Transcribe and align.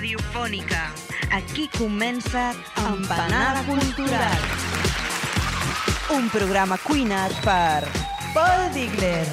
Radiofònica. 0.00 0.94
Aquí 1.30 1.68
comença 1.76 2.54
Empanada 2.80 3.60
Cultural. 3.68 4.40
Un 6.16 6.30
programa 6.32 6.78
cuinat 6.80 7.36
per 7.44 7.84
Paul 8.32 8.72
Digler, 8.72 9.28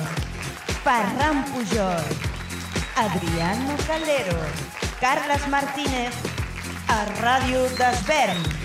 Ferran 0.83 1.39
Pujol, 1.53 2.03
Adriano 2.99 3.79
Calero, 3.87 4.37
Carles 4.99 5.47
Martínez, 5.47 6.19
a 6.91 6.99
Ràdio 7.23 7.63
d'Esvern. 7.79 8.56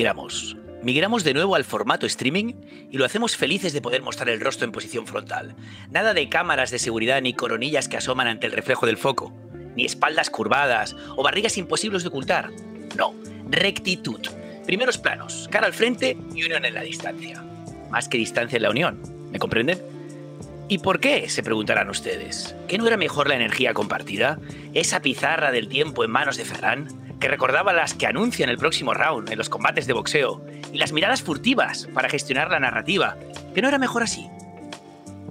Migramos. 0.00 0.56
Migramos 0.82 1.24
de 1.24 1.34
nuevo 1.34 1.54
al 1.56 1.64
formato 1.64 2.06
streaming 2.06 2.54
y 2.90 2.96
lo 2.96 3.04
hacemos 3.04 3.36
felices 3.36 3.74
de 3.74 3.82
poder 3.82 4.00
mostrar 4.00 4.30
el 4.30 4.40
rostro 4.40 4.64
en 4.64 4.72
posición 4.72 5.06
frontal. 5.06 5.54
Nada 5.90 6.14
de 6.14 6.30
cámaras 6.30 6.70
de 6.70 6.78
seguridad 6.78 7.20
ni 7.20 7.34
coronillas 7.34 7.86
que 7.86 7.98
asoman 7.98 8.26
ante 8.26 8.46
el 8.46 8.52
reflejo 8.52 8.86
del 8.86 8.96
foco, 8.96 9.30
ni 9.76 9.84
espaldas 9.84 10.30
curvadas 10.30 10.96
o 11.16 11.22
barrigas 11.22 11.58
imposibles 11.58 12.02
de 12.02 12.08
ocultar. 12.08 12.50
No, 12.96 13.14
rectitud. 13.50 14.20
Primeros 14.64 14.96
planos, 14.96 15.48
cara 15.50 15.66
al 15.66 15.74
frente 15.74 16.16
y 16.34 16.44
unión 16.44 16.64
en 16.64 16.72
la 16.72 16.80
distancia. 16.80 17.44
Más 17.90 18.08
que 18.08 18.16
distancia 18.16 18.56
en 18.56 18.62
la 18.62 18.70
unión, 18.70 19.02
¿me 19.30 19.38
comprenden? 19.38 19.82
¿Y 20.68 20.78
por 20.78 20.98
qué? 20.98 21.28
Se 21.28 21.42
preguntarán 21.42 21.90
ustedes. 21.90 22.56
¿Que 22.68 22.78
no 22.78 22.86
era 22.86 22.96
mejor 22.96 23.28
la 23.28 23.34
energía 23.34 23.74
compartida? 23.74 24.38
¿Esa 24.72 25.02
pizarra 25.02 25.52
del 25.52 25.68
tiempo 25.68 26.04
en 26.04 26.10
manos 26.10 26.38
de 26.38 26.46
Ferran? 26.46 26.88
Que 27.20 27.28
recordaba 27.28 27.74
las 27.74 27.92
que 27.92 28.06
anuncian 28.06 28.48
el 28.48 28.56
próximo 28.56 28.94
round 28.94 29.30
en 29.30 29.38
los 29.38 29.50
combates 29.50 29.86
de 29.86 29.92
boxeo 29.92 30.42
y 30.72 30.78
las 30.78 30.92
miradas 30.92 31.22
furtivas 31.22 31.86
para 31.92 32.08
gestionar 32.08 32.50
la 32.50 32.60
narrativa. 32.60 33.16
¿Que 33.54 33.60
no 33.60 33.68
era 33.68 33.78
mejor 33.78 34.02
así? 34.02 34.26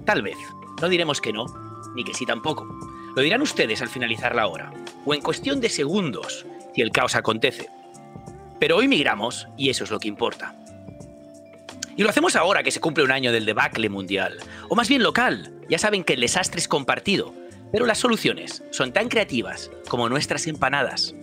Tal 0.05 0.21
vez. 0.21 0.37
No 0.81 0.87
diremos 0.87 1.19
que 1.19 1.33
no, 1.33 1.45
ni 1.95 2.03
que 2.03 2.13
sí 2.13 2.25
tampoco. 2.25 2.67
Lo 3.15 3.21
dirán 3.21 3.41
ustedes 3.41 3.81
al 3.81 3.89
finalizar 3.89 4.35
la 4.35 4.47
hora, 4.47 4.71
o 5.03 5.13
en 5.13 5.21
cuestión 5.21 5.59
de 5.59 5.69
segundos, 5.69 6.45
si 6.75 6.81
el 6.81 6.91
caos 6.91 7.15
acontece. 7.15 7.69
Pero 8.59 8.77
hoy 8.77 8.87
migramos 8.87 9.47
y 9.57 9.69
eso 9.69 9.83
es 9.83 9.91
lo 9.91 9.99
que 9.99 10.07
importa. 10.07 10.55
Y 11.97 12.03
lo 12.03 12.09
hacemos 12.09 12.35
ahora 12.35 12.63
que 12.63 12.71
se 12.71 12.79
cumple 12.79 13.03
un 13.03 13.11
año 13.11 13.31
del 13.31 13.45
debacle 13.45 13.89
mundial, 13.89 14.37
o 14.69 14.75
más 14.75 14.87
bien 14.87 15.03
local. 15.03 15.51
Ya 15.69 15.79
saben 15.79 16.03
que 16.03 16.13
el 16.13 16.21
desastre 16.21 16.59
es 16.59 16.67
compartido, 16.67 17.33
pero 17.71 17.85
las 17.85 17.97
soluciones 17.97 18.63
son 18.71 18.93
tan 18.93 19.09
creativas 19.09 19.71
como 19.89 20.07
nuestras 20.07 20.47
empanadas. 20.47 21.15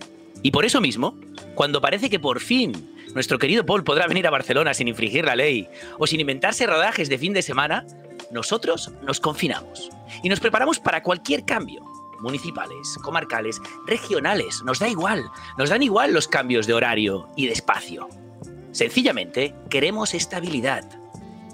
Y 0.47 0.51
por 0.51 0.63
eso 0.63 0.79
mismo, 0.79 1.19
cuando 1.55 1.81
parece 1.81 2.09
que 2.09 2.21
por 2.21 2.39
fin 2.39 2.95
nuestro 3.13 3.37
querido 3.37 3.65
Paul 3.65 3.83
podrá 3.83 4.07
venir 4.07 4.25
a 4.27 4.29
Barcelona 4.29 4.73
sin 4.73 4.87
infringir 4.87 5.25
la 5.25 5.35
ley 5.35 5.67
o 5.99 6.07
sin 6.07 6.21
inventarse 6.21 6.65
rodajes 6.65 7.09
de 7.09 7.17
fin 7.17 7.33
de 7.33 7.41
semana, 7.41 7.85
nosotros 8.31 8.93
nos 9.01 9.19
confinamos 9.19 9.89
y 10.23 10.29
nos 10.29 10.39
preparamos 10.39 10.79
para 10.79 11.03
cualquier 11.03 11.43
cambio. 11.43 11.83
Municipales, 12.21 12.97
comarcales, 13.03 13.59
regionales, 13.87 14.63
nos 14.63 14.79
da 14.79 14.87
igual, 14.87 15.25
nos 15.57 15.69
dan 15.69 15.83
igual 15.83 16.13
los 16.13 16.29
cambios 16.29 16.65
de 16.65 16.75
horario 16.75 17.27
y 17.35 17.47
de 17.47 17.51
espacio. 17.51 18.07
Sencillamente, 18.71 19.53
queremos 19.69 20.13
estabilidad. 20.13 20.85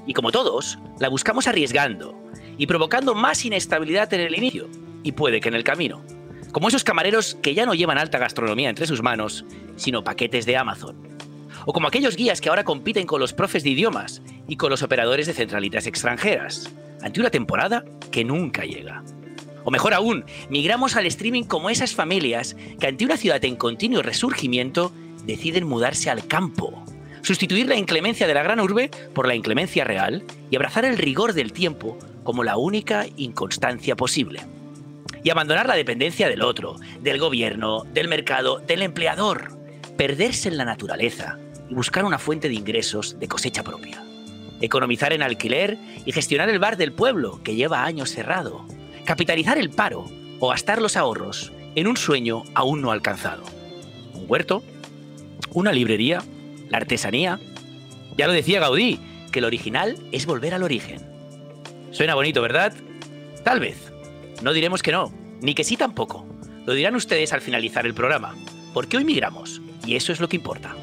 Y 0.06 0.13
como 0.13 0.31
todos, 0.31 0.78
la 1.00 1.09
buscamos 1.09 1.47
arriesgando 1.47 2.13
y 2.59 2.67
provocando 2.67 3.16
más 3.16 3.44
inestabilidad 3.44 4.13
en 4.13 4.22
el 4.22 4.38
inicio 4.38 4.69
y 5.01 5.13
puede 5.13 5.41
que 5.41 5.50
en 5.50 5.56
el 5.56 5.63
camino. 5.63 6.06
Como 6.53 6.68
esos 6.68 6.84
camareros 6.84 7.36
que 7.41 7.56
ya 7.56 7.66
no 7.66 7.74
llevan 7.74 7.97
alta 7.97 8.19
gastronomía 8.19 8.69
entre 8.69 8.86
sus 8.86 9.02
manos, 9.02 9.44
sino 9.75 10.03
paquetes 10.03 10.46
de 10.46 10.56
Amazon. 10.56 10.96
O 11.66 11.74
como 11.74 11.88
aquellos 11.88 12.16
guías 12.16 12.40
que 12.40 12.50
ahora 12.50 12.64
compiten 12.64 13.08
con 13.08 13.19
los 13.19 13.34
profes 13.34 13.64
de 13.64 13.72
idiomas 13.72 14.22
y 14.47 14.56
con 14.56 14.69
los 14.69 14.84
operadores 14.84 15.28
de 15.28 15.34
centralitas 15.34 15.88
extranjeras, 15.88 16.72
ante 17.02 17.19
una 17.19 17.31
temporada 17.31 17.84
que 18.12 18.24
nunca 18.24 18.66
llega. 18.66 19.03
O 19.66 19.72
mejor 19.72 19.96
aún, 19.96 20.25
migramos 20.50 20.96
al 20.96 21.08
streaming 21.08 21.44
como 21.44 21.72
esas 21.72 21.96
familias 21.96 22.56
que 22.80 22.88
ante 22.88 23.06
una 23.06 23.18
ciudad 23.18 23.44
en 23.44 23.56
continuo 23.56 24.03
resurgimiento 24.03 24.94
deciden 25.25 25.68
mudarse 25.68 26.09
al 26.09 26.28
campo 26.28 26.85
sustituir 27.24 27.68
la 27.68 27.78
inclemencia 27.78 28.28
de 28.28 28.34
la 28.34 28.44
gran 28.44 28.59
urbe 28.59 28.91
por 29.14 29.28
la 29.28 29.35
inclemencia 29.35 29.85
real 29.85 30.24
y 30.52 30.58
abrazar 30.58 30.85
el 30.85 30.97
rigor 30.97 31.34
del 31.34 31.53
tiempo 31.53 31.97
como 32.24 32.44
la 32.44 32.58
única 32.58 33.06
inconstancia 33.16 33.96
posible. 33.96 34.41
Y 35.23 35.29
abandonar 35.29 35.67
la 35.67 35.75
dependencia 35.75 36.28
del 36.28 36.41
otro, 36.41 36.75
del 37.00 37.19
gobierno, 37.19 37.84
del 37.94 38.07
mercado, 38.07 38.59
del 38.59 38.81
empleador. 38.81 39.57
Perderse 39.97 40.50
en 40.50 40.57
la 40.57 40.66
naturaleza 40.66 41.38
y 41.69 41.73
buscar 41.73 42.03
una 42.03 42.19
fuente 42.19 42.50
de 42.50 42.56
ingresos 42.56 43.19
de 43.19 43.28
cosecha 43.28 43.63
propia. 43.63 44.03
Economizar 44.59 45.13
en 45.13 45.23
alquiler 45.23 45.78
y 46.06 46.11
gestionar 46.11 46.50
el 46.50 46.59
bar 46.59 46.78
del 46.78 46.94
pueblo 46.94 47.41
que 47.44 47.56
lleva 47.56 47.85
años 47.85 48.09
cerrado. 48.09 48.66
Capitalizar 49.06 49.57
el 49.57 49.69
paro 49.69 50.06
o 50.39 50.50
gastar 50.50 50.81
los 50.81 50.97
ahorros 50.97 51.51
en 51.75 51.88
un 51.88 51.97
sueño 51.97 52.44
aún 52.53 52.81
no 52.81 52.91
alcanzado. 52.91 53.44
Un 54.13 54.25
huerto, 54.28 54.63
una 55.51 55.72
librería, 55.72 56.22
la 56.69 56.78
artesanía. 56.78 57.40
Ya 58.17 58.28
lo 58.28 58.34
decía 58.34 58.59
Gaudí, 58.59 59.00
que 59.31 59.40
el 59.40 59.45
original 59.45 59.97
es 60.11 60.25
volver 60.25 60.53
al 60.53 60.63
origen. 60.63 61.01
Suena 61.91 62.16
bonito, 62.16 62.41
¿verdad? 62.41 62.73
Tal 63.44 63.59
vez. 63.59 63.92
No 64.43 64.51
diremos 64.51 64.83
que 64.83 64.91
no, 64.91 65.09
ni 65.39 65.55
que 65.55 65.63
sí 65.63 65.77
tampoco. 65.77 66.25
Lo 66.65 66.73
dirán 66.73 66.97
ustedes 66.97 67.31
al 67.31 67.39
finalizar 67.39 67.85
el 67.85 67.93
programa, 67.93 68.35
porque 68.73 68.97
hoy 68.97 69.05
migramos, 69.05 69.61
y 69.85 69.95
eso 69.95 70.11
es 70.11 70.19
lo 70.19 70.27
que 70.27 70.35
importa. 70.35 70.75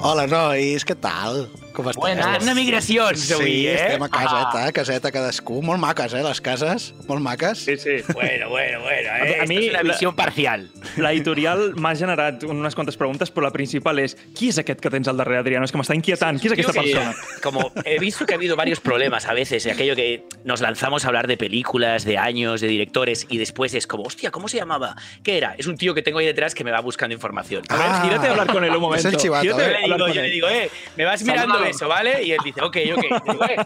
Hola, 0.00 0.24
nois, 0.30 0.86
què 0.88 0.96
tal? 0.96 1.50
Com 1.78 1.86
esteu? 1.92 2.00
Buenas. 2.02 2.42
Una 2.42 2.54
migració, 2.58 3.04
Sí, 3.14 3.32
avui, 3.36 3.52
eh? 3.70 3.74
estem 3.78 4.02
a 4.02 4.08
caseta, 4.10 4.64
ah. 4.66 4.72
caseta 4.74 5.12
cadascú. 5.14 5.60
Molt 5.62 5.78
maques, 5.78 6.10
eh, 6.18 6.24
les 6.26 6.40
cases? 6.42 6.88
Molt 7.06 7.22
maques. 7.22 7.60
Sí, 7.68 7.76
sí. 7.78 8.00
Bueno, 8.12 8.48
bueno, 8.50 8.80
bueno. 8.82 9.10
A 9.14 9.22
mi- 9.24 9.30
Eh? 9.30 9.40
a 9.40 9.46
mi 9.46 9.54
Esto 9.54 9.64
es 9.66 9.70
una 9.70 9.82
la- 9.84 9.92
visión 9.92 10.16
parcial. 10.16 10.70
L'editorial 10.96 11.74
m'ha 11.76 11.94
generat 11.94 12.42
unes 12.42 12.74
quantes 12.74 12.96
preguntes, 12.96 13.30
però 13.32 13.44
la 13.46 13.52
principal 13.52 14.00
és 14.00 14.16
qui 14.34 14.48
és 14.48 14.58
aquest 14.58 14.80
que 14.80 14.90
tens 14.90 15.06
al 15.06 15.16
darrere, 15.16 15.38
Adriano? 15.38 15.64
És 15.64 15.70
que 15.70 15.78
m'està 15.78 15.94
inquietant. 15.94 16.40
Qui 16.40 16.48
és 16.48 16.52
aquesta 16.54 16.72
Sí, 16.72 16.78
persona? 16.92 17.14
Como 17.42 17.70
he 17.84 17.98
visto 18.00 18.26
que 18.26 18.34
ha 18.34 18.36
habido 18.36 18.56
varios 18.56 18.80
problemas 18.80 19.26
a 19.26 19.32
veces, 19.32 19.64
y 19.66 19.70
aquello 19.70 19.94
que 19.94 20.24
nos 20.44 20.60
lanzamos 20.60 21.04
a 21.04 21.08
hablar 21.08 21.28
de 21.28 21.36
películas, 21.36 22.04
de 22.04 22.18
años, 22.18 22.60
de 22.60 22.66
directores, 22.66 23.24
y 23.30 23.38
después 23.38 23.72
es 23.74 23.86
como, 23.86 24.02
hostia, 24.02 24.32
¿cómo 24.32 24.48
se 24.48 24.56
llamaba? 24.56 24.96
¿Qué 25.22 25.36
era? 25.38 25.54
Es 25.56 25.68
un 25.68 25.76
tío 25.76 25.94
que 25.94 26.02
tengo 26.02 26.18
ahí 26.18 26.26
detrás 26.26 26.56
que 26.56 26.64
me 26.64 26.72
va 26.72 26.80
buscando 26.80 27.14
información. 27.14 27.62
A 27.68 27.76
ver, 27.76 28.02
gírate 28.02 28.26
a 28.26 28.30
hablar 28.32 28.48
con 28.48 28.64
él 28.64 28.74
un 28.74 28.80
momento. 28.80 29.06
Es 29.06 29.14
el 29.14 29.20
chivato, 29.20 29.46
¿eh? 29.46 29.50
a 29.50 29.52
Yo 29.52 29.58
le 29.58 29.64
hablar 29.64 29.82
digo, 29.84 29.98
con 30.06 30.12
yo 30.12 30.22
le 30.22 30.30
digo, 30.30 30.48
eh, 30.48 30.70
me 30.96 31.04
vas 31.04 31.22
mirando. 31.22 31.67
Eso, 31.68 31.88
¿vale? 31.88 32.22
Y 32.24 32.32
él 32.32 32.38
dice, 32.44 32.60
ok, 32.62 32.76
ok. 32.96 33.02
Digo, 33.24 33.44
eh, 33.44 33.56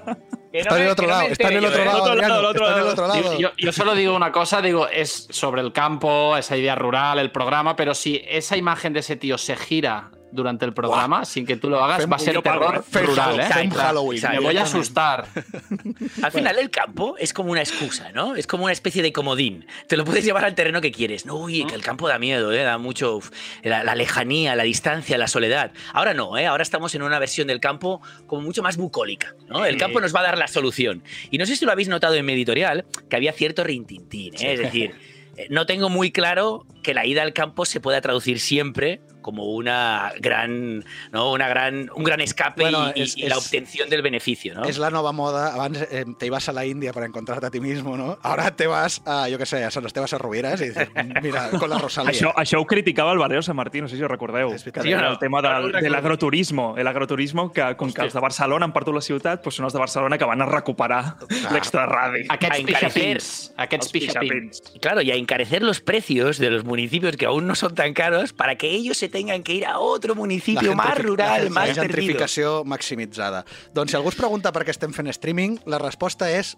que 0.53 0.63
no 0.63 0.77
Está 0.77 0.77
en 0.77 0.83
el 0.83 0.91
otro 0.91 1.07
lado, 1.07 1.29
está 1.29 1.49
en 1.49 1.57
el 1.57 1.65
otro 1.65 3.07
lado. 3.07 3.39
Yo, 3.39 3.51
yo 3.57 3.73
solo 3.73 3.95
digo 3.95 4.15
una 4.15 4.33
cosa, 4.33 4.61
digo, 4.61 4.87
es 4.89 5.27
sobre 5.31 5.63
el 5.63 5.73
campo, 5.73 6.37
esa 6.37 6.57
idea 6.57 6.75
rural, 6.75 7.19
el 7.19 7.33
programa, 7.33 7.75
pero 7.75 7.95
si 7.95 8.23
esa 8.29 8.57
imagen 8.57 8.93
de 8.93 9.01
ese 9.01 9.17
tío 9.17 9.39
se 9.39 9.57
gira 9.57 10.11
durante 10.33 10.65
el 10.65 10.73
programa, 10.73 11.25
sin 11.25 11.47
que 11.47 11.57
tú 11.57 11.69
lo 11.71 11.83
hagas, 11.85 12.03
Fem- 12.05 12.13
va 12.13 12.17
a 12.17 12.19
ser 12.19 12.43
terror 12.43 12.85
¿eh? 12.93 12.99
Rural, 13.01 13.41
¿eh? 13.41 13.43
Fem 13.45 13.67
Exacto, 13.67 13.79
Halloween. 13.79 14.23
Me 14.33 14.39
voy 14.41 14.57
a 14.57 14.63
asustar. 14.63 15.27
Al 16.23 16.33
final 16.33 16.59
el 16.59 16.71
campo 16.71 17.17
es 17.19 17.33
como 17.33 17.53
una 17.53 17.61
excusa, 17.61 18.11
¿no? 18.13 18.35
Es 18.35 18.47
como 18.47 18.65
una 18.65 18.73
especie 18.73 19.03
de 19.03 19.13
comodín. 19.13 19.67
Te 19.89 19.97
lo 19.97 20.05
puedes 20.05 20.25
llevar 20.25 20.45
al 20.45 20.55
terreno 20.55 20.81
que 20.81 20.91
quieres. 20.91 21.27
No, 21.27 21.37
uy, 21.37 21.65
que 21.65 21.75
el 21.75 21.83
campo 21.83 22.09
da 22.09 22.19
miedo, 22.19 22.53
¿eh? 22.53 22.63
Da 22.63 22.79
mucho... 22.79 23.21
la, 23.63 23.85
la 23.85 23.95
lejanía, 23.95 24.57
la 24.57 24.63
distancia, 24.65 25.19
la 25.19 25.29
soledad. 25.29 25.73
Ahora 25.93 26.15
no, 26.15 26.37
¿eh? 26.39 26.47
Ahora 26.47 26.63
estamos 26.63 26.95
en 26.95 27.03
una 27.03 27.19
versión 27.19 27.47
del 27.47 27.61
campo 27.61 28.01
como 28.27 28.43
mucho 28.43 28.63
más 28.63 28.77
bucólica, 28.77 29.35
¿no? 29.49 29.65
El 29.65 29.77
campo 29.77 30.01
nos 30.01 30.15
va 30.15 30.21
a 30.21 30.25
dar 30.25 30.39
la 30.39 30.49
solución. 30.49 31.03
Y 31.31 31.39
no 31.39 31.47
sé 31.47 31.57
si 31.57 31.65
lo 31.65 31.73
habéis 31.73 31.89
notado 31.89 32.15
en 32.15 32.25
mi 32.25 32.33
editorial, 32.33 32.85
que 33.09 33.17
había 33.17 33.33
cierto 33.33 33.65
rintintín, 33.65 34.35
¿eh? 34.35 34.53
Es 34.55 34.59
decir, 34.61 34.95
eh, 35.37 35.47
no 35.51 35.67
tengo 35.67 35.89
muy 35.89 36.11
claro 36.11 36.67
que 36.83 36.95
la 36.95 37.07
ida 37.07 37.23
al 37.23 37.33
campo 37.33 37.65
se 37.65 37.81
pueda 37.81 38.01
traducir 38.01 38.41
siempre 38.41 39.01
como 39.23 39.45
una 39.55 40.13
gran, 40.21 40.85
¿no? 41.13 41.33
Una 41.33 41.49
gran, 41.49 41.91
un 41.95 42.05
gran 42.05 42.21
escape 42.21 42.63
Bueno, 42.63 42.93
y, 42.95 43.03
es- 43.03 43.17
y 43.17 43.23
la 43.29 43.37
es- 43.37 43.47
obtención 43.47 43.89
del 43.89 44.03
beneficio, 44.03 44.55
¿no? 44.55 44.65
Es 44.65 44.79
la 44.79 44.91
nueva 44.91 45.13
moda. 45.13 45.55
Abans 45.55 45.81
eh, 45.91 46.05
te 46.19 46.27
ibas 46.27 46.49
a 46.49 46.53
la 46.53 46.67
India 46.67 46.93
para 46.93 47.07
encontrarte 47.07 47.47
a 47.47 47.51
ti 47.51 47.61
mismo, 47.61 47.97
¿no? 47.97 48.19
Ahora 48.23 48.55
te 48.55 48.67
vas 48.67 49.01
a, 49.07 49.29
yo 49.29 49.39
qué 49.39 49.47
sé, 49.47 49.65
a 49.65 49.71
San 49.71 49.87
Esteban 49.87 50.09
Sarrovieras 50.09 50.61
y 50.61 50.69
dices, 50.69 50.89
mira, 51.23 51.49
con 51.51 51.71
la 51.71 51.79
Rosalía. 51.79 52.13
Això, 52.13 52.35
això 52.37 52.61
ho 52.61 52.67
criticava 52.67 53.13
el 53.13 53.19
Barrio 53.19 53.41
Sant 53.43 53.57
Martí, 53.57 53.81
no 53.81 53.89
sé 53.89 53.97
si 53.97 54.03
ho 54.03 54.09
recordeu. 54.09 54.59
Sí 54.59 54.71
no? 54.75 55.11
el 55.13 55.19
tema 55.19 55.41
del, 55.41 55.73
de 55.73 55.89
l'agroturismo. 55.91 56.75
L'agroturismo, 56.77 57.53
que 57.53 57.77
com 57.77 57.93
que 57.93 58.03
els 58.03 58.13
de 58.13 58.21
Barcelona 58.21 58.67
han 58.67 58.73
perdut 58.75 58.95
la 58.97 59.01
ciutat, 59.01 59.43
doncs 59.45 59.57
són 59.57 59.65
els 59.69 59.73
de 59.73 59.79
Barcelona 59.79 60.19
que 60.19 60.25
van 60.27 60.43
a 60.43 60.47
recuperar 60.47 61.17
l'extraradi. 61.53 62.25
Aquests 62.29 62.57
A 62.57 62.61
encarecer. 62.61 62.93
pixapins. 62.93 63.53
Aquests 63.57 63.89
pixapins. 63.93 64.63
Claro, 64.81 65.03
y 65.03 65.11
a 65.11 65.15
encarecer 65.17 65.63
los 65.63 65.81
precios 65.81 66.39
de 66.39 66.51
los 66.51 66.65
municipios 66.65 67.17
que 67.17 67.27
aún 67.27 67.47
no 67.47 67.55
son 67.55 67.75
tan 67.75 67.93
caros 67.95 68.33
para 68.33 68.57
que 68.57 68.71
ellos 68.71 68.97
se 68.99 69.09
tengan 69.13 69.45
que 69.45 69.55
ir 69.61 69.67
a 69.67 69.79
otro 69.79 70.17
municipio 70.17 70.71
La 70.71 70.75
más 70.75 70.99
rural, 70.99 71.45
la 71.45 71.51
más 71.51 71.69
perdido. 71.71 71.83
gentrificació 71.85 72.65
maximitzada. 72.65 73.45
Doncs 73.75 73.93
si 73.93 73.97
algú 74.01 74.09
es 74.11 74.17
pregunta 74.19 74.51
per 74.51 74.65
què 74.67 74.73
estem 74.75 74.93
fent 74.97 75.13
streaming, 75.15 75.61
la 75.71 75.79
resposta 75.79 76.31
és 76.33 76.57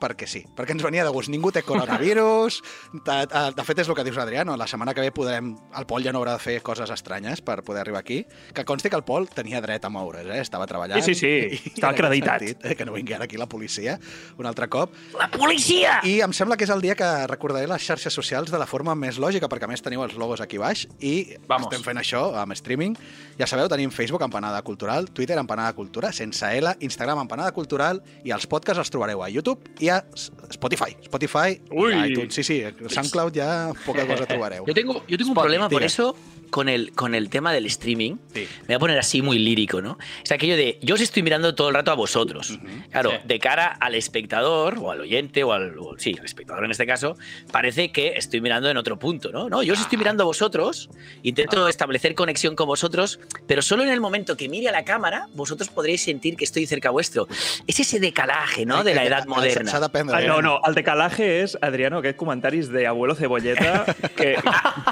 perquè 0.00 0.28
sí, 0.28 0.42
perquè 0.56 0.74
ens 0.76 0.84
venia 0.84 1.04
de 1.06 1.12
gust. 1.14 1.30
Ningú 1.32 1.52
té 1.54 1.62
coronavirus. 1.66 2.60
De, 2.92 3.16
de, 3.26 3.42
de 3.56 3.66
fet, 3.66 3.82
és 3.82 3.88
el 3.88 3.96
que 3.98 4.04
dius, 4.06 4.18
Adriano. 4.20 4.56
La 4.56 4.66
setmana 4.70 4.94
que 4.94 5.04
ve 5.04 5.12
podrem... 5.14 5.54
El 5.76 5.86
Pol 5.88 6.04
ja 6.04 6.12
no 6.12 6.20
haurà 6.22 6.36
de 6.36 6.42
fer 6.42 6.58
coses 6.64 6.90
estranyes 6.92 7.42
per 7.44 7.62
poder 7.66 7.82
arribar 7.84 8.00
aquí. 8.00 8.22
Que 8.54 8.64
consti 8.68 8.90
que 8.92 8.98
el 8.98 9.04
Pol 9.08 9.28
tenia 9.32 9.60
dret 9.64 9.84
a 9.84 9.90
moure's, 9.92 10.26
eh? 10.26 10.40
Estava 10.44 10.66
treballant. 10.68 11.02
Sí, 11.04 11.14
sí, 11.14 11.48
sí. 11.56 11.70
Estava 11.74 11.92
en 11.92 11.96
aquest 11.96 12.04
acreditat. 12.06 12.44
sentit, 12.44 12.66
eh? 12.66 12.76
Que 12.76 12.86
no 12.88 12.96
vingui 12.96 13.16
ara 13.16 13.24
aquí 13.28 13.36
la 13.40 13.48
policia 13.48 13.98
un 14.38 14.46
altre 14.46 14.68
cop. 14.68 14.92
La 15.18 15.30
policia! 15.30 16.00
I 16.06 16.20
em 16.24 16.32
sembla 16.36 16.56
que 16.58 16.66
és 16.66 16.72
el 16.72 16.82
dia 16.84 16.96
que 16.98 17.08
recordaré 17.30 17.68
les 17.70 17.82
xarxes 17.84 18.14
socials 18.14 18.50
de 18.52 18.60
la 18.60 18.66
forma 18.68 18.94
més 18.98 19.20
lògica, 19.22 19.48
perquè 19.50 19.68
a 19.68 19.70
més 19.70 19.82
teniu 19.84 20.04
els 20.04 20.16
logos 20.18 20.42
aquí 20.44 20.58
baix 20.60 20.86
i 21.00 21.36
Vamos. 21.48 21.68
estem 21.70 21.84
fent 21.84 22.00
això 22.00 22.22
amb 22.40 22.56
streaming. 22.56 22.96
Ja 23.38 23.48
sabeu, 23.48 23.68
tenim 23.72 23.92
Facebook, 23.94 24.24
Empanada 24.26 24.62
Cultural, 24.66 25.10
Twitter, 25.10 25.38
Empanada 25.38 25.72
Cultura, 25.76 26.12
sense 26.12 26.46
L, 26.58 26.74
Instagram, 26.80 27.24
Empanada 27.24 27.52
Cultural, 27.56 28.02
i 28.24 28.34
els 28.34 28.46
podcasts 28.50 28.82
els 28.84 28.92
trobareu 28.92 29.22
a 29.22 29.30
YouTube 29.32 29.76
i 29.80 29.85
a 29.88 30.04
S- 30.14 30.30
Spotify. 30.50 30.96
Spotify 31.02 31.60
Ui. 31.70 32.10
iTunes. 32.10 32.34
Sí, 32.34 32.42
sí, 32.44 32.62
SoundCloud 32.88 33.32
ya 33.32 33.72
poca 33.84 34.06
cosa 34.06 34.26
trobareu. 34.26 34.64
Yo 34.66 34.74
tengo, 34.74 35.04
yo 35.06 35.16
tengo 35.18 35.30
un 35.30 35.36
Spot, 35.36 35.44
problema 35.44 35.68
por 35.68 35.82
eso 35.82 36.16
con 36.50 36.68
el, 36.68 36.92
con 36.92 37.14
el 37.14 37.28
tema 37.30 37.52
del 37.52 37.66
streaming. 37.66 38.16
Sí. 38.34 38.46
Me 38.62 38.66
voy 38.68 38.74
a 38.74 38.78
poner 38.78 38.98
así 38.98 39.22
muy 39.22 39.38
lírico, 39.38 39.80
¿no? 39.82 39.98
Es 40.24 40.32
aquello 40.32 40.56
de, 40.56 40.78
yo 40.82 40.94
os 40.94 41.00
estoy 41.00 41.22
mirando 41.22 41.54
todo 41.54 41.68
el 41.68 41.74
rato 41.74 41.90
a 41.90 41.94
vosotros. 41.94 42.58
Claro, 42.90 43.10
Sí. 43.10 43.16
de 43.24 43.38
cara 43.38 43.66
al 43.66 43.94
espectador, 43.94 44.78
o 44.80 44.90
al 44.90 45.00
oyente, 45.00 45.44
o 45.44 45.52
al, 45.52 45.78
o- 45.78 45.94
sí, 45.98 46.14
al 46.18 46.24
espectador 46.24 46.64
en 46.64 46.70
este 46.70 46.86
caso, 46.86 47.16
parece 47.52 47.90
que 47.92 48.14
estoy 48.16 48.40
mirando 48.40 48.68
en 48.70 48.76
otro 48.76 48.98
punto, 48.98 49.30
¿no? 49.30 49.48
No, 49.48 49.62
yo 49.62 49.74
os 49.74 49.80
estoy 49.80 49.98
mirando 49.98 50.22
a 50.22 50.26
vosotros, 50.26 50.88
intento 51.22 51.68
establecer 51.68 52.14
conexión 52.14 52.54
con 52.56 52.66
vosotros, 52.66 53.18
pero 53.46 53.62
solo 53.62 53.82
en 53.82 53.90
el 53.90 54.00
momento 54.00 54.36
que 54.36 54.48
mire 54.48 54.68
a 54.68 54.72
la 54.72 54.84
cámara, 54.84 55.28
vosotros 55.34 55.68
podréis 55.68 56.02
sentir 56.02 56.36
que 56.36 56.44
estoy 56.44 56.66
cerca 56.66 56.90
vuestro. 56.90 57.28
Es 57.66 57.80
ese 57.80 58.00
decalaje, 58.00 58.64
¿no? 58.66 58.84
De 58.84 58.94
la 58.94 59.04
edad 59.04 59.26
moderna. 59.26 59.72
Ah, 60.12 60.22
eh? 60.22 60.26
no, 60.26 60.42
no, 60.42 60.60
el 60.66 60.74
decalaje 60.74 61.42
és, 61.42 61.56
Adriano, 61.60 61.98
aquests 61.98 62.18
comentaris 62.18 62.68
de 62.70 62.86
abuelo 62.86 63.14
cebolleta, 63.14 63.84
que, 64.16 64.36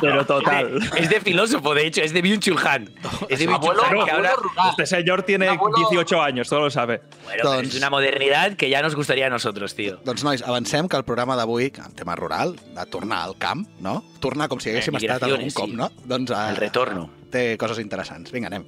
però 0.00 0.24
total. 0.26 0.78
Es 0.96 1.08
de 1.08 1.20
filósofo, 1.20 1.43
de 1.50 1.86
hecho, 1.86 2.00
es 2.02 2.12
de 2.12 2.22
Byung-Chul 2.22 2.58
Han. 2.66 2.90
Es 3.28 3.38
de 3.38 3.44
Abuelo, 3.46 3.82
Han 3.84 3.90
que 3.90 4.10
abuelo 4.10 4.12
habla... 4.12 4.32
rural. 4.36 4.70
Este 4.70 4.86
señor 4.86 5.22
tiene 5.22 5.48
Abuelo- 5.48 5.76
18 5.90 6.22
años, 6.22 6.48
todo 6.48 6.60
lo 6.60 6.70
sabe. 6.70 7.02
Bueno, 7.24 7.42
Doncs- 7.44 7.68
es 7.68 7.74
una 7.76 7.90
modernidad 7.90 8.54
que 8.56 8.68
ya 8.70 8.82
nos 8.82 8.94
gustaría 8.94 9.26
a 9.26 9.30
nosotros, 9.30 9.74
tío. 9.74 9.98
Doncs, 10.04 10.24
nois, 10.24 10.42
avancem 10.42 10.88
que 10.88 10.96
el 10.96 11.04
programa 11.04 11.36
d'avui, 11.36 11.70
que 11.70 11.80
en 11.80 11.92
tema 11.94 12.16
rural, 12.16 12.56
de 12.56 12.86
tornar 12.86 13.22
al 13.24 13.36
camp, 13.38 13.68
no? 13.80 14.02
Tornar 14.20 14.48
com 14.48 14.60
si 14.60 14.70
haguéssim 14.70 14.94
Eh, 14.94 14.98
estat 15.04 15.22
algun 15.22 15.38
migraciones, 15.44 15.54
cop, 15.54 15.68
sí. 15.70 15.76
no? 15.76 15.90
Doncs 16.04 16.30
eh, 16.30 16.48
El 16.50 16.56
retorno. 16.56 17.10
té 17.30 17.56
coses 17.58 17.78
interessants. 17.78 18.30
Vinga, 18.32 18.46
anem. 18.48 18.64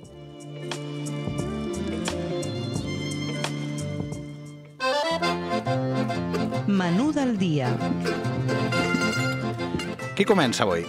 Menú 6.66 7.12
del 7.12 7.36
dia. 7.38 7.70
Qui 10.16 10.24
comença 10.24 10.64
avui? 10.64 10.84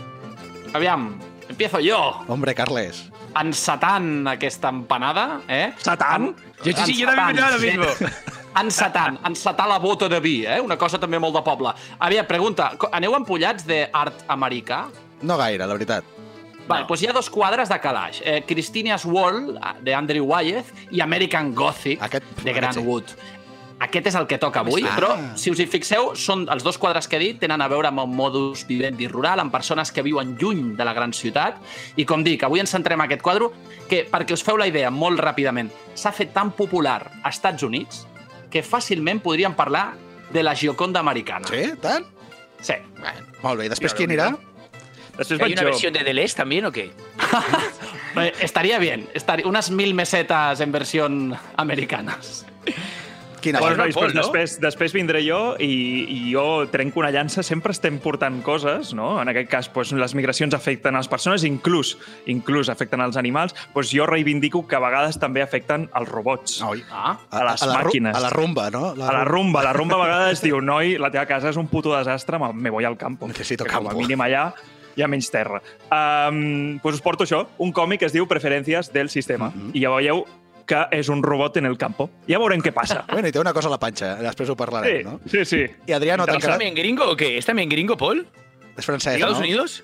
Aviam, 0.73 1.17
empiezo 1.49 1.79
yo. 1.79 2.23
Hombre, 2.27 2.53
Carles. 2.55 3.09
Encetant 3.39 4.27
aquesta 4.27 4.69
empanada, 4.69 5.41
eh? 5.47 5.73
Satan? 5.77 6.35
Sí, 6.63 6.73
sí, 6.73 6.85
sí, 6.85 6.97
yo 6.97 7.07
también 7.07 7.35
pensaba 7.35 7.51
lo 7.57 7.59
mismo. 7.59 7.85
Encetant, 8.59 9.19
encetar 9.27 9.67
la 9.67 9.77
bota 9.79 10.09
de 10.09 10.19
vi, 10.19 10.45
eh? 10.45 10.59
Una 10.61 10.77
cosa 10.77 10.97
també 10.99 11.19
molt 11.21 11.35
de 11.37 11.43
poble. 11.45 11.73
Aviam, 11.99 12.25
pregunta, 12.25 12.71
aneu 12.91 13.13
empollats 13.17 13.67
d'art 13.69 14.23
americà? 14.33 14.87
No 15.21 15.37
gaire, 15.37 15.65
la 15.67 15.73
veritat. 15.77 16.03
Vale, 16.67 16.83
doncs 16.89 17.01
hi 17.03 17.07
ha 17.07 17.13
dos 17.15 17.29
quadres 17.31 17.69
de 17.71 17.77
calaix. 17.79 18.17
Eh, 18.25 18.41
Christina's 18.47 19.05
Wall, 19.07 19.53
de 19.85 19.93
Andrew 19.95 20.25
Wyeth, 20.27 20.73
i 20.91 20.99
American 21.01 21.53
Gothic, 21.55 22.01
Aquest- 22.01 22.25
de 22.43 22.49
aquest 22.49 22.57
Grant 22.57 22.73
sí. 22.75 22.83
Wood. 22.83 23.13
Aquest 23.79 24.07
és 24.09 24.15
el 24.17 24.25
que 24.25 24.39
toca 24.41 24.61
avui, 24.63 24.81
Ah. 24.83 24.95
però 24.95 25.37
si 25.37 25.51
us 25.51 25.59
hi 25.59 25.67
fixeu, 25.67 26.15
són 26.15 26.47
els 26.49 26.63
dos 26.63 26.79
quadres 26.79 27.07
que 27.07 27.17
he 27.17 27.19
dit 27.19 27.39
tenen 27.39 27.61
a 27.61 27.67
veure 27.67 27.87
amb 27.87 27.99
el 27.99 28.07
modus 28.07 28.65
vivendi 28.65 29.07
rural, 29.07 29.39
amb 29.39 29.51
persones 29.51 29.91
que 29.91 30.01
viuen 30.01 30.35
lluny 30.39 30.75
de 30.75 30.83
la 30.85 30.93
gran 30.93 31.13
ciutat. 31.13 31.57
I 31.95 32.03
com 32.05 32.23
dic, 32.23 32.41
avui 32.43 32.59
ens 32.59 32.71
centrem 32.71 32.99
en 32.99 33.05
aquest 33.05 33.21
quadre, 33.21 33.49
que, 33.87 34.07
perquè 34.09 34.33
us 34.33 34.41
feu 34.43 34.57
la 34.57 34.65
idea 34.67 34.89
molt 34.89 35.19
ràpidament, 35.19 35.69
s'ha 35.93 36.11
fet 36.11 36.33
tan 36.33 36.51
popular 36.51 37.11
a 37.21 37.29
Estats 37.29 37.61
Units 37.63 38.07
que 38.49 38.63
fàcilment 38.63 39.21
podríem 39.21 39.53
parlar 39.53 39.93
de 40.33 40.41
la 40.43 40.55
Gioconda 40.55 40.99
americana. 40.99 41.47
Sí? 41.47 41.73
Tant? 41.79 42.05
Sí. 42.59 42.73
Bueno, 42.99 43.27
molt 43.43 43.59
bé. 43.59 43.65
I 43.67 43.69
després 43.69 43.93
qui 43.93 44.05
anirà? 44.05 44.35
Després 45.17 45.39
¿Hay 45.39 45.49
vaig 45.49 45.53
una 45.53 45.61
jo. 45.61 45.67
versión 45.69 45.93
de 45.93 46.03
Deleuze 46.03 46.35
también 46.35 46.65
o 46.65 46.71
qué? 46.71 46.91
Eh, 48.17 48.33
estaría 48.41 48.79
bien. 48.79 49.07
Estaría, 49.13 49.45
unas 49.45 49.69
mil 49.69 49.93
mesetas 49.93 50.59
en 50.59 50.71
versión 50.71 51.37
americanas. 51.55 52.47
Quina 53.41 53.59
Bueno, 53.59 53.75
bueno, 53.75 53.83
nois, 53.85 53.95
Pol, 53.95 54.03
doncs 54.07 54.15
no? 54.15 54.21
després, 54.21 54.55
després 54.59 54.93
vindré 54.93 55.21
jo 55.25 55.55
i, 55.59 55.67
i 56.09 56.31
jo 56.33 56.65
trenco 56.71 56.99
una 56.99 57.11
llança. 57.11 57.43
Sempre 57.43 57.71
estem 57.71 57.99
portant 57.99 58.41
coses, 58.43 58.93
no? 58.97 59.21
En 59.21 59.29
aquest 59.29 59.49
cas, 59.51 59.69
doncs, 59.73 59.91
les 59.93 60.15
migracions 60.17 60.53
afecten 60.57 60.95
a 60.95 61.01
les 61.03 61.07
persones, 61.11 61.43
inclús, 61.43 61.95
inclús 62.25 62.69
afecten 62.69 63.01
als 63.01 63.17
animals. 63.17 63.53
Doncs 63.75 63.91
jo 63.93 64.05
reivindico 64.09 64.65
que 64.67 64.75
a 64.75 64.79
vegades 64.83 65.19
també 65.19 65.41
afecten 65.41 65.89
als 65.93 66.09
robots. 66.09 66.61
Oi. 66.63 66.83
Ah, 66.91 67.17
a 67.29 67.43
les 67.51 67.61
la, 67.65 67.73
ru- 67.81 67.85
màquines. 67.91 68.15
A 68.17 68.23
la 68.25 68.29
rumba, 68.33 68.69
no? 68.71 68.87
A 68.95 69.11
la 69.13 69.23
rumba, 69.25 69.63
la 69.63 69.73
rumba 69.73 69.95
a 70.01 70.03
vegades 70.07 70.41
diu, 70.41 70.61
noi, 70.61 70.97
la 70.97 71.11
teva 71.13 71.25
casa 71.29 71.49
és 71.53 71.57
un 71.61 71.67
puto 71.67 71.95
desastre, 71.97 72.39
me- 72.39 72.53
me 72.53 72.69
voy 72.73 72.85
al 72.85 72.97
campo. 72.97 73.27
Necesito 73.27 73.63
que 73.63 73.71
campo. 73.71 73.89
Com 73.91 73.97
a 73.97 74.01
mínim 74.01 74.21
allà 74.25 74.49
hi 74.97 75.03
ha 75.05 75.07
menys 75.07 75.27
terra. 75.29 75.59
Um, 75.93 76.79
doncs 76.81 76.95
us 76.97 77.03
porto 77.05 77.21
això, 77.27 77.43
un 77.61 77.69
còmic 77.71 77.99
que 78.01 78.07
es 78.09 78.13
diu 78.15 78.25
Preferències 78.25 78.89
del 78.91 79.11
sistema. 79.13 79.51
Mhm. 79.53 79.71
I 79.77 79.83
ja 79.83 79.91
veieu 79.93 80.23
que 80.67 80.81
és 80.91 81.07
un 81.09 81.21
robot 81.23 81.57
en 81.61 81.65
el 81.69 81.77
campo. 81.79 82.09
Ja 82.27 82.39
veurem 82.41 82.61
què 82.61 82.73
passa. 82.75 83.05
Bueno, 83.13 83.29
i 83.29 83.31
té 83.31 83.39
una 83.39 83.53
cosa 83.55 83.69
a 83.71 83.71
la 83.71 83.79
panxa, 83.79 84.15
després 84.19 84.49
ho 84.49 84.53
Sí, 84.53 84.59
parlarem, 84.59 85.05
no? 85.07 85.19
sí, 85.25 85.45
sí. 85.45 85.61
I 85.87 85.93
Adriano, 85.95 86.23
Interessant. 86.25 86.27
¿Es 86.27 86.43
tancarà... 86.43 86.51
también 86.57 86.75
gringo 86.75 87.09
o 87.11 87.15
qué? 87.15 87.37
¿Es 87.37 87.45
también 87.45 87.69
gringo, 87.69 87.95
Paul? 87.97 88.27
És 88.77 88.85
francès, 88.85 89.15
¿Estados 89.15 89.39
no? 89.39 89.45
Unidos? 89.45 89.83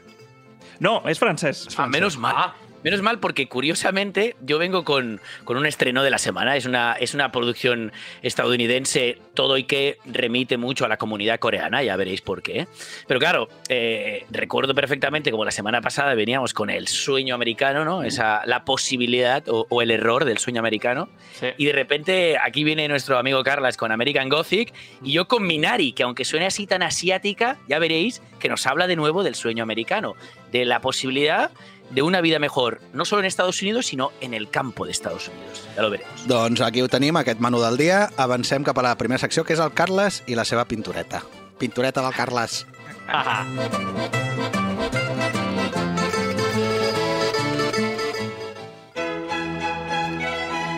No, 0.80 1.02
és 1.08 1.18
francès. 1.20 1.68
Ah, 1.78 1.88
menos 1.88 2.18
mal. 2.18 2.34
Ah. 2.36 2.56
Menos 2.84 3.02
mal 3.02 3.20
porque 3.20 3.48
curiosamente 3.48 4.36
yo 4.42 4.60
vengo 4.60 4.84
con, 4.84 5.22
con 5.44 5.58
un 5.58 5.66
estreno 5.66 6.04
de 6.04 6.10
la 6.10 6.18
semana. 6.18 6.56
Es 6.58 6.66
una, 6.66 6.94
es 6.94 7.14
una 7.14 7.32
producción 7.32 7.92
estadounidense, 8.22 9.18
todo 9.34 9.58
y 9.58 9.64
que 9.64 9.98
remite 10.06 10.58
mucho 10.58 10.86
a 10.86 10.88
la 10.88 10.98
comunidad 10.98 11.40
coreana, 11.40 11.82
ya 11.84 11.96
veréis 11.96 12.22
por 12.22 12.42
qué. 12.42 12.68
Pero 13.08 13.20
claro, 13.20 13.50
eh, 13.70 14.26
recuerdo 14.32 14.76
perfectamente 14.76 15.32
como 15.32 15.46
la 15.46 15.52
semana 15.52 15.82
pasada 15.82 16.14
veníamos 16.16 16.54
con 16.54 16.70
el 16.70 16.88
sueño 16.88 17.36
americano, 17.36 17.86
¿no? 17.86 18.04
Esa, 18.04 18.42
la 18.46 18.66
posibilidad 18.66 19.48
o, 19.48 19.66
o 19.70 19.82
el 19.82 19.92
error 19.92 20.26
del 20.26 20.38
sueño 20.38 20.60
americano. 20.60 21.10
sí. 21.40 21.48
Y 21.58 21.66
de 21.66 21.74
repente 21.74 22.38
aquí 22.38 22.64
viene 22.64 22.88
nuestro 22.88 23.18
amigo 23.18 23.44
Carlas 23.44 23.78
con 23.78 23.92
American 23.92 24.30
Gothic 24.30 24.74
y 25.04 25.14
yo 25.14 25.28
con 25.28 25.44
Minari, 25.44 25.94
que 25.94 26.04
aunque 26.04 26.26
suene 26.26 26.46
así 26.46 26.68
tan 26.68 26.84
asiática, 26.84 27.58
ya 27.68 27.80
veréis 27.80 28.22
que 28.40 28.50
nos 28.50 28.66
habla 28.68 28.88
de 28.88 28.96
nuevo 28.96 29.24
del 29.24 29.36
sueño 29.36 29.64
americano, 29.64 30.16
de 30.52 30.66
la 30.66 30.82
posibilidad 30.82 31.52
de 31.94 32.02
una 32.02 32.22
vida 32.22 32.40
mejor, 32.40 32.82
no 32.92 33.06
solo 33.06 33.22
en 33.22 33.28
Estados 33.28 33.62
Unidos, 33.62 33.86
sino 33.86 34.12
en 34.20 34.34
el 34.34 34.50
campo 34.50 34.86
de 34.86 34.92
Estados 34.92 35.28
Unidos. 35.28 35.68
Ya 35.76 35.82
lo 35.82 35.90
veremos. 35.90 36.28
Doncs 36.28 36.62
aquí 36.62 36.82
ho 36.82 36.90
tenim, 36.90 37.18
aquest 37.18 37.40
menú 37.40 37.62
del 37.62 37.78
dia. 37.78 38.10
Avancem 38.18 38.64
cap 38.64 38.78
a 38.80 38.84
la 38.84 38.98
primera 38.98 39.20
secció, 39.22 39.44
que 39.46 39.54
és 39.54 39.62
el 39.62 39.74
Carles 39.78 40.24
i 40.28 40.36
la 40.36 40.46
seva 40.46 40.66
pintureta. 40.66 41.24
Pintureta 41.60 42.02
del 42.02 42.14
Carles. 42.14 42.66
Ah. 43.08 43.46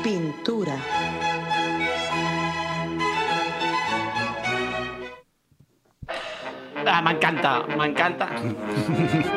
Pintura. 0.03 0.77
Ah, 6.85 7.01
m'encanta, 7.01 7.65
m'encanta. 7.75 8.29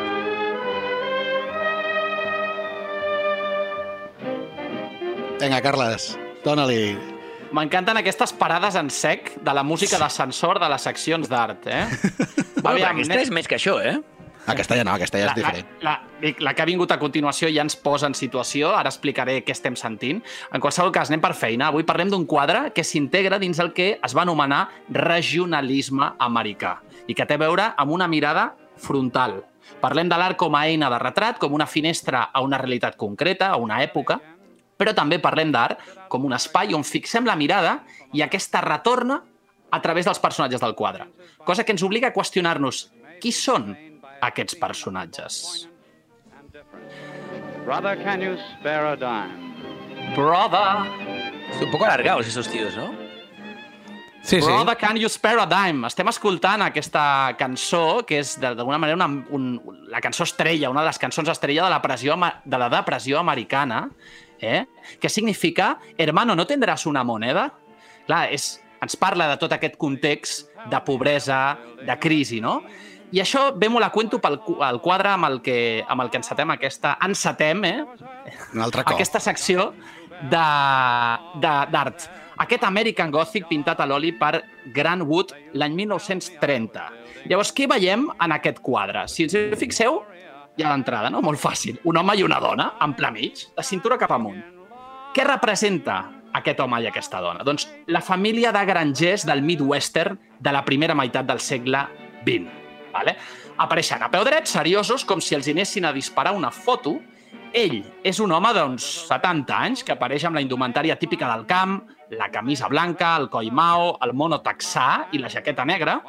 Vinga, 5.39 5.61
Carles, 5.63 6.17
dóna-li. 6.43 6.97
M'encanten 7.55 7.95
aquestes 7.95 8.33
parades 8.35 8.75
en 8.75 8.89
sec 8.91 9.31
de 9.39 9.53
la 9.55 9.63
música 9.63 9.95
d'ascensor 9.97 10.59
de 10.59 10.67
les 10.67 10.83
seccions 10.83 11.29
d'art, 11.31 11.67
eh? 11.67 11.85
Bueno, 12.59 12.75
Aviam, 12.75 12.97
aquesta 12.97 13.21
és 13.23 13.29
més 13.31 13.47
que 13.47 13.55
això, 13.55 13.77
eh? 13.79 13.93
A 14.51 14.53
castellà 14.57 14.83
no, 14.83 14.91
a 14.91 14.99
castellà 14.99 15.29
és 15.29 15.37
diferent. 15.37 15.69
La, 15.79 15.93
la, 16.19 16.31
la 16.43 16.51
que 16.51 16.63
ha 16.65 16.67
vingut 16.67 16.91
a 16.91 16.97
continuació 16.99 17.47
ja 17.55 17.63
ens 17.63 17.77
posa 17.79 18.09
en 18.09 18.17
situació, 18.19 18.73
ara 18.75 18.91
explicaré 18.91 19.37
què 19.47 19.55
estem 19.55 19.77
sentint. 19.79 20.19
En 20.51 20.59
qualsevol 20.59 20.91
cas, 20.91 21.07
anem 21.07 21.23
per 21.23 21.31
feina. 21.39 21.69
Avui 21.69 21.85
parlem 21.87 22.11
d'un 22.11 22.25
quadre 22.27 22.73
que 22.75 22.83
s'integra 22.83 23.39
dins 23.39 23.61
el 23.63 23.71
que 23.77 23.93
es 23.95 24.15
va 24.17 24.25
anomenar 24.27 24.65
regionalisme 24.91 26.11
americà 26.19 26.81
i 27.07 27.15
que 27.15 27.27
té 27.29 27.39
a 27.39 27.43
veure 27.45 27.69
amb 27.79 27.95
una 27.95 28.09
mirada 28.11 28.49
frontal. 28.75 29.37
Parlem 29.79 30.11
de 30.11 30.19
l'art 30.19 30.35
com 30.35 30.57
a 30.59 30.65
eina 30.67 30.91
de 30.91 30.99
retrat, 30.99 31.39
com 31.39 31.55
una 31.55 31.69
finestra 31.69 32.25
a 32.33 32.43
una 32.43 32.59
realitat 32.59 32.99
concreta, 32.99 33.53
a 33.53 33.61
una 33.61 33.79
època, 33.85 34.19
però 34.79 34.93
també 34.95 35.19
parlem 35.19 35.51
d'art 35.51 35.81
com 36.09 36.23
un 36.25 36.33
espai 36.37 36.71
on 36.73 36.85
fixem 36.87 37.27
la 37.27 37.35
mirada 37.35 37.81
i 38.15 38.23
aquesta 38.23 38.61
retorna 38.63 39.19
a 39.69 39.81
través 39.83 40.07
dels 40.07 40.19
personatges 40.23 40.61
del 40.63 40.73
quadre. 40.73 41.05
Cosa 41.45 41.63
que 41.67 41.75
ens 41.75 41.83
obliga 41.83 42.09
a 42.09 42.15
qüestionar-nos 42.15 42.87
qui 43.21 43.33
són 43.35 43.75
aquests 44.23 44.55
personatges. 44.59 45.67
Brother, 47.65 47.97
can 48.03 48.21
you 48.23 48.37
spare 48.55 48.93
a 48.93 48.95
dime? 48.95 49.53
Brother, 50.15 50.89
Un 51.61 51.71
poco 51.71 51.85
alargados 51.85 52.27
esos 52.27 52.47
tíos, 52.47 52.75
¿no? 52.75 52.93
Sí, 54.21 54.39
sí. 54.41 54.45
Brother, 54.47 54.77
can 54.77 54.97
you 54.97 55.09
spare 55.09 55.41
a 55.41 55.45
dime? 55.45 55.87
Estem 55.87 56.07
escoltant 56.11 56.61
aquesta 56.65 57.35
cançó, 57.37 58.03
que 58.05 58.19
és 58.19 58.35
de- 58.39 58.53
d'alguna 58.55 58.77
manera 58.77 58.95
una, 58.95 59.07
un, 59.29 59.45
la 59.89 60.01
cançó 60.01 60.23
estrella, 60.23 60.69
una 60.69 60.81
de 60.81 60.87
les 60.87 60.99
cançons 60.99 61.29
estrella 61.29 61.63
de 61.65 61.69
la, 61.69 61.81
pressió, 61.81 62.15
de 62.45 62.57
la 62.57 62.69
depressió 62.69 63.19
americana, 63.19 63.89
eh? 64.41 64.65
que 64.99 65.09
significa 65.09 65.79
Hermano, 65.97 66.35
¿no 66.35 66.47
tendrás 66.47 66.85
una 66.85 67.03
moneda? 67.03 67.53
Clar, 68.07 68.33
és, 68.33 68.59
ens 68.81 68.95
parla 68.97 69.27
de 69.29 69.37
tot 69.37 69.51
aquest 69.53 69.75
context 69.77 70.49
de 70.69 70.79
pobresa, 70.85 71.57
de 71.85 71.97
crisi, 72.01 72.39
no? 72.41 72.63
I 73.11 73.23
això 73.23 73.47
bé 73.57 73.69
me 73.69 73.81
la 73.81 73.89
cuento 73.89 74.19
pel 74.21 74.37
el 74.65 74.79
quadre 74.85 75.09
amb 75.15 75.25
el 75.25 75.39
que, 75.41 75.83
amb 75.87 76.03
el 76.03 76.11
que 76.13 76.19
encetem 76.21 76.51
aquesta... 76.53 76.95
Encetem, 77.05 77.63
eh? 77.65 77.85
Un 78.53 78.61
altre 78.61 78.83
cop. 78.83 78.93
aquesta 78.93 79.21
secció 79.21 79.71
d'art. 80.29 82.05
Aquest 82.39 82.63
American 82.63 83.11
Gothic 83.11 83.47
pintat 83.49 83.81
a 83.81 83.87
l'oli 83.89 84.13
per 84.15 84.43
Grant 84.75 85.01
Wood 85.07 85.33
l'any 85.57 85.75
1930. 85.81 86.85
Llavors, 87.27 87.51
què 87.55 87.67
veiem 87.67 88.07
en 88.13 88.35
aquest 88.35 88.61
quadre? 88.63 89.07
Si 89.11 89.25
us 89.27 89.35
hi 89.35 89.57
fixeu, 89.59 90.03
hi 90.57 90.63
ha 90.63 90.71
l'entrada, 90.71 91.09
no? 91.13 91.21
Molt 91.25 91.39
fàcil. 91.41 91.79
Un 91.89 91.99
home 92.01 92.15
i 92.19 92.23
una 92.25 92.39
dona, 92.43 92.73
en 92.83 92.93
pla 92.97 93.11
mig, 93.15 93.45
de 93.55 93.65
cintura 93.65 93.97
cap 94.01 94.11
amunt. 94.15 94.39
Què 95.15 95.25
representa 95.25 96.01
aquest 96.37 96.59
home 96.61 96.81
i 96.83 96.87
aquesta 96.89 97.21
dona? 97.23 97.45
Doncs 97.47 97.67
la 97.87 98.01
família 98.05 98.51
de 98.55 98.63
grangers 98.67 99.25
del 99.25 99.41
Midwestern 99.45 100.19
de 100.39 100.53
la 100.53 100.63
primera 100.65 100.95
meitat 100.95 101.27
del 101.29 101.39
segle 101.43 101.85
XX. 102.25 102.57
Vale? 102.93 103.15
Apareixen 103.59 104.03
a 104.03 104.09
peu 104.11 104.23
dret, 104.27 104.47
seriosos, 104.47 105.05
com 105.05 105.21
si 105.21 105.35
els 105.35 105.49
anessin 105.51 105.85
a 105.85 105.93
disparar 105.95 106.33
una 106.35 106.51
foto. 106.51 106.97
Ell 107.53 107.79
és 108.05 108.19
un 108.21 108.31
home 108.31 108.51
d'uns 108.53 108.85
70 109.09 109.55
anys 109.57 109.83
que 109.83 109.95
apareix 109.95 110.25
amb 110.27 110.37
la 110.37 110.43
indumentària 110.45 110.99
típica 111.01 111.29
del 111.33 111.47
camp, 111.49 111.79
la 112.13 112.29
camisa 112.33 112.69
blanca, 112.69 113.15
el 113.17 113.29
coll 113.29 113.51
mao, 113.51 113.95
el 114.05 114.13
mono 114.13 114.39
texà 114.45 115.09
i 115.13 115.21
la 115.21 115.29
jaqueta 115.33 115.65
negra, 115.65 115.99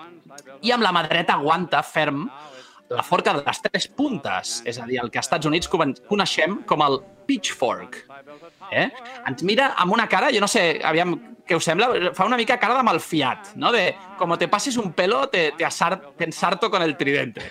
i 0.62 0.72
amb 0.72 0.84
la 0.84 0.92
mà 0.94 1.02
dreta 1.08 1.36
aguanta 1.36 1.82
ferm 1.84 2.28
la 2.90 3.02
forca 3.06 3.32
de 3.36 3.42
les 3.46 3.62
tres 3.62 3.86
puntes, 3.86 4.60
és 4.66 4.78
a 4.82 4.86
dir, 4.88 4.98
el 5.02 5.10
que 5.10 5.20
als 5.20 5.28
Estats 5.28 5.46
Units 5.46 5.70
coneixem 5.70 6.60
com 6.66 6.82
el 6.82 6.98
pitchfork. 7.28 8.00
Eh? 8.74 8.88
Ens 9.30 9.44
mira 9.46 9.70
amb 9.78 9.94
una 9.94 10.08
cara, 10.10 10.32
jo 10.34 10.42
no 10.42 10.48
sé, 10.50 10.64
aviam, 10.84 11.14
què 11.50 11.56
us 11.58 11.66
sembla? 11.66 11.88
Fa 12.14 12.24
una 12.28 12.36
mica 12.38 12.56
cara 12.62 12.76
de 12.78 12.84
malfiat, 12.86 13.48
no? 13.56 13.72
De, 13.74 13.88
como 14.16 14.38
te 14.38 14.46
pases 14.48 14.76
un 14.78 14.92
pelo, 14.92 15.28
te, 15.28 15.50
te, 15.58 15.64
asar, 15.64 15.98
te 16.16 16.24
ensarto 16.24 16.70
con 16.70 16.82
el 16.82 16.96
tridente. 16.96 17.42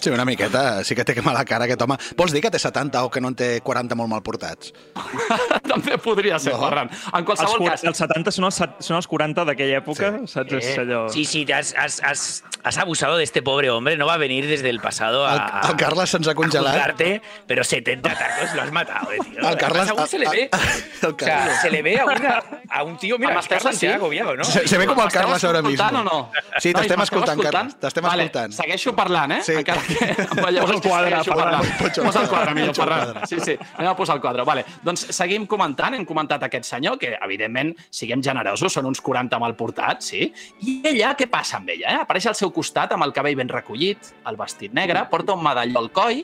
Sí, 0.00 0.10
una 0.10 0.24
miqueta. 0.24 0.84
Sí 0.84 0.94
que 0.94 1.04
té 1.04 1.14
que 1.14 1.22
mala 1.22 1.44
cara 1.44 1.64
aquest 1.66 1.82
home. 1.82 1.96
Vols 2.16 2.32
dir 2.32 2.42
que 2.44 2.50
té 2.54 2.58
70 2.62 3.02
o 3.04 3.10
que 3.10 3.20
no 3.20 3.32
en 3.32 3.34
té 3.38 3.48
40 3.64 3.96
molt 3.98 4.10
mal 4.12 4.22
portats? 4.22 4.72
També 5.72 5.98
podria 5.98 6.38
ser, 6.38 6.52
No. 6.52 6.60
Ferran. 6.68 6.90
En 6.92 7.18
Els, 7.20 7.26
qualsevol 7.26 7.58
cur- 7.62 7.70
cas, 7.72 7.82
els 7.88 7.98
70 7.98 8.30
són 8.34 8.44
els, 8.48 8.58
són 8.84 8.96
els 8.98 9.06
40 9.08 9.44
d'aquella 9.48 9.78
època, 9.82 10.12
Sí. 10.20 10.26
saps? 10.34 10.52
És 10.52 10.66
Eh, 10.72 10.80
allò... 10.82 11.08
Sí, 11.08 11.24
sí, 11.24 11.46
has, 11.52 11.74
has, 11.76 12.00
has, 12.04 12.44
has 12.62 12.78
abusado 12.78 13.16
de 13.16 13.24
este 13.24 13.42
pobre 13.42 13.70
hombre. 13.70 13.96
No 13.96 14.06
va 14.06 14.14
a 14.14 14.18
venir 14.18 14.46
desde 14.46 14.68
el 14.70 14.80
pasado 14.80 15.24
El, 15.28 15.38
a, 15.38 15.62
el 15.70 15.76
Carles 15.76 16.10
se'ns 16.10 16.28
ha 16.28 16.32
a 16.32 16.34
congelat. 16.34 16.72
juzgarte, 16.74 17.22
pero 17.46 17.64
70 17.64 18.08
tacos 18.14 18.54
lo 18.54 18.62
has 18.62 18.72
matado, 18.72 19.12
eh, 19.12 19.18
tío. 19.24 19.38
El 19.48 19.56
Carles- 19.56 19.88
Además, 19.88 19.98
aún 19.98 20.08
se 20.08 20.18
le 20.18 20.28
ve. 20.28 20.50
el 21.02 21.08
O 21.08 21.16
sea, 21.18 21.38
Carles. 21.38 21.60
se 21.60 21.70
le 21.70 21.82
ve 21.82 21.98
a, 22.00 22.04
una, 22.06 22.42
a 22.68 22.82
un 22.84 22.96
tío. 22.98 23.18
Mira, 23.18 23.31
Ha 23.38 23.42
sentint? 23.42 23.94
agobiado, 23.94 24.36
¿no? 24.36 24.44
Se, 24.44 24.66
se 24.68 24.78
ve 24.78 24.86
com 24.86 25.00
el 25.00 25.10
Carles 25.12 25.44
ara 25.44 25.62
mismo. 25.62 25.86
o 25.86 26.04
no? 26.04 26.30
Sí, 26.58 26.72
t'estem 26.72 27.00
escoltant, 27.04 27.40
Carles. 27.42 27.76
T'estem 27.80 28.04
vale, 28.04 28.26
escoltant. 28.28 28.52
Segueixo 28.56 28.94
parlant, 28.96 29.32
eh? 29.38 29.40
Sí. 29.46 29.56
Encara 29.60 29.82
que 29.86 30.10
em 30.22 30.42
veieu 30.44 30.62
Posa 30.66 30.74
el 30.74 30.82
quadre, 30.84 31.22
Ferran. 31.24 31.70
Posa 32.06 32.22
el 32.22 32.28
quadre, 32.28 32.54
millor, 32.54 32.74
Ferran. 32.76 33.26
Sí, 33.26 33.40
sí, 33.40 33.56
anem 33.76 33.90
a 33.92 33.96
posar 33.96 34.16
el 34.18 34.22
quadre. 34.24 34.44
Vale. 34.48 34.64
Doncs 34.84 35.06
seguim 35.16 35.46
comentant, 35.50 35.94
hem 35.98 36.06
comentat 36.08 36.42
aquest 36.48 36.68
senyor, 36.68 36.98
que 37.00 37.14
evidentment, 37.20 37.74
siguem 37.90 38.22
generosos, 38.24 38.72
són 38.72 38.86
uns 38.90 39.00
40 39.04 39.38
mal 39.42 39.56
portats, 39.58 40.12
sí? 40.12 40.28
I 40.62 40.78
ella, 40.92 41.14
què 41.18 41.28
passa 41.30 41.58
amb 41.60 41.70
ella? 41.74 41.92
Eh? 41.92 42.00
Apareix 42.06 42.26
al 42.30 42.38
seu 42.38 42.50
costat 42.54 42.92
amb 42.96 43.06
el 43.06 43.12
cabell 43.16 43.36
ben 43.38 43.50
recollit, 43.52 44.12
el 44.28 44.36
vestit 44.40 44.72
negre, 44.76 45.04
porta 45.10 45.34
un 45.36 45.42
medalló 45.44 45.78
al 45.82 45.90
coll, 45.94 46.22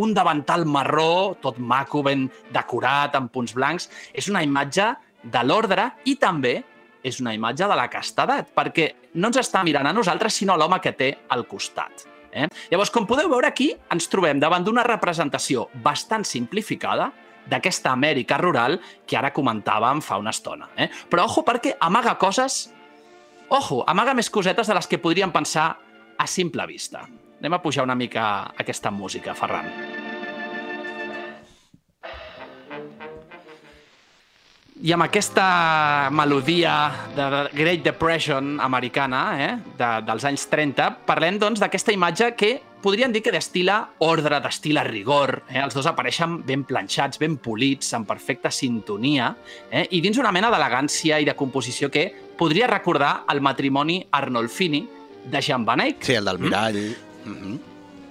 un 0.00 0.14
davantal 0.14 0.64
marró, 0.64 1.36
tot 1.42 1.58
maco, 1.58 2.02
ben 2.06 2.28
decorat, 2.54 3.16
amb 3.18 3.30
punts 3.32 3.52
blancs. 3.56 3.90
És 4.14 4.28
una 4.30 4.42
imatge 4.46 4.86
de 5.22 5.42
l'ordre 5.44 5.90
i 6.08 6.16
també 6.20 6.60
és 7.02 7.20
una 7.20 7.32
imatge 7.34 7.66
de 7.68 7.76
la 7.76 7.88
castedat, 7.88 8.50
perquè 8.56 8.90
no 9.16 9.30
ens 9.30 9.40
està 9.40 9.62
mirant 9.64 9.88
a 9.88 9.94
nosaltres, 9.96 10.36
sinó 10.36 10.54
a 10.54 10.60
l'home 10.60 10.80
que 10.84 10.92
té 10.92 11.10
al 11.32 11.46
costat. 11.48 12.06
Eh? 12.32 12.46
Llavors, 12.70 12.92
com 12.94 13.08
podeu 13.08 13.30
veure 13.30 13.48
aquí, 13.48 13.72
ens 13.90 14.08
trobem 14.10 14.40
davant 14.40 14.64
d'una 14.64 14.84
representació 14.86 15.68
bastant 15.84 16.26
simplificada 16.28 17.10
d'aquesta 17.50 17.94
Amèrica 17.96 18.38
rural 18.38 18.78
que 19.08 19.18
ara 19.18 19.32
comentàvem 19.34 20.02
fa 20.04 20.20
una 20.20 20.34
estona. 20.34 20.70
Eh? 20.76 20.90
Però 21.10 21.26
ojo, 21.26 21.44
perquè 21.46 21.76
amaga 21.80 22.16
coses... 22.20 22.68
Ojo, 23.50 23.80
amaga 23.90 24.14
més 24.14 24.30
cosetes 24.30 24.68
de 24.70 24.76
les 24.76 24.86
que 24.86 25.00
podríem 25.02 25.32
pensar 25.34 25.72
a 26.20 26.26
simple 26.30 26.68
vista. 26.70 27.02
Anem 27.40 27.56
a 27.56 27.62
pujar 27.64 27.82
una 27.82 27.98
mica 27.98 28.52
aquesta 28.62 28.92
música, 28.94 29.34
Ferran. 29.34 29.99
I 34.80 34.94
amb 34.96 35.04
aquesta 35.04 36.08
melodia 36.08 36.72
de 37.12 37.24
Great 37.52 37.82
Depression 37.84 38.54
americana, 38.64 39.20
eh, 39.36 39.50
de, 39.76 39.88
dels 40.06 40.24
anys 40.24 40.46
30, 40.48 40.86
parlem 41.04 41.36
doncs 41.36 41.60
d'aquesta 41.60 41.92
imatge 41.92 42.30
que 42.32 42.54
podríem 42.80 43.12
dir 43.12 43.20
que 43.20 43.34
destila 43.34 43.76
ordre, 44.06 44.38
destila 44.40 44.80
rigor. 44.86 45.42
Eh? 45.50 45.58
Els 45.60 45.76
dos 45.76 45.84
apareixen 45.90 46.38
ben 46.48 46.62
planxats, 46.64 47.20
ben 47.20 47.36
polits, 47.36 47.92
en 47.92 48.06
perfecta 48.08 48.48
sintonia, 48.48 49.34
eh? 49.68 49.84
i 49.90 50.00
dins 50.00 50.16
una 50.16 50.32
mena 50.32 50.48
d'elegància 50.48 51.18
i 51.20 51.28
de 51.28 51.34
composició 51.36 51.90
que 51.92 52.06
podria 52.38 52.70
recordar 52.70 53.26
el 53.28 53.42
matrimoni 53.44 53.98
Arnolfini 54.16 54.80
de 55.26 55.42
Jean 55.44 55.66
Van 55.68 55.84
Eyck. 55.84 56.08
Sí, 56.08 56.16
el 56.16 56.24
del 56.24 56.38
mirall. 56.38 56.80
Mm 57.26 57.36
-hmm. 57.36 57.58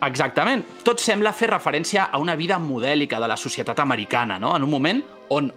Exactament. 0.06 0.64
Tot 0.84 1.00
sembla 1.00 1.34
fer 1.34 1.50
referència 1.50 2.06
a 2.12 2.20
una 2.20 2.36
vida 2.36 2.60
modèlica 2.60 3.20
de 3.20 3.28
la 3.28 3.36
societat 3.36 3.80
americana, 3.80 4.38
no? 4.38 4.56
en 4.56 4.64
un 4.64 4.70
moment 4.70 5.04
on, 5.30 5.52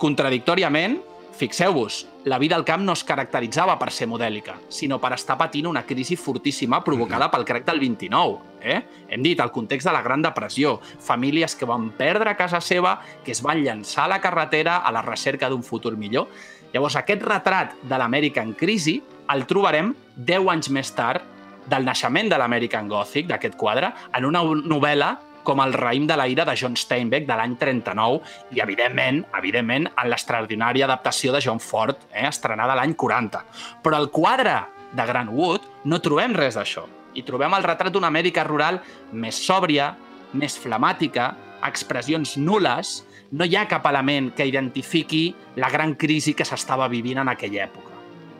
contradictòriament, 0.00 1.00
fixeu-vos, 1.34 2.04
la 2.24 2.38
vida 2.38 2.56
al 2.56 2.64
camp 2.64 2.84
no 2.86 2.94
es 2.94 3.02
caracteritzava 3.04 3.74
per 3.78 3.90
ser 3.92 4.06
modèlica, 4.08 4.54
sinó 4.72 5.00
per 5.02 5.12
estar 5.16 5.36
patint 5.36 5.66
una 5.68 5.82
crisi 5.84 6.16
fortíssima 6.16 6.80
provocada 6.84 7.28
pel 7.30 7.44
crac 7.44 7.66
del 7.66 7.80
29. 7.82 8.38
Eh? 8.62 8.78
Hem 9.08 9.22
dit, 9.22 9.40
el 9.40 9.52
context 9.52 9.88
de 9.88 9.92
la 9.92 10.02
Gran 10.02 10.22
Depressió, 10.22 10.78
famílies 11.04 11.56
que 11.58 11.68
van 11.68 11.90
perdre 11.98 12.36
casa 12.38 12.62
seva, 12.64 12.96
que 13.24 13.34
es 13.34 13.42
van 13.44 13.60
llançar 13.64 14.06
a 14.06 14.14
la 14.14 14.20
carretera 14.22 14.78
a 14.78 14.92
la 14.94 15.02
recerca 15.02 15.50
d'un 15.50 15.62
futur 15.62 15.96
millor. 16.00 16.30
Llavors, 16.72 16.96
aquest 16.96 17.22
retrat 17.22 17.76
de 17.82 17.98
l'Amèrica 17.98 18.42
en 18.42 18.54
crisi 18.54 19.00
el 19.34 19.44
trobarem 19.50 19.92
10 20.16 20.50
anys 20.54 20.70
més 20.72 20.90
tard 20.96 21.22
del 21.68 21.84
naixement 21.84 22.28
de 22.28 22.38
l'American 22.40 22.88
Gothic, 22.88 23.28
d'aquest 23.28 23.56
quadre, 23.56 23.92
en 24.14 24.26
una 24.28 24.42
novel·la 24.44 25.14
com 25.44 25.60
el 25.62 25.74
raïm 25.76 26.08
de 26.08 26.16
la 26.18 26.26
ira 26.28 26.46
de 26.48 26.56
John 26.58 26.74
Steinbeck 26.76 27.28
de 27.28 27.36
l'any 27.38 27.54
39 27.60 28.18
i, 28.56 28.60
evidentment, 28.64 29.22
evidentment 29.38 29.88
en 29.92 30.10
l'extraordinària 30.10 30.88
adaptació 30.88 31.34
de 31.34 31.42
John 31.44 31.60
Ford, 31.60 32.08
eh, 32.10 32.26
estrenada 32.28 32.74
l'any 32.74 32.96
40. 32.98 33.44
Però 33.84 34.00
al 34.00 34.10
quadre 34.10 34.58
de 34.94 35.06
Grant 35.06 35.30
Wood 35.30 35.68
no 35.84 36.00
trobem 36.02 36.34
res 36.34 36.58
d'això. 36.58 36.86
Hi 37.14 37.22
trobem 37.22 37.54
el 37.54 37.66
retrat 37.66 37.92
d'una 37.94 38.10
Amèrica 38.10 38.44
rural 38.46 38.80
més 39.12 39.38
sòbria, 39.38 39.92
més 40.34 40.56
flemàtica, 40.58 41.34
expressions 41.64 42.36
nules, 42.36 43.02
no 43.34 43.46
hi 43.46 43.56
ha 43.56 43.66
cap 43.70 43.86
element 43.90 44.30
que 44.36 44.46
identifiqui 44.46 45.24
la 45.56 45.70
gran 45.70 45.94
crisi 45.98 46.34
que 46.34 46.46
s'estava 46.46 46.88
vivint 46.88 47.22
en 47.22 47.30
aquella 47.32 47.64
època. 47.66 47.94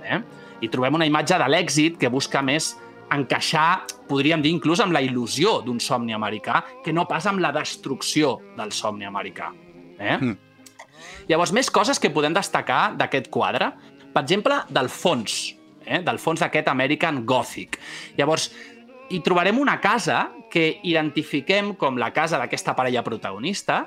Eh? 0.05 0.21
I 0.63 0.71
trobem 0.71 0.99
una 1.01 1.07
imatge 1.09 1.39
de 1.41 1.49
l'èxit 1.51 1.99
que 2.01 2.11
busca 2.13 2.43
més 2.43 2.75
encaixar, 3.17 3.85
podríem 4.09 4.43
dir, 4.45 4.53
inclús 4.55 4.83
amb 4.85 4.95
la 4.95 5.03
il·lusió 5.05 5.59
d'un 5.65 5.81
somni 5.81 6.15
americà, 6.17 6.63
que 6.85 6.93
no 6.93 7.07
pas 7.11 7.27
amb 7.31 7.43
la 7.43 7.53
destrucció 7.55 8.39
del 8.59 8.73
somni 8.73 9.09
americà. 9.09 9.53
Eh? 9.99 10.19
Mm. 10.19 10.37
Llavors, 11.31 11.55
més 11.57 11.71
coses 11.73 12.01
que 12.01 12.13
podem 12.13 12.35
destacar 12.37 12.95
d'aquest 12.99 13.31
quadre. 13.33 13.73
Per 14.15 14.23
exemple, 14.23 14.61
del 14.71 14.91
fons, 14.93 15.55
eh? 15.87 16.03
del 16.05 16.21
fons 16.21 16.45
d'aquest 16.45 16.69
American 16.71 17.25
Gothic. 17.27 17.79
Llavors, 18.19 18.51
hi 19.11 19.21
trobarem 19.25 19.59
una 19.61 19.79
casa 19.81 20.29
que 20.51 20.79
identifiquem 20.87 21.75
com 21.81 21.99
la 22.01 22.13
casa 22.15 22.39
d'aquesta 22.41 22.77
parella 22.77 23.03
protagonista, 23.05 23.85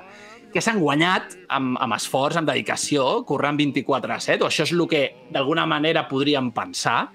que 0.52 0.62
s'han 0.64 0.80
guanyat 0.80 1.34
amb, 1.52 1.76
amb 1.80 1.96
esforç, 1.96 2.38
amb 2.40 2.48
dedicació, 2.48 3.24
corrent 3.28 3.58
24 3.60 4.14
a 4.14 4.20
7, 4.24 4.44
o 4.44 4.48
això 4.48 4.64
és 4.64 4.72
el 4.72 4.86
que 4.88 5.02
d'alguna 5.32 5.66
manera 5.68 6.06
podríem 6.08 6.52
pensar. 6.56 7.10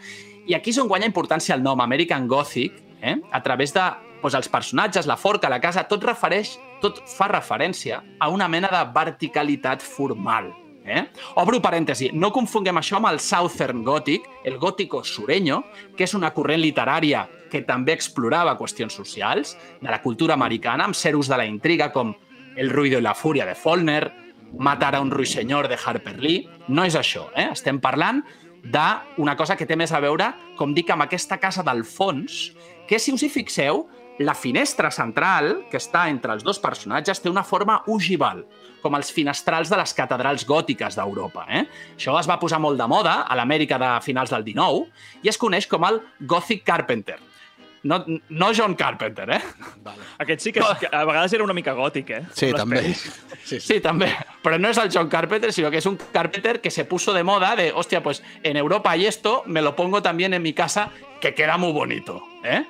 I 0.47 0.57
aquí 0.57 0.73
és 0.73 0.79
on 0.81 0.89
guanya 0.91 1.07
importància 1.07 1.55
el 1.55 1.63
nom 1.63 1.79
American 1.81 2.27
Gothic, 2.27 2.75
eh? 3.01 3.15
a 3.31 3.43
través 3.43 3.73
de 3.73 3.83
doncs, 4.23 4.35
els 4.39 4.49
personatges, 4.49 5.07
la 5.07 5.17
forca, 5.19 5.51
la 5.51 5.61
casa, 5.61 5.85
tot 5.87 6.03
refereix, 6.03 6.57
tot 6.81 7.01
fa 7.07 7.29
referència 7.31 8.01
a 8.19 8.29
una 8.31 8.47
mena 8.47 8.71
de 8.71 8.83
verticalitat 8.95 9.83
formal. 9.83 10.51
Eh? 10.83 11.05
Obro 11.39 11.61
parèntesi, 11.63 12.09
no 12.11 12.33
confonguem 12.35 12.79
això 12.79 12.97
amb 12.99 13.07
el 13.13 13.21
Southern 13.23 13.83
Gothic, 13.83 14.27
el 14.43 14.57
gótico 14.59 15.03
sureño, 15.03 15.61
que 15.95 16.03
és 16.03 16.15
una 16.15 16.33
corrent 16.35 16.59
literària 16.59 17.23
que 17.51 17.61
també 17.63 17.93
explorava 17.95 18.57
qüestions 18.59 18.95
socials 18.95 19.55
de 19.79 19.89
la 19.89 20.01
cultura 20.03 20.35
americana, 20.35 20.87
amb 20.87 20.97
ceros 20.97 21.29
de 21.31 21.39
la 21.39 21.47
intriga 21.47 21.91
com 21.93 22.15
El 22.55 22.69
ruido 22.69 22.99
i 22.99 23.01
la 23.01 23.15
fúria 23.15 23.47
de 23.47 23.55
Faulkner, 23.55 24.11
Matar 24.53 24.93
a 24.93 25.01
un 25.01 25.09
ruixenyor 25.09 25.67
de 25.67 25.79
Harper 25.83 26.19
Lee. 26.21 26.43
No 26.67 26.83
és 26.85 26.93
això, 26.93 27.23
eh? 27.33 27.47
Estem 27.55 27.79
parlant 27.81 28.19
d'una 28.63 29.35
cosa 29.35 29.57
que 29.59 29.67
té 29.67 29.75
més 29.79 29.91
a 29.91 29.99
veure, 30.03 30.31
com 30.57 30.73
dic, 30.73 30.89
amb 30.93 31.05
aquesta 31.05 31.37
casa 31.41 31.63
del 31.67 31.83
fons, 31.83 32.53
que 32.87 32.99
si 32.99 33.13
us 33.13 33.23
hi 33.23 33.29
fixeu, 33.31 33.85
la 34.19 34.35
finestra 34.37 34.91
central, 34.93 35.63
que 35.71 35.79
està 35.81 36.05
entre 36.11 36.35
els 36.35 36.43
dos 36.45 36.59
personatges, 36.61 37.19
té 37.19 37.31
una 37.31 37.43
forma 37.43 37.79
ogival, 37.89 38.43
com 38.83 38.95
els 38.95 39.09
finestrals 39.11 39.71
de 39.71 39.79
les 39.79 39.93
catedrals 39.97 40.45
gòtiques 40.45 40.95
d'Europa. 40.99 41.47
Eh? 41.49 41.63
Això 41.97 42.15
es 42.19 42.29
va 42.29 42.37
posar 42.39 42.61
molt 42.61 42.77
de 42.77 42.87
moda 42.87 43.23
a 43.23 43.37
l'Amèrica 43.39 43.79
de 43.81 43.91
finals 44.05 44.33
del 44.33 44.45
19 44.45 45.23
i 45.23 45.31
es 45.31 45.39
coneix 45.41 45.67
com 45.71 45.87
el 45.87 46.01
Gothic 46.29 46.63
Carpenter. 46.67 47.17
No, 47.83 48.05
no 48.29 48.51
John 48.55 48.75
Carpenter, 48.75 49.29
eh? 49.29 49.41
Vale. 49.83 50.03
Aquest 50.23 50.45
sí 50.45 50.53
que, 50.55 50.61
és, 50.63 50.85
a 50.87 51.03
vegades 51.03 51.33
era 51.35 51.43
una 51.43 51.55
mica 51.55 51.73
gòtic, 51.75 52.11
eh? 52.15 52.21
Sí, 52.31 52.47
les 52.47 52.55
també. 52.55 52.81
Sí, 52.93 53.11
sí. 53.43 53.59
Sí, 53.59 53.79
també. 53.83 54.07
Però 54.43 54.59
no 54.59 54.69
es 54.71 54.79
el 54.79 54.89
John 54.93 55.09
Carpenter, 55.11 55.51
sino 55.51 55.69
que 55.69 55.81
es 55.81 55.85
un 55.85 55.97
Carpenter 56.13 56.61
que 56.61 56.71
se 56.71 56.85
puso 56.85 57.11
de 57.11 57.23
moda 57.23 57.57
de, 57.57 57.73
hostia, 57.73 58.01
pues 58.01 58.23
en 58.41 58.55
Europa 58.55 58.91
hay 58.91 59.05
esto, 59.05 59.43
me 59.45 59.61
lo 59.61 59.75
pongo 59.75 60.01
también 60.01 60.33
en 60.33 60.41
mi 60.41 60.53
casa, 60.53 60.91
que 61.19 61.33
queda 61.33 61.57
muy 61.57 61.73
bonito. 61.73 62.23
Eh? 62.43 62.63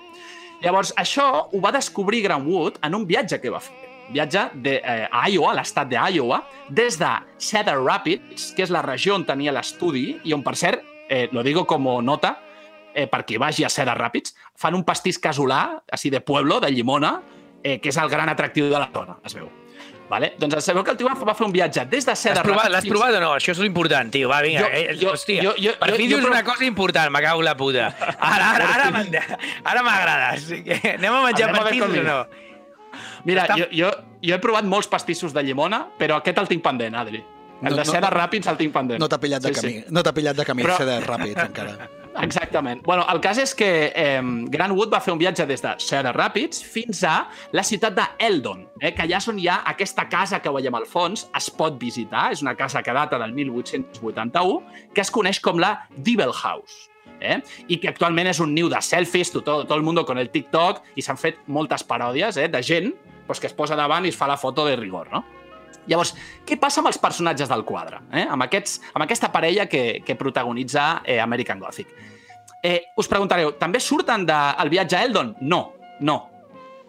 Llavors, 0.63 0.93
això 0.97 1.27
ho 1.51 1.59
va 1.61 1.73
descobrir 1.75 2.23
Grant 2.23 2.47
Wood 2.47 2.79
en 2.81 2.95
un 2.95 3.05
viatge 3.05 3.41
que 3.43 3.51
va 3.53 3.59
fer. 3.61 3.75
Viatge 4.13 4.47
de, 4.53 4.77
eh, 4.83 5.07
a 5.11 5.27
Iowa, 5.29 5.51
a 5.51 5.57
l'estat 5.59 5.89
d'Iowa, 5.91 6.41
des 6.69 6.97
de 6.99 7.11
Cedar 7.37 7.77
Rapids, 7.83 8.51
que 8.55 8.65
és 8.65 8.71
la 8.73 8.81
regió 8.81 9.13
on 9.15 9.25
tenia 9.27 9.53
l'estudi, 9.53 10.17
i 10.23 10.33
on, 10.33 10.41
per 10.43 10.55
cert, 10.59 10.81
eh, 11.09 11.27
lo 11.31 11.43
digo 11.43 11.65
como 11.67 12.01
nota, 12.01 12.37
eh, 12.93 13.07
per 13.07 13.25
qui 13.25 13.37
vagi 13.37 13.63
a 13.63 13.69
Cedar 13.69 13.97
Rapids, 13.97 14.35
fan 14.55 14.75
un 14.75 14.83
pastís 14.83 15.19
casolà, 15.19 15.81
així 15.91 16.09
de 16.09 16.21
pueblo, 16.21 16.59
de 16.59 16.71
llimona, 16.71 17.21
eh, 17.63 17.79
que 17.79 17.89
és 17.89 17.97
el 17.97 18.09
gran 18.09 18.29
atractiu 18.29 18.65
de 18.69 18.77
la 18.79 18.89
zona, 18.93 19.17
es 19.25 19.33
veu. 19.33 19.49
Vale? 20.09 20.33
Doncs 20.37 20.59
sabeu 20.65 20.83
que 20.83 20.91
el 20.91 20.97
tio 20.97 21.07
va 21.09 21.33
fer 21.33 21.45
un 21.47 21.51
viatge 21.51 21.85
des 21.89 22.05
de 22.05 22.13
Cedar 22.15 22.43
Rapids... 22.45 22.69
l'has 22.69 22.85
provat 22.85 23.15
o 23.15 23.19
no? 23.23 23.31
Això 23.35 23.51
és 23.55 23.59
l'important, 23.63 24.11
tio. 24.11 24.27
Va, 24.29 24.41
vinga. 24.43 24.59
Jo- 24.61 24.67
eh, 24.69 24.97
jo- 24.99 25.13
hòstia, 25.13 25.41
jo- 25.41 25.55
jo- 25.57 25.73
per 25.79 25.89
jo- 25.89 25.95
fi 25.95 26.03
jo 26.03 26.09
dius 26.17 26.21
prov- 26.21 26.31
una 26.35 26.43
cosa 26.43 26.65
important, 26.65 27.09
me 27.09 27.21
cago 27.23 27.41
la 27.41 27.55
puta. 27.57 27.87
Ara, 28.19 28.51
ara, 28.51 28.67
ara, 28.75 29.39
ara 29.63 29.81
m'agrades. 29.81 30.51
Anem 30.51 31.13
a 31.13 31.23
menjar 31.23 31.49
Anem 31.49 31.63
pastissos 31.63 31.97
o 31.97 32.03
no? 32.03 32.17
Mira, 33.25 33.47
Està- 33.47 33.57
jo, 33.57 33.65
jo, 33.71 33.89
jo 34.21 34.35
he 34.35 34.39
provat 34.43 34.65
molts 34.69 34.87
pastissos 34.91 35.33
de 35.33 35.41
llimona, 35.41 35.87
però 35.97 36.19
aquest 36.19 36.37
el 36.43 36.47
tinc 36.51 36.61
pendent, 36.61 36.95
Adri. 36.99 37.23
El 37.63 37.69
No- 37.71 37.77
de 37.79 37.85
no- 37.85 37.91
Cedar 37.95 38.13
Rapids 38.13 38.47
el 38.51 38.57
tinc 38.59 38.73
pendent. 38.75 38.99
No 38.99 39.07
t'ha 39.09 39.17
pillat 39.23 39.41
de 39.41 39.53
Sí, 39.53 39.61
camí. 39.61 39.73
sí. 39.73 39.85
No 39.89 40.03
t'ha 40.03 40.13
pillat 40.13 40.35
de 40.35 40.45
camí, 40.45 40.63
Però- 40.67 40.77
Però... 40.77 40.85
de 40.85 40.99
ràpid, 41.07 41.45
encara. 41.47 41.89
Exactament. 42.21 42.83
Bueno, 42.85 43.05
el 43.09 43.19
cas 43.23 43.39
és 43.41 43.53
que 43.57 43.69
eh, 43.95 44.21
Grant 44.53 44.75
Wood 44.75 44.91
va 44.93 45.01
fer 45.03 45.13
un 45.15 45.21
viatge 45.21 45.45
des 45.49 45.63
de 45.63 45.73
Cedar 45.81 46.13
Rapids 46.15 46.61
fins 46.63 47.03
a 47.07 47.15
la 47.55 47.63
ciutat 47.65 47.95
d'Eldon, 47.97 48.67
eh, 48.79 48.93
que 48.93 49.05
allà 49.05 49.19
és 49.19 49.27
on 49.31 49.39
hi 49.41 49.47
ha 49.49 49.61
aquesta 49.73 50.07
casa 50.11 50.41
que 50.43 50.53
veiem 50.53 50.77
al 50.77 50.87
fons, 50.89 51.27
es 51.35 51.49
pot 51.53 51.77
visitar, 51.81 52.29
és 52.35 52.43
una 52.45 52.55
casa 52.59 52.83
que 52.83 52.93
data 52.93 53.19
del 53.21 53.33
1881, 53.33 54.61
que 54.93 55.01
es 55.01 55.11
coneix 55.11 55.41
com 55.43 55.61
la 55.61 55.75
Dibble 55.97 56.33
House. 56.43 56.89
Eh? 57.23 57.37
i 57.71 57.77
que 57.79 57.87
actualment 57.87 58.27
és 58.27 58.39
un 58.43 58.51
niu 58.51 58.67
de 58.67 58.79
selfies, 58.83 59.29
tot, 59.31 59.45
tot 59.45 59.69
el 59.71 59.83
món 59.85 60.01
con 60.03 60.19
el 60.19 60.27
TikTok, 60.33 60.81
i 60.99 61.03
s'han 61.05 61.19
fet 61.19 61.37
moltes 61.47 61.85
paròdies 61.87 62.35
eh, 62.41 62.49
de 62.51 62.59
gent 62.63 62.89
pues, 63.27 63.39
que 63.39 63.47
es 63.47 63.55
posa 63.55 63.77
davant 63.79 64.03
i 64.03 64.11
es 64.11 64.17
fa 64.17 64.27
la 64.27 64.35
foto 64.35 64.65
de 64.65 64.75
rigor. 64.75 65.07
No? 65.13 65.23
Llavors, 65.87 66.13
què 66.47 66.57
passa 66.61 66.81
amb 66.81 66.91
els 66.91 66.99
personatges 67.01 67.49
del 67.51 67.65
quadre? 67.67 68.01
Eh? 68.11 68.25
Amb, 68.29 68.45
aquests, 68.45 68.79
amb 68.93 69.05
aquesta 69.05 69.31
parella 69.33 69.67
que, 69.69 70.01
que 70.05 70.17
protagonitza 70.19 71.01
eh, 71.05 71.19
American 71.21 71.59
Gothic. 71.59 71.91
Eh, 72.63 72.79
us 72.97 73.09
preguntareu, 73.11 73.55
també 73.59 73.81
surten 73.83 74.25
del 74.27 74.71
viatge 74.71 74.95
a 74.97 75.03
Eldon? 75.03 75.33
No, 75.41 75.65
no. 75.99 76.17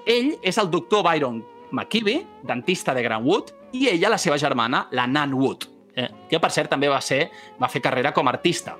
Ell 0.07 0.35
és 0.45 0.59
el 0.61 0.71
doctor 0.71 1.03
Byron 1.07 1.43
McKibbe, 1.75 2.21
dentista 2.47 2.95
de 2.95 3.03
Grant 3.03 3.25
Wood, 3.27 3.51
i 3.75 3.89
ella, 3.91 4.13
la 4.13 4.19
seva 4.23 4.39
germana, 4.39 4.85
la 4.95 5.09
Nan 5.11 5.35
Wood, 5.35 5.67
eh, 5.97 6.09
que 6.31 6.39
per 6.39 6.53
cert 6.55 6.71
també 6.71 6.89
va, 6.89 7.01
ser, 7.03 7.27
va 7.61 7.71
fer 7.73 7.83
carrera 7.83 8.13
com 8.15 8.29
a 8.29 8.35
artista. 8.37 8.77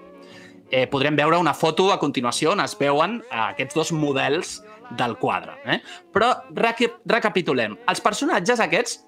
Eh, 0.71 0.87
podrem 0.91 1.17
veure 1.19 1.39
una 1.39 1.55
foto 1.55 1.91
a 1.93 1.99
continuació 2.01 2.55
on 2.55 2.63
es 2.65 2.77
veuen 2.79 3.19
eh, 3.25 3.41
aquests 3.51 3.77
dos 3.77 3.93
models 3.93 4.55
del 4.97 5.17
quadre. 5.19 5.59
Eh? 5.67 5.81
Però 6.13 6.31
reca 6.55 6.89
recapitulem. 7.11 7.77
Els 7.91 8.03
personatges 8.05 8.63
aquests 8.63 9.01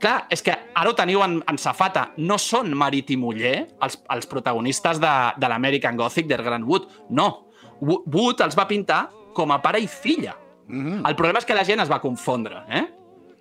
Clar, 0.00 0.26
és 0.30 0.42
que 0.42 0.52
ara 0.74 0.90
ho 0.90 0.94
teniu 0.94 1.22
en, 1.24 1.42
en 1.48 1.58
safata. 1.58 2.10
No 2.16 2.36
són 2.38 2.72
marit 2.76 3.10
i 3.10 3.16
muller 3.16 3.66
els, 3.82 3.98
els 4.10 4.26
protagonistes 4.26 5.00
de, 5.00 5.12
de 5.40 5.48
l'American 5.48 5.96
Gothic 5.96 6.26
de 6.26 6.36
Grant 6.36 6.64
Wood. 6.68 6.88
No. 7.10 7.46
Wo- 7.80 8.02
Wood 8.06 8.40
els 8.44 8.56
va 8.58 8.66
pintar 8.68 9.10
com 9.34 9.50
a 9.52 9.60
pare 9.62 9.80
i 9.80 9.86
filla. 9.88 10.36
Mm 10.66 10.84
-hmm. 10.86 11.08
El 11.08 11.14
problema 11.16 11.38
és 11.38 11.44
que 11.44 11.54
la 11.54 11.64
gent 11.64 11.80
es 11.80 11.90
va 11.90 12.00
confondre, 12.00 12.62
eh? 12.68 12.84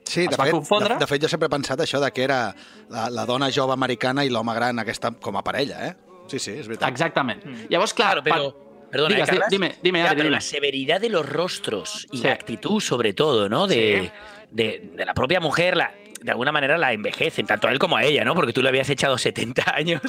Sí, 0.05 0.21
es 0.25 0.29
de 0.29 0.35
va 0.37 0.43
fet, 0.43 0.51
confondre? 0.53 0.93
de, 0.95 0.99
de 0.99 1.07
fet, 1.07 1.21
jo 1.21 1.27
sempre 1.29 1.45
he 1.45 1.49
pensat 1.49 1.79
això 1.79 1.99
de 1.99 2.11
que 2.11 2.23
era 2.23 2.53
la, 2.89 3.09
la 3.09 3.25
dona 3.25 3.49
jove 3.51 3.71
americana 3.73 4.25
i 4.25 4.29
l'home 4.29 4.53
gran 4.53 4.77
aquesta 4.79 5.11
com 5.11 5.35
a 5.37 5.41
parella, 5.41 5.87
eh? 5.87 5.95
Sí, 6.27 6.39
sí, 6.39 6.51
és 6.51 6.67
veritat. 6.67 6.89
Exactament. 6.89 7.41
Llavors, 7.69 7.93
clar... 7.93 8.21
Claro, 8.21 8.23
pero... 8.23 8.51
pa- 8.51 8.57
Perdona, 8.93 9.15
Digues, 9.15 9.27
¿eh, 9.29 9.31
Carlas? 9.31 9.49
dime, 9.49 9.75
dime, 9.81 9.99
Ya, 9.99 10.05
Adri, 10.05 10.15
pero 10.17 10.23
dime. 10.29 10.35
la 10.35 10.41
severidad 10.41 11.01
de 11.01 11.09
los 11.09 11.27
rostros 11.27 12.05
y 12.11 12.17
Sí. 12.17 12.23
la 12.27 12.33
actitud, 12.33 12.79
sobre 12.79 13.13
todo, 13.13 13.49
¿no? 13.49 13.65
De, 13.65 14.01
Sí. 14.03 14.11
de, 14.51 14.91
de 14.95 15.05
la 15.05 15.13
propia 15.15 15.39
mujer, 15.39 15.75
la, 15.77 15.91
de 16.23 16.31
alguna 16.31 16.51
manera 16.51 16.77
la 16.77 16.93
envejecen, 16.93 17.45
tanto 17.45 17.67
a 17.67 17.71
él 17.71 17.79
como 17.79 17.97
a 17.97 18.03
ella, 18.03 18.23
¿no? 18.23 18.33
Porque 18.33 18.53
tú 18.53 18.61
le 18.63 18.69
habías 18.69 18.89
echado 18.89 19.17
70 19.17 19.63
años 19.75 20.01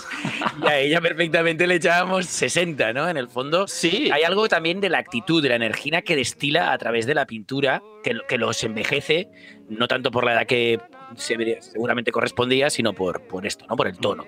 y 0.62 0.66
a 0.66 0.79
ella 0.79 1.00
perfectamente 1.00 1.66
le 1.66 1.74
echábamos 1.74 2.27
60, 2.27 2.92
¿no? 2.92 3.09
En 3.09 3.16
el 3.16 3.29
fondo, 3.29 3.66
Sí, 3.66 4.11
hay 4.12 4.22
algo 4.22 4.48
también 4.48 4.81
de 4.81 4.88
la 4.88 4.98
actitud, 4.98 5.42
de 5.42 5.48
la 5.50 5.57
energía 5.57 6.03
que 6.03 6.16
destila 6.16 6.72
a 6.72 6.79
través 6.79 7.07
de 7.07 7.14
la 7.14 7.27
pintura, 7.27 7.83
que, 8.03 8.16
que 8.29 8.38
los 8.38 8.62
envejece, 8.64 9.29
no 9.68 9.88
tanto 9.88 10.11
por 10.11 10.24
la 10.24 10.33
edad 10.35 10.46
que 10.46 10.79
se- 11.16 11.59
seguramente 11.61 12.12
correspondía, 12.12 12.70
sino 12.70 12.92
por, 12.92 13.22
por 13.27 13.44
esto, 13.46 13.66
¿no? 13.68 13.77
Por 13.77 13.88
el 13.88 13.98
tono. 13.98 14.24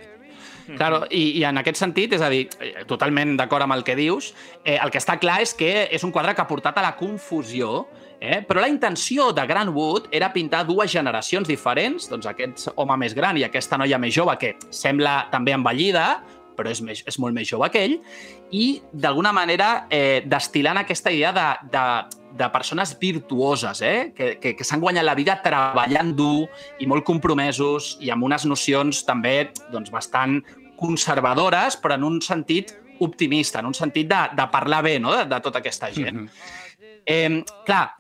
Claro, 0.76 1.06
i, 1.14 1.30
i 1.38 1.44
en 1.46 1.60
aquest 1.60 1.78
sentit, 1.78 2.16
és 2.16 2.22
a 2.26 2.28
dir, 2.28 2.48
eh, 2.58 2.82
totalment 2.90 3.36
d'acord 3.38 3.62
amb 3.62 3.76
el 3.76 3.84
que 3.86 3.94
dius, 3.94 4.32
eh, 4.64 4.74
el 4.82 4.90
que 4.90 4.98
està 4.98 5.14
clar 5.22 5.36
és 5.44 5.52
que 5.54 5.84
és 5.94 6.02
un 6.02 6.10
quadre 6.10 6.34
que 6.34 6.42
ha 6.42 6.48
portat 6.50 6.80
a 6.80 6.82
la 6.82 6.96
confusió, 6.98 7.86
eh? 7.94 8.05
Però 8.20 8.62
la 8.62 8.70
intenció 8.72 9.28
de 9.36 9.44
Grant 9.46 9.70
Wood 9.74 10.08
era 10.14 10.32
pintar 10.32 10.64
dues 10.66 10.90
generacions 10.92 11.48
diferents, 11.48 12.08
doncs 12.08 12.26
aquest 12.30 12.70
home 12.74 12.96
més 13.02 13.14
gran 13.14 13.36
i 13.36 13.44
aquesta 13.44 13.76
noia 13.76 13.98
més 14.00 14.14
jove, 14.16 14.36
que 14.40 14.54
sembla 14.72 15.26
també 15.32 15.52
envellida, 15.52 16.22
però 16.56 16.72
és, 16.72 16.80
més, 16.80 17.02
és 17.06 17.18
molt 17.20 17.36
més 17.36 17.48
jove 17.48 17.68
que 17.72 17.82
ell, 17.84 17.98
i 18.56 18.80
d'alguna 18.92 19.32
manera 19.36 19.86
eh, 19.92 20.22
destilant 20.24 20.80
aquesta 20.80 21.12
idea 21.12 21.32
de, 21.36 21.46
de, 21.74 21.84
de 22.40 22.48
persones 22.54 22.94
virtuoses, 22.98 23.82
eh? 23.84 24.12
que, 24.16 24.36
que, 24.40 24.54
que 24.56 24.66
s'han 24.66 24.80
guanyat 24.80 25.06
la 25.06 25.16
vida 25.18 25.36
treballant 25.44 26.14
dur 26.16 26.46
i 26.80 26.88
molt 26.88 27.04
compromesos 27.06 27.96
i 28.00 28.12
amb 28.14 28.26
unes 28.28 28.46
nocions 28.48 29.04
també 29.06 29.50
doncs, 29.72 29.92
bastant 29.92 30.40
conservadores, 30.80 31.78
però 31.80 31.96
en 31.96 32.04
un 32.08 32.20
sentit 32.24 32.74
optimista, 33.04 33.60
en 33.60 33.68
un 33.68 33.76
sentit 33.76 34.08
de, 34.08 34.22
de 34.36 34.48
parlar 34.52 34.82
bé 34.86 34.96
no? 35.00 35.12
de, 35.16 35.26
de 35.28 35.40
tota 35.44 35.60
aquesta 35.60 35.92
gent. 35.92 36.24
Mhm. 36.24 36.64
Eh, 37.06 37.44
clar, 37.66 37.94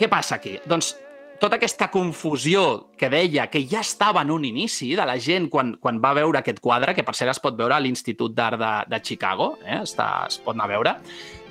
què 0.00 0.08
passa 0.08 0.38
aquí? 0.38 0.56
Doncs 0.64 0.94
tota 1.40 1.56
aquesta 1.56 1.90
confusió 1.92 2.90
que 2.96 3.08
deia 3.12 3.46
que 3.52 3.62
ja 3.68 3.80
estava 3.84 4.22
en 4.24 4.30
un 4.32 4.44
inici 4.44 4.90
de 4.96 5.04
la 5.08 5.16
gent 5.20 5.48
quan, 5.52 5.74
quan 5.80 6.00
va 6.00 6.12
veure 6.16 6.40
aquest 6.40 6.60
quadre, 6.60 6.94
que 6.96 7.04
per 7.04 7.14
cert 7.16 7.32
es 7.32 7.40
pot 7.40 7.56
veure 7.56 7.76
a 7.76 7.80
l'Institut 7.80 8.32
d'Art 8.36 8.60
de, 8.60 8.72
de 8.92 9.00
Chicago, 9.04 9.54
eh? 9.64 9.82
Està, 9.84 10.08
es 10.28 10.40
pot 10.44 10.56
anar 10.56 10.68
a 10.68 10.72
veure, 10.72 10.94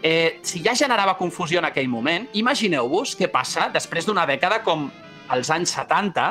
eh, 0.02 0.40
si 0.46 0.64
ja 0.66 0.76
generava 0.78 1.18
confusió 1.18 1.62
en 1.62 1.70
aquell 1.70 1.90
moment, 1.90 2.28
imagineu-vos 2.38 3.16
què 3.18 3.30
passa 3.34 3.70
després 3.74 4.10
d'una 4.10 4.26
dècada 4.30 4.62
com 4.66 4.90
els 5.34 5.54
anys 5.54 5.74
70, 5.78 6.28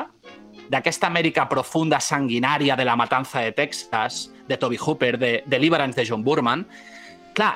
d'aquesta 0.69 1.07
Amèrica 1.07 1.47
profunda, 1.49 1.99
sanguinària 1.99 2.75
de 2.77 2.85
la 2.85 2.95
matança 2.99 3.41
de 3.43 3.55
Texas, 3.57 4.27
de 4.47 4.57
Toby 4.57 4.77
Hooper, 4.79 5.15
de 5.17 5.31
Deliverance 5.47 5.97
de 5.97 6.05
John 6.05 6.23
Burman. 6.23 6.67
Clar, 7.33 7.55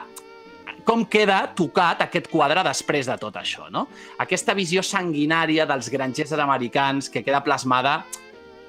com 0.83 1.05
queda 1.05 1.39
tocat 1.55 2.01
aquest 2.05 2.29
quadre 2.31 2.63
després 2.65 3.07
de 3.09 3.17
tot 3.19 3.35
això, 3.39 3.69
no? 3.71 3.87
Aquesta 4.23 4.55
visió 4.57 4.83
sanguinària 4.83 5.67
dels 5.69 5.89
grangers 5.93 6.33
americans 6.33 7.09
que 7.09 7.23
queda 7.23 7.43
plasmada, 7.43 8.01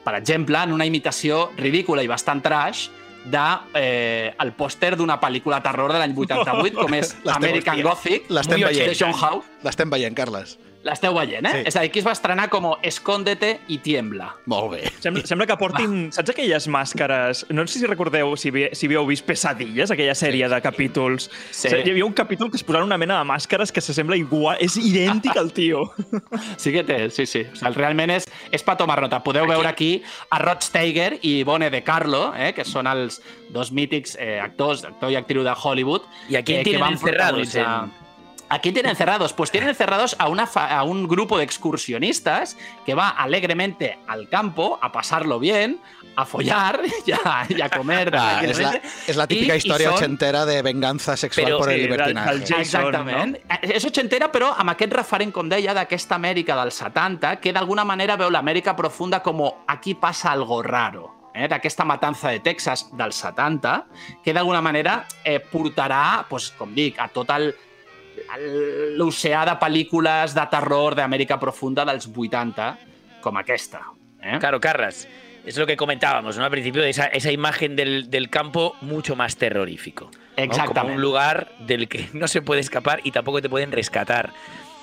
per 0.04 0.14
exemple, 0.18 0.60
en 0.62 0.74
una 0.76 0.86
imitació 0.86 1.48
ridícula 1.56 2.04
i 2.04 2.10
bastant 2.10 2.42
trash 2.44 2.88
de 3.24 3.44
eh, 3.80 4.34
el 4.38 4.52
pòster 4.52 4.94
d'una 5.00 5.16
pel·lícula 5.20 5.62
terror 5.64 5.94
de 5.94 6.02
l'any 6.02 6.12
88, 6.12 6.76
com 6.76 6.98
és 7.00 7.16
American 7.38 7.80
Gothic, 7.82 8.28
de 8.92 8.98
John 9.00 9.16
Howe. 9.16 9.42
L'estem 9.64 9.90
veient, 9.90 10.16
Carles. 10.16 10.58
L'esteu 10.84 11.14
veient, 11.16 11.46
eh? 11.48 11.52
Sí. 11.54 11.62
És 11.70 11.76
a 11.76 11.82
dir, 11.82 11.88
aquí 11.88 12.00
es 12.02 12.06
va 12.06 12.12
estrenar 12.12 12.50
com 12.52 12.66
Escóndete 12.84 13.54
i 13.72 13.78
tiembla. 13.80 14.34
Molt 14.52 14.74
bé. 14.74 14.82
Sembla, 15.00 15.22
sembla 15.24 15.46
que 15.48 15.56
portin... 15.56 15.94
Saps 16.12 16.34
aquelles 16.34 16.66
màscares? 16.68 17.44
No 17.48 17.64
sé 17.66 17.80
si 17.80 17.88
recordeu, 17.88 18.34
si, 18.36 18.52
vi, 18.52 18.66
si 18.76 18.90
havíeu 18.90 19.06
vist 19.08 19.24
Pesadilles, 19.24 19.90
aquella 19.94 20.14
sèrie 20.18 20.48
de 20.52 20.58
capítols. 20.64 21.30
Sí. 21.50 21.72
Hi 21.72 21.94
havia 21.94 22.04
un 22.04 22.12
capítol 22.12 22.50
que 22.52 22.60
es 22.60 22.64
posaven 22.66 22.90
una 22.90 22.98
mena 23.00 23.18
de 23.22 23.28
màscares 23.30 23.72
que 23.72 23.80
s'assembla 23.80 24.18
igual. 24.20 24.60
És 24.60 24.76
idèntic 24.80 25.36
al 25.40 25.52
tio. 25.56 25.86
Sí 26.60 26.72
que 26.72 26.84
té, 26.84 27.08
sí, 27.10 27.24
sí. 27.26 27.42
O 27.48 27.56
sigui, 27.56 27.72
realment 27.76 28.12
és, 28.14 28.26
és 28.54 28.62
pa 28.64 28.76
tomar 28.78 29.00
nota. 29.02 29.18
Podeu 29.24 29.46
veure 29.48 29.68
aquí 29.68 30.02
a 30.30 30.38
Rod 30.42 30.62
Steiger 30.64 31.18
i 31.24 31.42
Bone 31.44 31.70
de 31.72 31.80
Carlo, 31.84 32.26
eh, 32.36 32.52
que 32.56 32.64
són 32.68 32.88
els 32.90 33.20
dos 33.54 33.72
mítics 33.72 34.16
eh, 34.20 34.38
actors, 34.42 34.84
actor 34.88 35.12
i 35.12 35.18
actriu 35.20 35.44
de 35.46 35.52
Hollywood. 35.56 36.02
¿Y 36.28 36.36
a 36.36 36.42
quién 36.44 36.60
eh, 36.60 36.64
que 36.64 36.70
tienen 36.70 36.80
van 36.80 36.98
protagonitzar- 37.00 38.03
en- 38.54 38.58
Aquí 38.64 38.72
tienen 38.72 38.90
encerrados, 38.90 39.32
pues 39.32 39.50
tienen 39.50 39.68
encerrados 39.70 40.16
a, 40.18 40.28
una 40.28 40.46
fa- 40.46 40.68
a 40.78 40.82
un 40.84 41.06
grupo 41.08 41.36
de 41.38 41.44
excursionistas 41.44 42.56
que 42.86 42.94
va 42.94 43.08
alegremente 43.10 43.98
al 44.06 44.28
campo 44.28 44.78
a 44.80 44.92
pasarlo 44.92 45.38
bien, 45.38 45.80
a 46.16 46.24
follar 46.24 46.80
y 47.06 47.12
a, 47.12 47.46
y 47.48 47.60
a 47.60 47.68
comer. 47.68 48.12
Ah, 48.16 48.40
és, 48.44 48.58
la, 48.60 48.70
la 49.16 49.26
típica 49.26 49.56
són- 49.58 49.94
ochentera 49.96 50.44
de 50.46 50.62
venganza 50.62 51.16
sexual 51.16 51.56
por 51.58 51.70
el 51.70 51.82
libertinaje. 51.82 52.30
del 52.30 52.40
Jason, 52.42 52.60
Exactament. 52.60 53.36
Eh, 53.48 53.74
És 53.74 53.84
ochentera, 53.84 54.30
però 54.30 54.52
amb 54.56 54.70
aquest 54.70 54.92
referent, 54.94 55.32
com 55.34 55.48
deia, 55.50 55.74
d'aquesta 55.74 56.14
Amèrica 56.14 56.54
dels 56.56 56.74
70, 56.78 57.40
que 57.40 57.52
d'alguna 57.52 57.84
manera 57.84 58.16
veu 58.16 58.30
l'Amèrica 58.30 58.76
profunda 58.76 59.20
com 59.22 59.42
aquí 59.66 59.94
passa 59.94 60.30
algo 60.32 60.62
raro. 60.62 61.10
Eh? 61.34 61.48
D'aquesta 61.50 61.84
matança 61.84 62.30
de 62.30 62.38
Texas 62.40 62.86
dels 62.94 63.16
70, 63.18 63.86
que 64.22 64.32
d'alguna 64.32 64.60
manera 64.62 65.04
eh, 65.24 65.40
portarà, 65.40 66.24
doncs, 66.30 66.52
com 66.56 66.70
dic, 66.74 67.00
a 67.02 67.08
tot 67.08 67.30
el- 67.34 67.54
l'oceà 68.38 69.44
de 69.48 69.54
pel·lícules 69.60 70.34
de 70.34 70.46
terror 70.50 70.94
d'Amèrica 70.98 71.38
profunda 71.40 71.84
dels 71.84 72.08
80, 72.08 72.68
com 73.22 73.36
aquesta. 73.40 73.80
Eh? 74.22 74.38
Claro, 74.40 74.60
Carras, 74.60 75.08
es 75.44 75.56
lo 75.56 75.66
que 75.66 75.76
comentábamos, 75.76 76.38
¿no? 76.38 76.44
Al 76.44 76.50
principio, 76.50 76.82
de 76.82 76.90
esa, 76.90 77.06
esa 77.06 77.30
imagen 77.30 77.76
del, 77.76 78.10
del 78.10 78.30
campo 78.30 78.76
mucho 78.80 79.16
más 79.16 79.36
terrorífico. 79.36 80.10
¿no? 80.36 80.74
Como 80.74 80.94
un 80.94 81.00
lugar 81.00 81.52
del 81.60 81.88
que 81.88 82.08
no 82.12 82.28
se 82.28 82.42
puede 82.42 82.60
escapar 82.60 83.00
y 83.04 83.10
tampoco 83.10 83.42
te 83.42 83.48
pueden 83.48 83.72
rescatar. 83.72 84.32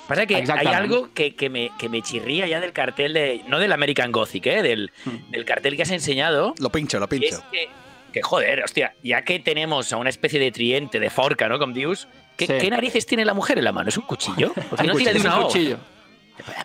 Pasa 0.07 0.25
que 0.25 0.35
hay 0.35 0.67
algo 0.67 1.13
que, 1.13 1.35
que 1.35 1.49
me, 1.49 1.71
que 1.79 1.87
me 1.87 2.01
chirría 2.01 2.45
ya 2.45 2.59
del 2.59 2.73
cartel, 2.73 3.13
de 3.13 3.43
no 3.47 3.59
del 3.59 3.71
American 3.71 4.11
Gothic, 4.11 4.45
¿eh? 4.47 4.61
del, 4.61 4.91
Hmm. 5.05 5.31
del 5.31 5.45
cartel 5.45 5.75
que 5.75 5.83
has 5.83 5.91
enseñado. 5.91 6.53
Lo 6.59 6.69
pincho, 6.69 6.99
lo 6.99 7.05
es 7.05 7.09
pincho. 7.09 7.43
que, 7.49 7.69
que, 8.11 8.21
joder, 8.21 8.63
hostia, 8.63 8.93
ya 9.03 9.23
que 9.23 9.39
tenemos 9.39 9.93
a 9.93 9.97
una 9.97 10.09
especie 10.09 10.39
de 10.39 10.51
triente, 10.51 10.99
de 10.99 11.09
forca, 11.09 11.47
¿no? 11.47 11.59
Con 11.59 11.73
Dios, 11.73 12.09
¿qué, 12.37 12.47
Sí. 12.47 12.53
qué 12.59 12.69
narices 12.69 13.05
tiene 13.05 13.25
la 13.25 13.33
mujer 13.33 13.57
en 13.57 13.63
la 13.65 13.71
mano? 13.71 13.89
¿Es 13.89 13.97
un 13.97 14.03
cuchillo? 14.05 14.51
No 14.83 14.95
tira 14.95 15.11
de 15.13 15.19
cuchillo, 15.19 15.19
una 15.21 15.37
un 15.37 15.43
cuchillo. 15.45 15.77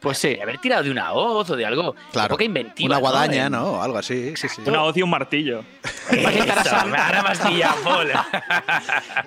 Pues 0.00 0.18
sí. 0.18 0.38
Haber 0.40 0.58
tirado 0.58 0.82
de 0.82 0.90
una 0.90 1.12
hoz 1.12 1.50
o 1.50 1.56
de 1.56 1.66
algo. 1.66 1.94
Claro. 2.12 2.34
Poca 2.34 2.44
inventiva. 2.44 2.86
Una 2.86 2.98
guadaña, 2.98 3.50
¿no? 3.50 3.72
O 3.72 3.82
algo 3.82 3.98
así, 3.98 4.34
sí, 4.36 4.48
sí. 4.48 4.62
Una 4.66 4.82
hoz 4.84 4.96
i 4.96 5.02
un 5.02 5.10
martillo. 5.10 5.62
És 6.10 6.36
interessant. 6.38 6.94
Ara 6.94 7.22
m'has 7.26 7.40
pillat. 7.42 7.84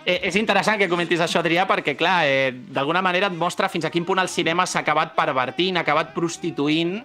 Eh, 0.06 0.20
és 0.30 0.36
interessant 0.40 0.80
que 0.80 0.88
comentis 0.90 1.20
això, 1.22 1.42
Adrià, 1.44 1.66
perquè, 1.70 1.94
clar, 1.98 2.24
eh, 2.26 2.52
d'alguna 2.74 3.02
manera 3.06 3.28
et 3.30 3.36
mostra 3.38 3.68
fins 3.70 3.86
a 3.86 3.92
quin 3.94 4.06
punt 4.08 4.22
el 4.22 4.30
cinema 4.32 4.66
s'ha 4.66 4.82
acabat 4.82 5.12
pervertint, 5.18 5.78
ha 5.78 5.84
acabat 5.84 6.14
prostituint 6.16 6.96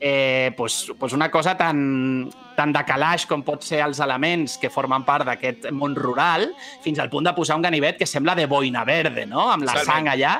eh, 0.00 0.50
pues, 0.56 0.90
pues 0.98 1.12
una 1.12 1.30
cosa 1.30 1.56
tan, 1.58 2.30
tan 2.56 2.72
de 2.74 2.82
calaix 2.88 3.26
com 3.28 3.44
pot 3.46 3.62
ser 3.66 3.82
els 3.84 4.00
elements 4.02 4.56
que 4.58 4.70
formen 4.72 5.04
part 5.06 5.28
d'aquest 5.28 5.68
món 5.76 5.94
rural, 5.98 6.48
fins 6.82 6.98
al 6.98 7.10
punt 7.12 7.28
de 7.28 7.34
posar 7.36 7.58
un 7.60 7.66
ganivet 7.68 8.00
que 8.00 8.08
sembla 8.08 8.34
de 8.38 8.48
boina 8.50 8.84
verde, 8.88 9.26
no?, 9.26 9.50
amb 9.52 9.68
la 9.68 9.76
Totalment. 9.76 9.92
sang 9.92 10.10
allà, 10.14 10.34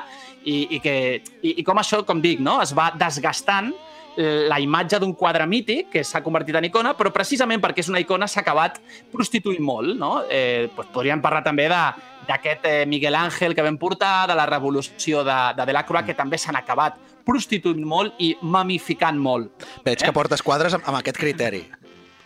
i, 0.49 0.57
i, 0.77 0.81
que, 0.83 0.95
i, 1.41 1.59
i 1.61 1.67
com 1.67 1.79
això, 1.81 2.01
com 2.07 2.23
dic, 2.23 2.41
no? 2.43 2.57
es 2.63 2.73
va 2.77 2.89
desgastant 2.97 3.71
la 4.19 4.57
imatge 4.59 4.97
d'un 4.99 5.13
quadre 5.15 5.45
mític 5.47 5.93
que 5.93 6.01
s'ha 6.03 6.19
convertit 6.25 6.57
en 6.59 6.65
icona, 6.67 6.91
però 6.97 7.11
precisament 7.15 7.61
perquè 7.63 7.85
és 7.85 7.91
una 7.91 8.01
icona 8.01 8.27
s'ha 8.27 8.41
acabat 8.41 8.81
prostituint 9.13 9.63
molt. 9.63 9.93
No? 9.95 10.25
Eh, 10.27 10.67
doncs 10.75 10.89
podríem 10.91 11.21
parlar 11.23 11.45
també 11.45 11.69
de 11.71 11.83
d'aquest 12.29 12.65
eh, 12.69 12.85
Miguel 12.85 13.15
Ángel 13.15 13.55
que 13.57 13.65
vam 13.65 13.77
portar, 13.81 14.27
de 14.29 14.35
la 14.37 14.45
revolució 14.45 15.23
de, 15.25 15.37
de 15.57 15.65
Delacroix, 15.65 16.05
que 16.05 16.13
també 16.17 16.37
s'han 16.37 16.59
acabat 16.59 16.99
prostituint 17.25 17.81
molt 17.85 18.19
i 18.21 18.35
mamificant 18.41 19.17
molt. 19.17 19.65
Veig 19.85 20.03
que 20.05 20.13
portes 20.13 20.43
quadres 20.45 20.77
amb, 20.77 20.85
amb 20.85 20.99
aquest 21.01 21.17
criteri. 21.17 21.63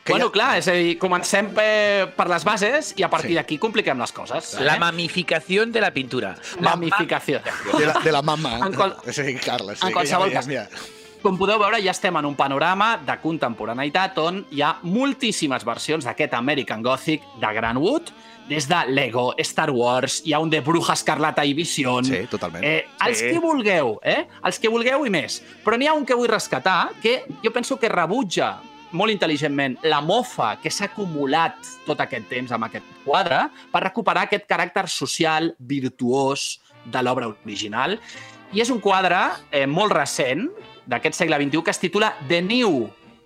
Que 0.04 0.12
bueno, 0.12 0.26
ja- 0.28 0.32
clar, 0.34 0.58
és 0.60 0.68
a 0.68 0.74
dir, 0.74 0.98
comencem 1.00 1.50
eh, 1.62 2.06
per 2.16 2.28
les 2.28 2.44
bases 2.44 2.94
i 2.98 3.04
a 3.04 3.10
partir 3.10 3.30
Sí. 3.32 3.36
d'aquí 3.36 3.58
compliquem 3.58 3.98
les 4.00 4.12
coses. 4.12 4.54
La 4.60 4.76
eh? 4.76 4.80
mamificación 4.80 5.72
de 5.72 5.80
la 5.82 5.92
pintura. 5.94 6.36
mamificació. 6.60 7.40
De 7.78 7.86
la, 7.86 7.94
de 8.04 8.12
la 8.12 8.22
mama. 8.22 8.58
En 8.68 8.74
qual- 8.74 8.98
Sí, 9.12 9.36
Carles. 9.36 9.80
Sí, 9.80 9.88
en 9.88 9.94
qualsevol 9.94 10.30
ja, 10.30 10.34
cas. 10.42 10.48
ja, 10.48 10.68
Com 11.24 11.38
podeu 11.38 11.58
veure, 11.58 11.82
ja 11.82 11.92
estem 11.92 12.18
en 12.20 12.26
un 12.26 12.36
panorama 12.36 12.98
de 12.98 13.14
contemporaneïtat 13.22 14.18
on 14.20 14.42
hi 14.52 14.60
ha 14.62 14.74
moltíssimes 14.84 15.64
versions 15.64 16.04
d'aquest 16.04 16.34
American 16.34 16.84
Gothic 16.84 17.22
de 17.40 17.54
Gran 17.54 17.78
Wood, 17.78 18.10
des 18.50 18.68
de 18.68 18.76
Lego, 18.90 19.34
Star 19.38 19.70
Wars, 19.72 20.22
hi 20.26 20.34
ha 20.34 20.40
un 20.40 20.50
de 20.50 20.60
Bruja 20.60 20.92
Escarlata 20.92 21.46
i 21.46 21.54
Vision... 21.54 22.04
Sí, 22.04 22.26
totalment. 22.30 22.62
Eh, 22.66 22.86
els 23.08 23.18
Sí. 23.20 23.30
que 23.32 23.40
vulgueu, 23.40 24.02
eh? 24.04 24.28
Els 24.44 24.60
que 24.60 24.68
vulgueu 24.68 25.06
i 25.06 25.10
més. 25.10 25.42
Però 25.64 25.78
n'hi 25.80 25.88
ha 25.88 25.94
un 25.94 26.04
que 26.06 26.14
vull 26.14 26.28
rescatar, 26.28 26.90
que 27.02 27.24
jo 27.42 27.54
penso 27.54 27.80
que 27.80 27.88
rebutja 27.88 28.58
molt 28.94 29.14
intel·ligentment 29.14 29.80
la 29.90 30.02
mofa 30.06 30.56
que 30.62 30.72
s'ha 30.72 30.88
acumulat 30.92 31.58
tot 31.88 32.02
aquest 32.04 32.30
temps 32.32 32.54
amb 32.54 32.70
aquest 32.70 32.86
quadre 33.06 33.48
per 33.74 33.84
recuperar 33.86 34.28
aquest 34.28 34.46
caràcter 34.50 34.86
social 34.92 35.54
virtuós 35.60 36.60
de 36.86 37.02
l'obra 37.02 37.30
original. 37.32 37.98
I 38.54 38.62
és 38.62 38.70
un 38.70 38.80
quadre 38.84 39.20
eh, 39.52 39.66
molt 39.66 39.96
recent, 39.96 40.48
d'aquest 40.86 41.16
segle 41.16 41.40
XXI, 41.40 41.64
que 41.64 41.72
es 41.72 41.80
titula 41.80 42.14
The 42.28 42.42
New 42.44 42.84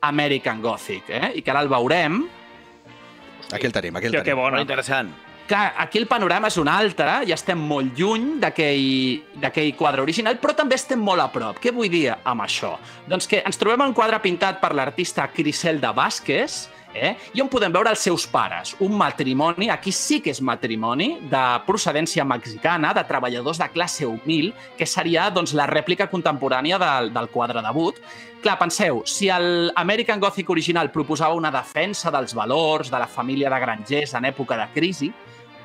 American 0.07 0.61
Gothic, 0.61 1.09
eh? 1.09 1.31
i 1.35 1.41
que 1.41 1.53
ara 1.53 1.63
el 1.65 1.71
veurem. 1.71 2.21
Aquí 3.51 3.65
el 3.65 3.73
tenim, 3.73 3.97
aquí 3.97 4.09
el 4.09 4.13
Hòstia, 4.13 4.23
que 4.23 4.31
tenim. 4.31 4.43
Molt 4.43 4.53
bona. 4.57 4.61
interessant. 4.61 5.13
Clar, 5.47 5.73
aquí 5.79 5.95
el 6.01 6.09
panorama 6.11 6.49
és 6.51 6.57
un 6.59 6.67
altre, 6.67 7.21
ja 7.29 7.35
estem 7.37 7.61
molt 7.69 7.95
lluny 7.95 8.33
d'aquell 8.43 9.69
quadre 9.79 10.03
original, 10.03 10.35
però 10.43 10.51
també 10.57 10.75
estem 10.75 10.99
molt 10.99 11.23
a 11.23 11.29
prop. 11.31 11.61
Què 11.63 11.71
vull 11.71 11.87
dir 11.87 12.09
amb 12.11 12.43
això? 12.43 12.73
Doncs 13.07 13.29
que 13.31 13.39
ens 13.47 13.59
trobem 13.59 13.85
un 13.85 13.95
quadre 13.95 14.19
pintat 14.19 14.59
per 14.59 14.73
l'artista 14.75 15.29
Criselda 15.31 15.93
Vázquez, 15.95 16.65
eh? 16.93 17.13
i 17.31 17.39
on 17.39 17.47
podem 17.47 17.71
veure 17.71 17.93
els 17.93 18.03
seus 18.03 18.25
pares. 18.27 18.73
Un 18.83 18.97
matrimoni, 18.99 19.69
aquí 19.71 19.93
sí 19.95 20.19
que 20.23 20.33
és 20.33 20.41
matrimoni, 20.43 21.13
de 21.31 21.43
procedència 21.67 22.25
mexicana, 22.27 22.91
de 22.97 23.05
treballadors 23.07 23.61
de 23.61 23.69
classe 23.71 24.03
humil, 24.07 24.51
que 24.75 24.85
seria 24.85 25.29
doncs, 25.31 25.55
la 25.55 25.69
rèplica 25.69 26.09
contemporània 26.11 26.79
del, 26.81 27.13
del 27.15 27.31
quadre 27.31 27.63
debut. 27.63 28.01
Clar, 28.43 28.57
penseu, 28.59 28.99
si 29.07 29.31
el 29.33 29.71
American 29.79 30.19
Gothic 30.19 30.51
original 30.51 30.91
proposava 30.91 31.39
una 31.39 31.55
defensa 31.55 32.11
dels 32.11 32.35
valors 32.35 32.91
de 32.91 32.99
la 32.99 33.07
família 33.07 33.49
de 33.49 33.63
grangers 33.63 34.13
en 34.19 34.27
època 34.27 34.59
de 34.59 34.67
crisi, 34.75 35.11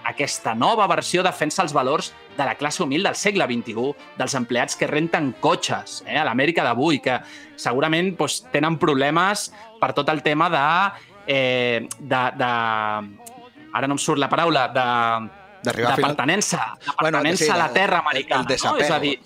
aquesta 0.05 0.55
nova 0.55 0.87
versió 0.91 1.23
defensa 1.23 1.63
els 1.63 1.73
valors 1.73 2.13
de 2.37 2.45
la 2.45 2.55
classe 2.57 2.83
humil 2.83 3.03
del 3.05 3.15
segle 3.15 3.45
XXI, 3.47 3.93
dels 4.19 4.35
empleats 4.35 4.77
que 4.77 4.87
renten 4.87 5.33
cotxes 5.41 6.03
eh, 6.07 6.17
a 6.19 6.25
l'Amèrica 6.25 6.65
d'avui, 6.65 6.99
que 7.05 7.19
segurament 7.57 8.15
doncs, 8.19 8.43
tenen 8.53 8.79
problemes 8.83 9.51
per 9.81 9.93
tot 9.93 10.09
el 10.09 10.23
tema 10.23 10.49
de, 10.51 10.65
eh, 11.27 11.89
de, 11.99 12.23
de... 12.39 12.53
Ara 13.73 13.89
no 13.89 13.95
em 13.97 14.01
surt 14.03 14.19
la 14.21 14.29
paraula, 14.29 14.67
de, 14.69 14.87
de 15.65 15.73
final... 15.77 16.01
pertenença, 16.01 16.73
de 16.81 16.93
Bueno, 17.01 17.19
pertenença 17.19 17.45
sí, 17.45 17.51
a 17.51 17.57
la 17.57 17.67
el- 17.71 17.73
terra 17.77 18.01
el 18.03 18.07
americana. 18.07 18.57
no? 18.65 18.77
És 18.79 18.91
a 18.91 18.99
dir, 19.01 19.19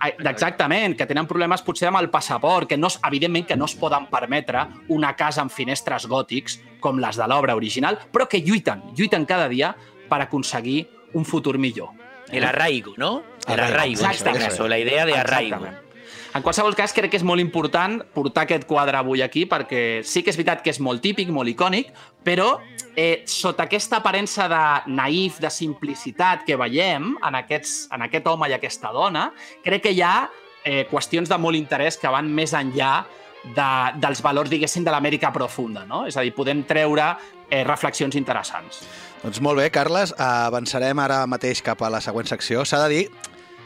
Exactament, 0.00 0.94
que 0.96 1.04
tenen 1.04 1.26
problemes 1.28 1.60
potser 1.60 1.90
amb 1.90 1.98
el 2.00 2.06
passaport, 2.08 2.64
que 2.70 2.78
no, 2.78 2.88
evidentment 3.06 3.44
que 3.50 3.56
no 3.56 3.66
es 3.68 3.74
poden 3.76 4.06
permetre 4.08 4.62
una 4.88 5.10
casa 5.16 5.42
amb 5.42 5.52
finestres 5.52 6.06
gòtics 6.08 6.54
com 6.80 6.96
les 7.02 7.18
de 7.20 7.26
l'obra 7.28 7.52
original, 7.58 7.98
però 8.12 8.24
que 8.26 8.40
lluiten, 8.40 8.80
lluiten 8.96 9.26
cada 9.28 9.48
dia 9.52 9.74
per 10.10 10.20
aconseguir 10.26 10.82
un 11.14 11.24
futur 11.24 11.56
millor. 11.58 11.94
El 12.30 12.44
arraigo, 12.44 12.94
¿no? 12.96 13.22
El 13.46 13.58
Arraigo, 13.58 14.02
exactament. 14.04 14.44
caso, 14.44 14.68
la 14.68 14.78
idea 14.78 15.06
de 15.06 15.16
arraigo. 15.16 15.56
Exactament. 15.56 15.90
En 16.32 16.42
qualsevol 16.42 16.76
cas, 16.78 16.92
crec 16.94 17.10
que 17.10 17.18
és 17.18 17.24
molt 17.26 17.42
important 17.42 17.96
portar 18.14 18.44
aquest 18.46 18.62
quadre 18.70 18.94
avui 19.00 19.22
aquí, 19.24 19.48
perquè 19.50 20.04
sí 20.06 20.22
que 20.22 20.30
és 20.30 20.36
veritat 20.38 20.60
que 20.62 20.70
és 20.70 20.78
molt 20.78 21.02
típic, 21.02 21.30
molt 21.34 21.50
icònic, 21.50 21.90
però 22.22 22.60
eh, 22.94 23.24
sota 23.26 23.66
aquesta 23.66 23.98
aparença 23.98 24.46
de 24.50 24.92
naïf, 24.94 25.40
de 25.42 25.50
simplicitat 25.50 26.44
que 26.46 26.54
veiem 26.60 27.16
en, 27.16 27.38
aquests, 27.40 27.88
en 27.90 28.06
aquest 28.06 28.30
home 28.30 28.46
i 28.46 28.54
aquesta 28.54 28.92
dona, 28.94 29.32
crec 29.64 29.88
que 29.88 29.94
hi 29.96 30.04
ha 30.06 30.28
eh, 30.62 30.84
qüestions 30.90 31.30
de 31.30 31.38
molt 31.38 31.58
interès 31.58 31.98
que 31.98 32.14
van 32.14 32.30
més 32.30 32.54
enllà 32.54 33.00
de, 33.44 33.68
dels 34.00 34.20
valors, 34.22 34.50
diguéssim, 34.50 34.84
de 34.84 34.90
l'Amèrica 34.90 35.32
profunda. 35.32 35.84
No? 35.86 36.04
És 36.06 36.16
a 36.16 36.22
dir, 36.22 36.34
podem 36.34 36.62
treure 36.68 37.16
eh, 37.50 37.64
reflexions 37.64 38.14
interessants. 38.16 38.82
Doncs 39.22 39.40
molt 39.44 39.58
bé, 39.60 39.70
Carles, 39.70 40.14
avançarem 40.18 40.98
ara 40.98 41.26
mateix 41.26 41.60
cap 41.62 41.82
a 41.82 41.90
la 41.90 42.00
següent 42.00 42.26
secció. 42.28 42.64
S'ha 42.64 42.80
de 42.86 42.94
dir 42.94 43.10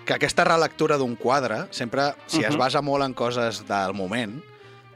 que 0.05 0.15
aquesta 0.15 0.45
relectura 0.45 0.97
d'un 0.99 1.15
quadre, 1.17 1.67
sempre, 1.71 2.15
si 2.27 2.43
es 2.43 2.51
Mhm. 2.53 2.59
basa 2.59 2.83
molt 2.83 3.05
en 3.05 3.15
coses 3.15 3.67
del 3.67 3.95
moment, 3.95 4.43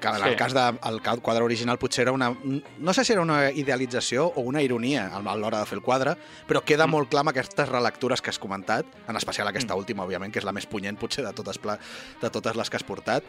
que 0.00 0.06
en 0.06 0.14
el 0.14 0.30
Sí. 0.30 0.36
cas 0.36 0.52
del 0.54 1.00
quadre 1.22 1.42
original 1.42 1.76
potser 1.78 2.02
era 2.02 2.12
una... 2.12 2.32
No 2.78 2.92
sé 2.94 3.04
si 3.04 3.12
era 3.12 3.22
una 3.22 3.50
idealització 3.50 4.26
o 4.36 4.40
una 4.42 4.62
ironia 4.62 5.10
a 5.12 5.20
l'hora 5.36 5.58
de 5.58 5.66
fer 5.66 5.78
el 5.78 5.82
quadre, 5.82 6.16
però 6.46 6.62
queda 6.62 6.86
Mm. 6.86 6.90
molt 6.90 7.08
clar 7.08 7.20
amb 7.20 7.30
aquestes 7.30 7.68
relectures 7.68 8.20
que 8.22 8.30
has 8.30 8.38
comentat, 8.38 8.86
en 9.08 9.16
especial 9.16 9.48
aquesta 9.48 9.74
última, 9.74 10.04
òbviament, 10.04 10.32
que 10.32 10.38
és 10.38 10.44
la 10.44 10.52
més 10.52 10.66
punyent 10.66 10.96
potser 10.98 11.24
de 11.24 11.32
totes, 11.32 11.58
pla- 11.58 11.78
de 12.20 12.30
totes 12.30 12.54
les 12.54 12.70
que 12.70 12.76
has 12.76 12.84
portat. 12.84 13.24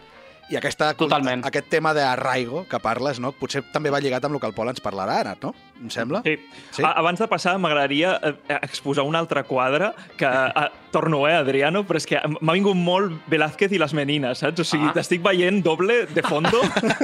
I 0.49 0.57
aquesta, 0.57 0.93
Totalment. 0.97 1.43
aquest 1.45 1.67
tema 1.69 1.93
d'arraigo 1.93 2.63
que 2.69 2.79
parles, 2.81 3.19
no? 3.21 3.31
potser 3.38 3.62
també 3.73 3.91
va 3.93 3.99
lligat 4.01 4.25
amb 4.25 4.38
el 4.38 4.41
que 4.41 4.49
el 4.49 4.55
Pol 4.57 4.71
ens 4.71 4.81
parlarà 4.81 5.19
ara, 5.21 5.35
no? 5.43 5.53
Em 5.82 5.89
sembla. 5.89 6.22
Sí. 6.26 6.38
Sí? 6.72 6.84
Abans 6.86 7.20
de 7.20 7.28
passar, 7.28 7.58
m'agradaria 7.60 8.20
eh, 8.24 8.34
exposar 8.62 9.04
un 9.06 9.15
altre 9.15 9.44
quadre 9.44 9.92
que 10.18 10.26
eh, 10.26 10.70
torno, 10.92 11.28
eh, 11.30 11.34
Adriano, 11.38 11.84
però 11.86 11.98
és 12.02 12.06
que 12.10 12.20
m'ha 12.42 12.54
vingut 12.54 12.76
molt 12.76 13.13
Velázquez 13.30 13.72
i 13.72 13.80
les 13.80 13.94
menines, 13.94 14.39
saps? 14.42 14.60
O 14.60 14.63
sigui, 14.65 14.88
Ah. 14.89 14.94
t'estic 14.94 15.22
veient 15.22 15.63
doble 15.63 16.06
de 16.08 16.24
fondo. 16.24 16.62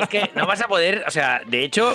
Es 0.00 0.08
que 0.08 0.30
no 0.34 0.46
vas 0.46 0.60
a 0.62 0.68
poder, 0.68 1.04
o 1.06 1.10
sea, 1.10 1.42
de 1.46 1.62
hecho, 1.64 1.94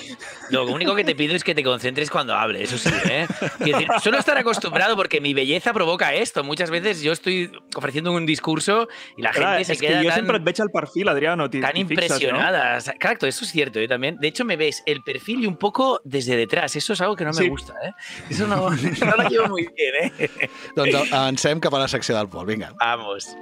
lo 0.52 0.66
único 0.68 0.94
que 0.96 1.04
te 1.04 1.16
pido 1.16 1.36
es 1.36 1.44
que 1.44 1.56
te 1.56 1.64
concentres 1.64 2.10
cuando 2.12 2.36
hable, 2.36 2.62
eso 2.64 2.78
sí, 2.78 2.90
¿eh? 3.10 3.26
Quiero 3.58 3.80
decir, 3.80 3.94
suelo 4.02 4.20
estar 4.20 4.38
acostumbrado 4.38 4.96
porque 4.96 5.20
mi 5.20 5.34
belleza 5.34 5.74
provoca 5.74 6.14
esto. 6.14 6.44
Muchas 6.44 6.70
veces 6.70 7.02
yo 7.02 7.12
estoy 7.12 7.52
ofreciendo 7.76 8.12
un 8.12 8.26
discurso 8.26 8.88
y 9.18 9.22
la 9.24 9.32
Clar, 9.32 9.54
gente 9.58 9.66
se 9.66 9.74
és 9.74 9.80
que 9.82 9.88
queda 9.88 10.02
jo 10.04 10.10
tan, 10.10 10.16
sempre 10.18 10.38
et 10.38 10.44
veig 10.44 10.62
al 10.62 10.70
perfil, 10.70 11.08
Adriano, 11.10 11.50
tan 11.50 11.62
fixes, 11.62 11.80
impresionada. 11.80 12.78
O 12.78 12.82
sea, 12.82 12.94
Exacto, 12.94 13.26
eso 13.26 13.46
es 13.46 13.52
cierto, 13.52 13.80
yo 13.80 13.88
también. 13.88 14.18
De 14.20 14.28
hecho, 14.28 14.46
me 14.46 14.56
ves 14.58 14.84
el 14.86 15.02
perfil 15.02 15.44
y 15.44 15.48
un 15.48 15.58
poco 15.58 16.00
desde 16.12 16.36
detrás. 16.36 16.76
Eso 16.76 16.94
es 16.94 17.02
algo 17.02 17.16
que 17.16 17.24
no 17.24 17.32
me 17.32 17.38
Sí. 17.38 17.48
gusta, 17.50 17.74
¿eh? 17.84 17.92
Eso 18.30 18.46
no, 18.48 18.70
no 18.70 19.16
lo 19.24 19.30
llevo 19.30 19.48
muy 19.50 19.68
bien, 19.76 19.94
¿eh? 20.20 20.30
Doncs 20.76 21.12
avancem 21.12 21.60
cap 21.60 21.74
a 21.74 21.80
la 21.80 21.88
secció 21.88 22.18
del 22.18 22.28
Pol, 22.30 22.46
vinga. 22.46 22.74
Vamos. 22.80 23.36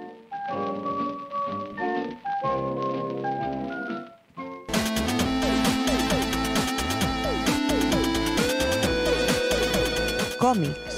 Còmics. 10.40 10.98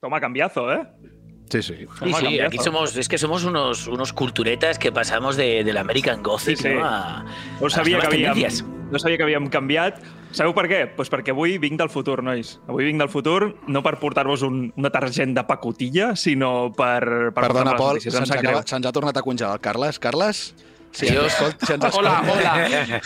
Toma, 0.00 0.20
cambiazo, 0.20 0.72
eh? 0.72 0.86
Sí, 1.50 1.62
sí. 1.62 1.74
Sí, 2.04 2.12
sí, 2.20 2.40
aquí 2.40 2.58
somos, 2.58 2.96
es 2.96 3.08
que 3.08 3.18
somos 3.18 3.42
unos, 3.44 3.86
unos 3.88 4.12
culturetas 4.12 4.78
que 4.78 4.92
pasamos 4.92 5.36
de, 5.36 5.64
del 5.64 5.76
American 5.78 6.22
Gothic 6.22 6.56
Sí, 6.56 6.62
sí. 6.62 6.74
¿no? 6.74 6.84
a, 6.84 7.24
No 7.60 7.66
a 7.66 7.70
sabia, 7.70 7.98
las 7.98 8.08
que 8.08 8.18
nuevas 8.18 8.60
havíem, 8.62 8.90
no 8.92 8.98
sabia 8.98 9.16
que 9.16 9.22
havíem 9.24 9.48
canviat. 9.50 9.98
Sabeu 10.30 10.54
per 10.54 10.68
què? 10.70 10.78
Pues 10.94 11.10
perquè 11.10 11.32
avui 11.34 11.56
vinc 11.58 11.74
del 11.80 11.90
futur, 11.90 12.20
nois. 12.22 12.52
Avui 12.70 12.84
vinc 12.86 13.00
del 13.02 13.08
futur 13.10 13.56
no 13.66 13.82
per 13.82 13.96
portar-vos 13.98 14.44
un, 14.46 14.68
una 14.78 14.90
targent 14.94 15.34
de 15.34 15.42
pacotilla, 15.42 16.12
sinó 16.14 16.70
per... 16.70 17.32
per 17.34 17.48
Perdona, 17.48 17.74
Pol, 17.74 17.98
se'ns 17.98 18.30
acaba- 18.30 18.60
greu. 18.60 18.62
se'ns 18.70 18.86
ha 18.86 18.92
tornat 18.94 19.16
a 19.18 19.22
congelar 19.26 19.56
el 19.58 19.60
Carles. 19.64 19.98
Carles? 19.98 20.54
Sí, 20.92 21.06
Adiós. 21.08 21.24
ens 21.24 21.32
escolta, 21.34 21.66
si 21.66 21.72
ens 21.72 21.94
Hola, 21.96 22.20
escolta. 22.20 22.32
hola. 22.32 23.00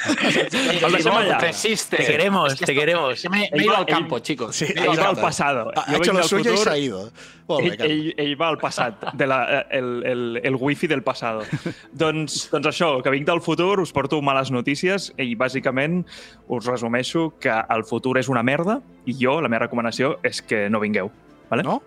El 0.86 0.92
deixem 0.92 1.12
allà. 1.12 1.38
Resiste. 1.40 1.96
Te 1.98 2.06
queremos, 2.06 2.52
Es 2.54 2.58
que 2.58 2.66
te 2.66 2.74
queremos. 2.74 3.20
que 3.20 3.28
Me, 3.28 3.48
me 3.52 3.62
he 3.62 3.64
ido 3.66 3.76
al 3.76 3.84
campo, 3.86 4.18
chicos. 4.20 4.56
Sí, 4.56 4.64
Me 4.74 4.80
he 4.80 4.84
ido 4.84 4.84
ell 4.84 4.90
al 4.90 4.96
va 4.98 5.02
al 5.02 5.14
campo. 5.14 5.20
passado. 5.22 5.70
Ha 5.76 5.90
Jo 5.92 5.96
hecho 5.98 6.12
lo 6.14 6.22
suyo 6.22 6.54
y 6.54 6.56
se 6.56 6.70
ha 6.70 6.78
ido. 6.78 7.10
Molt 7.46 7.62
bé, 7.68 7.76
Ell, 7.84 7.90
ell, 7.90 8.14
ell 8.16 8.40
va 8.40 8.48
al 8.48 8.56
passat, 8.58 9.12
de 9.12 9.26
la, 9.26 9.66
el, 9.70 10.02
el, 10.06 10.40
el 10.42 10.54
wifi 10.56 10.86
del 10.86 11.02
passado. 11.02 11.42
doncs, 11.92 12.48
doncs 12.50 12.66
això, 12.68 13.02
que 13.02 13.10
vinc 13.10 13.26
del 13.28 13.42
futur, 13.42 13.80
us 13.80 13.92
porto 13.92 14.22
males 14.22 14.50
notícies 14.50 15.12
i 15.18 15.34
bàsicament 15.36 16.06
us 16.48 16.64
resumeixo 16.64 17.34
que 17.38 17.52
el 17.52 17.84
futur 17.84 18.16
és 18.18 18.28
una 18.32 18.42
merda 18.42 18.80
i 19.04 19.12
jo, 19.20 19.42
la 19.42 19.48
meva 19.52 19.66
recomanació 19.66 20.16
és 20.22 20.40
que 20.40 20.70
no 20.70 20.80
vingueu. 20.80 21.12
Vale? 21.50 21.62
No? 21.62 21.82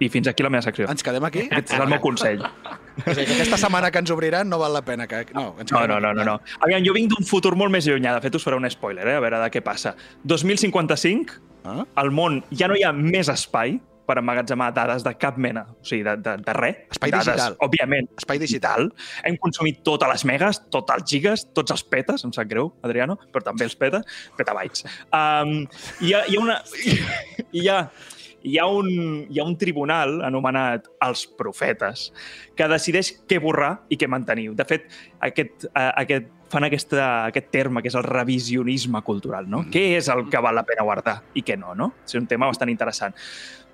I 0.00 0.08
fins 0.12 0.28
aquí 0.28 0.44
la 0.44 0.50
meva 0.52 0.62
secció. 0.66 0.86
Ens 0.92 1.02
quedem 1.06 1.24
aquí? 1.24 1.46
Aquest 1.50 1.72
és 1.72 1.80
el 1.80 1.88
meu 1.88 2.00
consell. 2.04 2.42
És 3.06 3.16
dir, 3.16 3.24
que 3.26 3.34
aquesta 3.38 3.56
setmana 3.60 3.90
que 3.92 4.00
ens 4.02 4.10
obriran 4.12 4.48
no 4.48 4.58
val 4.60 4.72
la 4.76 4.82
pena 4.84 5.06
que... 5.08 5.24
No, 5.36 5.54
ens 5.60 5.72
No, 5.72 5.86
no, 5.88 5.98
no, 6.00 6.12
no. 6.16 6.24
no. 6.24 6.36
Aviam, 6.64 6.84
jo 6.84 6.92
vinc 6.96 7.10
d'un 7.14 7.24
futur 7.28 7.54
molt 7.56 7.72
més 7.72 7.88
llunyà. 7.88 8.12
De 8.16 8.24
fet, 8.24 8.36
us 8.36 8.44
faré 8.44 8.56
un 8.60 8.68
spoiler, 8.72 9.06
eh? 9.08 9.16
a 9.16 9.24
veure 9.24 9.40
de 9.40 9.50
què 9.54 9.64
passa. 9.64 9.94
2055, 10.24 11.42
Ah? 11.66 11.82
al 11.98 12.12
món 12.14 12.44
ja 12.54 12.68
no 12.70 12.76
hi 12.78 12.84
ha 12.86 12.92
més 12.94 13.26
espai 13.32 13.72
per 14.06 14.20
emmagatzemar 14.20 14.68
dades 14.70 15.02
de 15.02 15.10
cap 15.18 15.34
mena, 15.42 15.64
o 15.80 15.82
sigui, 15.82 16.04
de, 16.06 16.12
de, 16.22 16.36
de 16.46 16.52
res. 16.54 16.76
Espai 16.94 17.10
dades, 17.10 17.26
digital. 17.26 17.56
Òbviament, 17.66 18.06
Espai 18.22 18.38
digital. 18.38 18.86
Hem 19.26 19.34
consumit 19.42 19.80
totes 19.82 20.12
les 20.12 20.24
megas, 20.30 20.60
tots 20.70 20.94
els 20.94 21.08
gigas, 21.10 21.42
tots 21.58 21.74
els 21.74 21.82
petes, 21.90 22.22
em 22.22 22.30
sap 22.36 22.46
greu, 22.46 22.70
Adriano, 22.86 23.16
però 23.34 23.42
també 23.48 23.66
els 23.66 23.74
peta, 23.74 24.04
petabytes. 24.38 24.86
Um, 25.10 25.64
hi, 26.06 26.14
ha, 26.14 26.22
hi 26.30 26.38
ha 26.38 26.44
una... 26.44 26.60
Hi 27.50 27.66
ha, 27.72 27.80
hi 28.42 28.58
ha, 28.58 28.66
un, 28.66 28.88
hi 29.30 29.40
ha 29.40 29.44
un 29.44 29.56
tribunal 29.58 30.20
anomenat 30.26 30.88
els 31.06 31.26
profetes 31.38 32.10
que 32.56 32.68
decideix 32.70 33.12
què 33.28 33.40
borrar 33.42 33.72
i 33.90 33.98
què 33.98 34.08
mantenir. 34.10 34.50
De 34.58 34.66
fet, 34.68 34.86
aquest, 35.24 35.66
aquest, 35.74 36.30
fan 36.52 36.68
aquesta, 36.68 37.08
aquest 37.26 37.50
terme, 37.54 37.82
que 37.82 37.90
és 37.90 37.98
el 37.98 38.06
revisionisme 38.06 39.02
cultural, 39.06 39.48
no? 39.50 39.64
Mm. 39.64 39.74
Què 39.74 39.84
és 39.98 40.10
el 40.12 40.26
que 40.30 40.42
val 40.42 40.56
la 40.58 40.66
pena 40.68 40.86
guardar 40.86 41.18
i 41.34 41.42
què 41.46 41.58
no, 41.58 41.74
no? 41.74 41.92
És 42.06 42.18
un 42.18 42.28
tema 42.30 42.50
bastant 42.50 42.70
interessant. 42.70 43.16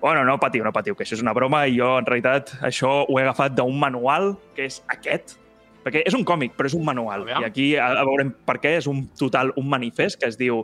Bueno, 0.03 0.25
no 0.27 0.39
patiu, 0.43 0.65
no 0.67 0.73
patiu, 0.75 0.97
que 0.99 1.05
això 1.07 1.15
és 1.15 1.23
una 1.23 1.35
broma 1.37 1.67
i 1.69 1.77
jo, 1.77 1.93
en 2.01 2.09
realitat, 2.09 2.57
això 2.67 3.03
ho 3.05 3.19
he 3.19 3.23
agafat 3.23 3.55
d'un 3.55 3.77
manual, 3.79 4.33
que 4.57 4.67
és 4.67 4.81
aquest, 4.91 5.37
perquè 5.85 6.03
és 6.07 6.17
un 6.17 6.25
còmic, 6.27 6.57
però 6.57 6.71
és 6.71 6.75
un 6.79 6.85
manual. 6.87 7.27
I 7.29 7.47
aquí 7.47 7.69
a, 7.77 7.91
a 8.01 8.07
veurem 8.09 8.33
per 8.47 8.57
què, 8.63 8.77
és 8.81 8.89
un 8.91 9.05
total, 9.19 9.53
un 9.61 9.69
manifest 9.71 10.21
que 10.21 10.31
es 10.31 10.39
diu 10.41 10.63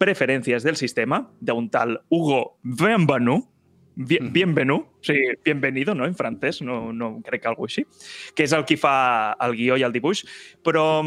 Preferències 0.00 0.64
del 0.64 0.78
sistema, 0.80 1.26
d'un 1.44 1.68
tal 1.68 1.98
Hugo 2.08 2.56
Bienvenu, 2.64 3.42
Bien, 4.02 4.32
bienvenu, 4.32 4.76
o 4.76 5.04
sigui, 5.04 5.34
bienvenido, 5.44 5.94
no?, 5.94 6.06
en 6.06 6.14
francès, 6.14 6.62
no, 6.62 6.92
no 6.92 7.18
crec 7.26 7.42
que 7.42 7.48
alguna 7.50 7.68
així, 7.68 7.82
que 8.32 8.46
és 8.46 8.54
el 8.56 8.64
qui 8.64 8.78
fa 8.80 9.34
el 9.44 9.52
guió 9.58 9.76
i 9.76 9.84
el 9.84 9.92
dibuix, 9.92 10.22
però, 10.64 11.02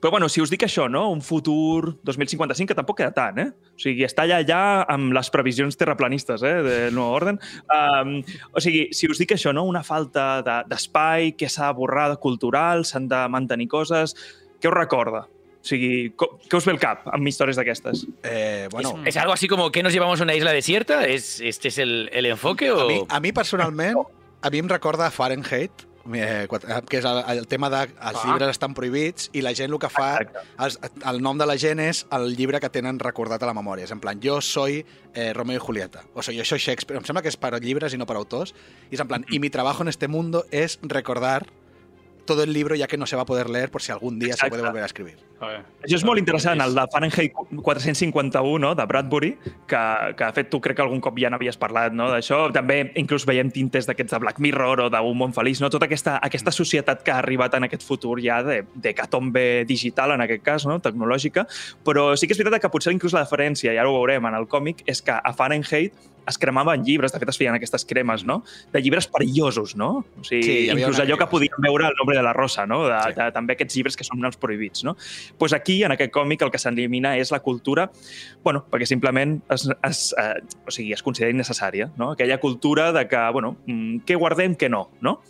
però 0.00 0.10
bueno, 0.16 0.26
si 0.32 0.42
us 0.42 0.50
dic 0.50 0.64
això, 0.66 0.88
no?, 0.90 1.04
un 1.14 1.22
futur 1.22 2.00
2055, 2.02 2.72
que 2.72 2.78
tampoc 2.80 2.98
queda 2.98 3.14
tant, 3.14 3.38
eh? 3.38 3.46
O 3.70 3.78
sigui, 3.78 4.02
està 4.08 4.24
allà, 4.26 4.40
allà 4.42 4.60
amb 4.96 5.14
les 5.14 5.30
previsions 5.30 5.78
terraplanistes, 5.78 6.42
eh?, 6.42 6.56
de 6.66 6.76
Nou 6.96 7.12
Orden. 7.20 7.38
Um, 7.70 8.16
o 8.50 8.64
sigui, 8.64 8.88
si 8.96 9.06
us 9.06 9.22
dic 9.22 9.36
això, 9.36 9.54
no?, 9.54 9.68
una 9.68 9.84
falta 9.86 10.40
de- 10.42 10.62
d'espai, 10.72 11.36
que 11.38 11.52
s'ha 11.52 11.70
de 11.70 11.78
borrar 11.78 12.08
de 12.16 12.18
cultural, 12.24 12.82
s'han 12.88 13.06
de 13.06 13.22
mantenir 13.30 13.68
coses, 13.70 14.16
què 14.58 14.72
us 14.72 14.74
recorda? 14.74 15.28
O 15.58 15.66
sigui, 15.68 16.14
què 16.16 16.56
us 16.56 16.64
ve 16.64 16.72
al 16.72 16.78
cap 16.80 17.08
amb 17.12 17.26
històries 17.28 17.58
d'aquestes? 17.58 18.06
Eh, 18.22 18.68
bueno, 18.70 18.94
¿Es, 19.02 19.14
es 19.14 19.16
algo 19.16 19.32
así 19.32 19.48
como 19.48 19.70
que 19.72 19.82
nos 19.82 19.92
llevamos 19.92 20.20
a 20.20 20.24
una 20.24 20.34
isla 20.34 20.52
desierta? 20.52 21.06
¿Es, 21.06 21.40
¿Este 21.40 21.68
es 21.68 21.78
el, 21.78 22.08
el 22.12 22.26
enfoque 22.26 22.70
o...? 22.70 22.80
a 22.80 22.86
mi, 22.86 23.04
a 23.08 23.20
mi 23.20 23.32
personalment, 23.32 23.98
a 24.42 24.50
mi 24.50 24.58
em 24.58 24.68
recorda 24.68 25.10
Fahrenheit, 25.10 25.72
eh, 26.14 26.46
eh, 26.48 26.80
que 26.88 27.00
és 27.02 27.04
el, 27.04 27.18
el 27.36 27.46
tema 27.50 27.68
de 27.68 27.82
els 27.82 27.92
Ah. 28.00 28.22
llibres 28.24 28.48
estan 28.54 28.72
prohibits 28.72 29.28
i 29.34 29.42
la 29.42 29.52
gent 29.52 29.74
el 29.74 29.80
que 29.82 29.90
fa, 29.92 30.22
els, 30.62 30.78
el 31.04 31.20
nom 31.20 31.36
de 31.36 31.44
la 31.44 31.58
gent 31.60 31.82
és 31.84 32.06
el 32.16 32.30
llibre 32.38 32.60
que 32.62 32.70
tenen 32.70 33.02
recordat 33.02 33.42
a 33.42 33.50
la 33.50 33.52
memòria. 33.52 33.84
És 33.84 33.92
en 33.92 34.00
plan, 34.00 34.22
jo 34.22 34.40
soy 34.40 34.86
eh, 35.12 35.32
Romeo 35.34 35.56
y 35.58 35.60
Julieta. 35.60 36.06
O 36.14 36.22
sigui, 36.22 36.38
jo 36.38 36.46
soy 36.48 36.62
Shakespeare. 36.62 37.02
Em 37.02 37.04
sembla 37.04 37.20
que 37.20 37.28
és 37.28 37.36
per 37.36 37.52
llibres 37.60 37.92
i 37.92 37.98
no 37.98 38.06
per 38.06 38.16
autors. 38.16 38.54
I 38.88 38.94
és 38.94 39.00
en 39.04 39.08
plan, 39.10 39.26
y 39.28 39.38
mi 39.42 39.50
trabajo 39.50 39.82
en 39.82 39.88
este 39.88 40.08
mundo 40.08 40.46
es 40.50 40.78
recordar 40.82 41.44
todo 42.28 42.44
el 42.44 42.52
libro 42.52 42.76
ya 42.76 42.86
que 42.86 42.96
no 42.96 43.06
se 43.06 43.16
va 43.16 43.22
a 43.22 43.26
poder 43.26 43.48
leer 43.48 43.70
por 43.70 43.82
si 43.82 43.90
algún 43.90 44.18
día 44.18 44.28
se 44.28 44.32
Exacte. 44.34 44.50
puede 44.50 44.62
volver 44.62 44.82
a 44.82 44.86
escribir. 44.86 45.16
Això 45.38 45.96
és 45.96 46.04
molt 46.04 46.18
interessant, 46.20 46.60
el 46.60 46.74
de 46.74 46.84
Fahrenheit 46.92 47.34
451, 47.62 48.58
no?, 48.58 48.74
de 48.74 48.84
Bradbury, 48.90 49.30
que, 49.70 49.82
que 50.18 50.24
de 50.26 50.34
fet 50.36 50.50
tu 50.50 50.60
crec 50.60 50.76
que 50.76 50.84
algun 50.84 51.00
cop 51.00 51.16
ja 51.18 51.30
n'havies 51.30 51.56
parlat, 51.58 51.94
no?, 51.96 52.10
d'això. 52.12 52.40
També 52.54 52.80
inclús 53.00 53.24
veiem 53.26 53.52
tintes 53.54 53.88
d'aquests 53.88 54.16
de 54.16 54.20
Black 54.26 54.42
Mirror 54.44 54.84
o 54.84 54.88
d'Un 54.92 55.16
món 55.22 55.34
feliç, 55.36 55.62
no?, 55.62 55.70
tota 55.72 55.88
aquesta, 55.88 56.18
aquesta 56.26 56.52
societat 56.54 57.06
que 57.06 57.14
ha 57.14 57.22
arribat 57.22 57.56
en 57.56 57.68
aquest 57.68 57.86
futur 57.86 58.18
ja 58.24 58.42
de, 58.44 58.60
de 58.74 58.94
catombe 58.98 59.64
digital, 59.70 60.12
en 60.18 60.26
aquest 60.26 60.44
cas, 60.44 60.68
no?, 60.68 60.80
tecnològica, 60.84 61.46
però 61.86 62.10
sí 62.18 62.28
que 62.28 62.36
és 62.36 62.42
veritat 62.42 62.66
que 62.66 62.74
potser 62.74 62.92
inclús 62.92 63.16
la 63.16 63.24
diferència, 63.24 63.72
i 63.72 63.80
ara 63.80 63.88
ho 63.88 63.96
veurem 63.96 64.28
en 64.28 64.36
el 64.42 64.50
còmic, 64.50 64.84
és 64.90 65.00
que 65.06 65.16
a 65.16 65.34
Fahrenheit 65.38 65.94
es 66.28 66.38
cremaven 66.38 66.84
llibres, 66.84 67.12
de 67.12 67.18
fet 67.18 67.28
es 67.32 67.38
feien 67.40 67.54
aquestes 67.56 67.84
cremes, 67.88 68.24
no?, 68.24 68.42
de 68.72 68.82
llibres 68.82 69.06
perillosos, 69.08 69.74
no? 69.76 70.04
O 70.20 70.24
sigui, 70.24 70.42
Sí, 70.44 70.56
inclús 70.70 71.00
allò 71.00 71.16
que 71.18 71.26
podíem 71.26 71.58
veure 71.64 71.86
al 71.88 71.94
nombre 71.98 72.16
de 72.16 72.22
la 72.22 72.32
rosa, 72.32 72.66
no?, 72.66 72.84
de, 72.86 72.98
Sí. 73.08 73.14
de, 73.16 73.30
també 73.32 73.54
aquests 73.56 73.74
llibres 73.76 73.96
que 73.96 74.04
són 74.04 74.24
els 74.24 74.36
prohibits, 74.36 74.84
no? 74.84 74.96
pues 75.38 75.52
aquí, 75.52 75.82
en 75.84 75.92
aquest 75.92 76.12
còmic, 76.12 76.42
el 76.42 76.50
que 76.50 76.58
s'elimina 76.58 77.16
és 77.16 77.30
la 77.32 77.40
cultura, 77.40 77.90
bueno, 78.44 78.64
perquè 78.70 78.86
simplement 78.86 79.40
es, 79.50 79.68
es, 79.84 80.14
eh, 80.18 80.34
o 80.66 80.70
sigui, 80.70 80.92
es 80.92 81.02
considera 81.02 81.30
innecessària, 81.32 81.90
no? 81.96 82.12
Aquella 82.12 82.38
cultura 82.38 82.92
de 82.92 83.06
que, 83.08 83.30
bueno, 83.32 83.56
mm, 83.66 84.04
què 84.06 84.16
guardem, 84.18 84.56
què 84.56 84.68
no, 84.68 84.90
no? 85.00 85.20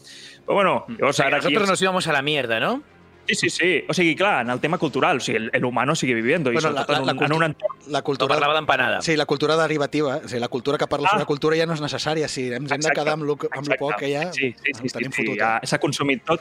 Però, 0.47 0.55
bueno, 0.55 0.75
O 0.89 0.93
llavors 0.93 1.17
sea, 1.17 1.27
que 1.27 1.35
ara 1.35 1.37
aquí... 1.39 1.53
nosotros 1.53 1.69
nos 1.71 1.83
íbamos 1.83 2.07
a 2.09 2.13
la 2.13 2.23
mierda, 2.23 2.59
¿no? 2.61 2.83
Sí, 3.29 3.35
sí, 3.35 3.51
sí. 3.51 3.85
O 3.89 3.93
sigui, 3.95 4.17
clar, 4.17 4.41
en 4.47 4.51
el 4.51 4.59
tema 4.61 4.79
cultural, 4.79 5.19
o 5.19 5.21
sigui, 5.21 5.37
el, 5.37 5.51
el 5.53 5.65
humano 5.65 5.95
sigue 5.95 6.15
viviendo, 6.15 6.51
Bueno, 6.51 6.71
i 6.71 6.73
la- 6.73 6.81
la- 6.81 6.87
la 7.05 7.13
en, 7.13 7.19
un, 7.19 7.25
en 7.25 7.33
un 7.33 7.43
entorn... 7.45 7.79
La 7.89 7.99
No 8.01 8.05
cultura... 8.05 8.29
parlava 8.35 8.55
d'empanada. 8.55 9.01
Sí, 9.03 9.17
la 9.17 9.27
cultura 9.27 9.57
derivativa, 9.57 10.17
o 10.25 10.29
sigui, 10.29 10.41
la 10.41 10.49
cultura 10.49 10.79
que 10.79 10.87
parla 10.87 11.09
Ah. 11.09 11.13
sobre 11.13 11.27
cultura 11.27 11.57
ja 11.57 11.67
no 11.67 11.75
és 11.75 11.81
necessària, 11.81 12.27
sí, 12.29 12.47
ens 12.49 12.57
hem 12.57 12.65
de 12.67 12.75
Exacte, 12.89 13.01
quedar 13.01 13.15
amb 13.15 13.25
lo, 13.25 13.33
amb 13.35 13.69
lo 13.69 13.75
Exacte. 13.75 13.79
poc 13.79 13.97
que 14.01 14.11
ja 14.13 14.33
Sí, 14.33 14.55
sí, 14.65 14.73
sí, 14.75 14.89
tenim 14.89 15.13
sí, 15.13 15.23
sí, 15.23 15.27
fotut. 15.27 15.39
ja 15.39 15.59
eh? 15.63 15.67
s'ha 15.67 15.79
consumit 15.79 16.25
tot. 16.25 16.41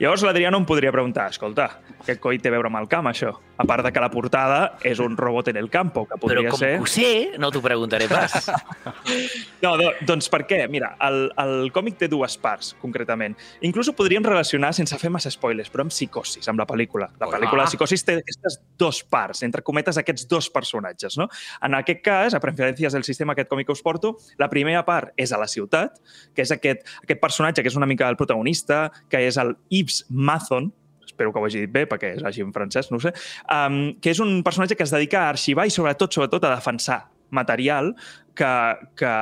Llavors 0.00 0.22
l'Adriano 0.22 0.56
em 0.58 0.64
podria 0.66 0.90
preguntar, 0.92 1.28
escolta, 1.30 1.80
què 2.06 2.18
coi 2.18 2.38
té 2.38 2.48
a 2.48 2.52
veure 2.56 2.68
amb 2.72 2.80
el 2.80 2.88
camp, 2.88 3.06
això? 3.12 3.34
A 3.58 3.64
part 3.64 3.84
de 3.84 3.92
que 3.92 4.00
la 4.00 4.10
portada 4.10 4.78
és 4.82 4.98
un 4.98 5.16
robot 5.16 5.48
en 5.48 5.56
el 5.56 5.68
campo, 5.70 6.06
que 6.08 6.14
Però 6.16 6.20
podria 6.20 6.48
com 6.50 6.58
ser... 6.58 6.72
que 6.76 6.82
ho 6.82 6.86
sé, 6.86 7.12
no 7.38 7.50
t'ho 7.52 7.60
preguntaré 7.62 8.08
pas. 8.08 8.50
No, 9.62 9.76
do, 9.78 9.92
doncs 10.06 10.26
per 10.32 10.42
què? 10.48 10.64
Mira, 10.70 10.96
el, 11.06 11.28
el 11.38 11.70
còmic 11.74 11.96
té 12.00 12.08
dues 12.10 12.34
parts, 12.42 12.72
concretament. 12.82 13.36
Inclús 13.62 13.88
ho 13.88 13.94
podríem 13.94 14.24
relacionar, 14.26 14.72
sense 14.74 14.96
fer 14.98 15.10
massa 15.14 15.30
spoilers, 15.30 15.70
però 15.70 15.84
amb 15.86 15.94
Psicosis, 16.22 16.48
amb 16.48 16.60
la 16.60 16.66
pel·lícula. 16.66 17.08
La 17.18 17.26
Hola. 17.26 17.38
pel·lícula 17.38 17.64
de 17.64 17.72
Psicosis 17.72 18.04
té 18.06 18.16
aquestes 18.20 18.58
dos 18.78 19.02
parts, 19.04 19.42
entre 19.42 19.62
cometes, 19.62 19.98
aquests 19.98 20.26
dos 20.28 20.48
personatges. 20.50 21.16
No? 21.18 21.28
En 21.62 21.74
aquest 21.78 22.02
cas, 22.04 22.34
a 22.34 22.40
preferències 22.40 22.92
del 22.92 23.04
sistema, 23.04 23.32
aquest 23.32 23.50
còmic 23.50 23.68
que 23.68 23.76
us 23.76 23.82
porto, 23.82 24.16
la 24.38 24.48
primera 24.50 24.84
part 24.86 25.12
és 25.16 25.32
a 25.32 25.40
la 25.40 25.48
ciutat, 25.50 25.98
que 26.34 26.42
és 26.42 26.52
aquest, 26.54 26.86
aquest 27.02 27.20
personatge 27.20 27.62
que 27.62 27.72
és 27.72 27.76
una 27.78 27.86
mica 27.86 28.08
el 28.08 28.16
protagonista, 28.16 28.90
que 29.10 29.24
és 29.26 29.38
el 29.40 29.56
Yves 29.70 30.04
Mathon, 30.10 30.72
espero 31.04 31.32
que 31.32 31.40
ho 31.40 31.46
hagi 31.46 31.66
dit 31.66 31.72
bé 31.72 31.84
perquè 31.86 32.14
és 32.16 32.22
així 32.24 32.42
en 32.44 32.52
francès, 32.54 32.90
no 32.92 33.00
sé, 33.02 33.12
um, 33.52 33.92
que 34.00 34.14
és 34.14 34.20
un 34.22 34.40
personatge 34.42 34.78
que 34.78 34.86
es 34.86 34.94
dedica 34.94 35.26
a 35.26 35.34
arxivar 35.34 35.66
i 35.68 35.74
sobretot, 35.74 36.12
sobretot, 36.14 36.44
a 36.48 36.54
defensar 36.54 37.02
material 37.32 37.94
que, 38.36 38.52
que 38.96 39.12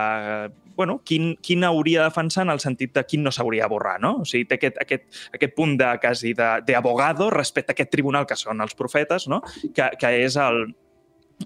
bueno, 0.81 1.03
quin, 1.05 1.35
quin 1.45 1.65
hauria 1.69 2.01
de 2.01 2.09
defensar 2.09 2.47
en 2.47 2.55
el 2.55 2.61
sentit 2.65 2.95
de 2.97 3.05
quin 3.05 3.27
no 3.27 3.33
s'hauria 3.37 3.67
de 3.67 3.75
borrar, 3.75 3.99
no? 4.01 4.15
O 4.23 4.29
sigui, 4.29 4.47
té 4.49 4.57
aquest, 4.57 4.79
aquest, 4.81 5.05
aquest 5.37 5.53
punt 5.59 5.77
de, 5.77 5.91
quasi 6.01 6.33
de, 6.39 6.49
de 6.65 6.77
abogado 6.79 7.29
respecte 7.35 7.75
a 7.75 7.77
aquest 7.77 7.93
tribunal 7.93 8.25
que 8.31 8.39
són 8.41 8.65
els 8.65 8.73
profetes, 8.79 9.29
no? 9.29 9.43
Que, 9.77 9.91
que 10.01 10.15
és 10.23 10.39
el, 10.41 10.71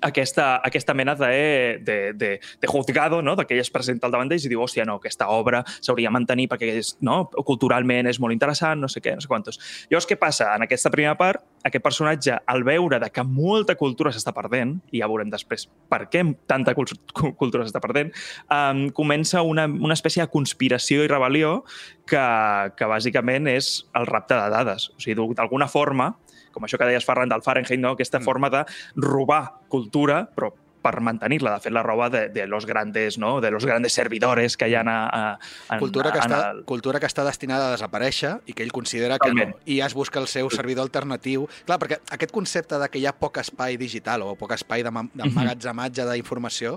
aquesta, 0.03 0.61
aquesta 0.65 0.95
mena 0.95 1.15
de, 1.15 1.79
de, 1.83 2.13
de, 2.13 2.41
de 2.61 2.67
juzgado, 2.67 3.23
no? 3.23 3.37
de 3.37 3.45
que 3.47 3.55
ell 3.55 3.61
es 3.61 3.71
presenta 3.71 4.07
al 4.09 4.13
davant 4.13 4.29
d'ells 4.29 4.45
i 4.47 4.51
diu, 4.51 4.63
hòstia, 4.65 4.85
no, 4.89 4.97
aquesta 4.99 5.29
obra 5.31 5.63
s'hauria 5.81 6.11
de 6.11 6.15
mantenir 6.17 6.49
perquè 6.51 6.73
és, 6.81 6.95
no? 7.05 7.25
culturalment 7.47 8.09
és 8.11 8.19
molt 8.21 8.35
interessant, 8.35 8.81
no 8.83 8.89
sé 8.91 9.01
què, 9.05 9.15
no 9.15 9.23
sé 9.25 9.31
quantos. 9.31 9.61
Llavors, 9.91 10.09
què 10.11 10.19
passa? 10.21 10.51
En 10.57 10.67
aquesta 10.67 10.91
primera 10.91 11.15
part, 11.21 11.45
aquest 11.65 11.85
personatge, 11.85 12.37
al 12.47 12.65
veure 12.67 12.99
de 13.01 13.09
que 13.15 13.23
molta 13.25 13.77
cultura 13.81 14.13
s'està 14.13 14.35
perdent, 14.37 14.77
i 14.93 15.01
ja 15.01 15.09
veurem 15.09 15.31
després 15.33 15.69
per 15.89 16.05
què 16.13 16.25
tanta 16.51 16.75
cul- 16.77 16.91
cu- 17.15 17.33
cultura 17.39 17.65
s'està 17.65 17.81
perdent, 17.81 18.11
um, 18.51 18.89
comença 18.97 19.43
una, 19.47 19.65
una 19.67 19.95
espècie 19.97 20.25
de 20.25 20.31
conspiració 20.33 21.05
i 21.05 21.09
rebel·lió 21.09 21.63
que, 22.05 22.21
que 22.77 22.91
bàsicament 22.91 23.49
és 23.49 23.85
el 23.97 24.07
rapte 24.11 24.37
de 24.37 24.51
dades. 24.53 24.91
O 24.93 25.01
sigui, 25.01 25.17
d'alguna 25.39 25.69
forma, 25.71 26.11
com 26.55 26.65
això 26.65 26.79
que 26.79 26.87
deies, 26.89 27.05
Ferran, 27.05 27.29
del 27.29 27.43
Fahrenheit, 27.43 27.81
no? 27.83 27.97
aquesta 27.99 28.21
Mm. 28.21 28.25
forma 28.25 28.51
de 28.51 28.65
robar 28.95 29.59
cultura, 29.69 30.29
però 30.35 30.53
per 30.85 31.01
mantenir-la. 31.01 31.55
De 31.55 31.61
fet, 31.65 31.73
la 31.73 31.83
roba 31.83 32.11
de, 32.13 32.29
de 32.29 32.47
los 32.47 32.67
grandes, 32.67 33.17
no? 33.17 33.41
de 33.41 33.51
los 33.51 33.65
grandes 33.65 33.95
servidores 33.95 34.59
que 34.59 34.69
hi 34.69 34.75
ha 34.75 34.83
a, 34.85 34.97
a, 35.33 35.39
en, 35.73 35.79
Cultura 35.81 36.13
que, 36.13 36.19
en 36.19 36.25
està, 36.29 36.51
el- 36.51 36.65
cultura 36.69 37.01
que 37.01 37.07
està 37.09 37.25
destinada 37.25 37.71
a 37.71 37.73
desaparèixer 37.73 38.35
i 38.45 38.53
que 38.53 38.63
ell 38.67 38.71
considera 38.73 39.17
que 39.19 39.31
no. 39.33 39.35
Totalment. 39.35 39.57
I 39.65 39.79
ja 39.81 39.87
es 39.89 39.95
busca 39.97 40.21
el 40.21 40.27
seu 40.29 40.51
servidor 40.53 40.85
alternatiu. 40.85 41.47
Clar, 41.65 41.79
perquè 41.81 42.03
aquest 42.13 42.31
concepte 42.37 42.77
de 42.79 42.91
que 42.93 43.01
hi 43.01 43.07
ha 43.09 43.15
poc 43.17 43.39
espai 43.41 43.79
digital 43.81 44.27
o 44.29 44.35
poc 44.37 44.53
espai 44.59 44.85
d'ema- 44.85 45.09
d'emmagatzematge 45.15 46.05
d'informació 46.13 46.77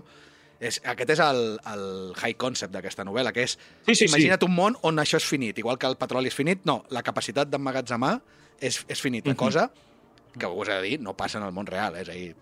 és, 0.60 0.80
aquest 0.88 1.10
és 1.14 1.20
el, 1.22 1.60
el 1.70 1.84
high 2.18 2.34
concept 2.40 2.72
d'aquesta 2.74 3.04
novel·la, 3.06 3.34
que 3.36 3.44
és 3.44 3.58
Sí, 3.86 3.94
sí, 3.94 4.08
sí. 4.08 4.08
imagina't 4.08 4.42
un 4.48 4.56
món 4.56 4.80
on 4.88 4.98
això 5.04 5.20
és 5.20 5.26
finit, 5.28 5.60
igual 5.60 5.78
que 5.78 5.86
el 5.86 5.98
petroli 6.00 6.32
és 6.32 6.34
finit, 6.36 6.64
no, 6.66 6.86
la 6.96 7.04
capacitat 7.04 7.52
d'emmagatzemar 7.52 8.22
és, 8.60 8.84
és 8.88 9.02
finita, 9.02 9.30
Mhm. 9.30 9.36
cosa 9.38 9.72
que 10.38 10.46
us 10.46 10.68
he 10.70 10.74
de 10.74 10.82
dir, 10.82 11.00
no 11.02 11.14
passa 11.18 11.38
en 11.40 11.44
el 11.46 11.52
món 11.52 11.66
real, 11.66 11.96
eh? 11.96 12.02
és 12.02 12.10
a 12.10 12.12
dir, 12.14 12.36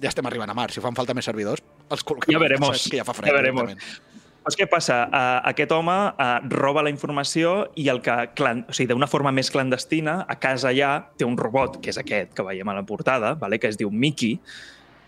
ja 0.00 0.08
estem 0.08 0.26
arribant 0.26 0.50
a 0.50 0.54
Mars, 0.54 0.74
si 0.74 0.80
fan 0.80 0.94
falta 0.96 1.12
més 1.14 1.24
servidors, 1.24 1.62
els 1.90 2.04
col·loquem. 2.04 2.32
Ja 2.32 2.38
veremos, 2.38 2.76
És 2.84 2.90
que 2.90 2.96
ja 2.98 3.04
fa 3.04 3.12
fred. 3.14 3.28
ja 3.30 3.36
veremos. 3.36 3.66
directament. 3.66 4.08
Doncs 4.40 4.56
què 4.56 4.66
passa? 4.70 5.02
Uh, 5.12 5.48
aquest 5.50 5.70
home 5.70 5.92
uh, 5.92 6.40
roba 6.48 6.82
la 6.82 6.88
informació 6.88 7.70
i 7.76 7.88
el 7.92 8.00
que, 8.00 8.30
clan... 8.34 8.64
o 8.68 8.72
sigui, 8.72 8.88
d'una 8.88 9.06
forma 9.06 9.30
més 9.30 9.50
clandestina, 9.50 10.24
a 10.26 10.38
casa 10.40 10.72
ja 10.72 11.10
té 11.18 11.26
un 11.26 11.36
robot, 11.36 11.78
que 11.82 11.90
és 11.90 11.98
aquest 11.98 12.32
que 12.32 12.42
veiem 12.42 12.66
a 12.68 12.74
la 12.74 12.82
portada, 12.82 13.34
vale? 13.34 13.58
que 13.58 13.68
es 13.68 13.76
diu 13.76 13.90
Mickey. 13.90 14.40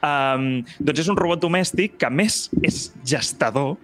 Um, 0.03 0.63
doncs 0.79 1.01
és 1.01 1.09
un 1.09 1.17
robot 1.17 1.41
domèstic 1.41 1.97
que, 1.97 2.07
a 2.07 2.11
més, 2.11 2.51
és 2.63 2.93
gestador, 3.07 3.77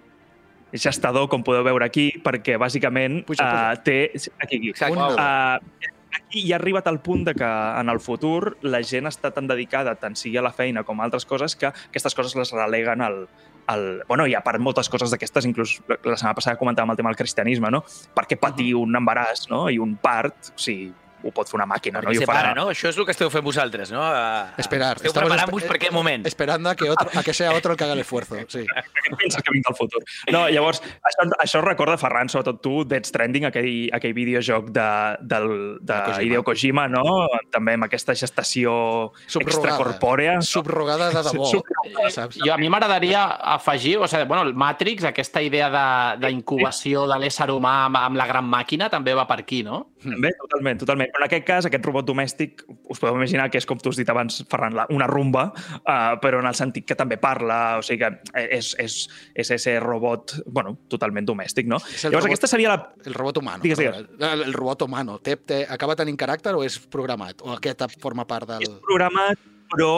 és 0.70 0.82
gestador, 0.82 1.28
com 1.32 1.42
podeu 1.42 1.64
veure 1.64 1.86
aquí, 1.86 2.10
perquè 2.22 2.58
bàsicament 2.60 3.24
Puja, 3.24 3.42
puja. 3.42 3.72
Uh, 3.72 3.82
té... 3.82 4.12
Aquí, 4.42 4.56
aquí. 4.58 4.68
Exacte. 4.68 4.98
Uh, 4.98 5.94
aquí 6.28 6.44
ja 6.46 6.56
ha 6.56 6.60
arribat 6.60 6.86
al 6.86 7.00
punt 7.00 7.24
de 7.24 7.34
que 7.34 7.48
en 7.80 7.88
el 7.88 8.00
futur 8.04 8.56
la 8.62 8.82
gent 8.84 9.08
està 9.08 9.32
tan 9.34 9.48
dedicada, 9.48 9.96
tant 9.96 10.16
sigui 10.16 10.36
a 10.38 10.44
la 10.44 10.52
feina 10.52 10.84
com 10.84 11.00
a 11.00 11.08
altres 11.08 11.24
coses, 11.26 11.56
que 11.56 11.72
aquestes 11.72 12.14
coses 12.14 12.36
les 12.36 12.52
releguen 12.52 13.02
al, 13.02 13.22
al... 13.66 14.02
Bueno, 14.08 14.26
i 14.28 14.36
a 14.36 14.44
part 14.44 14.60
moltes 14.60 14.92
coses 14.92 15.10
d'aquestes, 15.10 15.48
inclús 15.48 15.78
la 15.88 15.98
la 16.04 16.16
setmana 16.20 16.36
passada 16.36 16.60
comentàvem 16.60 16.92
el 16.92 17.00
tema 17.00 17.12
del 17.12 17.20
cristianisme, 17.20 17.72
no? 17.72 17.82
Per 18.14 18.26
què 18.28 18.36
patir 18.40 18.74
un 18.76 18.96
embaràs 19.00 19.48
no? 19.48 19.66
i 19.72 19.80
un 19.80 19.96
part, 19.96 20.52
o 20.52 20.60
sigui, 20.60 20.92
ho 21.24 21.30
pot 21.34 21.48
fer 21.50 21.56
una 21.58 21.66
màquina, 21.66 22.00
no? 22.02 22.12
I 22.12 22.16
ho 22.18 22.20
separa, 22.20 22.54
no? 22.54 22.68
Això 22.70 22.88
és 22.88 22.96
el 22.98 23.04
que 23.04 23.12
esteu 23.12 23.30
fent 23.30 23.44
vosaltres, 23.44 23.90
no? 23.90 24.02
A- 24.02 24.52
Esperar. 24.58 24.96
Esteu 24.96 25.10
Estamos 25.10 25.28
preparant-vos 25.30 25.62
espe- 25.62 25.68
per 25.68 25.76
aquest 25.76 25.92
moment. 25.92 26.26
Esperando 26.26 26.70
a 26.70 26.74
que, 26.76 26.90
otro, 26.90 27.08
a 27.14 27.22
que 27.22 27.34
sea 27.34 27.52
otro 27.52 27.72
el 27.72 27.78
que 27.78 27.84
haga 27.84 27.92
el 27.94 28.00
esfuerzo. 28.00 28.36
Sí. 28.48 28.64
Què 29.08 29.16
penses 29.16 29.42
que 29.42 29.50
vinc 29.52 29.66
del 29.66 29.76
futur? 29.76 30.02
No, 30.30 30.48
llavors, 30.48 30.82
això, 31.02 31.26
això 31.42 31.60
recorda, 31.64 31.96
Ferran, 31.98 32.28
sobretot 32.28 32.60
tu, 32.62 32.84
Dead 32.84 33.04
Stranding, 33.04 33.46
aquell, 33.48 33.88
aquell 33.92 34.12
videojoc 34.14 34.70
de, 34.70 34.88
del, 35.20 35.48
de, 35.80 35.92
De 35.94 36.00
Kojima. 36.06 36.22
Hideo 36.22 36.44
Kojima, 36.44 36.86
no? 36.88 37.04
També 37.50 37.74
amb 37.78 37.84
aquesta 37.88 38.14
gestació 38.14 39.12
Subrogada. 39.26 39.56
extracorpòrea. 39.58 40.40
Subrogada 40.42 41.08
de 41.10 41.22
debò. 41.30 41.46
Subrogada. 41.50 42.10
Saps? 42.10 42.38
Jo, 42.44 42.52
a 42.54 42.58
mi 42.58 42.68
m'agradaria 42.68 43.24
afegir, 43.56 43.96
o 43.98 44.06
sigui, 44.08 44.24
bueno, 44.24 44.42
el 44.42 44.54
Matrix, 44.54 45.04
aquesta 45.04 45.42
idea 45.42 45.68
de- 45.70 46.26
d'incubació 46.26 47.06
de, 47.06 47.14
de 47.14 47.20
l'ésser 47.24 47.48
humà 47.50 47.86
amb, 47.86 47.96
amb 47.96 48.16
la 48.16 48.26
gran 48.26 48.44
màquina 48.48 48.88
també 48.90 49.14
va 49.14 49.26
per 49.26 49.40
aquí, 49.40 49.62
no? 49.64 49.88
També, 50.14 50.30
totalment, 50.40 50.78
totalment. 50.80 51.10
Però 51.14 51.22
en 51.24 51.26
aquest 51.28 51.46
cas, 51.48 51.68
aquest 51.68 51.86
robot 51.86 52.06
domèstic, 52.08 52.62
us 52.88 53.00
podeu 53.00 53.16
imaginar 53.18 53.48
que 53.50 53.60
és, 53.60 53.66
com 53.68 53.80
tu 53.82 53.92
has 53.92 53.98
dit 54.00 54.08
abans, 54.12 54.40
Ferran, 54.50 54.76
una 54.94 55.08
rumba, 55.10 55.48
uh, 55.80 56.14
però 56.22 56.42
en 56.42 56.48
el 56.50 56.56
sentit 56.58 56.86
que 56.88 56.96
també 56.98 57.18
parla, 57.20 57.78
o 57.80 57.82
sigui 57.86 58.04
que 58.04 58.38
és, 58.58 58.72
és, 58.78 58.98
és 59.34 59.52
ese 59.58 59.78
robot, 59.82 60.38
bueno, 60.46 60.76
totalment 60.92 61.26
domèstic, 61.28 61.66
no? 61.70 61.80
És 61.82 62.04
el 62.04 62.12
Llavors, 62.12 62.28
robot- 62.28 62.36
aquesta 62.36 62.52
seria 62.54 62.74
la... 62.74 62.78
El 63.04 63.18
robot 63.18 63.42
humano. 63.42 63.62
Digues, 63.64 63.80
perdona. 63.80 64.32
El, 64.32 64.46
el 64.48 64.56
robot 64.56 64.86
humano. 64.86 65.18
Té, 65.24 65.36
té, 65.36 65.64
acaba 65.68 65.96
tenint 65.98 66.18
caràcter 66.20 66.54
o 66.54 66.64
és 66.66 66.78
programat? 66.90 67.42
O 67.42 67.54
aquesta 67.56 67.90
forma 67.98 68.26
part 68.28 68.48
del... 68.54 68.64
És 68.68 68.78
programat, 68.86 69.40
però 69.72 69.92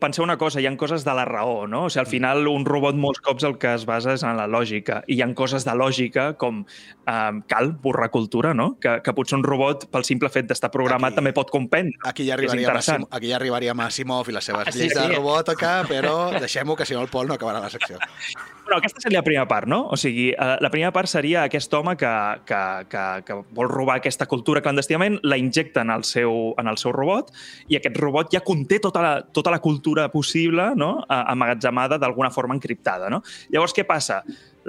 penseu 0.00 0.24
una 0.24 0.34
cosa, 0.36 0.58
hi 0.60 0.66
han 0.66 0.76
coses 0.76 1.04
de 1.06 1.12
la 1.14 1.24
raó, 1.24 1.66
no? 1.70 1.84
O 1.86 1.90
sigui, 1.90 2.00
al 2.02 2.08
final 2.10 2.48
un 2.50 2.64
robot 2.66 2.96
molts 2.98 3.20
cops 3.22 3.44
el 3.46 3.54
que 3.62 3.70
es 3.78 3.84
basa 3.86 4.16
és 4.18 4.24
en 4.26 4.34
la 4.36 4.48
lògica, 4.50 5.04
i 5.06 5.14
hi 5.14 5.22
han 5.22 5.34
coses 5.38 5.64
de 5.64 5.74
lògica 5.78 6.32
com 6.40 6.64
eh, 6.66 7.40
cal 7.46 7.70
borrar 7.82 8.10
cultura, 8.10 8.52
no? 8.54 8.72
Que, 8.82 8.96
que 9.06 9.14
potser 9.14 9.38
un 9.38 9.44
robot, 9.46 9.86
pel 9.94 10.02
simple 10.08 10.28
fet 10.28 10.48
d'estar 10.50 10.72
programat, 10.74 11.12
Aquí- 11.12 11.20
també 11.22 11.32
pot 11.36 11.50
comprendre. 11.54 11.94
Aquí 12.04 12.26
ja, 12.26 12.34
És 12.34 12.38
arribaríem 12.40 12.64
a 12.64 12.68
interessant. 12.68 13.04
Sim, 13.06 13.14
aquí 13.16 13.30
ja 13.30 13.36
arribaríem 13.38 13.80
a 13.80 13.90
Simov 13.90 14.28
i 14.28 14.32
les 14.36 14.44
seves 14.50 14.66
Ah, 14.68 14.72
sí, 14.72 14.78
lleis 14.82 14.94
de 14.94 15.06
sí. 15.06 15.14
robòtica, 15.14 15.84
però 15.88 16.16
deixem-ho, 16.40 16.74
que 16.76 16.84
si 16.86 16.94
no 16.98 17.02
el 17.06 17.08
Pol 17.08 17.28
no 17.30 17.34
acabarà 17.38 17.60
la 17.62 17.70
secció. 17.70 17.98
Però 18.70 18.78
aquesta 18.78 19.00
seria 19.02 19.18
la 19.18 19.26
primera 19.26 19.48
part, 19.50 19.66
no? 19.66 19.80
O 19.90 19.96
sigui, 19.98 20.28
eh, 20.30 20.52
la 20.62 20.68
primera 20.70 20.92
part 20.94 21.10
seria 21.10 21.40
aquest 21.42 21.72
home 21.74 21.96
que, 21.98 22.10
que, 22.46 22.60
que, 22.92 23.06
que 23.26 23.38
vol 23.56 23.66
robar 23.66 23.96
aquesta 23.98 24.28
cultura 24.30 24.62
clandestinament, 24.62 25.16
la 25.26 25.40
injecta 25.40 25.82
en 25.82 25.90
el 25.90 26.04
seu, 26.06 26.52
en 26.54 26.70
el 26.70 26.78
seu 26.78 26.94
robot, 26.94 27.32
i 27.66 27.80
aquest 27.80 27.98
robot 27.98 28.30
ja 28.30 28.44
conté 28.46 28.78
tota 28.78 29.02
la, 29.02 29.12
tota 29.26 29.50
la 29.50 29.58
cultura 29.58 30.06
possible 30.14 30.68
no? 30.78 30.92
amagatzemada 31.10 31.98
d'alguna 31.98 32.30
forma 32.30 32.54
encriptada. 32.54 33.10
No? 33.10 33.24
Llavors, 33.50 33.74
què 33.74 33.82
passa? 33.88 34.20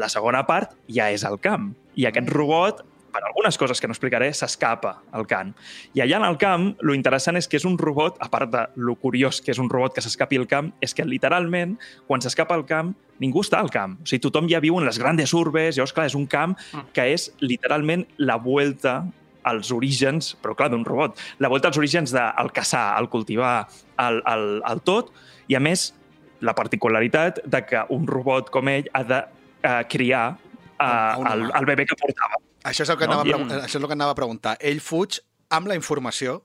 La 0.01 0.09
segona 0.09 0.41
part 0.49 0.73
ja 0.89 1.11
és 1.13 1.21
el 1.27 1.37
camp. 1.37 1.69
I 1.93 2.09
aquest 2.09 2.33
robot 2.33 2.81
per 3.11 3.23
algunes 3.27 3.57
coses 3.59 3.81
que 3.81 3.89
no 3.89 3.95
explicaré, 3.95 4.31
s'escapa 4.33 4.95
al 5.11 5.27
camp. 5.27 5.53
I 5.93 6.03
allà 6.05 6.19
en 6.21 6.27
el 6.27 6.37
camp, 6.41 6.67
lo 6.81 6.95
interessant 6.97 7.39
és 7.39 7.47
que 7.47 7.59
és 7.59 7.67
un 7.67 7.77
robot, 7.79 8.17
a 8.23 8.29
part 8.31 8.51
de 8.51 8.65
lo 8.75 8.95
curiós 8.99 9.41
que 9.41 9.53
és 9.53 9.61
un 9.61 9.69
robot 9.69 9.95
que 9.95 10.03
s'escapi 10.03 10.39
al 10.39 10.49
camp, 10.51 10.71
és 10.81 10.95
que 10.95 11.05
literalment, 11.07 11.77
quan 12.07 12.23
s'escapa 12.23 12.55
al 12.57 12.65
camp, 12.69 12.93
ningú 13.21 13.43
està 13.45 13.61
al 13.61 13.71
camp. 13.73 13.99
O 14.01 14.09
sigui, 14.09 14.23
tothom 14.23 14.49
ja 14.49 14.61
viu 14.63 14.79
en 14.79 14.87
les 14.87 14.99
grandes 15.01 15.33
urbes, 15.37 15.77
llavors, 15.77 15.95
clar, 15.95 16.07
és 16.09 16.17
un 16.17 16.27
camp 16.29 16.57
que 16.95 17.07
és 17.13 17.29
literalment 17.43 18.07
la 18.17 18.39
vuelta 18.41 19.01
als 19.43 19.71
orígens, 19.73 20.35
però 20.41 20.55
clar, 20.57 20.69
d'un 20.73 20.85
robot, 20.85 21.19
la 21.41 21.49
volta 21.49 21.69
als 21.69 21.79
orígens 21.81 22.13
del 22.13 22.53
caçar, 22.53 22.93
el 22.99 23.09
cultivar, 23.09 23.67
el, 24.01 24.21
el, 24.29 24.45
el 24.69 24.83
tot, 24.85 25.11
i 25.49 25.57
a 25.57 25.61
més, 25.63 25.91
la 26.41 26.53
particularitat 26.57 27.41
de 27.45 27.63
que 27.65 27.83
un 27.93 28.07
robot 28.09 28.49
com 28.53 28.69
ell 28.69 28.89
ha 28.97 29.03
de 29.05 29.19
eh, 29.21 29.81
criar 29.89 30.25
eh, 30.79 31.33
el, 31.33 31.49
el 31.49 31.69
bebè 31.69 31.85
que 31.89 31.97
portava. 31.99 32.41
Això 32.63 32.83
és 32.83 32.89
el 32.89 32.97
que, 32.97 33.07
No, 33.07 33.21
anava, 33.21 33.37
el- 33.37 33.61
això 33.63 33.65
és 33.65 33.81
el 33.81 33.87
que 33.87 33.93
anava 33.97 34.11
a 34.11 34.15
preguntar. 34.15 34.57
Ell 34.59 34.81
fuig 34.81 35.19
amb 35.49 35.67
la 35.67 35.75
informació 35.75 36.43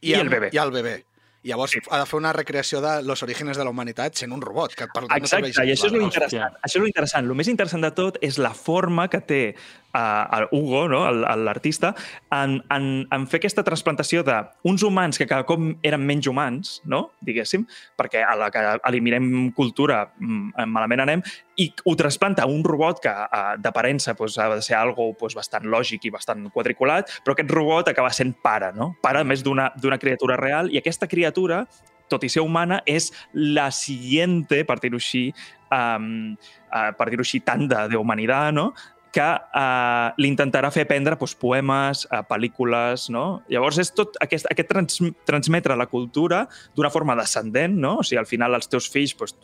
i, 0.00 0.10
I 0.10 0.14
el 0.14 0.28
amb, 0.28 0.32
bebè. 0.36 0.52
I 0.54 0.58
el 0.58 0.70
bebè. 0.72 1.02
Llavors 1.44 1.72
Sí. 1.72 1.78
ha 1.90 1.98
de 1.98 2.06
fer 2.06 2.16
una 2.16 2.32
recreació 2.32 2.80
de 2.80 3.02
los 3.02 3.22
orígenes 3.22 3.58
de 3.58 3.64
la 3.64 3.68
humanitat 3.68 4.14
sent 4.16 4.32
un 4.32 4.40
robot. 4.40 4.72
Que 4.74 4.86
per 4.86 5.02
tant 5.04 5.10
no 5.10 5.16
Exacte, 5.16 5.52
serveix 5.52 5.58
i 5.58 5.72
això 5.74 5.86
és 5.90 5.92
lo 5.92 6.00
interessant. 6.00 6.54
Això 6.62 6.76
és 6.78 6.80
lo 6.80 6.86
interessant. 6.86 7.26
El 7.28 7.34
més 7.34 7.48
interessant 7.48 7.82
de 7.84 7.90
tot 7.90 8.16
és 8.22 8.38
la 8.38 8.54
forma 8.54 9.08
que 9.10 9.20
té 9.20 9.54
uh, 9.94 10.38
el 10.38 10.48
Hugo, 10.52 10.88
no? 10.88 11.06
el- 11.06 11.22
el- 11.28 11.44
l'artista, 11.44 11.94
en, 12.32 12.62
en, 12.70 13.06
en 13.12 13.26
fer 13.28 13.38
aquesta 13.42 13.62
transplantació 13.62 14.24
d'uns 14.24 14.82
humans 14.82 15.18
que 15.18 15.26
cada 15.26 15.44
cop 15.44 15.60
eren 15.82 16.06
menys 16.06 16.26
humans, 16.26 16.80
no? 16.86 17.10
diguéssim, 17.20 17.66
perquè 17.94 18.24
a 18.26 18.34
la 18.36 18.50
que 18.50 18.64
eliminem 18.88 19.52
cultura 19.52 20.14
mm, 20.18 20.64
malament 20.66 21.00
anem, 21.04 21.22
i 21.56 21.68
ho 21.84 21.94
trasplanta 21.96 22.44
a 22.44 22.50
un 22.50 22.64
robot 22.64 23.00
que 23.02 23.12
uh, 23.12 23.54
d'aparença 23.60 24.14
pues, 24.18 24.38
ha 24.38 24.48
de 24.54 24.62
ser 24.62 24.76
algo 24.78 25.12
pues, 25.18 25.36
bastant 25.38 25.66
lògic 25.70 26.08
i 26.08 26.12
bastant 26.14 26.48
quadriculat, 26.54 27.10
però 27.24 27.36
aquest 27.36 27.52
robot 27.54 27.90
acaba 27.92 28.12
sent 28.14 28.34
pare, 28.42 28.72
no? 28.74 28.94
Pare 29.02 29.22
a 29.22 29.28
més 29.28 29.44
d'una 29.46 29.70
d'una 29.80 29.98
criatura 29.98 30.38
real, 30.40 30.70
i 30.72 30.80
aquesta 30.80 31.08
criatura, 31.10 31.64
tot 32.10 32.24
i 32.26 32.30
ser 32.32 32.42
humana, 32.44 32.80
és 32.86 33.10
la 33.32 33.70
siguiente, 33.72 34.64
per 34.66 34.78
dir-ho 34.82 34.98
així, 35.00 35.28
um, 35.72 36.34
uh, 36.72 36.90
per 36.98 37.08
dir-ho 37.10 37.24
així, 37.24 37.40
tanda 37.46 37.86
de 37.88 38.00
humanitat, 38.00 38.52
no? 38.54 38.72
que 39.14 39.22
uh, 39.22 40.10
li 40.18 40.26
intentarà 40.26 40.72
fer 40.74 40.88
aprendre 40.88 41.14
doncs, 41.14 41.36
poemes, 41.38 42.02
uh, 42.10 42.24
pel·lícules, 42.26 43.06
no? 43.14 43.44
Llavors 43.52 43.78
és 43.78 43.92
tot 43.94 44.18
aquest, 44.24 44.48
aquest 44.50 44.68
trans, 44.72 44.98
transmetre 45.28 45.76
la 45.78 45.86
cultura 45.86 46.42
d'una 46.74 46.90
forma 46.90 47.14
descendent, 47.20 47.78
no? 47.78 48.00
O 48.02 48.06
sigui, 48.06 48.18
al 48.18 48.26
final 48.26 48.58
els 48.58 48.66
teus 48.66 48.90
fills, 48.90 49.14
doncs, 49.14 49.38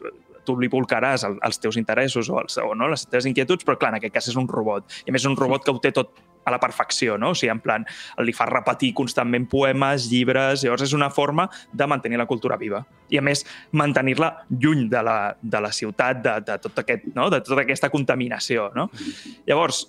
tu, 0.47 0.57
li 0.61 0.71
volcaràs 0.73 1.27
el, 1.29 1.39
els 1.47 1.61
teus 1.63 1.79
interessos 1.81 2.31
o, 2.31 2.41
els, 2.43 2.59
o 2.63 2.75
no, 2.75 2.89
les 2.91 3.07
teves 3.07 3.29
inquietuds, 3.31 3.67
però 3.67 3.79
clar, 3.79 3.95
en 3.95 4.01
aquest 4.01 4.17
cas 4.17 4.33
és 4.33 4.41
un 4.41 4.49
robot. 4.51 4.89
I 5.07 5.15
més 5.15 5.25
és 5.25 5.31
un 5.31 5.39
robot 5.39 5.65
que 5.65 5.75
ho 5.75 5.81
té 5.83 5.93
tot 5.97 6.19
a 6.45 6.51
la 6.51 6.61
perfecció, 6.61 7.19
no? 7.19 7.33
O 7.35 7.37
sigui, 7.37 7.51
en 7.53 7.61
plan, 7.61 7.85
li 8.25 8.33
fa 8.37 8.47
repetir 8.49 8.93
constantment 8.97 9.47
poemes, 9.51 10.09
llibres, 10.11 10.65
llavors 10.65 10.87
és 10.87 10.97
una 10.97 11.11
forma 11.13 11.47
de 11.73 11.89
mantenir 11.91 12.19
la 12.21 12.29
cultura 12.31 12.59
viva. 12.61 12.83
I 13.13 13.21
a 13.21 13.25
més, 13.25 13.45
mantenir-la 13.77 14.33
lluny 14.51 14.89
de 14.91 15.05
la, 15.05 15.19
de 15.41 15.63
la 15.63 15.73
ciutat, 15.77 16.23
de, 16.25 16.37
de, 16.47 16.59
tot 16.65 16.83
aquest, 16.83 17.11
no? 17.15 17.29
de 17.33 17.43
tota 17.45 17.65
aquesta 17.67 17.93
contaminació, 17.93 18.71
no? 18.77 18.89
Llavors, 19.49 19.85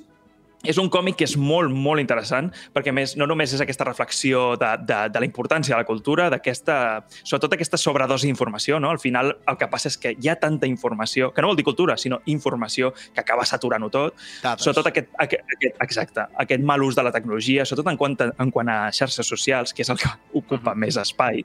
és 0.64 0.78
un 0.78 0.90
còmic 0.94 1.18
que 1.18 1.26
és 1.26 1.36
molt, 1.40 1.72
molt 1.74 2.02
interessant, 2.02 2.52
perquè 2.74 2.94
més 2.94 3.16
no 3.18 3.26
només 3.30 3.54
és 3.56 3.62
aquesta 3.64 3.86
reflexió 3.88 4.56
de, 4.62 4.70
de, 4.86 5.00
de 5.14 5.22
la 5.24 5.28
importància 5.28 5.74
de 5.74 5.82
la 5.82 5.88
cultura, 5.88 6.30
d'aquesta, 6.34 6.76
sobretot 7.24 7.56
aquesta 7.58 7.80
sobredosi 7.82 8.30
d'informació, 8.30 8.80
no? 8.80 8.92
Al 8.94 9.02
final 9.02 9.34
el 9.50 9.58
que 9.58 9.70
passa 9.72 9.90
és 9.90 9.98
que 10.02 10.14
hi 10.14 10.30
ha 10.30 10.38
tanta 10.42 10.70
informació, 10.70 11.32
que 11.34 11.42
no 11.42 11.52
vol 11.52 11.60
dir 11.60 11.66
cultura, 11.66 11.98
sinó 11.98 12.22
informació, 12.30 12.92
que 13.14 13.24
acaba 13.24 13.46
saturant-ho 13.50 13.90
tot. 13.94 14.20
Dades. 14.44 14.66
Sobretot 14.66 14.92
aquest, 14.92 15.10
aquest, 15.26 15.56
aquest, 15.58 15.82
exacte, 15.88 16.28
aquest 16.46 16.66
mal 16.66 16.84
ús 16.86 16.98
de 16.98 17.06
la 17.08 17.14
tecnologia, 17.16 17.66
sobretot 17.66 17.92
en 17.92 18.00
quant 18.02 18.20
a, 18.22 18.32
en 18.44 18.54
quant 18.54 18.70
a 18.70 18.80
xarxes 18.94 19.28
socials, 19.28 19.74
que 19.74 19.86
és 19.86 19.90
el 19.90 20.00
que 20.02 20.14
ocupa 20.44 20.76
més 20.78 21.00
espai. 21.02 21.42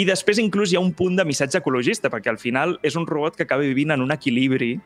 I 0.00 0.04
després 0.06 0.38
inclús 0.38 0.72
hi 0.72 0.78
ha 0.78 0.84
un 0.84 0.94
punt 0.96 1.16
de 1.18 1.26
missatge 1.26 1.58
ecologista, 1.58 2.08
perquè 2.12 2.30
al 2.32 2.38
final 2.38 2.78
és 2.86 2.96
un 2.96 3.08
robot 3.08 3.36
que 3.36 3.44
acaba 3.44 3.66
vivint 3.66 3.92
en 3.92 4.04
un 4.04 4.14
equilibri 4.14 4.76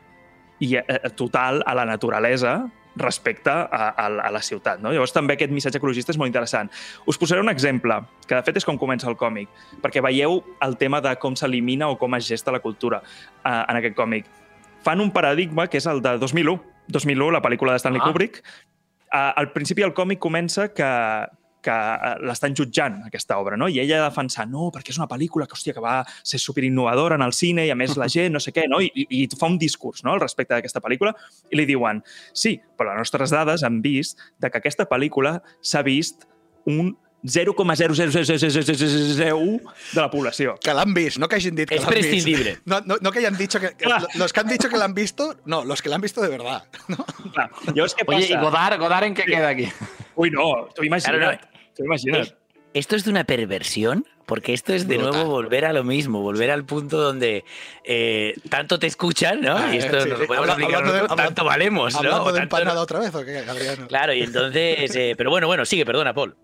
i, 0.59 0.75
eh, 0.75 0.83
total 1.15 1.61
a 1.65 1.75
la 1.77 1.85
naturalesa, 1.85 2.63
respecte 2.95 3.49
a, 3.49 3.89
a, 3.89 4.07
a 4.07 4.31
la 4.31 4.41
ciutat. 4.41 4.79
No? 4.81 4.91
Llavors 4.93 5.13
també 5.15 5.35
aquest 5.35 5.51
missatge 5.51 5.79
ecologista 5.81 6.13
és 6.13 6.19
molt 6.19 6.31
interessant. 6.31 6.71
Us 7.05 7.19
posaré 7.19 7.43
un 7.43 7.51
exemple, 7.51 7.99
que 8.27 8.35
de 8.35 8.43
fet 8.47 8.61
és 8.61 8.67
com 8.67 8.79
comença 8.81 9.09
el 9.11 9.17
còmic, 9.19 9.49
perquè 9.83 10.03
veieu 10.03 10.41
el 10.65 10.77
tema 10.81 11.01
de 11.03 11.15
com 11.21 11.35
s'elimina 11.35 11.89
o 11.91 11.99
com 11.99 12.15
es 12.15 12.27
gesta 12.27 12.53
la 12.55 12.61
cultura 12.63 13.01
uh, 13.01 13.63
en 13.67 13.81
aquest 13.81 13.97
còmic. 13.97 14.29
Fan 14.85 15.01
un 15.01 15.11
paradigma 15.11 15.67
que 15.67 15.81
és 15.81 15.87
el 15.89 16.01
de 16.05 16.17
2001. 16.21 16.61
2001, 16.93 17.31
la 17.33 17.41
pel·lícula 17.41 17.73
de 17.73 17.81
Stanley 17.81 18.01
Ah. 18.03 18.07
Kubrick. 18.11 18.43
Uh, 19.11 19.31
al 19.35 19.51
principi 19.53 19.83
el 19.85 19.93
còmic 19.93 20.19
comença 20.19 20.69
que, 20.73 20.91
que 21.65 21.73
eh, 21.73 22.13
l'estan 22.25 22.55
jutjant, 22.57 23.01
aquesta 23.09 23.39
obra, 23.41 23.57
no? 23.59 23.69
I 23.71 23.79
ella 23.83 23.99
ha 23.99 24.03
de 24.03 24.09
defensar, 24.09 24.47
no, 24.51 24.69
perquè 24.73 24.93
és 24.93 24.99
una 25.01 25.09
pel·lícula 25.11 25.47
que, 25.49 25.57
hòstia, 25.57 25.75
que 25.75 25.83
va 25.83 25.97
ser 26.21 26.39
superinnovadora 26.41 27.17
en 27.19 27.25
el 27.25 27.35
cine 27.37 27.65
i, 27.67 27.73
a 27.73 27.77
més, 27.79 27.95
la 27.99 28.09
gent, 28.11 28.33
no 28.35 28.41
sé 28.43 28.53
què, 28.55 28.67
no? 28.71 28.81
I, 28.83 28.91
i, 28.93 29.07
i 29.23 29.25
fa 29.39 29.49
un 29.51 29.59
discurs, 29.61 30.03
no?, 30.05 30.15
al 30.15 30.23
respecte 30.23 30.55
d'aquesta 30.55 30.83
pel·lícula 30.83 31.15
i 31.51 31.59
li 31.59 31.65
diuen, 31.69 32.03
sí, 32.33 32.57
però 32.77 32.93
les 32.93 33.05
nostres 33.05 33.33
dades 33.33 33.65
han 33.65 33.81
vist 33.85 34.21
de 34.41 34.51
que 34.51 34.61
aquesta 34.61 34.85
pel·lícula 34.89 35.39
s'ha 35.61 35.83
vist 35.85 36.27
un 36.69 36.95
0,0000001 37.25 39.61
de 39.93 40.01
la 40.01 40.09
població. 40.11 40.55
Que 40.61 40.73
l'han 40.77 40.93
vist, 40.93 41.17
no 41.17 41.27
que 41.27 41.35
hagin 41.39 41.55
dit 41.57 41.69
que 41.69 41.79
l'han 41.79 41.89
vist. 41.89 41.97
prescindible. 41.97 42.59
No, 42.69 42.81
no, 42.85 42.95
no 43.01 43.11
que 43.11 43.19
hayan 43.19 43.37
dicho 43.37 43.59
que, 43.59 43.75
que-. 43.75 43.89
Los 44.15 44.31
que 44.31 44.39
han 44.39 44.47
dicho 44.47 44.69
que 44.69 44.77
l'han 44.77 44.93
visto, 44.93 45.35
no, 45.45 45.65
los 45.65 45.81
que 45.81 45.89
l'han 45.89 46.01
visto 46.01 46.21
de 46.21 46.29
verdad. 46.29 46.63
¿no? 46.87 47.03
Clar, 47.33 47.49
llavors 47.73 47.95
què 47.97 48.03
Oye, 48.05 48.21
passa? 48.21 48.33
¿y 48.33 48.37
Godard, 48.37 48.79
Godard 48.79 49.05
en 49.05 49.15
qué 49.15 49.25
queda 49.25 49.49
aquí? 49.49 49.67
Ui, 50.15 50.29
no, 50.29 50.67
t'ho 50.75 50.83
imagina't. 50.83 51.17
Claro, 51.17 51.39
no. 51.41 51.54
¿Esto 52.73 52.95
es 52.95 53.05
de 53.05 53.11
una 53.11 53.23
perversión? 53.23 54.05
Porque 54.25 54.53
esto 54.53 54.73
es 54.73 54.87
de 54.87 54.97
Brutal. 54.97 55.13
nuevo 55.13 55.29
volver 55.29 55.65
a 55.65 55.71
lo 55.71 55.83
mismo, 55.83 56.21
volver 56.21 56.49
al 56.51 56.65
punto 56.65 56.97
donde 56.99 57.45
eh, 57.83 58.33
tanto 58.49 58.79
te 58.79 58.87
escuchan, 58.87 59.39
¿no? 59.41 59.55
Ah, 59.55 59.73
y 59.73 59.77
esto 59.77 60.01
sí, 60.01 60.09
nos 60.09 60.17
sí. 60.17 60.21
lo 60.23 60.27
podemos 60.27 60.37
Habla- 60.49 60.53
aplicar 60.53 60.75
hablando 60.75 60.93
de- 60.93 60.97
nosotros, 60.99 61.11
hablando- 61.11 61.35
tanto 61.35 61.45
valemos, 61.45 61.93
¿no? 61.93 62.01
De 62.01 62.09
tanto- 62.25 62.37
empanada 62.37 62.81
otra 62.81 62.99
vez, 62.99 63.13
¿o 63.15 63.23
qué, 63.23 63.37
Adriano? 63.37 63.87
Claro, 63.87 64.13
y 64.13 64.23
entonces... 64.23 64.95
eh, 64.95 65.13
pero 65.15 65.29
bueno, 65.29 65.45
bueno, 65.47 65.63
sigue, 65.63 65.85
perdona, 65.85 66.13
Paul. 66.13 66.35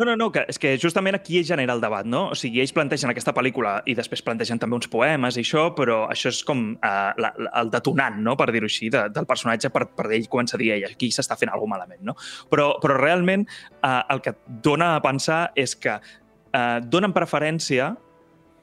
No, 0.00 0.06
no, 0.06 0.14
no, 0.16 0.30
que, 0.32 0.46
és 0.48 0.56
que 0.56 0.70
justament 0.80 1.12
aquí 1.18 1.42
genera 1.44 1.74
el 1.76 1.80
debat, 1.82 2.06
no? 2.08 2.22
O 2.32 2.36
sigui, 2.38 2.62
ells 2.62 2.72
plantegen 2.72 3.10
aquesta 3.12 3.34
pel·lícula 3.36 3.74
i 3.84 3.92
després 3.98 4.22
plantegen 4.24 4.56
també 4.56 4.78
uns 4.78 4.88
poemes 4.88 5.36
i 5.36 5.42
això, 5.44 5.66
però 5.76 5.98
això 6.08 6.32
és 6.32 6.38
com 6.48 6.62
uh, 6.72 7.10
la, 7.20 7.30
la, 7.36 7.50
el 7.60 7.68
detonant, 7.74 8.16
no?, 8.24 8.32
per 8.40 8.46
dir-ho 8.54 8.70
així, 8.70 8.88
de, 8.94 9.02
del 9.12 9.28
personatge 9.28 9.68
per, 9.74 9.90
per 9.92 10.06
ell 10.08 10.24
comença 10.32 10.56
a 10.56 10.60
dir, 10.62 10.70
"Ei, 10.78 10.86
aquí 10.88 11.10
s'està 11.12 11.36
fent 11.36 11.52
alguna 11.52 11.74
malament, 11.74 12.00
no? 12.00 12.16
Però, 12.48 12.70
però 12.80 12.96
realment 12.96 13.44
uh, 13.44 14.00
el 14.08 14.24
que 14.24 14.32
et 14.32 14.40
dona 14.64 14.94
a 14.94 15.02
pensar 15.04 15.42
és 15.54 15.76
que 15.76 15.98
uh, 16.00 16.80
donen 16.80 17.12
preferència 17.12 17.92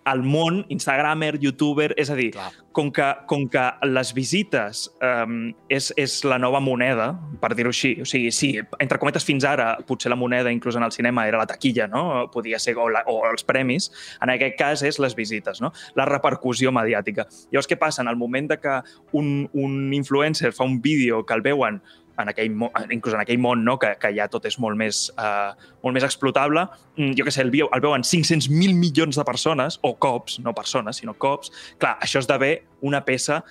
al 0.07 0.23
món 0.23 0.61
instagramer, 0.73 1.35
youtuber, 1.43 1.91
és 1.99 2.09
a 2.09 2.15
dir, 2.15 2.29
Clar. 2.31 2.49
com 2.71 2.89
que, 2.95 3.07
com 3.27 3.43
que 3.51 3.63
les 3.89 4.13
visites 4.15 4.85
um, 5.03 5.49
és, 5.73 5.89
és 5.99 6.15
la 6.23 6.37
nova 6.39 6.61
moneda, 6.63 7.09
per 7.41 7.51
dir-ho 7.57 7.73
així, 7.73 7.95
o 8.01 8.07
sigui, 8.07 8.31
sí, 8.31 8.53
entre 8.79 9.01
cometes 9.01 9.27
fins 9.27 9.43
ara, 9.47 9.73
potser 9.87 10.13
la 10.13 10.19
moneda, 10.19 10.53
inclús 10.53 10.79
en 10.79 10.87
el 10.87 10.95
cinema, 10.95 11.27
era 11.27 11.41
la 11.41 11.49
taquilla, 11.49 11.89
no? 11.91 12.05
Podia 12.31 12.59
ser, 12.63 12.77
o, 12.79 12.87
la, 12.93 13.03
o 13.11 13.19
els 13.27 13.43
premis, 13.47 13.91
en 14.23 14.31
aquest 14.33 14.57
cas 14.59 14.85
és 14.87 15.01
les 15.03 15.17
visites, 15.17 15.61
no? 15.63 15.73
La 15.99 16.07
repercussió 16.07 16.71
mediàtica. 16.71 17.27
Llavors, 17.51 17.67
què 17.67 17.79
passa? 17.79 18.03
En 18.05 18.11
el 18.11 18.19
moment 18.19 18.47
de 18.53 18.61
que 18.63 18.79
un, 19.19 19.49
un 19.53 19.93
influencer 19.93 20.53
fa 20.55 20.67
un 20.67 20.79
vídeo 20.81 21.25
que 21.25 21.35
el 21.35 21.43
veuen 21.43 21.81
en 22.21 22.31
aquell, 22.31 22.53
inclús 22.93 23.15
en 23.15 23.21
aquell 23.21 23.39
món 23.41 23.63
no? 23.65 23.77
que, 23.81 23.93
que 24.01 24.11
ja 24.15 24.27
tot 24.31 24.45
és 24.49 24.57
molt 24.61 24.79
més, 24.79 25.07
uh, 25.17 25.53
molt 25.85 25.97
més 25.97 26.05
explotable, 26.07 26.65
mm, 26.97 27.13
jo 27.19 27.27
què 27.27 27.33
sé, 27.33 27.43
el, 27.45 27.51
veu, 27.53 27.69
el 27.73 27.83
veuen 27.83 28.05
500.000 28.07 28.75
milions 28.77 29.19
de 29.19 29.25
persones, 29.27 29.79
o 29.85 29.93
cops, 30.01 30.39
no 30.45 30.55
persones, 30.57 31.01
sinó 31.01 31.15
cops, 31.17 31.53
clar, 31.81 31.97
això 32.03 32.23
esdevé 32.23 32.53
una 32.87 33.03
peça 33.05 33.41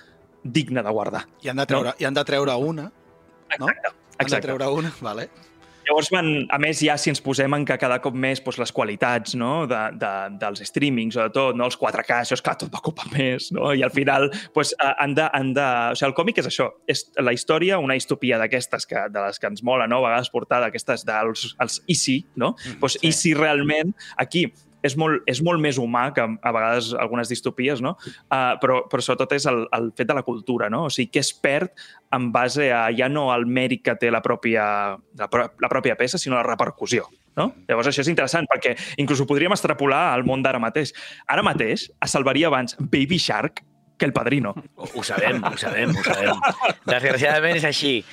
digna 0.43 0.83
de 0.83 0.93
guardar. 0.93 1.25
I 1.43 1.51
han 1.51 1.63
de 1.63 1.67
treure, 1.69 1.95
i 1.99 2.07
han 2.07 2.17
de 2.17 2.23
treure 2.27 2.55
una, 2.55 2.87
no? 2.87 3.69
Exacte. 3.69 3.93
Han 4.17 4.17
de 4.17 4.23
Exacte. 4.25 4.47
treure 4.47 4.71
una, 4.73 4.91
vale. 5.01 5.29
Llavors, 5.87 6.09
van, 6.11 6.29
a 6.51 6.59
més, 6.59 6.81
ja 6.83 6.97
si 6.99 7.11
ens 7.13 7.21
posem 7.23 7.53
en 7.55 7.63
que 7.67 7.77
cada 7.79 7.99
cop 8.03 8.15
més 8.17 8.41
doncs, 8.43 8.59
les 8.59 8.73
qualitats 8.75 9.37
no? 9.39 9.51
de, 9.69 9.79
de, 10.01 10.11
dels 10.41 10.63
streamings, 10.67 11.15
sobretot, 11.15 11.55
no? 11.55 11.69
els 11.69 11.79
4K, 11.79 12.21
això 12.25 12.35
és 12.37 12.43
clar, 12.43 12.57
tot 12.59 12.73
va 12.73 12.81
ocupar 12.83 13.07
més, 13.13 13.49
no? 13.55 13.71
i 13.71 13.83
al 13.85 13.93
final 13.95 14.27
doncs, 14.29 14.73
eh, 14.75 14.93
han 15.03 15.15
de, 15.17 15.27
han 15.39 15.53
de... 15.55 15.67
O 15.93 15.97
sigui, 15.97 16.09
el 16.09 16.17
còmic 16.19 16.43
és 16.43 16.51
això, 16.51 16.69
és 16.91 17.05
la 17.23 17.33
història, 17.35 17.79
una 17.83 17.95
distopia 17.97 18.39
d'aquestes, 18.41 18.87
que, 18.89 19.07
de 19.13 19.25
les 19.25 19.39
que 19.39 19.51
ens 19.51 19.63
mola, 19.63 19.87
no? 19.87 20.01
a 20.03 20.09
vegades 20.09 20.31
portar 20.33 20.61
d'aquestes 20.65 21.07
dels 21.07 21.53
els 21.63 21.81
i 21.87 21.97
si, 21.97 22.19
no? 22.35 22.53
Mm, 22.57 22.79
doncs, 22.83 22.99
I 23.07 23.13
si 23.15 23.33
realment 23.37 23.95
aquí 24.19 24.47
és 24.85 24.95
molt, 24.99 25.23
és 25.29 25.41
molt 25.45 25.61
més 25.63 25.79
humà 25.81 26.07
que 26.15 26.23
a 26.23 26.53
vegades 26.53 26.91
algunes 26.97 27.29
distopies, 27.31 27.81
no? 27.83 27.95
Uh, 28.27 28.55
però, 28.61 28.81
però 28.89 29.03
sobretot 29.03 29.37
és 29.37 29.47
el, 29.49 29.63
el 29.73 29.91
fet 29.97 30.09
de 30.09 30.17
la 30.17 30.25
cultura, 30.27 30.69
no? 30.73 30.85
O 30.87 30.91
sigui, 30.93 31.09
què 31.15 31.23
es 31.23 31.31
perd 31.33 31.73
en 32.15 32.29
base 32.31 32.69
a 32.73 32.87
ja 32.95 33.09
no 33.11 33.29
al 33.33 33.47
mèrit 33.47 33.83
que 33.85 33.97
té 33.99 34.11
la 34.13 34.21
pròpia, 34.25 34.65
la, 34.97 35.29
la 35.29 35.71
pròpia 35.71 35.97
peça, 35.99 36.21
sinó 36.21 36.37
la 36.37 36.45
repercussió. 36.47 37.07
No? 37.37 37.51
Llavors 37.69 37.91
això 37.91 38.01
és 38.01 38.09
interessant 38.09 38.47
perquè 38.49 38.73
inclús 38.97 39.21
ho 39.21 39.27
podríem 39.29 39.53
extrapolar 39.53 40.07
al 40.09 40.25
món 40.25 40.41
d'ara 40.41 40.61
mateix. 40.61 40.93
Ara 41.29 41.45
mateix 41.45 41.85
es 41.91 42.13
salvaria 42.15 42.49
abans 42.49 42.73
Baby 42.79 43.19
Shark 43.21 43.61
que 43.97 44.05
El 44.05 44.13
Padrino. 44.13 44.53
Ho 44.77 45.03
sabem, 45.03 45.43
ho 45.43 45.57
sabem, 45.57 45.93
ho 45.93 46.03
sabem. 46.03 46.41
Desgraciadamente 46.85 47.59
es 47.59 47.65
así. 47.65 48.05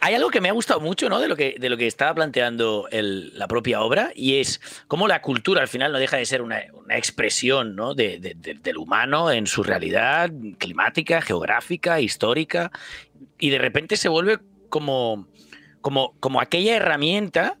Hay 0.00 0.14
algo 0.14 0.30
que 0.30 0.40
me 0.40 0.48
ha 0.48 0.52
gustado 0.52 0.80
mucho 0.80 1.08
¿no? 1.08 1.20
de, 1.20 1.28
lo 1.28 1.36
que, 1.36 1.56
de 1.58 1.68
lo 1.68 1.76
que 1.76 1.86
estaba 1.86 2.14
planteando 2.14 2.88
el- 2.90 3.36
la 3.38 3.46
propia 3.48 3.80
obra 3.82 4.10
y 4.14 4.40
es 4.40 4.60
cómo 4.88 5.06
la 5.08 5.22
cultura 5.22 5.60
al 5.62 5.68
final 5.68 5.92
no 5.92 5.98
deja 5.98 6.16
de 6.16 6.24
ser 6.26 6.42
una, 6.42 6.60
una 6.72 6.96
expresión 6.96 7.76
¿no? 7.76 7.94
de- 7.94 8.18
de- 8.18 8.34
de- 8.34 8.54
del 8.54 8.76
humano 8.78 9.30
en 9.30 9.46
su 9.46 9.62
realidad 9.62 10.30
climática, 10.58 11.20
geográfica, 11.22 12.00
histórica 12.00 12.70
y 13.38 13.50
de 13.50 13.58
repente 13.58 13.96
se 13.96 14.08
vuelve 14.08 14.38
como, 14.68 15.28
como, 15.80 16.14
como 16.20 16.40
aquella 16.40 16.76
herramienta 16.76 17.58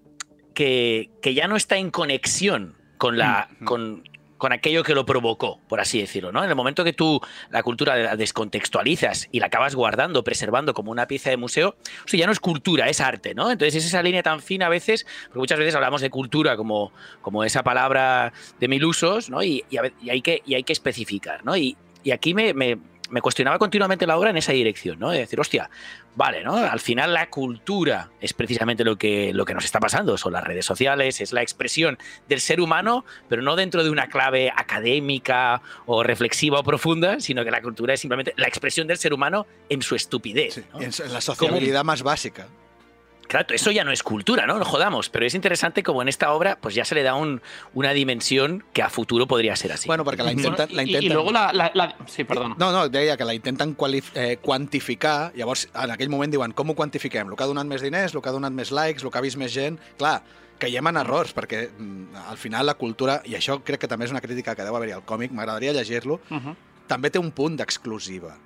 que, 0.54 1.10
que 1.22 1.34
ya 1.34 1.48
no 1.48 1.56
está 1.56 1.76
en 1.76 1.90
conexión 1.90 2.74
con, 2.98 3.18
la, 3.18 3.48
Mm. 3.60 3.64
con, 3.64 4.08
con 4.38 4.52
aquello 4.52 4.82
que 4.82 4.94
lo 4.94 5.06
provocó, 5.06 5.60
por 5.68 5.80
así 5.80 6.00
decirlo. 6.00 6.32
¿no? 6.32 6.42
En 6.44 6.50
el 6.50 6.56
momento 6.56 6.84
que 6.84 6.92
tú 6.92 7.20
la 7.50 7.62
cultura 7.62 7.96
la 7.96 8.16
descontextualizas 8.16 9.28
y 9.32 9.40
la 9.40 9.46
acabas 9.46 9.74
guardando, 9.74 10.24
preservando 10.24 10.74
como 10.74 10.90
una 10.90 11.06
pieza 11.06 11.30
de 11.30 11.36
museo, 11.36 11.76
o 12.12 12.16
ya 12.16 12.26
no 12.26 12.32
es 12.32 12.40
cultura, 12.40 12.88
es 12.88 13.00
arte. 13.00 13.34
¿no? 13.34 13.50
Entonces 13.50 13.74
es 13.76 13.86
esa 13.86 14.02
línea 14.02 14.22
tan 14.22 14.40
fina 14.40 14.66
a 14.66 14.68
veces, 14.68 15.06
porque 15.26 15.38
muchas 15.38 15.58
veces 15.58 15.74
hablamos 15.74 16.00
de 16.00 16.10
cultura 16.10 16.56
como, 16.56 16.92
como 17.22 17.44
esa 17.44 17.62
palabra 17.62 18.32
de 18.60 18.68
mil 18.68 18.84
usos, 18.84 19.30
¿no? 19.30 19.42
y, 19.42 19.64
hay, 20.10 20.22
que, 20.22 20.42
y 20.46 20.54
hay 20.54 20.62
que 20.62 20.72
especificar. 20.72 21.44
¿no? 21.44 21.56
Y, 21.56 21.76
y 22.04 22.10
aquí 22.10 22.34
me- 22.34 22.78
me 23.10 23.20
cuestionaba 23.20 23.58
continuamente 23.58 24.06
la 24.06 24.16
obra 24.16 24.30
en 24.30 24.36
esa 24.36 24.52
dirección, 24.52 24.98
¿no? 24.98 25.10
De 25.10 25.18
decir, 25.18 25.38
hostia, 25.40 25.70
vale, 26.14 26.42
¿no? 26.42 26.56
Al 26.56 26.80
final 26.80 27.14
la 27.14 27.28
cultura 27.30 28.10
es 28.20 28.32
precisamente 28.32 28.84
lo 28.84 28.96
que, 28.96 29.32
lo 29.32 29.44
que 29.44 29.54
nos 29.54 29.64
está 29.64 29.80
pasando, 29.80 30.16
son 30.16 30.32
las 30.32 30.44
redes 30.44 30.64
sociales, 30.64 31.20
es 31.20 31.32
la 31.32 31.42
expresión 31.42 31.98
del 32.28 32.40
ser 32.40 32.60
humano, 32.60 33.04
pero 33.28 33.42
no 33.42 33.56
dentro 33.56 33.84
de 33.84 33.90
una 33.90 34.08
clave 34.08 34.52
académica 34.54 35.62
o 35.86 36.02
reflexiva 36.02 36.60
o 36.60 36.64
profunda, 36.64 37.20
sino 37.20 37.44
que 37.44 37.50
la 37.50 37.62
cultura 37.62 37.94
es 37.94 38.00
simplemente 38.00 38.34
la 38.36 38.48
expresión 38.48 38.86
del 38.86 38.98
ser 38.98 39.12
humano 39.12 39.46
en 39.68 39.82
su 39.82 39.94
estupidez. 39.94 40.64
En 40.78 41.12
la 41.12 41.20
sociabilidad 41.20 41.84
más 41.84 42.02
básica. 42.02 42.46
Claro, 43.28 43.46
eso 43.54 43.70
ya 43.70 43.84
no 43.84 43.90
es 43.92 44.02
cultura, 44.02 44.46
¿no? 44.46 44.58
No 44.58 44.64
jodamos, 44.64 45.08
pero 45.10 45.26
es 45.26 45.34
interesante 45.34 45.82
como 45.82 46.00
en 46.02 46.08
esta 46.08 46.32
obra 46.32 46.58
pues 46.60 46.74
ya 46.74 46.84
se 46.84 46.94
le 46.94 47.02
da 47.02 47.14
un- 47.14 47.40
una 47.74 47.92
dimensión 47.92 48.64
que 48.72 48.82
a 48.82 48.88
futuro 48.90 49.26
podría 49.26 49.56
ser 49.56 49.72
así. 49.72 49.86
Bueno, 49.88 50.04
perquè 50.04 50.22
la 50.22 50.32
intenten... 50.32 50.68
la 50.76 50.82
I, 50.82 50.86
intenten... 50.86 51.10
I 51.10 51.14
luego 51.14 51.32
la, 51.32 51.52
la, 51.52 51.70
la... 51.74 51.96
Sí, 52.06 52.24
perdona. 52.24 52.54
No, 52.58 52.70
no, 52.72 52.88
deia 52.88 53.16
que 53.16 53.24
la 53.24 53.34
intenten 53.34 53.74
quali 53.74 54.02
eh, 54.14 54.38
quantificar, 54.42 55.32
llavors 55.34 55.68
en 55.74 55.90
aquell 55.90 56.08
moment 56.08 56.30
diuen 56.32 56.52
com 56.52 56.70
ho 56.70 56.74
quantifiquem? 56.74 57.28
El 57.28 57.36
que 57.36 57.42
ha 57.44 57.46
donat 57.50 57.66
més 57.66 57.82
diners, 57.82 58.14
el 58.14 58.22
que 58.22 58.28
ha 58.28 58.32
donat 58.32 58.52
més 58.52 58.70
likes, 58.70 59.02
el 59.04 59.10
que 59.10 59.18
ha 59.18 59.22
vist 59.22 59.36
més 59.36 59.52
gent... 59.52 59.78
Clar, 59.98 60.22
caiem 60.58 60.86
en 60.88 60.96
errors, 60.96 61.34
perquè 61.36 61.66
mm, 61.68 62.16
al 62.30 62.38
final 62.40 62.64
la 62.66 62.74
cultura, 62.80 63.20
i 63.28 63.34
això 63.36 63.58
crec 63.62 63.80
que 63.82 63.88
també 63.88 64.06
és 64.06 64.10
una 64.14 64.22
crítica 64.24 64.54
que 64.56 64.64
deu 64.64 64.74
haver-hi 64.76 64.94
al 64.96 65.04
còmic, 65.04 65.32
m'agradaria 65.32 65.72
llegir-lo, 65.76 66.20
Uh 66.30 66.38
-huh. 66.38 66.54
també 66.86 67.10
té 67.10 67.18
un 67.18 67.30
punt 67.32 67.56
d'exclusiva. 67.58 68.36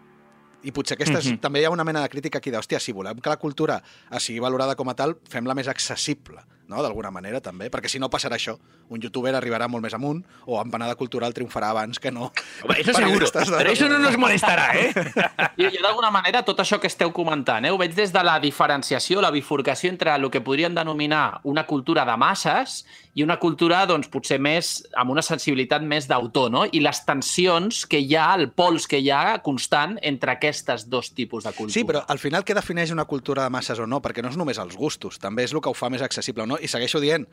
I 0.62 0.72
potser 0.72 0.94
aquesta 0.98 1.18
és, 1.18 1.26
Mhm. 1.26 1.38
també 1.40 1.60
hi 1.60 1.64
ha 1.64 1.70
una 1.70 1.84
mena 1.84 2.02
de 2.02 2.08
crítica 2.08 2.38
aquí 2.38 2.50
d'hòstia, 2.50 2.78
si 2.80 2.92
volem 2.92 3.18
que 3.20 3.30
la 3.30 3.36
cultura 3.38 3.82
sigui 4.18 4.38
valorada 4.40 4.74
com 4.76 4.88
a 4.90 4.94
tal, 4.94 5.16
fem-la 5.28 5.54
més 5.54 5.68
accessible, 5.68 6.42
no? 6.68 6.82
d'alguna 6.82 7.10
manera 7.10 7.40
també, 7.40 7.70
perquè 7.70 7.88
si 7.88 7.98
no 7.98 8.10
passarà 8.10 8.36
això, 8.36 8.58
un 8.90 9.00
youtuber 9.00 9.34
arribarà 9.34 9.68
molt 9.68 9.82
més 9.82 9.94
amunt 9.94 10.22
o 10.46 10.60
Empanada 10.60 10.94
Cultural 10.96 11.32
triomfarà 11.32 11.70
abans 11.70 11.98
que 11.98 12.10
no. 12.10 12.30
Home, 12.62 12.76
eso 12.80 12.92
per 12.92 13.02
seguro, 13.04 13.26
aquestes 13.26 13.50
pero 13.56 13.70
eso 13.72 13.88
no 13.88 13.98
nos 13.98 14.02
dades. 14.12 14.18
molestará, 14.18 14.76
¿eh? 14.78 14.92
Jo, 15.58 15.68
jo 15.70 15.82
d'alguna 15.82 16.10
manera, 16.10 16.42
tot 16.44 16.58
això 16.60 16.78
que 16.78 16.86
esteu 16.88 17.10
comentant, 17.12 17.64
eh, 17.64 17.70
ho 17.70 17.78
veig 17.78 17.94
des 17.94 18.12
de 18.12 18.22
la 18.22 18.38
diferenciació, 18.38 19.20
la 19.20 19.30
bifurcació 19.30 19.90
entre 19.90 20.14
el 20.14 20.30
que 20.30 20.40
podríem 20.40 20.74
denominar 20.74 21.40
una 21.44 21.64
cultura 21.66 22.04
de 22.04 22.16
masses 22.16 22.84
i 23.18 23.24
una 23.24 23.38
cultura, 23.42 23.82
doncs, 23.90 24.06
potser 24.10 24.38
més 24.38 24.84
amb 24.98 25.10
una 25.10 25.22
sensibilitat 25.26 25.82
més 25.82 26.06
d'autor, 26.10 26.50
no? 26.52 26.62
I 26.70 26.82
les 26.84 27.00
tensions 27.06 27.82
que 27.90 27.98
hi 27.98 28.14
ha, 28.14 28.28
el 28.38 28.50
pols 28.54 28.86
que 28.90 29.00
hi 29.02 29.10
ha 29.10 29.40
constant 29.42 29.96
entre 30.06 30.36
aquestes 30.36 30.86
dos 30.88 31.10
tipus 31.16 31.48
de 31.48 31.52
cultura. 31.56 31.74
Sí, 31.74 31.86
però 31.88 32.04
al 32.06 32.22
final 32.22 32.46
què 32.46 32.54
defineix 32.54 32.94
una 32.94 33.08
cultura 33.10 33.42
de 33.46 33.50
masses 33.50 33.82
o 33.82 33.88
no? 33.90 33.98
Perquè 34.04 34.22
no 34.22 34.30
és 34.30 34.38
només 34.38 34.62
els 34.62 34.78
gustos, 34.78 35.18
també 35.18 35.48
és 35.48 35.54
el 35.56 35.62
que 35.64 35.72
ho 35.72 35.74
fa 35.74 35.90
més 35.90 36.06
accessible 36.06 36.46
o 36.46 36.50
no. 36.52 36.60
I 36.62 36.70
segueixo 36.70 37.02
dient, 37.02 37.26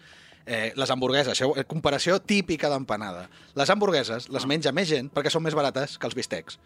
eh, 0.47 0.73
les 0.75 0.89
hamburgueses, 0.89 1.35
això, 1.35 1.51
eh, 1.57 1.67
comparació 1.69 2.17
típica 2.19 2.71
d'empanada. 2.73 3.27
Les 3.53 3.69
hamburgueses 3.69 4.29
les 4.33 4.49
menja 4.49 4.73
més 4.73 4.89
gent 4.89 5.11
perquè 5.13 5.29
són 5.29 5.43
més 5.45 5.53
barates 5.53 5.99
que 5.99 6.09
els 6.09 6.17
bistecs. 6.17 6.57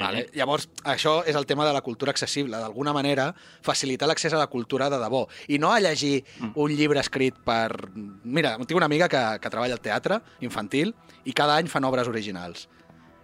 Vale? 0.00 0.26
Llavors, 0.34 0.68
això 0.84 1.16
és 1.28 1.36
el 1.36 1.46
tema 1.46 1.66
de 1.66 1.72
la 1.76 1.82
cultura 1.84 2.12
accessible. 2.14 2.58
D'alguna 2.60 2.94
manera, 2.96 3.30
facilitar 3.62 4.08
l'accés 4.08 4.34
a 4.34 4.40
la 4.40 4.48
cultura 4.52 4.90
de 4.90 5.00
debò. 5.02 5.24
I 5.48 5.58
no 5.58 5.72
a 5.72 5.80
llegir 5.80 6.24
un 6.54 6.74
llibre 6.74 7.00
escrit 7.00 7.38
per... 7.44 7.90
Mira, 8.24 8.56
tinc 8.62 8.78
una 8.78 8.90
amiga 8.90 9.08
que, 9.08 9.24
que 9.40 9.52
treballa 9.52 9.76
al 9.78 9.84
teatre 9.84 10.20
infantil 10.40 10.94
i 11.24 11.32
cada 11.32 11.56
any 11.56 11.68
fan 11.70 11.84
obres 11.84 12.08
originals. 12.10 12.68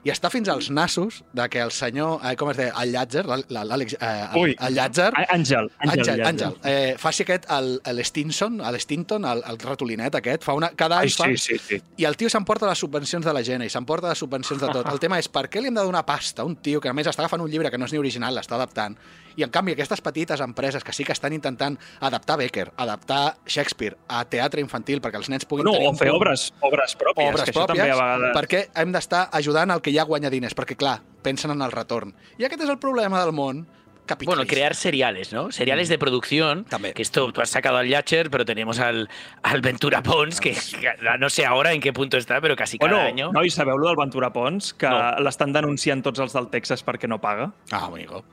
I 0.00 0.08
està 0.14 0.30
fins 0.32 0.48
als 0.48 0.70
nassos 0.72 1.18
de 1.36 1.44
que 1.52 1.60
el 1.60 1.70
senyor, 1.76 2.22
eh, 2.24 2.32
com 2.40 2.48
es 2.48 2.56
deia, 2.56 2.72
el 2.80 2.94
Llàtzer, 2.94 3.24
l'Àlex, 3.26 3.98
eh, 4.00 4.38
Ui. 4.40 4.54
el, 4.56 4.76
Llàtzer, 4.78 5.10
Àngel. 5.28 5.68
Àngel. 5.84 6.22
Àngel, 6.24 6.56
eh, 6.64 6.94
faci 6.96 7.26
aquest, 7.26 7.44
el, 7.52 7.74
el 7.84 8.00
Stinson, 8.04 8.60
el 8.64 8.80
Stinton, 8.80 9.26
el, 9.28 9.42
el 9.46 9.60
ratolinet 9.60 10.16
aquest, 10.16 10.46
fa 10.46 10.56
una, 10.56 10.70
cada 10.72 11.02
any 11.02 11.10
Ai, 11.10 11.16
fa, 11.18 11.28
sí, 11.28 11.36
sí, 11.36 11.58
sí. 11.60 11.82
i 12.00 12.08
el 12.08 12.16
tio 12.16 12.32
s'emporta 12.32 12.70
les 12.70 12.80
subvencions 12.80 13.28
de 13.28 13.34
la 13.36 13.44
gent 13.44 13.66
i 13.66 13.68
s'emporta 13.68 14.08
les 14.08 14.24
subvencions 14.24 14.62
de 14.62 14.72
tot. 14.72 14.88
El 14.88 15.02
tema 15.02 15.20
és 15.20 15.28
per 15.28 15.50
què 15.52 15.60
li 15.60 15.68
hem 15.68 15.76
de 15.76 15.84
donar 15.84 16.06
pasta 16.08 16.42
a 16.42 16.48
un 16.48 16.56
tio 16.56 16.80
que 16.80 16.88
a 16.88 16.96
més 16.96 17.10
està 17.10 17.26
agafant 17.26 17.44
un 17.44 17.52
llibre 17.52 17.70
que 17.70 17.76
no 17.76 17.84
és 17.84 17.92
ni 17.92 18.00
original, 18.00 18.32
l'està 18.34 18.56
adaptant, 18.56 18.96
i 19.36 19.42
en 19.42 19.50
canvi 19.50 19.72
aquestes 19.72 20.00
petites 20.00 20.40
empreses 20.40 20.84
que 20.84 20.92
sí 20.92 21.04
que 21.04 21.12
estan 21.12 21.32
intentant 21.32 21.78
adaptar 22.00 22.38
Becker, 22.38 22.72
adaptar 22.76 23.36
Shakespeare 23.46 23.96
a 24.08 24.24
teatre 24.24 24.60
infantil 24.60 25.00
perquè 25.00 25.16
els 25.16 25.28
nens 25.30 25.44
puguin 25.44 25.64
No, 25.66 25.72
tenir 25.72 25.88
o 25.88 25.94
fer 25.94 26.08
punt- 26.10 26.16
obres, 26.20 26.52
obres 26.60 26.96
pròpies, 26.96 27.28
obres 27.34 27.44
que 27.44 27.50
això 27.52 27.66
pròpies, 27.66 27.78
també 27.78 27.90
a 27.90 27.96
vegades... 27.96 28.36
perquè 28.36 28.62
hem 28.82 28.92
d'estar 28.92 29.28
ajudant 29.32 29.70
al 29.70 29.82
que 29.82 29.92
ja 29.94 30.02
guanya 30.04 30.30
diners, 30.30 30.54
perquè, 30.56 30.76
clar, 30.76 31.00
pensen 31.22 31.50
en 31.50 31.62
el 31.62 31.72
retorn. 31.72 32.14
I 32.38 32.44
aquest 32.48 32.62
és 32.64 32.70
el 32.70 32.78
problema 32.78 33.20
del 33.24 33.32
món 33.32 33.66
capitalista. 34.06 34.34
Bueno, 34.40 34.48
crear 34.50 34.74
seriales, 34.74 35.32
¿no? 35.32 35.52
Seriales 35.52 35.88
de 35.88 35.96
producción. 35.96 36.64
También. 36.64 36.94
Que 36.94 37.02
esto 37.02 37.30
tú 37.32 37.40
has 37.42 37.50
sacado 37.50 37.76
al 37.76 37.86
Yatcher, 37.86 38.28
pero 38.28 38.44
tenemos 38.44 38.80
al, 38.80 39.08
al 39.44 39.60
Ventura 39.60 40.02
Pons, 40.02 40.40
que, 40.40 40.50
que 40.52 40.90
no 41.20 41.30
sé 41.30 41.46
ahora 41.46 41.72
en 41.72 41.80
qué 41.80 41.92
punto 41.92 42.16
está, 42.16 42.40
pero 42.40 42.56
casi 42.56 42.76
cada 42.78 42.90
Bueno, 42.92 43.06
año. 43.06 43.30
nois, 43.32 43.54
sabeu 43.54 43.78
lo 43.78 43.86
del 43.86 43.96
Ventura 43.96 44.32
Pons? 44.32 44.74
Que 44.74 44.88
No. 44.90 45.20
l'estan 45.22 45.52
denunciant 45.52 46.02
tots 46.02 46.18
els 46.18 46.32
del 46.34 46.48
Texas 46.50 46.82
perquè 46.84 47.06
no 47.06 47.20
paga? 47.20 47.52
Ah, 47.70 47.84
amigo. 47.86 48.24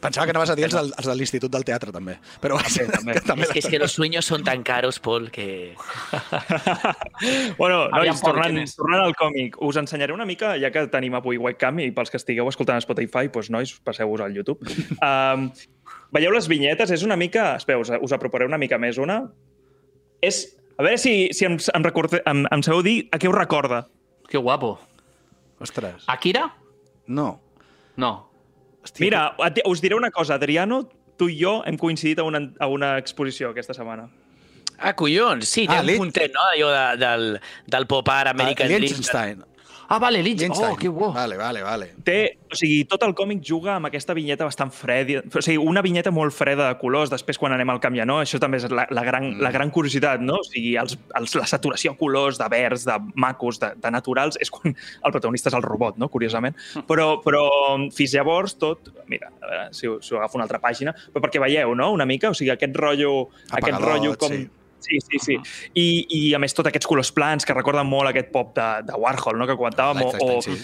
Pensava 0.00 0.26
que 0.26 0.32
anaves 0.34 0.50
a 0.52 0.56
dir 0.58 0.66
els, 0.66 0.74
del, 0.76 0.90
els 0.92 1.06
de 1.08 1.14
l'Institut 1.16 1.52
del 1.52 1.64
Teatre, 1.66 1.92
també. 1.94 2.16
Però 2.42 2.58
també. 2.92 3.16
que 3.16 3.22
també 3.24 3.46
es 3.46 3.52
que, 3.52 3.60
es 3.60 3.68
que 3.72 3.78
los 3.78 3.92
sueños 3.92 4.26
son 4.26 4.44
tan 4.44 4.62
caros, 4.62 4.98
Paul, 5.00 5.30
que... 5.30 5.74
bueno, 7.58 7.86
Aviam, 7.90 8.12
nois, 8.12 8.20
Pol, 8.20 8.34
tornant, 8.34 8.60
tornant 8.76 9.04
al 9.06 9.16
còmic, 9.16 9.56
us 9.64 9.80
ensenyaré 9.80 10.12
una 10.12 10.28
mica, 10.28 10.54
ja 10.60 10.70
que 10.74 10.84
tenim 10.92 11.16
avui 11.16 11.40
webcam 11.40 11.80
i 11.80 11.88
pels 11.96 12.12
que 12.12 12.20
estigueu 12.20 12.50
escoltant 12.52 12.76
a 12.76 12.84
Spotify, 12.84 13.32
doncs, 13.32 13.50
nois, 13.54 13.72
passeu-vos 13.86 14.24
al 14.24 14.36
YouTube. 14.36 14.68
um, 15.08 15.48
veieu 16.14 16.36
les 16.36 16.50
vinyetes? 16.52 16.92
És 16.92 17.06
una 17.06 17.16
mica... 17.16 17.54
Espera, 17.56 17.80
us, 17.80 17.94
us 17.96 18.16
aproparé 18.16 18.48
una 18.48 18.60
mica 18.60 18.78
més 18.82 19.00
una. 19.02 19.22
És... 20.20 20.44
A 20.76 20.84
veure 20.84 21.00
si, 21.00 21.30
si 21.32 21.46
em, 21.48 21.54
em, 21.56 21.84
recorde, 21.86 22.20
em, 22.28 22.42
em 22.52 22.62
sabeu 22.62 22.82
dir 22.84 22.98
a 23.08 23.16
què 23.16 23.30
us 23.30 23.34
recorda. 23.34 23.86
Que 24.28 24.36
guapo. 24.36 24.74
Ostres, 25.64 26.04
Akira? 26.12 26.50
no. 27.08 27.40
No. 27.96 28.35
Hòstia, 28.86 29.02
Mira, 29.04 29.34
et- 29.46 29.62
us 29.66 29.80
diré 29.82 29.96
una 29.98 30.10
cosa, 30.10 30.34
Adriano, 30.38 30.84
tu 31.18 31.28
i 31.28 31.36
jo 31.40 31.62
hem 31.66 31.76
coincidit 31.80 32.18
a 32.20 32.24
una, 32.28 32.40
a 32.60 32.68
una 32.70 32.94
exposició 33.00 33.50
aquesta 33.50 33.74
setmana. 33.74 34.08
Ah, 34.78 34.92
collons, 34.94 35.48
sí, 35.48 35.66
té 35.66 35.74
Ah, 35.78 35.80
un 35.82 35.96
puntet, 35.96 36.32
no? 36.36 36.40
Allò 36.52 36.70
de, 36.70 36.96
del, 37.00 37.40
del 37.66 37.86
pop 37.88 38.08
art 38.12 38.28
American 38.28 38.66
ah, 38.66 38.68
Dream. 38.68 38.82
Liechtenstein. 38.82 39.44
Ah, 39.88 39.98
vale, 40.02 40.18
Lynch. 40.22 40.40
Liechtenstein. 40.40 40.72
Oh, 40.72 40.76
que 40.76 40.88
bo. 40.88 41.12
Vale, 41.14 41.36
vale, 41.38 41.62
vale. 41.62 41.86
Té, 42.02 42.38
o 42.50 42.56
sigui, 42.58 42.80
tot 42.90 43.02
el 43.06 43.12
còmic 43.14 43.38
juga 43.46 43.76
amb 43.76 43.86
aquesta 43.86 44.14
vinyeta 44.18 44.44
bastant 44.48 44.72
freda, 44.74 45.20
o 45.22 45.42
sigui, 45.42 45.58
una 45.62 45.82
vinyeta 45.84 46.10
molt 46.10 46.34
freda 46.34 46.66
de 46.72 46.78
colors, 46.80 47.10
després 47.12 47.38
quan 47.38 47.54
anem 47.54 47.70
al 47.70 47.78
canviar, 47.80 48.06
no? 48.06 48.16
Això 48.22 48.40
també 48.42 48.58
és 48.58 48.66
la, 48.70 48.86
la, 48.90 49.04
gran, 49.06 49.28
Mm. 49.36 49.40
la 49.46 49.50
gran 49.54 49.70
curiositat, 49.70 50.20
no? 50.20 50.40
O 50.42 50.44
sigui, 50.48 50.74
els, 50.76 50.96
els, 51.14 51.34
la 51.38 51.46
saturació 51.46 51.92
de 51.94 51.98
colors, 51.98 52.38
de 52.38 52.48
verds, 52.50 52.84
de 52.84 52.98
macos, 53.14 53.60
de, 53.62 53.72
de 53.78 53.90
naturals, 53.94 54.36
és 54.42 54.50
quan 54.50 54.74
el 54.74 55.12
protagonista 55.14 55.48
és 55.50 55.54
el 55.54 55.62
robot, 55.62 55.96
no? 56.02 56.08
Curiosament. 56.08 56.56
Però, 56.88 57.20
però 57.22 57.46
fins 57.94 58.12
llavors 58.18 58.56
tot... 58.58 58.90
Mira, 59.06 59.30
a 59.40 59.46
veure 59.46 59.68
si, 59.70 59.86
ho- 59.86 60.00
si 60.02 60.14
ho 60.14 60.18
agafo 60.18 60.34
una 60.36 60.44
altra 60.48 60.58
pàgina, 60.58 60.92
però 61.14 61.22
perquè 61.22 61.38
veieu, 61.40 61.74
no?, 61.78 61.92
una 61.94 62.04
mica, 62.06 62.30
o 62.30 62.34
sigui, 62.34 62.50
aquest 62.50 62.74
rotllo, 62.74 63.28
aquest 63.52 63.72
Apagadot, 63.76 63.88
rotllo 63.92 64.16
com... 64.18 64.32
sí. 64.34 64.48
Sí, 64.80 64.98
sí, 65.00 65.18
sí. 65.18 65.36
I, 65.74 65.86
I, 66.08 66.22
a 66.36 66.40
més, 66.42 66.54
tots 66.54 66.70
aquests 66.70 66.88
colors 66.88 67.12
plans 67.14 67.46
que 67.46 67.54
recorden 67.56 67.88
molt 67.88 68.12
aquest 68.12 68.32
pop 68.34 68.54
de, 68.56 68.66
de 68.86 68.98
Warhol, 69.00 69.38
no?, 69.40 69.48
que 69.48 69.56
comentàvem, 69.58 70.04
o, 70.04 70.36
o, 70.36 70.42
sí. 70.44 70.58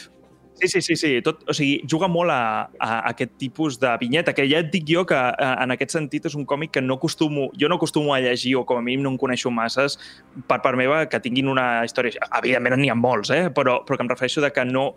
Sí, 0.54 0.68
sí, 0.68 0.82
sí, 0.82 0.96
sí. 0.96 1.10
Tot, 1.24 1.40
o 1.48 1.54
sigui, 1.56 1.80
juga 1.90 2.06
molt 2.12 2.30
a, 2.30 2.68
a, 2.76 2.98
aquest 3.10 3.32
tipus 3.40 3.78
de 3.82 3.90
vinyeta, 3.98 4.34
que 4.36 4.44
ja 4.46 4.60
et 4.62 4.68
dic 4.70 4.84
jo 4.86 5.02
que 5.08 5.16
a, 5.16 5.48
en 5.64 5.74
aquest 5.74 5.96
sentit 5.96 6.28
és 6.28 6.36
un 6.38 6.44
còmic 6.46 6.74
que 6.76 6.82
no 6.84 6.98
acostumo, 7.00 7.48
jo 7.58 7.70
no 7.72 7.80
acostumo 7.80 8.14
a 8.14 8.20
llegir, 8.22 8.54
o 8.60 8.66
com 8.68 8.78
a 8.78 8.84
mínim 8.84 9.02
no 9.02 9.14
en 9.14 9.18
coneixo 9.18 9.50
masses, 9.50 9.98
per 10.46 10.60
part 10.62 10.78
meva, 10.78 11.06
que 11.10 11.22
tinguin 11.24 11.50
una 11.50 11.66
història... 11.88 12.28
Evidentment 12.38 12.78
n'hi 12.82 12.92
ha 12.92 12.98
molts, 12.98 13.32
eh? 13.34 13.48
però, 13.50 13.80
però 13.88 13.98
que 13.98 14.06
em 14.06 14.12
refereixo 14.12 14.44
de 14.44 14.52
que 14.54 14.66
no, 14.68 14.92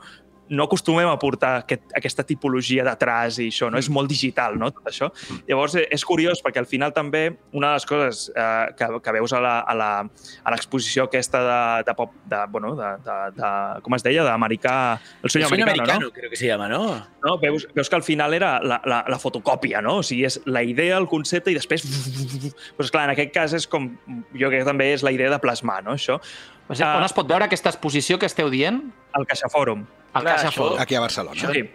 no 0.50 0.66
acostumem 0.68 1.08
a 1.10 1.16
portar 1.18 1.56
aquest, 1.64 1.84
aquesta 1.98 2.24
tipologia 2.24 2.84
d'atràs 2.86 3.40
i 3.42 3.48
això, 3.50 3.72
no? 3.74 3.80
És 3.82 3.90
molt 3.90 4.10
digital, 4.12 4.58
no?, 4.62 4.70
tot 4.72 4.86
això. 4.92 5.10
Llavors, 5.48 5.74
eh, 5.80 5.88
és 5.92 6.04
curiós, 6.06 6.42
perquè 6.46 6.60
al 6.62 6.68
final 6.70 6.94
també 6.94 7.24
una 7.54 7.72
de 7.72 7.80
les 7.80 7.86
coses 7.90 8.32
eh, 8.36 8.68
que, 8.78 8.90
que 9.02 9.12
veus 9.18 9.34
a 9.34 9.40
la- 9.42 9.60
a 9.66 9.74
la- 9.74 10.06
a 10.44 10.52
l'exposició 10.54 11.08
aquesta 11.10 11.42
de, 11.42 11.84
de 11.88 11.96
pop, 11.98 12.14
de, 12.30 12.44
bueno, 12.50 12.76
de, 12.76 12.92
de, 13.08 13.18
de, 13.40 13.52
com 13.82 13.96
es 13.98 14.04
deia, 14.06 14.24
d'americà... 14.24 14.76
El 15.24 15.30
sueño, 15.30 15.48
Sueño 15.48 15.66
americano, 15.66 15.92
americano, 15.94 16.12
creo 16.14 16.30
que 16.30 16.36
se 16.36 16.48
llama, 16.48 16.68
¿no? 16.70 16.86
no? 16.96 17.08
no? 17.24 17.38
Veus, 17.40 17.68
veus 17.74 17.90
que 17.90 17.96
al 17.96 18.04
final 18.04 18.34
era 18.34 18.60
la, 18.62 18.82
la, 18.86 19.04
la 19.08 19.20
fotocòpia, 19.20 19.82
no? 19.82 19.98
O 19.98 20.04
sigui, 20.04 20.26
és 20.30 20.40
la 20.46 20.62
idea, 20.64 20.98
el 20.98 21.08
concepte 21.08 21.50
i 21.50 21.58
després... 21.58 21.82
Pues, 22.78 22.92
clar, 22.92 23.06
en 23.10 23.16
aquest 23.16 23.34
cas 23.34 23.54
és 23.58 23.66
com... 23.68 23.90
Jo 24.36 24.50
crec 24.52 24.62
que 24.62 24.70
també 24.70 24.92
és 24.94 25.04
la 25.06 25.12
idea 25.16 25.30
de 25.34 25.40
plasmar, 25.42 25.82
no?, 25.86 25.96
això. 25.98 26.20
O 26.68 26.74
sigui, 26.76 26.88
Ah. 26.90 26.98
on 26.98 27.04
es 27.06 27.14
pot 27.14 27.28
veure 27.28 27.46
aquesta 27.46 27.70
exposició 27.70 28.18
que 28.18 28.26
esteu 28.26 28.50
dient? 28.50 28.82
El 29.14 29.26
Caixa 29.28 29.48
Fòrum. 29.50 29.86
Al 30.14 30.22
Clar, 30.24 30.36
Caixa 30.36 30.50
això- 30.50 30.64
Fòrum. 30.64 30.80
Aquí 30.80 30.96
a 30.96 31.00
Barcelona. 31.00 31.42
Yo- 31.42 31.52
Sí. 31.54 31.70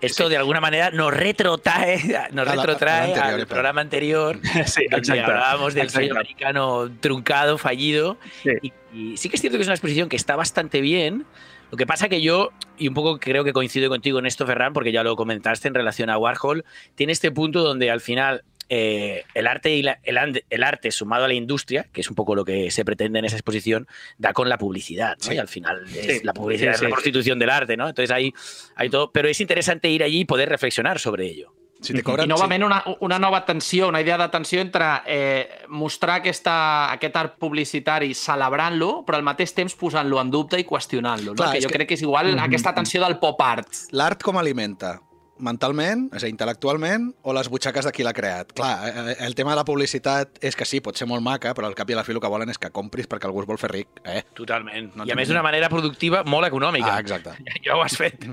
Esto 0.00 0.28
de 0.28 0.36
alguna 0.36 0.60
manera 0.60 0.90
nos 0.90 1.14
retrotrae, 1.14 1.98
nos 2.32 2.48
A 2.48 2.56
la- 2.56 2.62
retrotrae 2.62 3.12
al 3.14 3.20
al 3.20 3.28
claro. 3.34 3.46
programa 3.46 3.80
anterior, 3.82 4.40
Sí, 4.66 4.86
donde 4.90 5.20
hablábamos 5.20 5.74
del 5.74 5.90
sueño 5.90 6.12
americano 6.14 6.90
truncado, 7.00 7.56
fallido. 7.56 8.16
Sí. 8.42 8.50
Y, 8.62 8.72
y 9.12 9.16
sí 9.16 9.28
que 9.28 9.36
es 9.36 9.40
cierto 9.40 9.58
que 9.58 9.62
es 9.62 9.68
una 9.68 9.74
exposición 9.76 10.08
que 10.08 10.16
está 10.16 10.34
bastante 10.34 10.80
bien. 10.80 11.24
Lo 11.70 11.78
que 11.78 11.86
pasa 11.86 12.08
que 12.08 12.20
yo, 12.20 12.50
y 12.76 12.88
un 12.88 12.94
poco 12.94 13.18
creo 13.18 13.44
que 13.44 13.52
coincido 13.54 13.88
contigo 13.88 14.18
en 14.18 14.26
esto, 14.26 14.44
Ferran, 14.44 14.72
porque 14.74 14.90
ya 14.92 15.04
lo 15.04 15.14
comentaste 15.16 15.68
en 15.68 15.74
relación 15.74 16.10
a 16.10 16.18
Warhol, 16.18 16.64
tiene 16.96 17.12
este 17.12 17.30
punto 17.30 17.62
donde 17.62 17.90
al 17.90 18.00
final 18.00 18.42
eh, 18.74 19.24
el, 19.34 19.46
arte 19.46 19.74
y 19.74 19.82
la- 19.82 19.98
el, 20.02 20.42
el 20.48 20.62
arte 20.62 20.90
sumado 20.90 21.24
a 21.26 21.28
la 21.28 21.34
industria, 21.34 21.88
que 21.92 22.00
es 22.00 22.08
un 22.08 22.14
poco 22.14 22.34
lo 22.34 22.42
que 22.44 22.70
se 22.70 22.84
pretende 22.86 23.18
en 23.18 23.26
esa 23.26 23.36
exposición, 23.36 23.86
da 24.16 24.32
con 24.32 24.48
la 24.48 24.56
publicidad, 24.56 25.18
¿no? 25.18 25.24
Sí. 25.28 25.34
Y 25.34 25.38
al 25.38 25.48
final 25.48 25.84
es 25.94 26.06
Sí. 26.06 26.20
la 26.24 26.32
publicidad 26.32 26.72
Sí, 26.72 26.76
es 26.76 26.82
la 26.82 26.88
sí. 26.88 26.92
prostitución 26.92 27.38
del 27.38 27.50
arte, 27.50 27.76
¿no? 27.76 27.88
Entonces 27.88 28.10
hay, 28.10 28.32
hay 28.76 28.88
todo. 28.88 29.12
Pero 29.12 29.28
es 29.28 29.38
interesante 29.42 29.90
ir 29.90 30.02
allí 30.02 30.20
y 30.20 30.24
poder 30.24 30.48
reflexionar 30.48 30.98
sobre 30.98 31.26
ello. 31.26 31.52
Si 31.82 31.92
te 31.92 32.02
cobren... 32.04 32.26
I 32.26 32.28
novament 32.28 32.62
una, 32.62 32.84
una 33.00 33.18
nova 33.18 33.44
tensió, 33.44 33.88
una 33.88 34.00
idea 34.00 34.16
de 34.16 34.28
tensió 34.28 34.60
entre 34.60 34.84
eh, 35.04 35.48
mostrar 35.68 36.20
aquesta, 36.20 36.92
aquest 36.92 37.16
art 37.16 37.34
publicitari 37.42 38.14
celebrant-lo, 38.14 39.02
però 39.04 39.18
al 39.18 39.24
mateix 39.26 39.52
temps 39.52 39.74
posant-lo 39.74 40.20
en 40.22 40.30
dubte 40.30 40.60
i 40.62 40.64
qüestionant-lo. 40.64 41.34
No? 41.34 41.50
Que 41.50 41.60
jo 41.60 41.66
que- 41.68 41.74
crec 41.80 41.88
que 41.88 41.94
és 41.98 42.02
igual 42.06 42.38
aquesta 42.38 42.72
tensió 42.72 43.02
del 43.04 43.18
pop 43.18 43.40
art. 43.42 43.66
Sí. 43.74 43.88
L'art 43.98 44.22
com 44.22 44.38
alimenta? 44.38 45.00
Mentalment, 45.42 46.08
és 46.12 46.22
a 46.22 46.26
dir, 46.26 46.32
intel·lectualment, 46.34 47.08
o 47.24 47.32
les 47.34 47.48
butxaques 47.50 47.86
de 47.88 47.92
qui 47.94 48.04
l'ha 48.04 48.12
creat? 48.14 48.52
Clar, 48.56 48.72
eh, 48.88 49.16
el 49.26 49.34
tema 49.34 49.54
de 49.54 49.58
la 49.62 49.64
publicitat 49.64 50.38
és 50.44 50.54
que 50.58 50.66
sí, 50.68 50.82
pot 50.84 50.98
ser 50.98 51.08
molt 51.10 51.24
maca, 51.24 51.54
però 51.56 51.66
al 51.70 51.74
cap 51.78 51.90
i 51.90 51.96
a 51.96 51.98
la 51.98 52.04
fi 52.04 52.12
el 52.12 52.20
que 52.20 52.30
volen 52.30 52.52
és 52.52 52.60
que 52.60 52.70
compris 52.70 53.08
perquè 53.10 53.26
algú 53.30 53.42
es 53.42 53.48
vol 53.48 53.58
fer 53.58 53.72
ric, 53.72 54.02
eh? 54.04 54.22
Totalment. 54.38 54.92
No 54.94 55.08
I 55.08 55.14
a 55.14 55.16
més 55.18 55.32
d'una 55.32 55.42
manera 55.42 55.72
productiva 55.72 56.22
molt 56.28 56.46
econòmica. 56.50 56.94
Ah, 56.94 57.00
exacte. 57.00 57.34
Ja 57.64 57.76
ho 57.78 57.82
has 57.82 57.96
fet. 57.96 58.26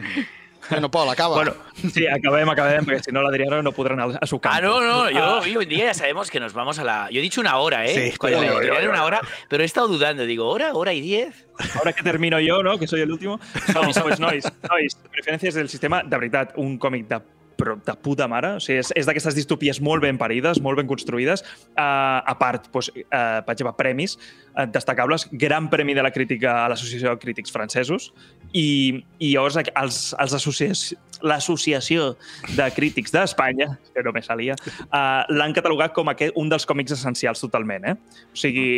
Bueno, 0.70 0.92
Pol, 0.92 1.10
acaba. 1.10 1.36
Bueno, 1.36 1.54
sí, 1.94 2.06
acabem, 2.08 2.50
acabem, 2.50 2.86
perquè 2.86 3.06
si 3.08 3.14
no 3.16 3.24
l'Adriano 3.24 3.62
no 3.64 3.72
podrà 3.72 3.96
anar 3.96 4.20
a 4.22 4.28
su 4.28 4.40
campo. 4.40 4.58
Ah, 4.58 4.62
no, 4.62 4.82
no, 4.82 5.10
yo 5.10 5.24
Ah, 5.24 5.40
hoy 5.40 5.56
en 5.64 5.70
día 5.70 5.86
ya 5.86 5.94
sabemos 5.94 6.30
que 6.30 6.40
nos 6.40 6.54
vamos 6.54 6.80
a 6.80 6.84
la... 6.84 7.10
Yo 7.10 7.20
he 7.20 7.22
dicho 7.22 7.42
una 7.42 7.58
hora, 7.58 7.86
¿eh? 7.86 8.12
Sí, 8.12 8.18
Cuando 8.18 8.40
una 8.40 9.04
hora, 9.04 9.22
pero 9.48 9.64
he 9.64 9.66
estado 9.66 9.88
dudando. 9.88 10.26
Digo, 10.26 10.48
¿hora? 10.48 10.74
¿Hora 10.74 10.94
y 10.94 11.02
diez? 11.02 11.48
Ahora 11.76 11.94
que 11.94 12.04
termino 12.04 12.40
yo, 12.40 12.62
¿no? 12.62 12.78
Que 12.78 12.88
soy 12.88 13.02
el 13.02 13.12
último. 13.12 13.40
No, 13.74 13.82
pues 14.04 14.20
nois, 14.20 14.46
nois, 14.70 14.96
preferències 15.12 15.54
del 15.54 15.70
sistema, 15.70 16.04
de 16.04 16.18
veritat, 16.18 16.54
un 16.58 16.78
còmic 16.78 17.08
de 17.08 17.20
però 17.60 17.76
de 17.86 17.96
puta 18.00 18.28
mare. 18.32 18.56
O 18.58 18.64
sigui, 18.64 18.80
és, 18.82 18.94
és 18.98 19.10
d'aquestes 19.10 19.36
distopies 19.38 19.82
molt 19.84 20.04
ben 20.06 20.20
parides, 20.20 20.62
molt 20.64 20.80
ben 20.80 20.88
construïdes. 20.90 21.44
Uh, 21.76 22.24
a 22.24 22.36
part, 22.40 22.70
doncs, 22.74 22.92
uh, 22.96 23.42
per 23.46 23.56
exemple, 23.56 23.76
premis 23.80 24.16
uh, 24.18 24.66
destacables. 24.72 25.28
Gran 25.32 25.70
premi 25.72 25.96
de 25.98 26.06
la 26.06 26.14
crítica 26.16 26.56
a 26.64 26.70
l'Associació 26.72 27.14
de 27.14 27.22
Crítics 27.22 27.54
Francesos 27.54 28.10
i, 28.54 29.04
i 29.20 29.34
llavors 29.34 29.60
els, 29.60 30.02
els 30.16 30.38
associaci- 30.40 30.98
l'Associació 31.26 32.14
de 32.56 32.70
Crítics 32.76 33.12
d'Espanya, 33.12 33.74
que 33.94 34.04
no 34.06 34.14
me 34.16 34.24
salia, 34.24 34.56
uh, 34.88 35.28
l'han 35.36 35.56
catalogat 35.58 35.94
com 35.98 36.12
aquest, 36.12 36.36
un 36.40 36.52
dels 36.52 36.66
còmics 36.70 36.96
essencials 36.96 37.44
totalment. 37.44 37.92
Eh? 37.92 37.96
O 38.32 38.40
sigui, 38.40 38.70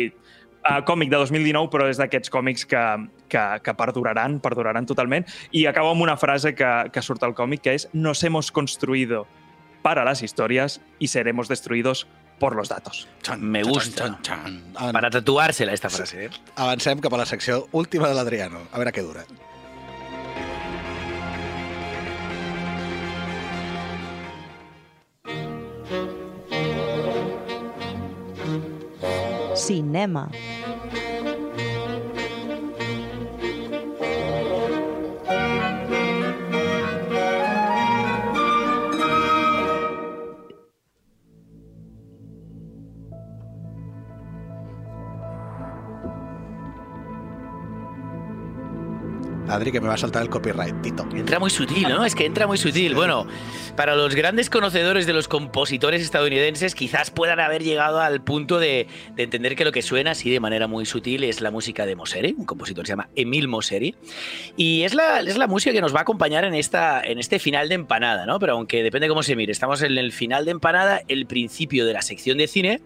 uh, 0.68 0.80
còmic 0.86 1.10
de 1.12 1.20
2019, 1.20 1.70
però 1.72 1.88
és 1.90 2.00
d'aquests 2.00 2.32
còmics 2.32 2.66
que, 2.68 2.82
que, 3.32 3.44
que 3.64 3.74
perduraran, 3.78 4.38
perduraran 4.42 4.88
totalment. 4.88 5.26
I 5.52 5.66
acabo 5.70 5.92
amb 5.92 6.04
una 6.06 6.16
frase 6.16 6.54
que, 6.54 6.72
que 6.92 7.04
surt 7.04 7.22
al 7.26 7.36
còmic, 7.38 7.64
que 7.66 7.76
és 7.78 7.88
«Nos 7.92 8.22
hemos 8.24 8.52
construido 8.52 9.26
para 9.82 10.04
las 10.04 10.22
historias 10.22 10.80
y 10.98 11.08
seremos 11.08 11.48
destruidos 11.48 12.06
por 12.38 12.56
los 12.56 12.68
datos». 12.68 13.08
Xan, 13.22 13.42
Me 13.42 13.62
gusta. 13.62 14.06
Xan, 14.06 14.18
xan, 14.22 14.62
xan. 14.74 14.92
Para 14.92 15.10
tatuársela 15.10 15.72
esta 15.72 15.90
frase. 15.90 16.26
¿eh? 16.26 16.30
Avancem 16.56 17.00
cap 17.00 17.14
a 17.14 17.22
la 17.24 17.26
secció 17.26 17.66
última 17.72 18.08
de 18.08 18.14
l'Adriano. 18.14 18.66
A 18.72 18.78
veure 18.78 18.94
què 18.94 19.02
dura. 19.02 19.26
Cinema. 29.66 30.24
Adri, 49.52 49.72
que 49.72 49.80
me 49.80 49.88
va 49.88 49.94
a 49.94 49.98
saltar 49.98 50.22
el 50.22 50.30
copyright, 50.30 50.80
Tito. 50.82 51.06
Entra 51.14 51.38
muy 51.38 51.50
sutil, 51.50 51.88
¿no? 51.88 52.04
Es 52.04 52.14
que 52.14 52.26
entra 52.26 52.46
muy 52.46 52.58
sutil. 52.58 52.94
Bueno, 52.94 53.26
para 53.76 53.94
los 53.96 54.14
grandes 54.14 54.50
conocedores 54.50 55.06
de 55.06 55.12
los 55.12 55.28
compositores 55.28 56.02
estadounidenses, 56.02 56.74
quizás 56.74 57.10
puedan 57.10 57.40
haber 57.40 57.62
llegado 57.62 58.00
al 58.00 58.22
punto 58.22 58.58
de, 58.58 58.86
de 59.14 59.22
entender 59.22 59.56
que 59.56 59.64
lo 59.64 59.72
que 59.72 59.82
suena 59.82 60.12
así 60.12 60.30
de 60.30 60.40
manera 60.40 60.66
muy 60.66 60.86
sutil 60.86 61.24
es 61.24 61.40
la 61.40 61.50
música 61.50 61.86
de 61.86 61.96
Moseri, 61.96 62.34
un 62.36 62.46
compositor 62.46 62.84
que 62.84 62.88
se 62.88 62.92
llama 62.92 63.08
Emil 63.14 63.48
Moseri. 63.48 63.94
Y 64.56 64.82
es 64.82 64.94
la, 64.94 65.20
es 65.20 65.36
la 65.36 65.46
música 65.46 65.72
que 65.72 65.80
nos 65.80 65.94
va 65.94 65.98
a 65.98 66.02
acompañar 66.02 66.44
en, 66.44 66.54
esta, 66.54 67.02
en 67.02 67.18
este 67.18 67.38
final 67.38 67.68
de 67.68 67.74
empanada, 67.74 68.26
¿no? 68.26 68.38
Pero 68.38 68.54
aunque 68.54 68.82
depende 68.82 69.08
cómo 69.08 69.22
se 69.22 69.36
mire, 69.36 69.52
estamos 69.52 69.82
en 69.82 69.98
el 69.98 70.12
final 70.12 70.44
de 70.44 70.52
empanada, 70.52 71.02
el 71.08 71.26
principio 71.26 71.86
de 71.86 71.92
la 71.92 72.02
sección 72.02 72.38
de 72.38 72.46
cine. 72.46 72.80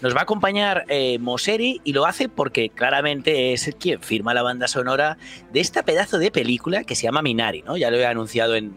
Nos 0.00 0.14
va 0.14 0.20
a 0.20 0.22
acompañar 0.22 0.84
eh, 0.88 1.18
Moseri 1.18 1.80
y 1.84 1.92
lo 1.92 2.06
hace 2.06 2.28
porque 2.28 2.70
claramente 2.70 3.52
es 3.52 3.74
quien 3.78 4.00
firma 4.00 4.34
la 4.34 4.42
banda 4.42 4.68
sonora 4.68 5.18
de 5.52 5.60
esta 5.60 5.82
pedazo 5.82 6.05
de 6.12 6.30
película 6.30 6.84
que 6.84 6.94
se 6.94 7.02
llama 7.02 7.22
Minari, 7.22 7.62
¿no? 7.62 7.76
Ya 7.76 7.90
lo 7.90 7.96
he 7.96 8.06
anunciado 8.06 8.54
en, 8.54 8.74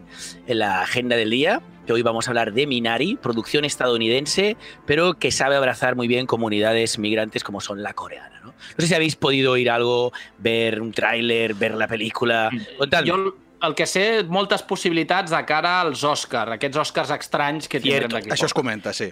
en 0.48 0.60
la 0.60 0.82
agenda 0.82 1.16
del 1.16 1.30
día, 1.30 1.62
que 1.86 1.94
hoy 1.94 2.02
vamos 2.02 2.28
a 2.28 2.32
hablar 2.32 2.54
de 2.54 2.68
Minari, 2.68 3.16
producción 3.16 3.66
estadounidense, 3.66 4.58
pero 4.86 5.14
que 5.14 5.32
sabe 5.32 5.56
abrazar 5.56 5.96
muy 5.96 6.08
bien 6.08 6.26
comunidades 6.26 7.00
migrantes 7.00 7.44
como 7.44 7.62
son 7.62 7.84
la 7.84 7.94
coreana, 7.94 8.42
¿no? 8.42 8.48
No 8.50 8.56
sé 8.78 8.88
si 8.88 8.94
habéis 8.96 9.16
podido 9.16 9.54
oír 9.54 9.70
algo, 9.70 10.12
ver 10.38 10.82
un 10.82 10.92
tráiler, 10.92 11.54
ver 11.54 11.76
la 11.76 11.88
película. 11.88 12.50
Contadme. 12.78 13.12
Jo 13.12 13.36
el 13.62 13.76
que 13.76 13.86
sé, 13.86 14.24
moltes 14.24 14.62
possibilitats 14.64 15.34
de 15.34 15.40
cara 15.48 15.80
als 15.82 16.04
Oscars, 16.08 16.56
aquests 16.56 16.80
Oscars 16.80 17.12
estranys 17.12 17.68
que 17.68 17.82
tindrem 17.82 18.08
Cierto. 18.08 18.16
d'aquí. 18.16 18.32
Això 18.32 18.48
es 18.48 18.56
comenta, 18.56 18.94
sí. 18.96 19.10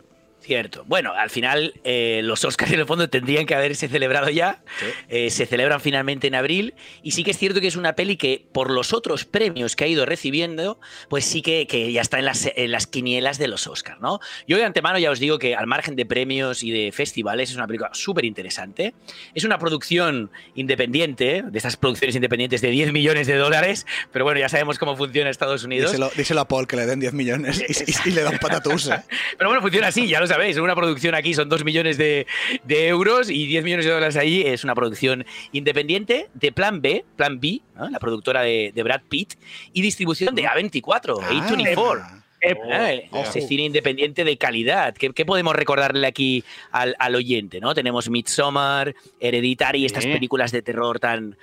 Cierto. 0.48 0.86
Bueno, 0.88 1.12
al 1.14 1.30
final 1.30 1.74
eh, 1.84 2.22
los 2.24 2.46
Oscars 2.46 2.72
en 2.72 2.80
el 2.80 2.86
fondo 2.86 3.10
tendrían 3.10 3.46
que 3.46 3.54
haberse 3.54 3.90
celebrado 3.90 4.30
ya. 4.30 4.62
Sí. 4.80 4.86
Eh, 5.10 5.30
se 5.30 5.46
celebran 5.46 5.82
finalmente 5.82 6.28
en 6.28 6.36
abril. 6.36 6.74
Y 7.04 7.12
sí 7.12 7.26
que 7.26 7.32
es 7.32 7.38
cierto 7.38 7.60
que 7.60 7.68
es 7.68 7.76
una 7.76 7.94
peli 7.94 8.16
que, 8.16 8.46
por 8.54 8.72
los 8.72 8.94
otros 8.94 9.26
premios 9.26 9.76
que 9.76 9.84
ha 9.84 9.88
ido 9.88 10.06
recibiendo, 10.06 10.80
pues 11.10 11.26
sí 11.26 11.42
que, 11.42 11.68
que 11.68 11.92
ya 11.92 12.00
está 12.02 12.18
en 12.20 12.26
las, 12.26 12.50
en 12.56 12.72
las 12.72 12.88
quinielas 12.88 13.38
de 13.40 13.50
los 13.50 13.68
Oscars, 13.68 14.00
¿no? 14.00 14.20
Yo 14.48 14.56
de 14.58 14.64
antemano 14.64 14.98
ya 15.00 15.12
os 15.12 15.20
digo 15.20 15.38
que, 15.38 15.54
al 15.54 15.68
margen 15.68 15.98
de 15.98 16.06
premios 16.06 16.64
y 16.64 16.72
de 16.72 16.92
festivales, 16.94 17.50
es 17.50 17.56
una 17.58 17.68
película 17.68 17.90
súper 17.94 18.24
interesante. 18.24 18.94
Es 19.36 19.44
una 19.44 19.60
producción 19.60 20.32
independiente, 20.56 21.44
de 21.46 21.58
estas 21.58 21.76
producciones 21.78 22.16
independientes 22.16 22.62
de 22.62 22.70
10 22.70 22.94
millones 22.94 23.28
de 23.28 23.36
dólares, 23.36 23.86
pero 24.14 24.24
bueno, 24.26 24.40
ya 24.40 24.48
sabemos 24.50 24.80
cómo 24.80 24.96
funciona 24.96 25.30
Estados 25.30 25.64
Unidos. 25.64 25.92
Díselo, 25.92 26.10
díselo 26.16 26.42
a 26.42 26.48
Paul 26.48 26.68
que 26.68 26.76
le 26.78 26.86
den 26.86 27.00
10 27.00 27.14
millones 27.14 27.62
y, 27.68 28.08
y- 28.08 28.10
y 28.10 28.12
le 28.14 28.22
dan 28.24 28.38
patatús, 28.40 28.88
eh? 28.88 29.02
Pero 29.38 29.50
bueno, 29.50 29.62
funciona 29.62 29.88
así, 29.88 30.08
ya 30.08 30.20
lo 30.20 30.28
sabéis. 30.38 30.58
Una 30.58 30.76
producción 30.76 31.16
aquí 31.16 31.34
son 31.34 31.50
2 31.50 31.64
millones 31.64 31.98
de, 31.98 32.28
de 32.64 32.88
euros 32.88 33.30
y 33.30 33.48
10 33.48 33.64
millones 33.64 33.86
de 33.86 33.92
dólares 33.92 34.16
ahí 34.18 34.44
es 34.46 34.64
una 34.64 34.76
producción 34.76 35.26
independiente 35.52 36.30
de 36.36 36.52
Plan 36.52 36.80
B, 36.80 37.06
Plan 37.16 37.40
B, 37.40 37.62
¿no? 37.76 37.90
la 37.90 38.00
productora 38.00 38.42
de, 38.42 38.72
de 38.74 38.84
Brad 38.84 39.02
Pitt, 39.10 39.34
y 39.74 39.82
distribución 39.82 40.36
de 40.36 40.44
A24, 40.44 41.16
A24. 41.22 42.02
Ah, 42.04 42.24
Ep, 42.40 42.60
Ah, 42.72 42.92
ese 43.22 43.42
cine 43.42 43.64
independiente 43.64 44.24
de 44.24 44.38
calidad. 44.38 44.94
¿Qué, 44.94 45.10
qué 45.10 45.26
podemos 45.26 45.56
recordarle 45.56 46.06
aquí 46.06 46.44
al, 46.72 46.96
al 47.00 47.16
oyente? 47.16 47.60
¿no? 47.60 47.74
Tenemos 47.74 48.12
Midsommar, 48.12 48.94
Hereditary, 49.20 49.86
estas 49.86 50.06
películas 50.06 50.52
de 50.52 50.62
terror 50.62 51.00
tan, 51.00 51.36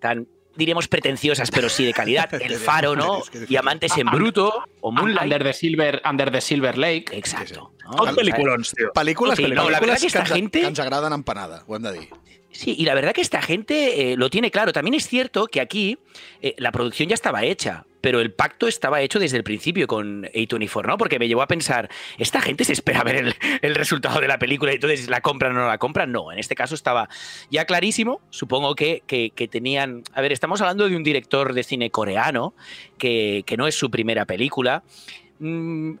tan, 0.00 0.26
diríamos, 0.56 0.88
pretenciosas, 0.88 1.50
pero 1.50 1.68
sí 1.68 1.84
de 1.84 1.92
calidad. 1.92 2.32
El 2.42 2.56
Faro, 2.56 2.96
¿no? 2.96 3.22
Diamantes 3.48 3.96
en 3.96 4.06
Bruto 4.06 4.64
o 4.80 4.92
Moonlight. 4.92 5.24
Under 5.24 5.44
the 5.44 5.52
Silver, 5.52 6.02
Under 6.08 6.30
the 6.30 6.40
Silver 6.40 6.76
Lake. 6.78 7.06
Exacto. 7.12 7.72
¿no? 7.84 8.04
Pel·lícules, 8.04 8.66
Sí, 8.68 8.74
no, 8.82 8.92
pel·lícules 8.92 9.70
la 9.70 9.80
verdad 9.80 9.98
que 9.98 10.06
esta 10.06 10.24
gente- 10.24 10.60
que 10.60 10.66
ens 10.66 10.78
agraden 10.78 11.12
empanada, 11.12 11.64
ho 11.66 11.76
hem 11.76 11.82
de 11.82 11.92
dir. 11.92 12.08
Sí, 12.52 12.74
y 12.76 12.84
la 12.84 12.94
verdad 12.94 13.12
que 13.12 13.20
esta 13.20 13.40
gente 13.42 14.12
eh, 14.12 14.16
lo 14.16 14.28
tiene 14.28 14.50
claro. 14.50 14.72
También 14.72 14.94
es 14.94 15.06
cierto 15.06 15.46
que 15.46 15.60
aquí 15.60 15.98
eh, 16.42 16.54
la 16.58 16.72
producción 16.72 17.08
ya 17.08 17.14
estaba 17.14 17.44
hecha, 17.44 17.86
pero 18.00 18.20
el 18.20 18.32
pacto 18.32 18.66
estaba 18.66 19.00
hecho 19.00 19.18
desde 19.18 19.36
el 19.36 19.44
principio 19.44 19.86
con 19.86 20.24
A24, 20.24 20.86
¿no? 20.86 20.98
Porque 20.98 21.18
me 21.18 21.28
llevó 21.28 21.42
a 21.42 21.46
pensar, 21.46 21.88
¿esta 22.18 22.40
gente 22.40 22.64
se 22.64 22.72
espera 22.72 23.02
ver 23.04 23.34
el, 23.62 23.74
resultado 23.74 24.20
de 24.20 24.28
la 24.28 24.38
película 24.38 24.72
y 24.72 24.76
entonces 24.76 25.08
la 25.08 25.20
compran 25.20 25.56
o 25.56 25.60
no 25.60 25.66
la 25.66 25.78
compran? 25.78 26.10
No, 26.12 26.32
en 26.32 26.38
este 26.38 26.54
caso 26.54 26.74
estaba 26.74 27.08
ya 27.50 27.64
clarísimo. 27.64 28.20
Supongo 28.30 28.74
que, 28.74 29.02
que- 29.06 29.30
que 29.30 29.48
tenían... 29.48 30.02
A 30.14 30.20
ver, 30.20 30.32
estamos 30.32 30.60
hablando 30.60 30.88
de 30.88 30.96
un 30.96 31.02
director 31.02 31.52
de 31.52 31.62
cine 31.62 31.90
coreano 31.90 32.54
que, 32.98 33.42
que 33.46 33.56
no 33.56 33.66
es 33.66 33.74
su 33.74 33.90
primera 33.90 34.24
película. 34.24 34.82
Mm, 35.42 35.94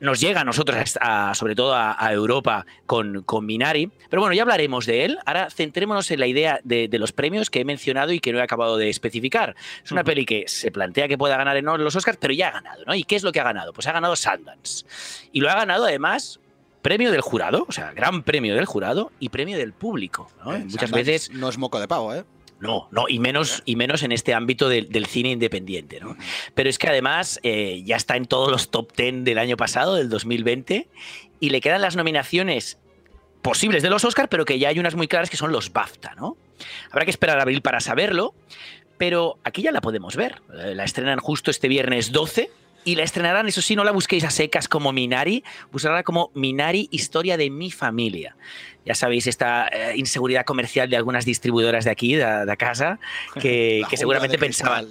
nos 0.00 0.20
llega 0.20 0.40
a 0.40 0.44
nosotros, 0.44 0.98
a- 1.00 1.32
sobre 1.34 1.54
todo 1.54 1.74
a, 1.74 1.96
a 1.98 2.12
Europa, 2.12 2.66
con, 2.86 3.22
con 3.22 3.46
Minari. 3.46 3.90
Pero 4.10 4.20
bueno, 4.20 4.34
ya 4.34 4.42
hablaremos 4.42 4.84
de 4.86 5.04
él. 5.04 5.18
Ahora 5.26 5.48
centrémonos 5.48 6.10
en 6.10 6.18
la 6.20 6.26
idea 6.26 6.58
de, 6.64 6.88
de 6.88 6.98
los 6.98 7.12
premios 7.12 7.50
que 7.50 7.60
he 7.60 7.64
mencionado 7.64 8.12
y 8.12 8.18
que 8.18 8.32
no 8.32 8.38
he 8.40 8.42
acabado 8.42 8.76
de 8.76 8.88
especificar. 8.88 9.54
Es 9.84 9.92
una 9.92 10.02
peli 10.02 10.24
que 10.26 10.44
se 10.48 10.72
plantea 10.72 11.06
que 11.06 11.16
pueda 11.16 11.36
ganar 11.36 11.56
en 11.56 11.64
los 11.64 11.94
Oscars, 11.94 12.18
pero 12.20 12.34
ya 12.34 12.48
ha 12.48 12.52
ganado, 12.52 12.82
¿no? 12.84 12.94
¿Y 12.94 13.04
qué 13.04 13.14
es 13.16 13.22
lo 13.22 13.30
que 13.30 13.40
ha 13.40 13.44
ganado? 13.44 13.72
Pues 13.72 13.86
ha 13.86 13.92
ganado 13.92 14.16
Sundance. 14.16 14.84
Y 15.32 15.40
lo 15.40 15.50
ha 15.50 15.54
ganado 15.54 15.84
además 15.84 16.40
premio 16.82 17.12
del 17.12 17.20
jurado, 17.20 17.66
o 17.68 17.72
sea, 17.72 17.92
gran 17.92 18.22
premio 18.22 18.54
del 18.54 18.64
jurado 18.64 19.12
y 19.20 19.28
premio 19.28 19.56
del 19.58 19.72
público. 19.72 20.30
¿no? 20.44 20.54
Eh, 20.54 20.60
Muchas 20.60 20.88
Sundance 20.90 20.94
veces 20.96 21.30
No 21.30 21.48
és 21.48 21.58
moco 21.58 21.78
de 21.78 21.86
pau, 21.86 22.12
eh? 22.12 22.24
No, 22.60 22.88
no, 22.90 23.08
y 23.08 23.18
menos, 23.18 23.62
y 23.64 23.76
menos 23.76 24.02
en 24.02 24.12
este 24.12 24.34
ámbito 24.34 24.68
del, 24.68 24.90
del 24.90 25.06
cine 25.06 25.30
independiente, 25.30 25.98
¿no? 26.00 26.16
Pero 26.54 26.68
es 26.68 26.78
que 26.78 26.88
además 26.88 27.40
eh, 27.42 27.82
ya 27.84 27.96
está 27.96 28.16
en 28.16 28.26
todos 28.26 28.50
los 28.50 28.70
top 28.70 28.94
10 28.94 29.24
del 29.24 29.38
año 29.38 29.56
pasado, 29.56 29.94
del 29.94 30.08
2020, 30.10 30.88
y 31.40 31.50
le 31.50 31.60
quedan 31.60 31.80
las 31.80 31.96
nominaciones 31.96 32.78
posibles 33.42 33.82
de 33.82 33.90
los 33.90 34.04
Oscars, 34.04 34.28
pero 34.28 34.44
que 34.44 34.58
ya 34.58 34.68
hay 34.68 34.78
unas 34.78 34.94
muy 34.94 35.08
claras 35.08 35.30
que 35.30 35.36
son 35.36 35.52
los 35.52 35.72
BAFTA, 35.72 36.14
¿no? 36.14 36.36
Habrá 36.90 37.04
que 37.06 37.10
esperar 37.10 37.38
a 37.38 37.42
abril 37.42 37.62
para 37.62 37.80
saberlo, 37.80 38.34
pero 38.98 39.38
aquí 39.44 39.62
ya 39.62 39.72
la 39.72 39.80
podemos 39.80 40.14
ver. 40.16 40.42
Eh, 40.54 40.74
La 40.74 40.84
estrenan 40.84 41.18
justo 41.18 41.50
este 41.50 41.68
viernes 41.68 42.12
12 42.12 42.50
y 42.84 42.96
la 42.96 43.02
estrenarán, 43.02 43.48
eso 43.48 43.62
sí, 43.62 43.76
no 43.76 43.84
la 43.84 43.92
busquéis 43.92 44.24
a 44.24 44.30
secas 44.30 44.68
como 44.68 44.92
Minari, 44.92 45.44
buscarla 45.72 46.02
como 46.02 46.30
Minari, 46.34 46.88
historia 46.90 47.36
de 47.36 47.50
mi 47.50 47.70
familia. 47.70 48.36
Ya 48.84 48.94
sabéis, 48.94 49.26
esta 49.26 49.68
eh, 49.68 49.96
inseguridad 49.96 50.44
comercial 50.44 50.88
de 50.88 50.96
algunas 50.96 51.24
distribuidoras 51.24 51.84
de 51.84 51.90
aquí, 51.90 52.14
de, 52.14 52.24
de 52.24 52.56
casa, 52.56 52.98
que, 53.40 53.84
seguramente 53.94 54.38
pensaban, 54.38 54.86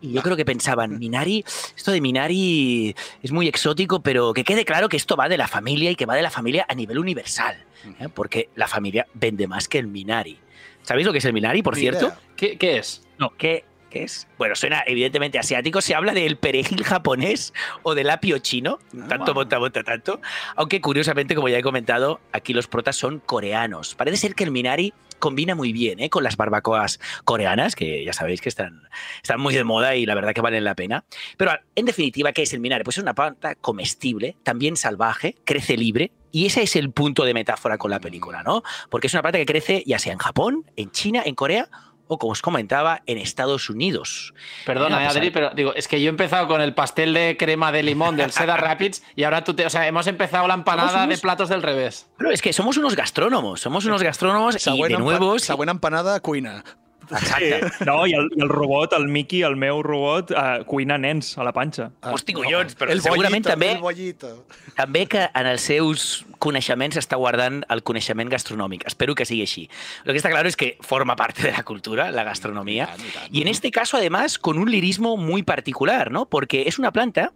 y 0.00 0.12
yo 0.12 0.22
creo 0.22 0.36
que 0.36 0.44
pensaban, 0.44 0.98
Minari, 0.98 1.44
esto 1.76 1.92
de 1.92 2.00
Minari 2.00 2.94
es 3.22 3.32
muy 3.32 3.48
exótico, 3.48 4.00
pero 4.00 4.32
que 4.32 4.44
quede 4.44 4.64
claro 4.64 4.88
que 4.88 4.96
esto 4.96 5.16
va 5.16 5.28
de 5.28 5.38
la 5.38 5.48
familia 5.48 5.90
y 5.90 5.96
que 5.96 6.06
va 6.06 6.14
de 6.14 6.22
la 6.22 6.30
familia 6.30 6.66
a 6.68 6.74
nivel 6.74 6.98
universal, 6.98 7.64
¿eh? 7.98 8.08
porque 8.12 8.50
la 8.54 8.68
familia 8.68 9.06
vende 9.14 9.46
más 9.46 9.68
que 9.68 9.78
el 9.78 9.86
Minari. 9.86 10.38
¿Sabéis 10.82 11.06
lo 11.06 11.12
que 11.12 11.18
es 11.18 11.24
el 11.24 11.32
Minari, 11.32 11.62
por 11.62 11.74
Ni 11.74 11.82
cierto? 11.82 12.12
¿Qué, 12.36 12.56
qué 12.56 12.78
es? 12.78 13.02
No, 13.18 13.30
¿qué, 13.36 13.64
qué 13.90 14.04
es? 14.04 14.26
Bueno, 14.38 14.54
suena 14.54 14.82
evidentemente 14.86 15.38
asiático. 15.38 15.80
Se 15.80 15.94
habla 15.94 16.14
del 16.14 16.38
perejil 16.38 16.82
japonés 16.84 17.52
o 17.82 17.94
del 17.94 18.08
apio 18.08 18.38
chino. 18.38 18.78
Tanto 19.08 19.34
monta, 19.34 19.58
monta, 19.58 19.82
tanto. 19.82 20.20
Aunque 20.56 20.80
curiosamente, 20.80 21.34
como 21.34 21.48
ya 21.48 21.58
he 21.58 21.62
comentado, 21.62 22.20
aquí 22.32 22.54
los 22.54 22.68
protas 22.68 22.96
son 22.96 23.18
coreanos. 23.20 23.94
Parece 23.94 24.16
ser 24.16 24.34
que 24.34 24.44
el 24.44 24.50
Minari 24.50 24.94
combina 25.18 25.54
muy 25.54 25.72
bien 25.72 26.00
¿eh? 26.00 26.10
con 26.10 26.24
las 26.24 26.36
barbacoas 26.36 26.98
coreanas, 27.24 27.76
que 27.76 28.04
ya 28.04 28.12
sabéis 28.12 28.40
que 28.40 28.48
están, 28.48 28.88
están 29.22 29.38
muy 29.38 29.54
de 29.54 29.62
moda 29.64 29.94
y 29.94 30.06
la 30.06 30.14
verdad 30.14 30.32
que 30.32 30.40
valen 30.40 30.64
la 30.64 30.74
pena. 30.74 31.04
Pero 31.36 31.52
en 31.76 31.84
definitiva, 31.84 32.32
¿qué 32.32 32.42
es 32.42 32.52
el 32.52 32.60
Minari? 32.60 32.82
Pues 32.82 32.96
es 32.96 33.02
una 33.02 33.14
planta 33.14 33.54
comestible, 33.54 34.36
también 34.42 34.76
salvaje, 34.76 35.36
crece 35.44 35.76
libre. 35.76 36.12
Y 36.32 36.46
ese 36.46 36.62
es 36.62 36.76
el 36.76 36.92
punto 36.92 37.24
de 37.24 37.34
metáfora 37.34 37.76
con 37.76 37.90
la 37.90 38.00
película, 38.00 38.44
¿no? 38.44 38.62
Porque 38.88 39.08
es 39.08 39.14
una 39.14 39.22
planta 39.22 39.38
que 39.38 39.46
crece 39.46 39.82
ya 39.84 39.98
sea 39.98 40.12
en 40.12 40.20
Japón, 40.20 40.64
en 40.76 40.92
China, 40.92 41.22
en 41.24 41.34
Corea 41.34 41.68
o, 42.10 42.18
como 42.18 42.32
os 42.32 42.42
comentaba, 42.42 43.02
en 43.06 43.18
Estados 43.18 43.70
Unidos. 43.70 44.34
Perdona, 44.66 45.08
Adri, 45.08 45.30
pero 45.30 45.50
digo, 45.50 45.72
es 45.74 45.86
que 45.86 46.00
yo 46.02 46.08
he 46.08 46.10
empezado 46.10 46.48
con 46.48 46.60
el 46.60 46.74
pastel 46.74 47.14
de 47.14 47.36
crema 47.38 47.70
de 47.70 47.84
limón 47.84 48.16
del 48.16 48.32
Cedar 48.32 48.60
Rapids 48.68 49.02
y 49.14 49.22
ahora 49.22 49.44
tú 49.44 49.54
te. 49.54 49.64
O 49.64 49.70
sea, 49.70 49.86
hemos 49.86 50.06
empezado 50.08 50.48
la 50.48 50.54
empanada 50.54 51.06
de 51.06 51.16
platos 51.18 51.48
del 51.48 51.62
revés. 51.62 52.10
Bueno, 52.18 52.32
es 52.32 52.42
que 52.42 52.52
somos 52.52 52.76
unos 52.76 52.96
gastrónomos, 52.96 53.60
somos 53.60 53.84
unos 53.84 54.02
gastrónomos 54.02 54.56
y 54.66 54.82
de 54.82 54.88
empa- 54.88 54.98
nuevo... 54.98 55.38
sí, 55.38 55.46
següent 55.46 55.70
empanada, 55.70 56.18
cuina. 56.20 56.64
Exacte. 57.10 57.84
No, 57.86 58.06
i 58.06 58.12
el, 58.14 58.28
i 58.36 58.40
el 58.42 58.48
robot, 58.48 58.92
el 58.96 59.08
Mickey, 59.08 59.42
el 59.42 59.56
meu 59.56 59.82
robot, 59.82 60.30
uh, 60.32 60.64
cuina 60.64 60.96
nens 60.98 61.36
a 61.38 61.44
la 61.44 61.52
panxa. 61.52 61.90
Ah, 62.02 62.12
Hosti, 62.14 62.32
collons, 62.36 62.76
però 62.78 62.90
el 62.92 63.02
segurament 63.02 63.44
bollito, 63.44 63.50
també- 63.50 63.72
El 63.76 63.80
bollito. 63.82 64.46
També 64.76 65.06
que 65.06 65.28
en 65.34 65.46
els 65.46 65.60
seus 65.62 66.24
coneixements 66.38 66.96
està 66.96 67.16
guardant 67.20 67.62
el 67.68 67.82
coneixement 67.82 68.30
gastronòmic. 68.32 68.86
Espero 68.86 69.14
que 69.14 69.26
sigui 69.26 69.42
així. 69.42 69.68
Lo 70.04 70.12
que 70.12 70.16
está 70.18 70.30
claro 70.30 70.48
es 70.48 70.56
que 70.56 70.76
forma 70.80 71.16
parte 71.16 71.42
de 71.42 71.52
la 71.52 71.62
cultura, 71.64 72.10
la 72.10 72.24
gastronomía. 72.24 72.88
I. 73.30 73.38
Y 73.38 73.42
en 73.42 73.48
este 73.48 73.70
caso, 73.70 73.96
además, 73.96 74.38
con 74.38 74.58
un 74.58 74.70
lirismo 74.70 75.16
muy 75.16 75.42
particular, 75.42 76.10
¿no? 76.10 76.26
Porque 76.26 76.64
es 76.66 76.78
una 76.78 76.92
planta 76.92 77.32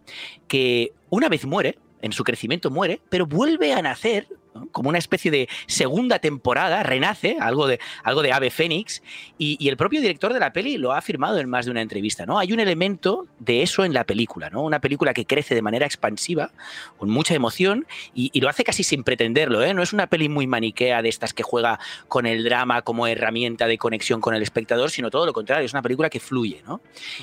que 0.48 0.92
una 1.10 1.28
vez 1.28 1.44
muere, 1.44 1.78
en 2.02 2.12
su 2.12 2.22
crecimiento 2.24 2.70
muere, 2.70 3.00
pero 3.08 3.26
vuelve 3.26 3.72
a 3.72 3.80
nacer 3.82 4.26
como 4.72 4.88
una 4.88 4.98
especie 4.98 5.30
de 5.30 5.48
segunda 5.66 6.18
temporada, 6.18 6.82
renace, 6.82 7.36
algo 7.40 7.66
de, 7.66 7.80
algo 8.02 8.22
de 8.22 8.32
ave 8.32 8.50
fénix, 8.50 9.02
y, 9.38 9.68
el 9.68 9.76
propio 9.76 10.00
director 10.00 10.32
de 10.32 10.40
la 10.40 10.52
peli 10.52 10.76
lo 10.76 10.92
ha 10.92 10.98
afirmado 10.98 11.38
en 11.38 11.48
más 11.48 11.64
de 11.64 11.70
una 11.70 11.80
entrevista, 11.80 12.26
¿no? 12.26 12.38
Hay 12.38 12.52
un 12.52 12.60
elemento 12.60 13.26
de 13.38 13.62
eso 13.62 13.84
en 13.84 13.92
la 13.92 14.04
película, 14.04 14.50
¿no? 14.50 14.62
Una 14.62 14.80
película 14.80 15.14
que 15.14 15.24
crece 15.24 15.54
de 15.54 15.62
manera 15.62 15.86
expansiva, 15.86 16.52
con 16.98 17.10
mucha 17.10 17.34
emoción, 17.34 17.86
y, 18.14 18.30
y 18.32 18.40
lo 18.40 18.48
hace 18.48 18.62
casi 18.62 18.84
sin 18.84 19.04
pretenderlo, 19.04 19.62
¿eh? 19.62 19.74
No 19.74 19.82
es 19.82 19.92
una 19.92 20.06
peli 20.06 20.28
muy 20.28 20.46
maniquea 20.46 21.02
de 21.02 21.08
estas 21.08 21.32
que 21.32 21.42
juega 21.42 21.80
con 22.08 22.26
el 22.26 22.44
drama 22.44 22.82
como 22.82 23.06
herramienta 23.06 23.66
de 23.66 23.78
conexión 23.78 24.20
con 24.20 24.34
el 24.34 24.42
espectador, 24.42 24.90
sino 24.90 25.10
todo 25.10 25.26
lo 25.26 25.32
contrario, 25.32 25.64
es 25.64 25.72
una 25.72 25.82
película 25.82 26.10
que 26.10 26.20
fluye, 26.20 26.62
¿no? 26.66 26.80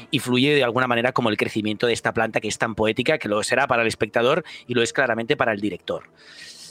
Y 0.10 0.20
fluye 0.20 0.54
de 0.56 0.64
alguna 0.64 0.88
manera 0.88 1.12
como 1.12 1.30
el 1.30 1.38
crecimiento 1.38 1.88
de 1.88 1.94
esta 1.94 2.14
planta 2.14 2.42
que 2.42 2.48
es 2.48 2.58
tan 2.58 2.76
poética, 2.76 3.18
que 3.18 3.28
lo 3.28 3.42
será 3.44 3.68
para 3.68 3.84
el 3.84 3.88
espectador 3.88 4.44
y 4.68 4.74
lo 4.74 4.82
es 4.82 4.94
claramente 4.94 5.38
para 5.38 5.54
el 5.54 5.62
director. 5.62 6.04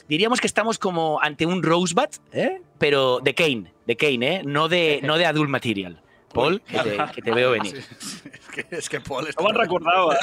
Diríamos 0.08 0.40
que 0.40 0.46
estamos 0.46 0.78
como 0.78 1.20
ante 1.20 1.46
un 1.46 1.62
Rosebud, 1.62 2.08
¿eh? 2.32 2.62
pero 2.78 3.20
de 3.20 3.34
Kane, 3.34 3.72
de 3.86 3.96
Kane, 3.96 4.36
¿eh? 4.36 4.42
no, 4.44 4.68
de, 4.68 5.00
no 5.04 5.18
de 5.18 5.26
Adult 5.26 5.50
Material. 5.50 6.02
Paul, 6.32 6.62
que 6.62 6.78
te, 6.78 6.96
que 7.14 7.22
te 7.22 7.30
veo 7.32 7.50
venir. 7.50 7.82
Sí, 7.82 7.96
sí, 7.98 8.30
és, 8.70 8.88
que, 8.88 8.98
que 8.98 9.00
Pol... 9.00 9.28
No 9.38 9.52
recordava. 9.52 10.16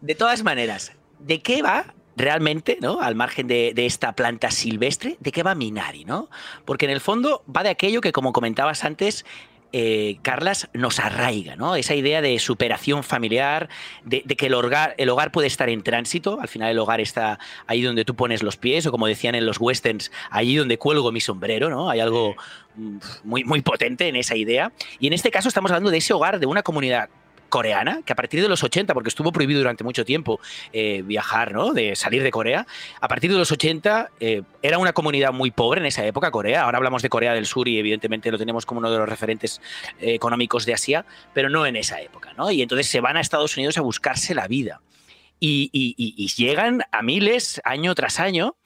De 0.00 0.14
todas 0.14 0.42
maneras, 0.42 0.92
¿de 1.18 1.40
qué 1.40 1.62
va 1.62 1.94
realmente, 2.16 2.78
¿no? 2.80 3.00
Al 3.00 3.14
margen 3.14 3.46
de, 3.48 3.72
de 3.74 3.86
esta 3.86 4.14
planta 4.14 4.50
silvestre, 4.50 5.16
¿de 5.20 5.32
qué 5.32 5.42
va 5.42 5.54
Minari, 5.54 6.04
¿no? 6.04 6.28
Porque 6.64 6.84
en 6.84 6.92
el 6.92 7.00
fondo 7.00 7.42
va 7.48 7.62
de 7.62 7.70
aquello 7.70 8.00
que, 8.00 8.12
como 8.12 8.32
comentabas 8.32 8.84
antes, 8.84 9.24
eh, 9.76 10.18
Carlas, 10.22 10.68
nos 10.72 11.00
arraiga, 11.00 11.56
¿no? 11.56 11.74
Esa 11.74 11.96
idea 11.96 12.22
de 12.22 12.38
superación 12.38 13.02
familiar, 13.02 13.68
de, 14.04 14.22
de 14.24 14.36
que 14.36 14.46
el 14.46 14.54
hogar, 14.54 14.94
el 14.98 15.08
hogar 15.08 15.32
puede 15.32 15.48
estar 15.48 15.68
en 15.68 15.82
tránsito, 15.82 16.40
al 16.40 16.46
final 16.46 16.70
el 16.70 16.78
hogar 16.78 17.00
está 17.00 17.40
ahí 17.66 17.82
donde 17.82 18.04
tú 18.04 18.14
pones 18.14 18.44
los 18.44 18.56
pies, 18.56 18.86
o 18.86 18.92
como 18.92 19.08
decían 19.08 19.34
en 19.34 19.44
los 19.44 19.58
westerns, 19.58 20.12
allí 20.30 20.54
donde 20.54 20.78
cuelgo 20.78 21.10
mi 21.10 21.20
sombrero, 21.20 21.70
¿no? 21.70 21.90
Hay 21.90 21.98
algo 21.98 22.36
mm, 22.76 22.98
muy, 23.24 23.42
muy 23.42 23.62
potente 23.62 24.06
en 24.06 24.14
esa 24.14 24.36
idea. 24.36 24.70
Y 25.00 25.08
en 25.08 25.12
este 25.12 25.32
caso 25.32 25.48
estamos 25.48 25.72
hablando 25.72 25.90
de 25.90 25.98
ese 25.98 26.12
hogar 26.12 26.38
de 26.38 26.46
una 26.46 26.62
comunidad 26.62 27.08
coreana, 27.54 28.02
que 28.04 28.12
a 28.12 28.16
partir 28.16 28.42
de 28.42 28.48
los 28.48 28.64
80, 28.64 28.94
porque 28.94 29.10
estuvo 29.10 29.30
prohibido 29.30 29.60
durante 29.60 29.84
mucho 29.84 30.04
tiempo 30.04 30.40
eh, 30.72 31.02
viajar, 31.06 31.52
¿no? 31.52 31.72
De 31.72 31.94
salir 31.94 32.24
de 32.24 32.32
Corea, 32.32 32.66
a 33.00 33.06
partir 33.06 33.30
de 33.30 33.38
los 33.38 33.52
80 33.52 34.10
eh, 34.18 34.42
era 34.60 34.78
una 34.78 34.92
comunidad 34.92 35.32
muy 35.32 35.52
pobre 35.52 35.80
en 35.80 35.86
esa 35.86 36.04
época, 36.04 36.32
Corea. 36.32 36.64
Ahora 36.64 36.78
hablamos 36.78 37.02
de 37.02 37.08
Corea 37.08 37.32
del 37.32 37.46
Sur 37.46 37.68
y 37.68 37.78
evidentemente 37.78 38.32
lo 38.32 38.38
tenemos 38.38 38.66
como 38.66 38.80
uno 38.80 38.90
de 38.90 38.98
los 38.98 39.08
referentes 39.08 39.60
eh, 40.00 40.14
económicos 40.14 40.66
de 40.66 40.74
Asia, 40.74 41.06
pero 41.32 41.48
no 41.48 41.64
en 41.64 41.76
esa 41.76 42.00
época, 42.00 42.32
¿no? 42.36 42.50
Y 42.50 42.60
entonces 42.60 42.88
se 42.88 43.00
van 43.00 43.16
a 43.16 43.20
Estados 43.20 43.56
Unidos 43.56 43.78
a 43.78 43.82
buscarse 43.82 44.34
la 44.34 44.48
vida. 44.48 44.80
Y, 45.38 46.34
llegan 46.36 46.82
a 46.90 47.02
miles 47.02 47.60
año 47.62 47.94
tras 47.94 48.18
año. 48.18 48.56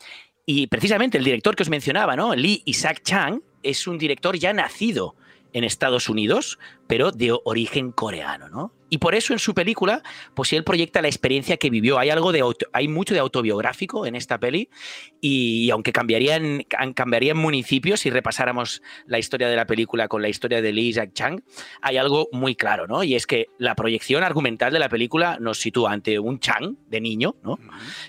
Y 0.46 0.68
precisamente 0.68 1.18
el 1.18 1.24
director 1.24 1.54
que 1.54 1.62
os 1.62 1.68
mencionaba, 1.68 2.16
¿no? 2.16 2.34
Lee 2.34 2.62
Isaac 2.64 3.02
Chang, 3.02 3.42
es 3.62 3.86
un 3.86 3.98
director 3.98 4.38
ya 4.38 4.54
nacido 4.54 5.14
en 5.52 5.64
Estados 5.64 6.08
Unidos, 6.08 6.58
pero 6.86 7.10
de 7.10 7.36
origen 7.44 7.92
coreano, 7.92 8.48
¿no? 8.48 8.72
Y 8.90 8.98
por 8.98 9.14
eso 9.14 9.34
en 9.34 9.38
su 9.38 9.52
película, 9.52 10.02
pues 10.34 10.50
él 10.54 10.64
proyecta 10.64 11.02
la 11.02 11.08
experiencia 11.08 11.58
que 11.58 11.68
vivió. 11.68 11.98
Hay 11.98 12.08
algo 12.08 12.32
de 12.32 12.40
auto- 12.40 12.68
hay 12.72 12.88
mucho 12.88 13.12
de 13.12 13.20
autobiográfico 13.20 14.06
en 14.06 14.14
esta 14.14 14.38
peli 14.38 14.70
y, 15.20 15.68
aunque 15.68 15.92
cambiarían, 15.92 16.64
cambiarían 16.94 17.36
municipios 17.36 18.00
si 18.00 18.08
repasáramos 18.08 18.80
la 19.06 19.18
historia 19.18 19.48
de 19.50 19.56
la 19.56 19.66
película 19.66 20.08
con 20.08 20.22
la 20.22 20.30
historia 20.30 20.62
de 20.62 20.72
Lee 20.72 20.88
Isaac 20.88 21.10
Chang, 21.12 21.42
hay 21.82 21.98
algo 21.98 22.28
muy 22.32 22.54
claro, 22.56 22.86
¿no? 22.86 23.04
Y 23.04 23.14
es 23.14 23.26
que 23.26 23.48
la 23.58 23.74
proyección 23.74 24.22
argumental 24.22 24.72
de 24.72 24.78
la 24.78 24.88
película 24.88 25.36
nos 25.38 25.58
sitúa 25.58 25.92
ante 25.92 26.18
un 26.18 26.40
Chang 26.40 26.76
de 26.88 27.00
niño, 27.02 27.36
¿no? 27.42 27.58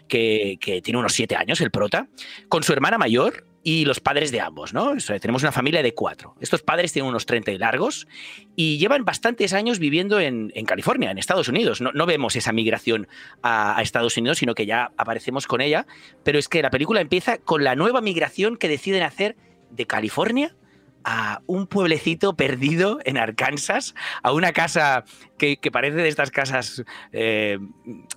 que, 0.07 0.57
que 0.61 0.81
tiene 0.81 0.97
unos 0.99 1.11
siete 1.11 1.35
años, 1.35 1.59
el 1.59 1.71
prota, 1.71 2.07
con 2.47 2.63
su 2.63 2.71
hermana 2.71 2.97
mayor 2.97 3.45
y 3.69 3.85
los 3.85 3.99
padres 3.99 4.31
de 4.31 4.41
ambos, 4.41 4.73
¿no? 4.73 4.95
Tenemos 5.21 5.43
una 5.43 5.51
familia 5.51 5.83
de 5.83 5.93
cuatro. 5.93 6.33
Estos 6.41 6.63
padres 6.63 6.91
tienen 6.91 7.07
unos 7.07 7.27
30 7.27 7.51
y 7.51 7.59
largos 7.59 8.07
y 8.55 8.79
llevan 8.79 9.05
bastantes 9.05 9.53
años 9.53 9.77
viviendo 9.77 10.19
en, 10.19 10.49
California, 10.65 11.11
en 11.11 11.19
Estados 11.19 11.49
Unidos. 11.49 11.79
No, 11.79 12.05
vemos 12.07 12.35
esa 12.35 12.51
migración 12.51 13.07
a 13.43 13.79
Estados 13.83 14.17
Unidos, 14.17 14.39
sino 14.39 14.55
que 14.55 14.65
ya 14.65 14.91
aparecemos 14.97 15.45
con 15.45 15.61
ella. 15.61 15.85
Pero 16.23 16.39
es 16.39 16.49
que 16.49 16.63
la 16.63 16.71
película 16.71 16.99
empieza 16.99 17.37
con 17.37 17.63
la 17.63 17.75
nueva 17.75 18.01
migración 18.01 18.57
que 18.57 18.69
deciden 18.69 19.03
hacer 19.03 19.35
de 19.69 19.85
California 19.85 20.55
a 21.03 21.41
un 21.47 21.65
pueblecito 21.67 22.35
perdido 22.35 22.99
en 23.05 23.17
Arkansas, 23.17 23.95
a 24.21 24.31
una 24.33 24.51
casa 24.51 25.05
que, 25.37 25.57
que 25.57 25.71
parece 25.71 25.97
de 25.97 26.07
estas 26.09 26.29
casas, 26.31 26.83
eh, 27.13 27.57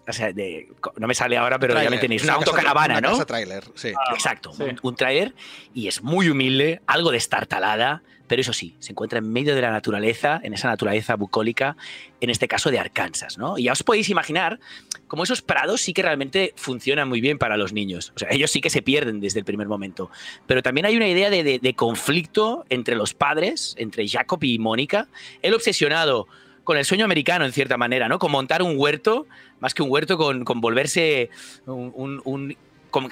o 0.08 0.12
sea, 0.12 0.32
de- 0.32 0.68
no 0.96 1.06
me 1.06 1.14
sale 1.14 1.36
ahora, 1.36 1.58
pero 1.58 1.80
ya 1.80 1.90
me 1.90 1.98
tenéis, 1.98 2.24
una 2.24 2.36
una 2.36 2.44
casa- 2.44 2.50
autocaravana, 2.56 2.98
una 2.98 3.00
¿no? 3.08 3.10
casa 3.14 3.26
tráiler, 3.26 3.64
sí. 3.74 3.92
Exacto, 4.12 4.52
Sí. 4.52 4.64
un, 4.64 4.78
un 4.82 4.96
tráiler 4.96 5.34
y 5.72 5.88
es 5.88 6.02
muy 6.02 6.28
humilde, 6.28 6.80
algo 6.86 7.10
destartalada, 7.12 8.02
pero 8.32 8.40
eso 8.40 8.54
sí, 8.54 8.74
se 8.78 8.92
encuentra 8.92 9.18
en 9.18 9.30
medio 9.30 9.54
de 9.54 9.60
la 9.60 9.70
naturaleza, 9.70 10.40
en 10.42 10.54
esa 10.54 10.66
naturaleza 10.68 11.16
bucólica, 11.16 11.76
en 12.18 12.30
este 12.30 12.48
caso 12.48 12.70
de 12.70 12.78
Arkansas, 12.78 13.36
¿no? 13.36 13.58
Y 13.58 13.64
ya 13.64 13.72
os 13.72 13.82
podéis 13.82 14.08
imaginar 14.08 14.58
como 15.06 15.24
esos 15.24 15.42
prados 15.42 15.82
sí 15.82 15.92
que 15.92 16.00
realmente 16.00 16.54
funcionan 16.56 17.10
muy 17.10 17.20
bien 17.20 17.36
para 17.36 17.58
los 17.58 17.74
niños. 17.74 18.10
O 18.16 18.18
sea, 18.18 18.28
ellos 18.30 18.50
sí 18.50 18.62
que 18.62 18.70
se 18.70 18.80
pierden 18.80 19.20
desde 19.20 19.40
el 19.40 19.44
primer 19.44 19.68
momento. 19.68 20.10
Pero 20.46 20.62
también 20.62 20.86
hay 20.86 20.96
una 20.96 21.08
idea 21.08 21.28
de, 21.28 21.74
conflicto 21.76 22.64
entre 22.70 22.94
los 22.96 23.12
padres, 23.12 23.74
entre 23.76 24.08
Jacob 24.08 24.42
y 24.42 24.58
Mónica. 24.58 25.08
Él 25.42 25.52
obsesionado 25.52 26.26
con 26.64 26.78
el 26.78 26.86
sueño 26.86 27.04
americano, 27.04 27.44
en 27.44 27.52
cierta 27.52 27.76
manera, 27.76 28.08
¿no? 28.08 28.18
Con 28.18 28.32
montar 28.32 28.62
un 28.62 28.78
huerto, 28.78 29.26
más 29.60 29.74
que 29.74 29.82
un 29.82 29.90
huerto, 29.90 30.16
con, 30.16 30.42
volverse 30.62 31.28
un, 31.66 32.56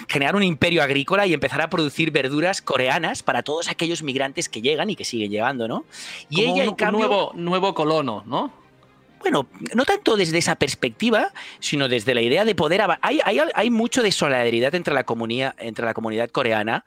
generar 0.09 0.37
un 0.37 0.43
imperio 0.43 0.83
agrícola 0.83 1.26
y 1.26 1.35
empezar 1.35 1.61
a 1.61 1.70
producir 1.70 2.11
verduras 2.11 2.62
coreanas 2.62 3.22
para 3.22 3.43
todos 3.43 3.68
aquellos 3.68 4.03
migrantes 4.03 4.49
que 4.49 4.62
llegan 4.62 4.91
y 4.91 4.97
que 4.97 5.05
siguen 5.05 5.31
llegando, 5.31 5.66
¿no? 5.68 5.85
Y 6.28 6.43
Como 6.43 6.55
ella, 6.55 6.62
un, 6.64 6.68
en 6.70 6.74
cambio, 6.74 7.01
un 7.01 7.09
nuevo, 7.09 7.33
nuevo 7.35 7.74
colono, 7.74 8.22
¿no? 8.26 8.61
bueno, 9.20 9.49
no 9.74 9.85
tanto 9.85 10.16
desde 10.16 10.39
esa 10.39 10.57
perspectiva, 10.57 11.33
sino 11.61 11.89
desde 11.89 12.14
la 12.14 12.22
idea 12.22 12.45
de 12.45 12.55
poder... 12.55 12.83
Hay, 13.03 13.20
hay, 13.24 13.39
hay 13.55 13.70
mucho 13.70 14.03
de 14.03 14.12
solidaridad 14.12 14.74
entre 14.74 14.95
la, 14.95 15.05
comunidad, 15.05 15.55
entre 15.59 15.85
la 15.85 15.95
comunidad 15.95 16.31
coreana, 16.31 16.85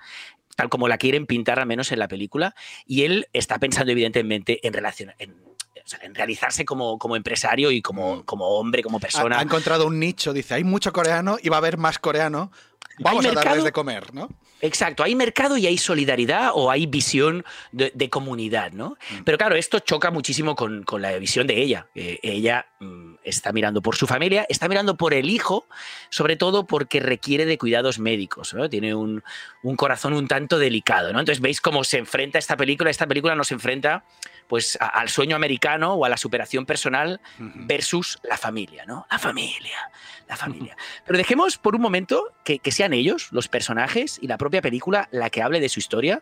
tal 0.55 0.69
como 0.69 0.87
la 0.87 0.97
quieren 0.97 1.25
pintar 1.25 1.59
al 1.59 1.67
menos 1.67 1.91
en 1.91 1.99
la 1.99 2.07
película, 2.07 2.55
y 2.85 3.03
él 3.03 3.27
está 3.33 3.59
pensando 3.59 3.91
evidentemente 3.91 4.65
en 4.65 4.73
relación... 4.73 5.11
En, 5.19 5.52
o 5.85 5.87
sea, 5.87 5.99
en 6.03 6.15
realizarse 6.15 6.65
como, 6.65 6.97
como 6.97 7.15
empresario 7.15 7.71
y 7.71 7.81
como, 7.81 8.25
como 8.25 8.47
hombre, 8.47 8.83
como 8.83 8.99
persona. 8.99 9.39
ha 9.39 9.41
encontrado 9.41 9.85
un 9.87 9.99
nicho, 9.99 10.33
dice, 10.33 10.55
hay 10.55 10.63
mucho 10.63 10.93
coreano 10.93 11.37
y 11.41 11.49
va 11.49 11.57
a 11.57 11.59
haber 11.59 11.77
más 11.77 11.99
coreano. 11.99 12.51
Vamos 12.99 13.25
a 13.25 13.31
darles 13.31 13.63
de 13.63 13.71
comer, 13.71 14.13
¿no? 14.13 14.29
Exacto, 14.63 15.03
hay 15.03 15.13
mercado 15.13 15.57
y 15.57 15.67
hay 15.67 15.77
solidaridad 15.77 16.51
o 16.53 16.71
hay 16.71 16.85
visión 16.85 17.43
de, 17.73 17.91
de 17.93 18.09
comunidad, 18.09 18.71
¿no? 18.71 18.95
Pero 19.25 19.37
claro, 19.37 19.55
esto 19.55 19.79
choca 19.79 20.09
muchísimo 20.09 20.55
con, 20.55 20.83
con 20.83 21.01
la 21.01 21.11
visión 21.17 21.47
de 21.47 21.61
ella. 21.61 21.87
Eh, 21.95 22.19
ella 22.23 22.67
mm, 22.79 23.15
está 23.25 23.51
mirando 23.51 23.81
por 23.81 23.97
su 23.97 24.07
familia, 24.07 24.45
está 24.47 24.69
mirando 24.69 24.95
por 24.95 25.13
el 25.13 25.29
hijo, 25.29 25.67
sobre 26.09 26.37
todo 26.37 26.65
porque 26.65 27.01
requiere 27.01 27.45
de 27.45 27.57
cuidados 27.57 27.99
médicos, 27.99 28.53
¿no? 28.53 28.69
Tiene 28.69 28.95
un, 28.95 29.21
un 29.63 29.75
corazón 29.75 30.13
un 30.13 30.29
tanto 30.29 30.57
delicado, 30.57 31.11
¿no? 31.11 31.19
Entonces 31.19 31.41
veis 31.41 31.59
cómo 31.59 31.83
se 31.83 31.97
enfrenta 31.97 32.39
esta 32.39 32.55
película. 32.55 32.89
Esta 32.89 33.05
película 33.05 33.35
nos 33.35 33.51
enfrenta 33.51 34.05
pues 34.53 34.77
a- 34.79 34.85
al 34.85 35.09
sueño 35.09 35.35
americano 35.35 35.93
o 35.95 36.05
a 36.05 36.09
la 36.09 36.17
superación 36.17 36.67
personal 36.67 37.19
versus 37.39 38.19
la 38.21 38.37
familia, 38.37 38.85
¿no? 38.85 39.07
La 39.09 39.17
familia, 39.17 39.89
la 40.29 40.35
familia. 40.35 40.77
Pero 41.07 41.17
dejemos 41.17 41.57
por 41.57 41.73
un 41.75 41.81
momento 41.81 42.25
que, 42.43 42.59
que 42.59 42.71
sean 42.71 42.93
ellos, 42.93 43.29
los 43.31 43.47
personajes 43.47 44.19
y 44.21 44.27
la 44.27 44.37
propia 44.37 44.61
película, 44.61 45.07
la 45.09 45.31
que 45.31 45.41
hable 45.41 45.59
de 45.59 45.69
su 45.69 45.79
historia. 45.79 46.21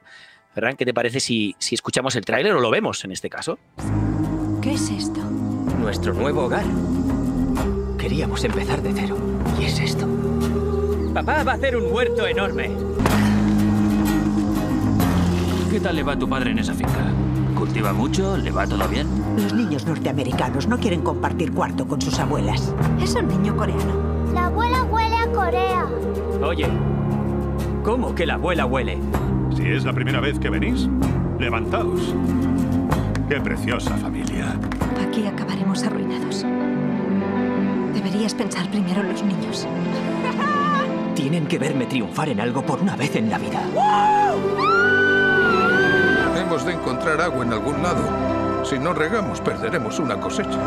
Ferran, 0.54 0.78
¿qué 0.78 0.86
te 0.86 0.94
parece 0.94 1.20
si, 1.20 1.58
si 1.60 1.76
escuchamos 1.76 2.16
el 2.16 2.24
tráiler 2.24 2.54
o 2.54 2.62
lo 2.62 2.70
vemos 2.72 3.04
en 3.04 3.12
este 3.12 3.30
caso? 3.30 3.60
¿Qué 4.62 4.76
es 4.76 4.90
esto? 4.90 5.20
Nuestro 5.78 6.14
nuevo 6.14 6.46
hogar. 6.46 6.64
Queríamos 8.00 8.42
empezar 8.46 8.82
de 8.82 8.94
cero. 8.94 9.18
Y 9.60 9.66
es 9.66 9.78
esto. 9.78 10.08
Papá 11.14 11.44
va 11.44 11.52
a 11.52 11.56
hacer 11.56 11.76
un 11.76 11.92
huerto 11.92 12.26
enorme. 12.26 12.72
¿Qué 15.70 15.82
tal 15.82 15.98
le 15.98 16.04
va 16.04 16.14
a 16.14 16.18
tu 16.20 16.30
padre 16.30 16.52
en 16.52 16.60
esa 16.60 16.74
finca? 16.74 17.12
¿Cultiva 17.62 17.94
mucho? 17.94 18.38
¿Le 18.38 18.50
va 18.50 18.66
todo 18.66 18.88
bien? 18.88 19.08
Los 19.38 19.54
niños 19.54 19.86
norteamericanos 19.86 20.68
no 20.68 20.80
quieren 20.80 21.02
compartir 21.02 21.54
cuarto 21.54 21.88
con 21.88 22.02
sus 22.02 22.18
abuelas. 22.18 22.74
Es 23.00 23.14
un 23.14 23.28
niño 23.28 23.56
coreano. 23.56 24.34
La 24.34 24.48
abuela 24.48 24.84
huele 24.86 25.16
a 25.16 25.28
Corea. 25.28 25.88
Oye, 26.44 26.66
¿cómo 27.84 28.16
que 28.16 28.26
la 28.26 28.34
abuela 28.34 28.66
huele? 28.66 28.98
Si 29.56 29.62
es 29.62 29.86
la 29.86 29.94
primera 29.94 30.20
vez 30.20 30.40
que 30.40 30.50
venís, 30.50 30.90
levantaos. 31.38 32.16
Qué 33.30 33.40
preciosa 33.40 33.96
familia. 33.96 34.56
Aquí 35.08 35.28
acabaremos 35.28 35.84
arruinados. 35.84 36.44
Deberías 37.94 38.34
pensar 38.34 38.72
primero 38.72 39.02
en 39.02 39.10
los 39.10 39.22
niños. 39.22 39.68
Tienen 41.14 41.46
que 41.46 41.60
verme 41.60 41.86
triunfar 41.86 42.30
en 42.30 42.40
algo 42.40 42.64
por 42.64 42.82
una 42.82 42.96
vez 42.96 43.16
en 43.16 43.30
la 43.30 43.38
vida. 43.38 43.62
Hemos 46.52 46.66
de 46.66 46.74
encontrar 46.74 47.22
agua 47.22 47.46
en 47.46 47.54
algún 47.54 47.82
lado. 47.82 48.66
Si 48.66 48.78
no 48.78 48.92
regamos, 48.92 49.40
perderemos 49.40 50.00
una 50.00 50.20
cosecha. 50.20 50.60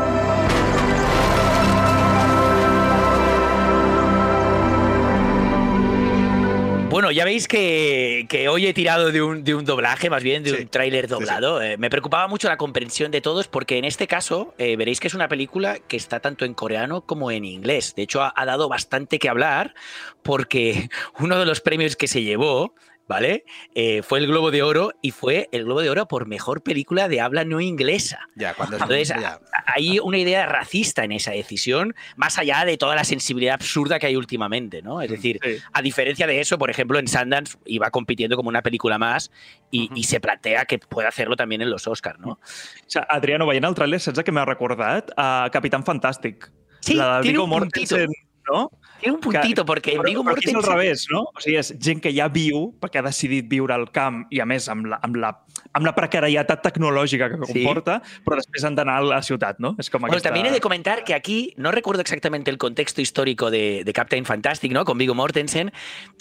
Bueno, 6.89 7.11
ya 7.11 7.23
veis 7.25 7.47
que, 7.47 8.25
que 8.29 8.47
hoy 8.47 8.65
he 8.65 8.73
tirado 8.73 9.11
de 9.11 9.21
un, 9.21 9.43
de 9.43 9.53
un 9.53 9.63
doblaje, 9.65 10.09
más 10.09 10.23
bien 10.23 10.41
de 10.41 10.49
Sí, 10.51 10.61
un 10.63 10.67
tráiler 10.69 11.05
sí, 11.05 11.09
sí. 11.09 11.13
doblado. 11.13 11.61
Eh, 11.61 11.77
me 11.77 11.91
preocupaba 11.91 12.27
mucho 12.27 12.47
la 12.47 12.57
comprensión 12.57 13.11
de 13.11 13.21
todos 13.21 13.47
porque 13.47 13.77
en 13.77 13.85
este 13.85 14.07
caso 14.07 14.55
eh, 14.57 14.77
veréis 14.77 14.99
que 14.99 15.07
es 15.07 15.13
una 15.13 15.27
película 15.27 15.77
que 15.87 15.97
está 15.97 16.19
tanto 16.19 16.45
en 16.45 16.55
coreano 16.55 17.01
como 17.01 17.29
en 17.29 17.45
inglés. 17.45 17.93
De 17.95 18.01
hecho, 18.01 18.23
ha, 18.23 18.33
ha 18.35 18.45
dado 18.45 18.69
bastante 18.69 19.19
que 19.19 19.29
hablar 19.29 19.75
porque 20.23 20.89
uno 21.19 21.37
de 21.37 21.45
los 21.45 21.61
premios 21.61 21.95
que 21.95 22.07
se 22.07 22.23
llevó, 22.23 22.73
¿vale? 23.07 23.45
Eh, 23.75 24.01
fue 24.01 24.19
el 24.19 24.27
Globo 24.27 24.51
de 24.51 24.63
Oro 24.63 24.91
y 25.01 25.11
fue 25.11 25.47
el 25.51 25.65
Globo 25.65 25.81
de 25.81 25.89
Oro 25.89 26.07
por 26.07 26.27
mejor 26.27 26.63
película 26.63 27.07
de 27.07 27.21
habla 27.21 27.45
no 27.45 27.61
inglesa. 27.61 28.19
Ya, 28.35 28.53
cuando 28.53 28.77
es- 28.77 28.81
Entonces, 28.81 29.09
ya. 29.09 29.39
hay 29.65 29.99
una 29.99 30.17
idea 30.17 30.45
racista 30.45 31.03
en 31.03 31.11
esa 31.11 31.31
decisión, 31.31 31.95
más 32.15 32.37
allá 32.39 32.65
de 32.65 32.77
toda 32.77 32.95
la 32.95 33.03
sensibilidad 33.03 33.55
absurda 33.55 33.99
que 33.99 34.07
hay 34.07 34.15
últimamente, 34.15 34.81
¿no? 34.81 35.01
Es 35.01 35.09
decir, 35.11 35.39
Sí. 35.43 35.57
a 35.73 35.81
diferencia 35.81 36.27
de 36.27 36.39
eso, 36.39 36.57
por 36.57 36.69
ejemplo, 36.69 36.97
en 36.99 37.07
Sundance 37.07 37.57
iba 37.65 37.89
compitiendo 37.91 38.35
como 38.35 38.49
una 38.49 38.61
película 38.61 38.97
más 38.97 39.31
y, 39.71 39.89
y 39.93 40.03
se 40.05 40.19
plantea 40.19 40.65
que 40.65 40.79
puede 40.79 41.07
hacerlo 41.07 41.35
también 41.35 41.61
en 41.61 41.69
los 41.69 41.87
Oscars, 41.87 42.19
¿no? 42.19 42.31
O 42.31 42.39
sigui, 42.87 43.05
Adriano, 43.09 43.45
veient 43.45 43.65
el 43.65 43.75
tràiler, 43.75 43.99
saps 43.99 44.19
a 44.19 44.23
què 44.23 44.31
m'ha 44.31 44.45
recordat? 44.45 45.11
A 45.17 45.49
Capitán 45.53 45.83
Fantàstic. 45.83 46.49
Sí, 46.79 46.93
la 46.95 47.15
del 47.15 47.23
tiene 47.23 47.37
Viggo 47.39 47.43
un 47.45 47.59
puntito. 47.61 47.97
Mortensen, 48.47 48.71
no? 48.71 48.71
Tiene 48.99 49.15
un 49.15 49.21
puntito, 49.21 49.65
porque 49.65 49.91
en 49.91 49.97
però, 50.01 50.05
Viggo 50.07 50.23
però 50.23 50.31
aquí 50.37 50.45
és 50.47 50.53
al 50.55 50.61
Mortensen... 50.61 50.77
revés, 50.79 51.07
no? 51.11 51.21
O 51.35 51.39
sigui, 51.41 51.57
és 51.57 51.73
gent 51.79 51.99
que 52.01 52.11
ja 52.15 52.27
viu, 52.29 52.73
perquè 52.79 52.99
ha 52.99 53.03
decidit 53.05 53.47
viure 53.49 53.73
al 53.73 53.91
camp 53.91 54.25
i, 54.31 54.39
a 54.39 54.45
més, 54.45 54.69
amb 54.69 54.85
la, 54.87 54.99
amb 55.03 55.15
la, 55.17 55.31
amb 55.73 55.85
la 55.85 55.93
precarietat 55.95 56.61
tecnològica 56.63 57.29
que 57.29 57.37
Sí. 57.45 57.63
comporta, 57.63 58.01
però 58.25 58.37
després 58.39 58.63
han 58.63 58.75
d'anar 58.75 58.97
a 58.97 59.01
la 59.01 59.21
ciutat, 59.21 59.59
no? 59.59 59.75
És 59.77 59.89
com 59.89 60.01
Bueno, 60.01 60.13
aquesta... 60.13 60.29
también 60.29 60.45
he 60.47 60.51
de 60.51 60.61
comentar 60.61 61.03
que 61.03 61.13
aquí, 61.13 61.53
no 61.57 61.71
recuerdo 61.71 62.01
exactamente 62.01 62.49
el 62.49 62.57
contexto 62.57 63.01
histórico 63.01 63.51
de, 63.51 63.83
de 63.83 63.93
Captain 63.93 64.25
Fantastic, 64.25 64.71
¿no? 64.71 64.85
Con 64.85 64.97
Viggo 64.97 65.13
Mortensen. 65.13 65.71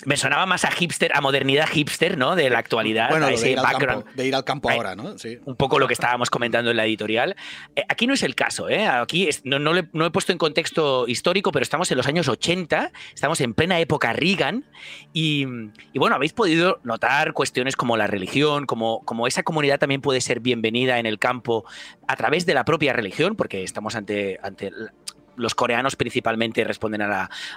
Me 0.04 0.16
sonaba 0.16 0.44
más 0.46 0.64
a 0.64 0.70
hipster, 0.72 1.12
a 1.14 1.20
modernidad 1.20 1.68
hipster, 1.68 2.18
¿no? 2.18 2.34
De 2.36 2.50
la 2.50 2.58
actualidad. 2.58 3.08
Bueno, 3.10 3.26
a 3.26 3.30
de 3.30 3.50
ir, 3.50 3.58
al 3.58 3.64
background. 3.64 4.04
campo, 4.04 4.16
de 4.16 4.26
ir 4.26 4.34
al 4.34 4.44
campo 4.44 4.68
Right. 4.68 4.76
ahora, 4.78 4.96
¿no? 4.96 5.16
Sí. 5.18 5.38
un 5.44 5.56
poco 5.56 5.78
lo 5.78 5.86
que 5.86 5.94
estábamos 5.94 6.28
comentando 6.30 6.70
en 6.70 6.76
la 6.76 6.84
editorial. 6.84 7.36
Eh, 7.76 7.84
aquí 7.88 8.06
no 8.06 8.14
es 8.14 8.22
el 8.22 8.34
caso, 8.34 8.68
¿eh? 8.68 8.86
Aquí 8.86 9.28
es- 9.28 9.44
no, 9.44 9.58
no, 9.58 9.72
le- 9.72 9.88
no 9.92 10.04
he 10.06 10.10
puesto 10.10 10.32
en 10.32 10.38
contexto 10.38 11.06
histórico, 11.08 11.52
pero 11.52 11.62
estamos 11.62 11.90
en 11.90 11.96
los 11.96 12.06
años 12.06 12.13
80, 12.22 12.92
estamos 13.14 13.40
en 13.40 13.54
plena 13.54 13.78
época 13.80 14.12
Reagan 14.12 14.64
y, 15.12 15.44
bueno, 15.94 16.16
habéis 16.16 16.32
podido 16.32 16.80
notar 16.84 17.32
cuestiones 17.32 17.76
como 17.76 17.96
la 17.96 18.06
religión, 18.06 18.66
como, 18.66 19.00
como 19.04 19.26
esa 19.26 19.42
comunidad 19.42 19.78
también 19.78 20.00
puede 20.00 20.20
ser 20.20 20.40
bienvenida 20.40 20.98
en 20.98 21.06
el 21.06 21.18
campo 21.18 21.64
a 22.06 22.16
través 22.16 22.46
de 22.46 22.54
la 22.54 22.64
propia 22.64 22.92
religión, 22.92 23.36
porque 23.36 23.62
estamos 23.62 23.94
ante, 23.96 24.38
ante 24.42 24.70
los 25.36 25.54
coreanos 25.54 25.96
principalmente 25.96 26.64
responden 26.64 27.02
a 27.02 27.08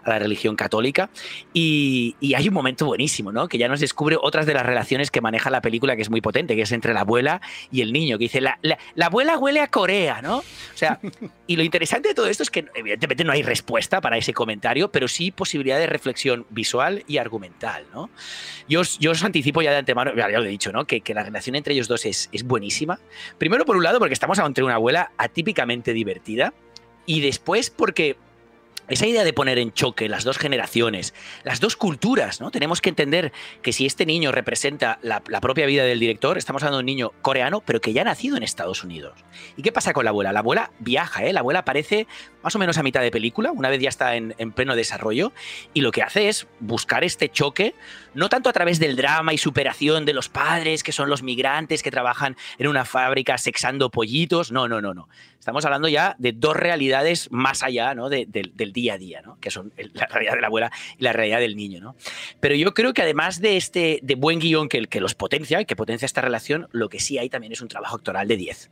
la, 0.06 0.20
religión 0.20 0.56
católica. 0.56 1.10
Y, 1.54 2.16
hay 2.36 2.48
un 2.48 2.54
momento 2.54 2.86
buenísimo, 2.86 3.32
¿no? 3.32 3.48
Que 3.48 3.58
ya 3.58 3.68
nos 3.68 3.80
descubre 3.80 4.18
otras 4.22 4.46
de 4.46 4.54
las 4.54 4.66
relaciones 4.66 5.12
que 5.12 5.22
maneja 5.22 5.50
la 5.50 5.62
película, 5.62 5.96
que 5.96 6.02
es 6.02 6.10
muy 6.10 6.22
potente, 6.22 6.56
que 6.56 6.62
es 6.64 6.72
entre 6.72 6.94
la 6.94 7.02
abuela 7.02 7.42
y 7.72 7.82
el 7.82 7.92
niño, 7.94 8.18
que 8.18 8.26
dice, 8.26 8.42
la, 8.42 8.60
la- 8.62 8.78
la 8.96 9.08
abuela 9.08 9.38
huele 9.38 9.60
a 9.60 9.68
Corea, 9.68 10.22
¿no? 10.22 10.38
O 10.38 10.44
sea, 10.76 11.00
y 11.48 11.56
lo 11.56 11.64
interesante 11.64 12.10
de 12.10 12.16
todo 12.16 12.28
esto 12.28 12.44
es 12.44 12.50
que 12.50 12.66
evidentemente 12.76 13.24
no 13.24 13.32
hay 13.32 13.44
respuesta 13.44 14.02
para 14.02 14.18
ese 14.18 14.34
comentario, 14.34 14.92
pero 14.92 15.08
sí 15.08 15.32
posibilidad 15.32 15.78
de 15.78 15.88
reflexión 15.88 16.46
visual 16.50 17.04
y 17.08 17.18
argumental, 17.18 17.86
¿no? 17.94 18.10
Yo 18.68 18.82
os, 18.82 19.24
anticipo 19.24 19.62
ya 19.62 19.72
de 19.72 19.78
antemano, 19.78 20.14
ya 20.16 20.28
lo 20.28 20.46
he 20.46 20.50
dicho, 20.50 20.72
¿no? 20.72 20.86
Que, 20.86 21.02
que 21.02 21.14
la 21.14 21.24
relación 21.24 21.56
entre 21.56 21.74
ellos 21.74 21.88
dos 21.88 22.06
es, 22.06 22.30
es 22.32 22.44
buenísima. 22.44 23.00
Primero, 23.38 23.66
por 23.66 23.78
un 23.78 23.84
lado, 23.84 24.00
porque 24.00 24.14
estamos 24.14 24.40
ante 24.40 24.62
una 24.64 24.76
abuela 24.76 25.12
atípicamente 25.18 25.94
divertida, 25.94 26.54
y 27.08 27.22
después 27.22 27.72
porque 27.72 28.18
esa 28.88 29.06
idea 29.06 29.24
de 29.24 29.34
poner 29.34 29.60
en 29.60 29.74
choque 29.74 30.08
las 30.08 30.24
dos 30.24 30.38
generaciones, 30.38 31.14
las 31.44 31.60
dos 31.60 31.76
culturas, 31.76 32.40
¿no? 32.40 32.52
Tenemos 32.52 32.80
que 32.80 32.90
entender 32.90 33.34
que 33.62 33.74
si 33.74 33.86
este 33.86 34.06
niño 34.06 34.32
representa 34.32 35.00
la, 35.02 35.22
propia 35.22 35.66
vida 35.66 35.84
del 35.84 36.00
director, 36.00 36.38
estamos 36.38 36.64
hablando 36.64 36.78
de 36.78 36.82
un 36.82 36.86
niño 36.86 37.12
coreano, 37.22 37.62
pero 37.66 37.82
que 37.82 37.92
ya 37.92 38.04
ha 38.04 38.06
nacido 38.06 38.38
en 38.38 38.44
Estados 38.44 38.84
Unidos. 38.84 39.14
¿Y 39.58 39.62
qué 39.62 39.72
pasa 39.74 39.92
con 39.92 40.06
la 40.06 40.12
abuela? 40.12 40.32
La 40.32 40.40
abuela 40.40 40.72
viaja, 40.80 41.26
¿eh? 41.26 41.34
La 41.34 41.42
abuela 41.42 41.60
aparece 41.60 42.08
más 42.44 42.56
o 42.56 42.60
menos 42.60 42.78
a 42.78 42.84
mitad 42.84 43.02
de 43.02 43.12
película, 43.12 43.52
una 43.52 43.70
vez 43.70 43.82
ya 43.82 43.90
está 43.90 44.16
en 44.16 44.52
pleno 44.54 44.76
desarrollo, 44.76 45.34
y 45.74 45.82
lo 45.82 45.92
que 45.92 46.02
hace 46.02 46.30
es 46.30 46.48
buscar 46.62 47.04
este 47.04 47.28
choque, 47.30 47.76
no 48.18 48.30
tanto 48.30 48.50
a 48.50 48.54
través 48.54 48.80
del 48.80 48.96
drama 48.96 49.34
y 49.34 49.38
superación 49.38 50.04
de 50.06 50.14
los 50.14 50.28
padres, 50.28 50.84
que 50.84 50.92
son 50.92 51.10
los 51.10 51.24
migrantes 51.24 51.84
que 51.84 51.92
trabajan 51.92 52.36
en 52.58 52.68
una 52.68 52.84
fábrica 52.84 53.38
sexando 53.38 53.90
pollitos, 53.92 54.52
no, 54.52 54.68
no, 54.68 54.82
no, 54.82 54.94
no. 54.94 55.08
Estamos 55.40 55.64
hablando 55.64 55.88
ya 55.88 56.16
de 56.20 56.34
dos 56.34 56.58
realidades 56.58 57.32
más 57.32 57.64
allá 57.64 57.96
¿no? 57.96 58.10
de- 58.10 58.26
del- 58.26 58.74
día 58.74 58.96
a 58.96 58.98
día, 58.98 59.22
¿no? 59.22 59.40
que 59.40 59.50
son 59.50 59.72
la 59.94 60.08
realidad 60.08 60.34
de 60.34 60.42
la 60.42 60.48
abuela 60.48 60.72
y 60.98 61.04
la 61.04 61.14
realidad 61.14 61.40
del 61.40 61.56
niño. 61.56 61.80
¿no? 61.80 61.96
Pero 62.42 62.56
yo 62.56 62.74
creo 62.74 62.94
que 62.94 63.02
además 63.02 63.40
de 63.40 63.56
este 63.56 64.00
de 64.04 64.16
buen 64.16 64.40
guion 64.40 64.68
que, 64.68 64.86
que 64.88 65.00
los 65.00 65.16
potencia 65.16 65.62
y 65.62 65.66
que 65.66 65.76
potencia 65.78 66.06
esta 66.06 66.20
relación, 66.22 66.68
lo 66.74 66.90
que 66.90 67.00
sí 67.00 67.18
hay 67.18 67.30
también 67.30 67.54
es 67.54 67.62
un 67.62 67.70
trabajo 67.70 67.96
actoral 67.96 68.28
de 68.28 68.36
10. 68.36 68.70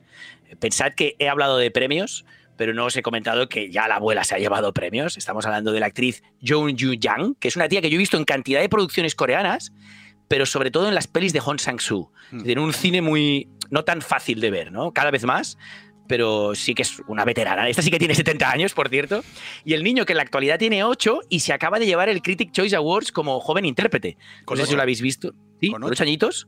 Pensad 0.60 0.93
que 0.93 1.16
he 1.20 1.30
hablado 1.30 1.58
de 1.58 1.72
premios, 1.72 2.26
pero 2.58 2.74
no 2.74 2.86
os 2.86 2.95
he 2.95 3.01
comentado 3.01 3.49
que 3.49 3.70
ya 3.72 3.88
la 3.88 3.95
abuela 3.95 4.24
se 4.24 4.36
ha 4.36 4.39
llevado 4.39 4.74
premios. 4.74 5.18
Estamos 5.18 5.45
hablando 5.45 5.72
de 5.72 5.80
la 5.80 5.88
actriz 5.88 6.24
Joon 6.45 6.78
Ju 6.78 6.93
Yang, 6.93 7.36
que 7.36 7.47
es 7.47 7.56
una 7.56 7.68
tía 7.68 7.82
que 7.82 7.89
yo 7.89 7.95
he 7.95 7.99
visto 7.99 8.18
en 8.18 8.26
cantidad 8.26 8.62
de 8.62 8.70
producciones 8.70 9.16
coreanas, 9.16 9.74
pero 10.28 10.45
sobre 10.45 10.72
todo 10.72 10.88
en 10.88 10.95
las 10.95 11.08
pelis 11.08 11.34
de 11.34 11.39
Hong 11.39 11.58
Sang-soo. 11.60 12.12
Mm. 12.32 12.49
En 12.49 12.60
un 12.60 12.74
cine 12.74 13.01
muy 13.01 13.49
no 13.70 13.84
tan 13.84 14.01
fácil 14.01 14.39
de 14.41 14.51
ver, 14.51 14.72
¿no? 14.72 14.91
Cada 14.91 15.12
vez 15.12 15.24
más. 15.26 15.58
pero 16.08 16.53
sí 16.53 16.76
que 16.76 16.84
es 16.84 17.01
una 17.08 17.26
veterana. 17.26 17.68
Esta 17.68 17.82
sí 17.82 17.89
que 17.89 17.97
tiene 17.97 18.14
70 18.14 18.51
años, 18.51 18.74
por 18.76 18.89
cierto. 18.89 19.24
Y 19.64 19.74
el 19.74 19.84
niño 19.84 20.06
que 20.06 20.14
en 20.14 20.18
la 20.18 20.24
actualidad 20.24 20.60
tiene 20.60 20.84
8 20.84 21.22
y 21.30 21.39
se 21.39 21.51
acaba 21.51 21.80
de 21.80 21.88
llevar 21.88 22.10
el 22.10 22.22
Critic 22.22 22.51
Choice 22.51 22.76
Awards 22.76 23.12
como 23.12 23.39
joven 23.39 23.66
intérprete. 23.66 24.16
No 24.47 24.56
sé 24.56 24.64
si 24.64 24.68
ocho. 24.70 24.76
lo 24.76 24.84
habéis 24.84 25.01
visto. 25.01 25.34
Sí, 25.60 25.72
Con 25.72 25.82
con 25.82 25.91
8 25.91 26.03
añitos. 26.03 26.47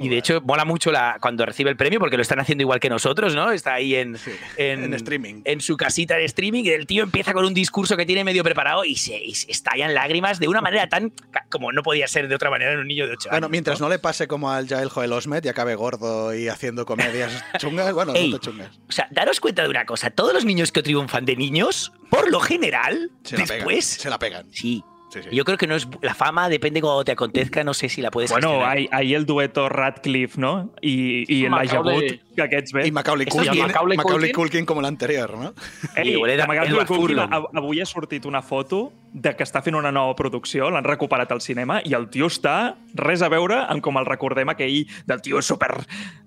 Y 0.00 0.08
de 0.08 0.18
hecho, 0.18 0.40
mola 0.42 0.64
mucho 0.64 0.90
la, 0.92 1.18
cuando 1.20 1.44
recibe 1.46 1.70
el 1.70 1.76
premio 1.76 1.98
porque 1.98 2.16
lo 2.16 2.22
están 2.22 2.40
haciendo 2.40 2.62
igual 2.62 2.80
que 2.80 2.88
nosotros, 2.88 3.34
¿no? 3.34 3.50
Está 3.52 3.74
ahí 3.74 3.94
en, 3.94 4.16
en, 4.56 4.84
en 4.84 4.94
streaming. 4.94 5.42
en 5.44 5.60
su 5.60 5.76
casita 5.76 6.16
de 6.16 6.24
streaming 6.24 6.64
y 6.64 6.70
el 6.70 6.86
tío 6.86 7.02
empieza 7.02 7.32
con 7.32 7.44
un 7.44 7.54
discurso 7.54 7.96
que 7.96 8.06
tiene 8.06 8.24
medio 8.24 8.42
preparado 8.44 8.84
y 8.84 8.94
se, 8.96 9.16
y 9.22 9.34
se 9.34 9.50
estallan 9.50 9.94
lágrimas 9.94 10.38
de 10.38 10.48
una 10.48 10.60
manera 10.60 10.88
tan 10.88 11.12
como 11.50 11.72
no 11.72 11.82
podía 11.82 12.06
ser 12.08 12.28
de 12.28 12.34
otra 12.34 12.50
manera 12.50 12.72
en 12.72 12.78
un 12.80 12.86
niño 12.88 13.06
de 13.06 13.12
8 13.14 13.28
Bueno, 13.30 13.46
años. 13.46 13.50
mientras 13.50 13.80
no 13.80 13.88
le 13.88 13.98
pase 13.98 14.28
como 14.28 14.50
al 14.50 14.68
Jael 14.68 14.88
Joel 14.88 15.12
Osment 15.12 15.44
y 15.46 15.48
acabe 15.48 15.74
gordo 15.74 16.34
y 16.34 16.48
haciendo 16.48 16.84
comedias 16.86 17.44
chungas, 17.58 17.92
bueno, 17.92 18.14
Ey. 18.14 18.30
no 18.30 18.38
te 18.38 18.46
chungas. 18.50 18.78
O 18.88 18.92
sea, 18.92 19.08
daros 19.10 19.40
cuenta 19.40 19.62
de 19.62 19.68
una 19.68 19.84
cosa, 19.86 20.10
todos 20.10 20.32
los 20.34 20.44
niños 20.44 20.72
que 20.72 20.82
triunfan 20.82 21.24
de 21.24 21.36
niños, 21.36 21.92
por 22.10 22.30
lo 22.30 22.40
general, 22.40 23.10
Se 23.24 23.36
la 23.36 23.44
pegan. 23.44 23.56
después... 23.58 23.84
Se 23.84 24.10
la 24.10 24.18
pegan. 24.18 24.46
Sí. 24.52 24.82
Sí, 25.10 25.20
sí. 25.22 25.28
Yo 25.32 25.44
creo 25.44 25.56
que 25.56 25.66
no 25.66 25.74
es 25.74 25.88
la 26.02 26.14
fama 26.14 26.48
depende 26.48 26.80
cuando 26.82 27.02
te 27.04 27.12
acontezca, 27.12 27.64
no 27.64 27.72
sé 27.74 27.88
si 27.88 28.02
la 28.02 28.10
puedes 28.10 28.30
Bueno, 28.30 28.64
hay, 28.66 28.88
hay 28.92 29.14
el 29.14 29.24
dueto 29.26 29.68
Radcliffe, 29.68 30.38
no? 30.40 30.70
L'Elijah 30.82 31.80
Macaulay- 31.80 31.94
Wood, 32.12 32.20
que 32.38 32.46
aquests 32.46 32.72
bé. 32.76 32.86
I 32.88 32.94
Macaulay 32.94 33.26
Culkin, 33.26 33.58
Macaulay 33.66 33.98
Macaulay 34.00 34.32
Culkin. 34.32 34.66
Com 34.68 34.80
l'anterior, 34.84 35.34
no? 35.38 35.52
Ei, 35.98 36.14
era 36.14 36.44
de 36.44 36.48
Macaulay 36.48 36.86
Culkin, 36.86 37.20
avui 37.58 37.82
ha 37.82 37.86
sortit 37.88 38.26
una 38.30 38.42
foto 38.42 38.92
de 39.12 39.32
que 39.34 39.42
està 39.46 39.62
fent 39.64 39.74
una 39.78 39.90
nova 39.90 40.14
producció, 40.14 40.68
l'han 40.70 40.84
recuperat 40.84 41.30
al 41.32 41.40
cinema, 41.40 41.80
i 41.84 41.94
el 41.96 42.08
tio 42.12 42.28
està 42.28 42.76
res 42.94 43.22
a 43.24 43.30
veure 43.32 43.62
amb 43.66 43.82
com 43.82 43.96
el 43.98 44.06
recordem 44.06 44.50
aquell 44.52 44.84
del 45.08 45.22
tio 45.24 45.40
super 45.42 45.70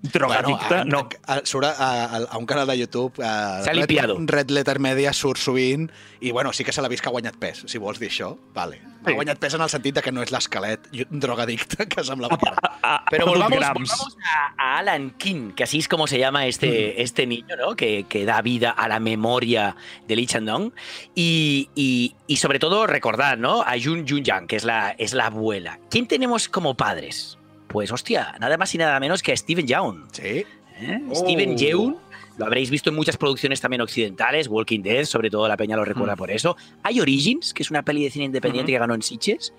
drogadicte. 0.02 0.80
a, 0.82 0.84
no, 0.84 1.06
a, 1.26 1.40
surt 1.46 1.64
a, 1.70 1.72
a, 1.78 2.22
a 2.26 2.38
un 2.38 2.46
canal 2.46 2.66
de 2.66 2.78
YouTube 2.78 3.22
a 3.22 3.62
limpiado. 3.72 4.16
Red, 4.18 4.30
Red 4.30 4.50
Letter 4.50 4.78
Media 4.80 5.12
surt 5.12 5.38
sovint 5.38 5.90
i 6.20 6.32
bueno, 6.32 6.52
sí 6.52 6.64
que 6.64 6.72
se 6.72 6.82
l'ha 6.82 6.88
vist 6.90 7.02
que 7.02 7.08
ha 7.08 7.14
guanyat 7.14 7.38
pes 7.38 7.64
si 7.70 7.78
vols 7.78 8.00
dir 8.02 8.10
això, 8.10 8.34
vale 8.54 8.80
ha 9.02 9.10
Sí. 9.10 9.14
guanyat 9.18 9.38
pes 9.42 9.54
en 9.54 9.62
el 9.64 9.68
sentit 9.70 9.96
de 9.96 10.02
que 10.02 10.12
no 10.14 10.22
és 10.22 10.30
l'esquelet 10.30 10.84
drogadicte 11.10 11.88
que 11.90 12.04
semblava 12.06 12.36
que 12.38 12.46
era 12.52 12.76
ha 12.82 13.04
perdut 13.10 13.28
volvamos, 13.32 13.58
volvamos 13.58 14.16
a, 14.22 14.44
a 14.56 14.78
Alan 14.78 15.10
King, 15.18 15.52
que 15.56 15.64
así 15.64 15.78
es 15.78 15.88
como 15.88 16.01
se 16.06 16.18
llama 16.18 16.46
este, 16.46 17.02
este 17.02 17.26
niño, 17.26 17.56
¿no? 17.56 17.74
Que, 17.76 18.04
que 18.08 18.24
da 18.24 18.40
vida 18.42 18.70
a 18.70 18.88
la 18.88 19.00
memoria 19.00 19.76
de 20.06 20.16
Lee 20.16 20.26
Chandong. 20.26 20.72
Y, 21.14 21.68
y, 21.74 22.14
y 22.26 22.36
sobre 22.36 22.58
todo 22.58 22.86
recordar, 22.86 23.38
¿no? 23.38 23.62
A 23.62 23.72
Jun 23.82 24.06
Jun 24.08 24.24
Yang, 24.24 24.46
que 24.46 24.56
es 24.56 24.64
la, 24.64 24.90
es 24.98 25.14
la 25.14 25.26
abuela. 25.26 25.78
¿Quién 25.90 26.06
tenemos 26.06 26.48
como 26.48 26.74
padres? 26.74 27.38
Pues 27.68 27.90
hostia, 27.90 28.34
nada 28.40 28.56
más 28.58 28.74
y 28.74 28.78
nada 28.78 28.98
menos 29.00 29.22
que 29.22 29.32
a 29.32 29.36
Steven 29.36 29.66
Yeun. 29.66 30.06
sí, 30.12 30.44
¿eh? 30.80 31.02
Oh. 31.08 31.14
Steven 31.14 31.56
Yeun. 31.56 31.96
Lo 32.38 32.46
habréis 32.46 32.70
visto 32.70 32.88
en 32.88 32.96
muchas 32.96 33.18
producciones 33.18 33.60
también 33.60 33.82
occidentales, 33.82 34.48
Walking 34.48 34.80
Dead, 34.80 35.04
sobre 35.04 35.28
todo 35.28 35.46
la 35.46 35.56
peña 35.58 35.76
lo 35.76 35.84
recuerda 35.84 36.14
Mm. 36.14 36.18
por 36.18 36.30
eso. 36.30 36.56
Hay 36.82 36.98
Origins, 36.98 37.52
que 37.52 37.62
es 37.62 37.70
una 37.70 37.82
peli 37.82 38.04
de 38.04 38.10
cine 38.10 38.24
independiente 38.24 38.72
que 38.72 38.78
ganó 38.78 38.94
en 38.94 39.02
Sitges. 39.02 39.52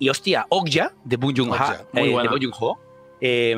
Y 0.00 0.08
hostia, 0.08 0.44
Okja, 0.48 0.92
de 1.04 1.16
Bong 1.16 1.36
Joon-ho. 1.36 1.54
Okja, 1.54 1.86
muy 1.92 2.08
eh, 3.20 3.56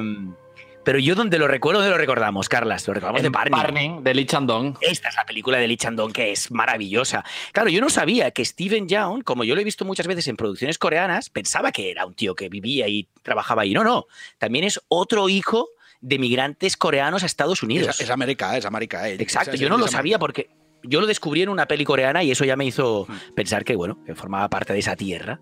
Eh, 0.89 0.91
pero 0.91 0.99
yo 1.01 1.15
donde 1.15 1.39
lo 1.39 1.47
recuerdo, 1.49 1.81
¿dónde 1.81 1.91
lo 1.91 1.99
recordamos, 1.99 2.49
Carlas? 2.49 2.87
Lo 2.89 2.95
recordamos 2.95 3.23
de 3.23 3.29
Barney. 3.29 3.61
Barney, 3.61 3.97
de 4.01 4.15
Lee 4.15 4.25
Chandong. 4.25 4.79
Esta 4.81 5.09
es 5.09 5.17
la 5.17 5.27
película 5.27 5.59
de 5.59 5.69
Lee 5.69 5.77
Chandong 5.77 6.13
que 6.13 6.33
es 6.33 6.51
maravillosa. 6.51 7.25
Claro, 7.53 7.69
yo 7.69 7.83
no 7.83 7.91
sabía 7.91 8.31
que 8.31 8.43
Steven 8.43 8.89
Yeun, 8.89 9.21
como 9.21 9.45
yo 9.45 9.55
lo 9.55 9.61
he 9.61 9.65
visto 9.65 9.85
muchas 9.85 10.07
veces 10.07 10.29
en 10.29 10.37
producciones 10.37 10.79
coreanas, 10.79 11.29
pensaba 11.29 11.73
que 11.73 11.91
era 11.91 12.07
un 12.07 12.15
tío 12.15 12.35
que 12.35 12.49
vivía 12.49 12.89
y 12.89 13.07
trabajaba 13.23 13.63
ahí. 13.63 13.75
No, 13.75 13.85
no. 13.85 14.07
También 14.39 14.65
es 14.65 14.81
otro 14.89 15.29
hijo 15.29 15.69
de 16.01 16.19
migrantes 16.19 16.77
coreanos 16.77 17.23
a 17.23 17.27
Estados 17.27 17.63
Unidos. 17.63 18.01
és 18.01 18.09
americà, 18.09 18.57
és 18.57 18.65
americà 18.65 19.09
ell. 19.09 19.21
Exacto, 19.21 19.57
yo 19.57 19.69
no 19.69 19.77
lo 19.77 19.89
sabía 19.89 20.19
porque 20.19 20.49
yo 20.85 21.01
lo 21.01 21.07
descubrí 21.07 21.43
en 21.43 21.49
una 21.49 21.67
peli 21.67 21.85
coreana 21.85 22.23
y 22.23 22.31
eso 22.31 22.45
ya 22.45 22.57
me 22.57 22.65
hizo 22.65 23.07
pensar 23.35 23.65
que, 23.65 23.77
bueno, 23.77 23.99
que 24.07 24.15
formaba 24.15 24.49
parte 24.49 24.73
de 24.73 24.79
esa 24.79 24.97
tierra. 24.97 25.41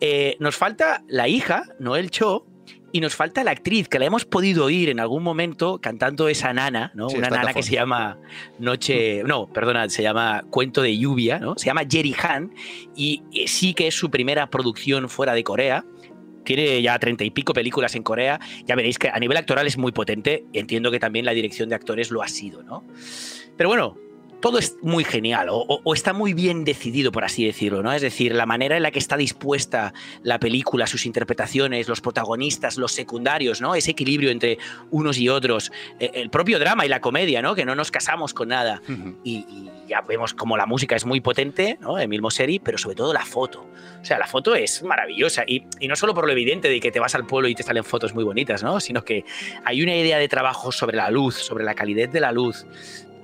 Eh, 0.00 0.36
nos 0.40 0.56
falta 0.56 1.02
la 1.08 1.28
hija, 1.28 1.64
Noel 1.78 2.10
Cho, 2.10 2.46
y 2.92 3.00
nos 3.00 3.16
falta 3.16 3.42
la 3.42 3.50
actriz, 3.50 3.88
que 3.88 3.98
la 3.98 4.04
hemos 4.04 4.24
podido 4.24 4.66
oír 4.66 4.90
en 4.90 5.00
algún 5.00 5.22
momento 5.22 5.80
cantando 5.80 6.28
esa 6.28 6.52
nana, 6.52 6.92
¿no? 6.94 7.08
Sí, 7.08 7.16
una 7.16 7.30
nana 7.30 7.54
que 7.54 7.62
se 7.62 7.72
llama 7.72 8.18
Noche. 8.58 9.22
No, 9.24 9.48
perdona, 9.48 9.88
se 9.88 10.02
llama 10.02 10.44
Cuento 10.50 10.82
de 10.82 10.96
Lluvia, 10.96 11.38
¿no? 11.38 11.54
Se 11.56 11.66
llama 11.66 11.82
Jerry 11.88 12.14
Han 12.22 12.54
y 12.94 13.22
sí 13.46 13.74
que 13.74 13.86
es 13.86 13.94
su 13.94 14.10
primera 14.10 14.48
producción 14.48 15.08
fuera 15.08 15.32
de 15.34 15.42
Corea. 15.42 15.84
Tiene 16.44 16.82
ya 16.82 16.98
treinta 16.98 17.24
y 17.24 17.30
pico 17.30 17.54
películas 17.54 17.94
en 17.94 18.02
Corea. 18.02 18.40
Ya 18.66 18.74
veréis 18.74 18.98
que 18.98 19.08
a 19.08 19.18
nivel 19.18 19.36
actoral 19.36 19.66
es 19.66 19.78
muy 19.78 19.92
potente. 19.92 20.44
Entiendo 20.52 20.90
que 20.90 20.98
también 20.98 21.24
la 21.24 21.32
dirección 21.32 21.68
de 21.68 21.76
actores 21.76 22.10
lo 22.10 22.22
ha 22.22 22.28
sido, 22.28 22.62
¿no? 22.62 22.84
Pero 23.56 23.68
bueno, 23.68 23.96
todo 24.42 24.58
es 24.58 24.76
muy 24.82 25.04
genial 25.04 25.48
o, 25.48 25.56
o- 25.56 25.80
o 25.82 25.94
está 25.94 26.12
muy 26.12 26.34
bien 26.34 26.64
decidido, 26.64 27.10
por 27.12 27.24
así 27.24 27.46
decirlo, 27.46 27.82
¿no? 27.82 27.92
Es 27.94 28.02
decir, 28.02 28.34
la 28.34 28.44
manera 28.44 28.76
en 28.76 28.82
la 28.82 28.90
que 28.90 28.98
está 28.98 29.16
dispuesta 29.16 29.94
la 30.22 30.38
película, 30.38 30.86
sus 30.86 31.06
interpretaciones, 31.06 31.88
los 31.88 32.02
protagonistas, 32.02 32.76
los 32.76 32.92
secundarios, 32.92 33.60
¿no? 33.62 33.74
Ese 33.74 33.92
equilibrio 33.92 34.30
entre 34.30 34.58
unos 34.90 35.16
y 35.16 35.30
otros, 35.30 35.72
eh, 35.98 36.10
el 36.14 36.28
propio 36.28 36.58
drama 36.58 36.84
y 36.84 36.88
la 36.90 37.00
comedia, 37.00 37.40
¿no? 37.40 37.54
Que 37.54 37.64
no 37.64 37.74
nos 37.74 37.90
casamos 37.90 38.34
con 38.34 38.48
nada. 38.48 38.82
Y, 39.24 39.36
y 39.48 39.70
ya 39.88 40.02
vemos 40.02 40.34
como 40.34 40.56
la 40.56 40.66
música 40.66 40.96
es 40.96 41.06
muy 41.06 41.20
potente, 41.20 41.78
¿no? 41.80 41.98
Emil 41.98 42.20
Moseri, 42.20 42.58
pero 42.58 42.76
sobre 42.76 42.96
todo 42.96 43.12
la 43.14 43.24
foto. 43.24 43.66
O 44.00 44.04
sea, 44.04 44.18
la 44.18 44.26
foto 44.26 44.54
es 44.56 44.82
maravillosa 44.82 45.44
y, 45.46 45.64
y 45.78 45.86
no 45.88 45.94
solo 45.96 46.12
por 46.14 46.26
lo 46.26 46.32
evidente 46.32 46.68
de 46.68 46.80
que 46.80 46.90
te 46.90 46.98
vas 46.98 47.14
al 47.14 47.24
pueblo 47.26 47.48
y 47.48 47.54
te 47.54 47.62
salen 47.62 47.84
fotos 47.84 48.12
muy 48.14 48.24
bonitas, 48.24 48.62
¿no? 48.62 48.80
Sino 48.80 49.04
que 49.04 49.24
hay 49.64 49.82
una 49.82 49.94
idea 49.96 50.18
de 50.18 50.28
trabajo 50.28 50.72
sobre 50.72 50.96
la 50.96 51.08
luz, 51.10 51.36
sobre 51.36 51.62
la 51.62 51.74
calidez 51.74 52.10
de 52.10 52.18
la 52.20 52.32
luz 52.32 52.66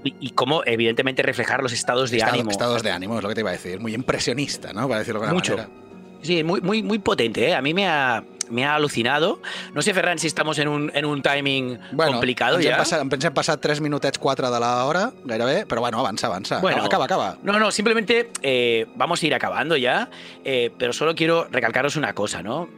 y, 0.04 0.14
y 0.20 0.30
cómo 0.30 0.62
evidentemente 0.64 1.22
reflejar 1.22 1.62
los 1.62 1.72
estados 1.72 2.10
de 2.10 2.18
Estado- 2.18 2.34
ánimo. 2.34 2.50
Estados 2.50 2.82
de 2.82 2.90
ánimo, 2.90 3.16
es 3.18 3.22
lo 3.22 3.28
que 3.28 3.34
te 3.34 3.40
iba 3.40 3.50
a 3.50 3.54
decir. 3.54 3.80
Muy 3.80 3.94
impresionista, 3.94 4.72
¿no? 4.72 4.86
Para 4.88 5.00
decirlo 5.00 5.20
de 5.20 5.28
Mucho. 5.32 5.56
manera. 5.56 5.72
Sí, 6.22 6.42
muy, 6.42 6.60
muy, 6.60 6.82
muy 6.82 6.98
potente, 6.98 7.48
¿eh? 7.48 7.54
A 7.54 7.62
mí 7.62 7.72
me 7.74 7.86
ha, 7.88 8.24
me 8.50 8.64
ha 8.64 8.74
alucinado. 8.74 9.40
No 9.72 9.82
sé, 9.82 9.94
Ferran, 9.94 10.18
si 10.18 10.26
estamos 10.26 10.58
en 10.58 10.66
un, 10.66 10.90
en 10.94 11.04
un 11.04 11.22
timing 11.22 11.78
Bueno, 11.92 12.12
complicado 12.12 12.56
ens 12.56 12.66
hem, 12.66 12.72
ya. 12.72 12.76
passat, 12.78 13.12
ens 13.12 13.24
hem 13.24 13.32
passat 13.34 13.60
3 13.60 13.80
minutets 13.80 14.18
4 14.18 14.50
de 14.50 14.58
l'hora, 14.58 15.12
gairebé, 15.24 15.64
però 15.66 15.78
bueno, 15.80 16.00
avança, 16.00 16.26
avança. 16.26 16.58
Bueno. 16.60 16.82
acaba, 16.82 17.04
acaba. 17.04 17.36
No, 17.44 17.58
no, 17.60 17.70
simplemente 17.70 18.30
eh, 18.42 18.86
vamos 18.96 19.22
a 19.22 19.26
ir 19.26 19.34
acabando 19.34 19.76
ya, 19.76 20.10
eh, 20.44 20.72
pero 20.76 20.92
solo 20.92 21.14
quiero 21.14 21.46
recalcaros 21.52 21.94
una 21.94 22.12
cosa, 22.14 22.42
¿no? 22.42 22.68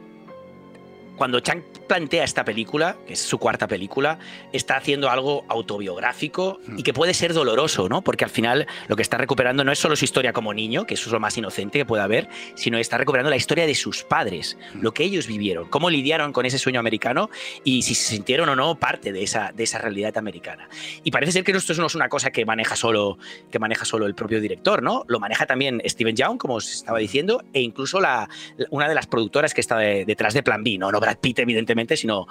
Cuando 1.17 1.39
Chang 1.39 1.61
plantea 1.87 2.23
esta 2.23 2.43
película, 2.43 2.97
que 3.05 3.13
es 3.13 3.19
su 3.21 3.37
cuarta 3.37 3.67
película, 3.67 4.17
está 4.53 4.77
haciendo 4.77 5.09
algo 5.09 5.45
autobiográfico 5.49 6.59
y 6.77 6.83
que 6.83 6.93
puede 6.93 7.13
ser 7.13 7.33
doloroso, 7.33 7.89
¿no? 7.89 8.01
Porque 8.01 8.23
al 8.23 8.29
final 8.29 8.65
lo 8.87 8.95
que 8.95 9.01
está 9.01 9.17
recuperando 9.17 9.63
no 9.63 9.71
es 9.71 9.79
solo 9.79 9.95
su 9.95 10.05
historia 10.05 10.33
como 10.33 10.53
niño, 10.53 10.85
que 10.85 10.93
eso 10.95 11.09
es 11.09 11.13
lo 11.13 11.19
más 11.19 11.37
inocente 11.37 11.77
que 11.79 11.85
puede 11.85 12.01
haber, 12.03 12.27
sino 12.55 12.77
está 12.77 12.97
recuperando 12.97 13.29
la 13.29 13.35
historia 13.35 13.65
de 13.67 13.75
sus 13.75 14.03
padres, 14.03 14.57
lo 14.73 14.93
que 14.93 15.03
ellos 15.03 15.27
vivieron, 15.27 15.67
cómo 15.69 15.89
lidiaron 15.89 16.33
con 16.33 16.45
ese 16.45 16.57
sueño 16.57 16.79
americano 16.79 17.29
y 17.63 17.81
si 17.83 17.93
se 17.93 18.09
sintieron 18.15 18.49
o 18.49 18.55
no 18.55 18.75
parte 18.79 19.11
de 19.11 19.23
esa, 19.23 19.51
de 19.53 19.63
esa 19.63 19.77
realidad 19.77 20.17
americana. 20.17 20.69
Y 21.03 21.11
parece 21.11 21.33
ser 21.33 21.43
que 21.43 21.51
esto 21.51 21.73
no 21.75 21.87
es 21.87 21.95
una 21.95 22.09
cosa 22.09 22.31
que 22.31 22.45
maneja 22.45 22.75
solo, 22.75 23.17
que 23.51 23.59
maneja 23.59 23.85
solo 23.85 24.05
el 24.05 24.15
propio 24.15 24.39
director, 24.39 24.81
¿no? 24.81 25.03
Lo 25.07 25.19
maneja 25.19 25.45
también 25.45 25.81
Steven 25.85 26.15
Young, 26.15 26.37
como 26.37 26.55
os 26.55 26.71
estaba 26.71 26.99
diciendo, 26.99 27.43
e 27.53 27.61
incluso 27.61 27.99
la, 27.99 28.29
una 28.69 28.87
de 28.87 28.95
las 28.95 29.07
productoras 29.07 29.53
que 29.53 29.61
está 29.61 29.77
de- 29.77 30.05
detrás 30.05 30.33
de 30.33 30.41
Plan 30.43 30.63
B, 30.63 30.77
¿no? 30.77 30.91
No 30.91 30.99
Brad 31.01 31.17
Pitt, 31.17 31.39
evidentemente, 31.39 31.97
sino 31.97 32.27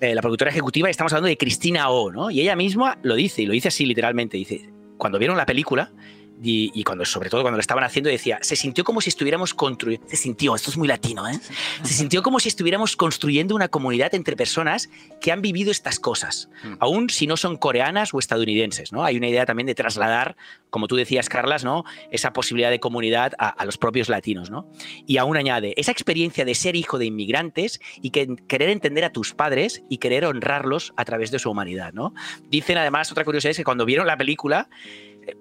eh, 0.00 0.14
la 0.14 0.20
productora 0.20 0.50
ejecutiva, 0.50 0.88
y 0.88 0.90
estamos 0.90 1.12
hablando 1.12 1.28
de 1.28 1.38
Cristina 1.38 1.88
O, 1.88 2.12
¿no? 2.12 2.30
Y 2.30 2.40
ella 2.40 2.56
misma 2.56 2.98
lo 3.02 3.14
dice, 3.14 3.42
y 3.42 3.46
lo 3.46 3.52
dice 3.52 3.68
así 3.68 3.86
literalmente, 3.86 4.36
dice, 4.36 4.70
cuando 4.98 5.18
vieron 5.18 5.36
la 5.36 5.46
película, 5.46 5.90
y, 6.42 6.70
y 6.74 6.84
cuando, 6.84 7.04
sobre 7.04 7.30
todo 7.30 7.42
cuando 7.42 7.56
lo 7.56 7.60
estaban 7.60 7.84
haciendo, 7.84 8.10
decía, 8.10 8.38
se 8.42 8.56
sintió 8.56 8.84
como 8.84 9.00
si 9.00 9.10
estuviéramos 9.10 9.54
construyendo, 9.54 10.06
se 10.08 10.16
sintió, 10.16 10.54
esto 10.54 10.70
es 10.70 10.76
muy 10.76 10.88
latino, 10.88 11.28
¿eh? 11.28 11.38
Se 11.82 11.94
sintió 11.94 12.22
como 12.22 12.40
si 12.40 12.48
estuviéramos 12.48 12.96
construyendo 12.96 13.54
una 13.54 13.68
comunidad 13.68 14.14
entre 14.14 14.36
personas 14.36 14.88
que 15.20 15.32
han 15.32 15.42
vivido 15.42 15.70
estas 15.70 15.98
cosas, 15.98 16.48
aún 16.78 17.10
si 17.10 17.26
no 17.26 17.36
son 17.36 17.56
coreanas 17.56 18.14
o 18.14 18.18
estadounidenses, 18.18 18.92
¿no? 18.92 19.04
Hay 19.04 19.16
una 19.16 19.28
idea 19.28 19.46
también 19.46 19.66
de 19.66 19.74
trasladar, 19.74 20.36
como 20.70 20.86
tú 20.86 20.96
decías, 20.96 21.28
Carlas, 21.28 21.64
¿no? 21.64 21.84
Esa 22.10 22.32
posibilidad 22.32 22.70
de 22.70 22.80
comunidad 22.80 23.32
a, 23.38 23.48
a 23.48 23.64
los 23.64 23.78
propios 23.78 24.08
latinos, 24.08 24.50
¿no? 24.50 24.70
Y 25.06 25.16
aún 25.16 25.36
añade, 25.36 25.74
esa 25.76 25.92
experiencia 25.92 26.44
de 26.44 26.54
ser 26.54 26.76
hijo 26.76 26.98
de 26.98 27.06
inmigrantes 27.06 27.80
y 28.00 28.10
que 28.10 28.36
querer 28.48 28.70
entender 28.70 29.04
a 29.04 29.12
tus 29.12 29.34
padres 29.34 29.82
y 29.88 29.98
querer 29.98 30.24
honrarlos 30.24 30.92
a 30.96 31.04
través 31.04 31.30
de 31.30 31.38
su 31.38 31.50
humanidad, 31.50 31.92
¿no? 31.92 32.14
Dicen 32.48 32.78
además, 32.78 33.10
otra 33.10 33.24
curiosidad 33.24 33.50
es 33.50 33.56
que 33.56 33.64
cuando 33.64 33.84
vieron 33.84 34.06
la 34.06 34.16
película, 34.16 34.68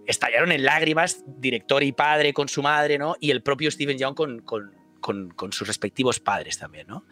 estallaron 0.07 0.51
en 0.51 0.63
lágrimas, 0.63 1.23
director 1.25 1.83
y 1.83 1.91
padre 1.91 2.33
con 2.33 2.47
su 2.49 2.61
madre, 2.61 2.97
¿no? 2.97 3.15
Y 3.19 3.31
el 3.31 3.41
propio 3.43 3.69
Steven 3.71 3.97
Young 3.97 4.15
con, 4.15 4.39
con- 4.41 4.73
con- 5.01 5.29
con 5.31 5.53
sus 5.53 5.65
respectivos 5.67 6.19
padres 6.19 6.57
también, 6.57 6.85
¿no? 6.87 7.05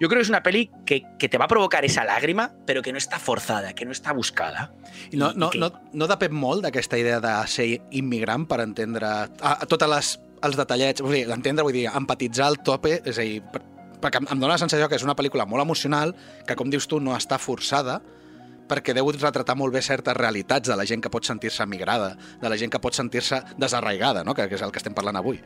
Yo 0.00 0.08
creo 0.08 0.18
que 0.18 0.22
es 0.22 0.28
una 0.28 0.42
peli 0.44 0.70
que, 0.86 1.02
que 1.18 1.28
te 1.28 1.38
va 1.38 1.46
a 1.46 1.48
provocar 1.48 1.84
esa 1.84 2.04
lágrima, 2.04 2.54
pero 2.66 2.82
que 2.82 2.92
no 2.92 2.98
está 2.98 3.18
forzada, 3.18 3.72
que 3.74 3.84
no 3.84 3.90
está 3.90 4.12
buscada. 4.12 4.72
I 5.10 5.16
no, 5.16 5.32
no, 5.32 5.50
que- 5.50 5.58
no, 5.58 5.72
no 5.92 6.06
depèn 6.06 6.30
molt 6.32 6.62
d'aquesta 6.62 6.98
idea 6.98 7.18
de 7.20 7.32
ser 7.50 7.66
immigrant 7.90 8.46
per 8.46 8.60
entendre 8.62 9.06
a, 9.06 9.26
a 9.42 9.66
totes 9.66 9.90
les 9.90 10.12
els 10.42 10.56
detallets, 10.58 11.02
vull 11.02 11.14
dir, 11.18 11.26
entendre, 11.30 11.62
vull 11.66 11.74
dir, 11.74 11.88
empatitzar 11.90 12.46
al 12.46 12.60
tope, 12.62 13.00
és 13.04 13.18
a 13.18 13.22
dir, 13.26 13.42
per, 13.52 13.60
perquè 14.02 14.18
em, 14.22 14.26
em 14.30 14.38
dóna 14.40 14.54
la 14.54 14.62
sensació 14.62 14.88
que 14.90 14.96
és 14.98 15.04
una 15.06 15.14
pel·lícula 15.18 15.44
molt 15.46 15.62
emocional, 15.62 16.14
que 16.46 16.56
com 16.58 16.70
dius 16.70 16.86
tu 16.90 16.98
no 17.02 17.14
està 17.18 17.38
forçada, 17.42 18.00
perquè 18.72 18.96
deu 18.96 19.10
retratar 19.12 19.56
molt 19.58 19.76
bé 19.76 19.84
certes 19.84 20.16
realitats 20.16 20.72
de 20.72 20.78
la 20.78 20.86
gent 20.88 21.04
que 21.04 21.12
pot 21.12 21.28
sentir-se 21.28 21.66
migrada, 21.68 22.14
de 22.40 22.48
la 22.48 22.56
gent 22.56 22.72
que 22.72 22.80
pot 22.80 22.96
sentir-se 22.96 23.42
desarraigada, 23.60 24.24
no? 24.24 24.34
que, 24.34 24.48
que 24.48 24.56
és 24.56 24.64
el 24.64 24.72
que 24.72 24.80
estem 24.80 24.96
parlant 24.96 25.20
avui. 25.20 25.42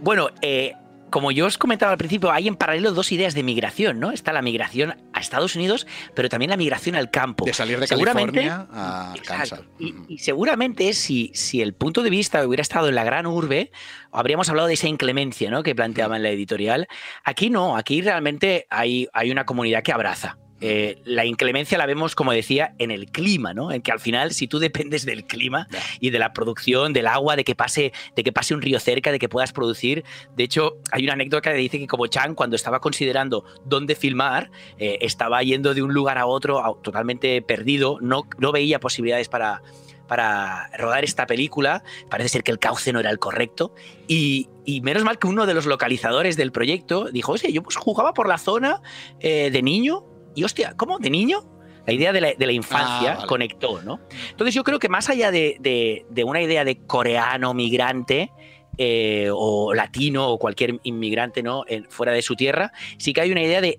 Bueno, 0.00 0.30
eh, 0.42 0.72
como 1.14 1.30
yo 1.30 1.46
os 1.46 1.58
comentaba 1.58 1.92
al 1.92 1.98
principio, 1.98 2.32
hay 2.32 2.48
en 2.48 2.56
paralelo 2.56 2.92
dos 2.92 3.12
ideas 3.12 3.34
de 3.34 3.44
migración, 3.44 4.00
¿no? 4.00 4.10
Está 4.10 4.32
la 4.32 4.42
migración 4.42 4.96
a 5.12 5.20
Estados 5.20 5.54
Unidos, 5.54 5.86
pero 6.12 6.28
también 6.28 6.50
la 6.50 6.56
migración 6.56 6.96
al 6.96 7.08
campo. 7.12 7.44
De 7.44 7.52
salir 7.52 7.78
de 7.78 7.86
California 7.86 8.66
a 8.72 9.12
Arkansas. 9.12 9.60
Y, 9.78 9.94
y 10.08 10.18
seguramente 10.18 10.92
si, 10.92 11.30
si 11.32 11.62
el 11.62 11.72
punto 11.72 12.02
de 12.02 12.10
vista 12.10 12.44
hubiera 12.44 12.62
estado 12.62 12.88
en 12.88 12.96
la 12.96 13.04
gran 13.04 13.26
urbe, 13.26 13.70
habríamos 14.10 14.48
hablado 14.48 14.66
de 14.66 14.74
esa 14.74 14.88
inclemencia 14.88 15.52
¿no? 15.52 15.62
que 15.62 15.76
planteaba 15.76 16.16
en 16.16 16.24
la 16.24 16.30
editorial. 16.30 16.88
Aquí 17.22 17.48
no, 17.48 17.76
aquí 17.76 18.02
realmente 18.02 18.66
hay, 18.68 19.06
hay 19.12 19.30
una 19.30 19.46
comunidad 19.46 19.84
que 19.84 19.92
abraza. 19.92 20.36
Eh, 20.66 20.96
la 21.04 21.26
inclemencia 21.26 21.76
la 21.76 21.84
vemos, 21.84 22.14
como 22.14 22.32
decía, 22.32 22.74
en 22.78 22.90
el 22.90 23.10
clima, 23.10 23.52
¿no? 23.52 23.70
En 23.70 23.82
que 23.82 23.92
al 23.92 24.00
final, 24.00 24.30
si 24.32 24.48
tú 24.48 24.58
dependes 24.58 25.04
del 25.04 25.26
clima 25.26 25.68
y 26.00 26.08
de 26.08 26.18
la 26.18 26.32
producción, 26.32 26.94
del 26.94 27.06
agua, 27.06 27.36
de 27.36 27.44
que 27.44 27.54
pase, 27.54 27.92
de 28.16 28.24
que 28.24 28.32
pase 28.32 28.54
un 28.54 28.62
río 28.62 28.80
cerca, 28.80 29.12
de 29.12 29.18
que 29.18 29.28
puedas 29.28 29.52
producir. 29.52 30.04
De 30.34 30.42
hecho, 30.44 30.78
hay 30.90 31.04
una 31.04 31.12
anécdota 31.12 31.52
que 31.52 31.58
dice 31.58 31.78
que 31.78 31.86
como 31.86 32.06
Chan, 32.06 32.34
cuando 32.34 32.56
estaba 32.56 32.80
considerando 32.80 33.44
dónde 33.66 33.94
filmar, 33.94 34.50
eh, 34.78 34.96
estaba 35.02 35.42
yendo 35.42 35.74
de 35.74 35.82
un 35.82 35.92
lugar 35.92 36.16
a 36.16 36.24
otro 36.24 36.64
a- 36.64 36.80
totalmente 36.82 37.42
perdido, 37.42 37.98
no, 38.00 38.22
no 38.38 38.50
veía 38.50 38.80
posibilidades 38.80 39.28
para, 39.28 39.60
para 40.08 40.70
rodar 40.78 41.04
esta 41.04 41.26
película. 41.26 41.82
Parece 42.08 42.30
ser 42.30 42.42
que 42.42 42.52
el 42.52 42.58
cauce 42.58 42.90
no 42.90 43.00
era 43.00 43.10
el 43.10 43.18
correcto. 43.18 43.74
Y, 44.08 44.48
y 44.64 44.80
menos 44.80 45.04
mal 45.04 45.18
que 45.18 45.26
uno 45.26 45.44
de 45.44 45.52
los 45.52 45.66
localizadores 45.66 46.38
del 46.38 46.52
proyecto 46.52 47.10
dijo, 47.10 47.32
oye, 47.32 47.52
yo 47.52 47.62
pues 47.62 47.76
jugaba 47.76 48.14
por 48.14 48.28
la 48.28 48.38
zona 48.38 48.80
eh, 49.20 49.50
de 49.50 49.60
niño 49.62 50.04
y 50.34 50.44
hostia, 50.44 50.74
¿cómo? 50.76 50.98
¿De 50.98 51.10
niño? 51.10 51.38
La 51.86 51.92
idea 51.92 52.12
de 52.12 52.20
la, 52.20 52.32
de 52.32 52.46
la 52.46 52.52
infancia 52.52 53.12
Ah, 53.12 53.14
vale. 53.16 53.26
conectó, 53.28 53.82
¿no? 53.82 54.00
Entonces 54.30 54.54
yo 54.54 54.64
creo 54.64 54.78
que 54.78 54.88
más 54.88 55.10
allá 55.10 55.30
de, 55.30 55.56
de- 55.60 56.06
de 56.08 56.24
una 56.24 56.40
idea 56.40 56.64
de 56.64 56.78
coreano 56.86 57.52
migrante, 57.54 58.30
eh, 58.78 59.28
o 59.32 59.72
latino 59.74 60.28
o 60.28 60.38
cualquier 60.38 60.80
inmigrante 60.82 61.42
¿no? 61.42 61.62
En- 61.68 61.84
fuera 61.90 62.12
de 62.12 62.22
su 62.22 62.34
tierra, 62.36 62.72
sí 62.98 63.12
que 63.12 63.20
hay 63.20 63.30
una 63.30 63.42
idea 63.42 63.60
de 63.60 63.78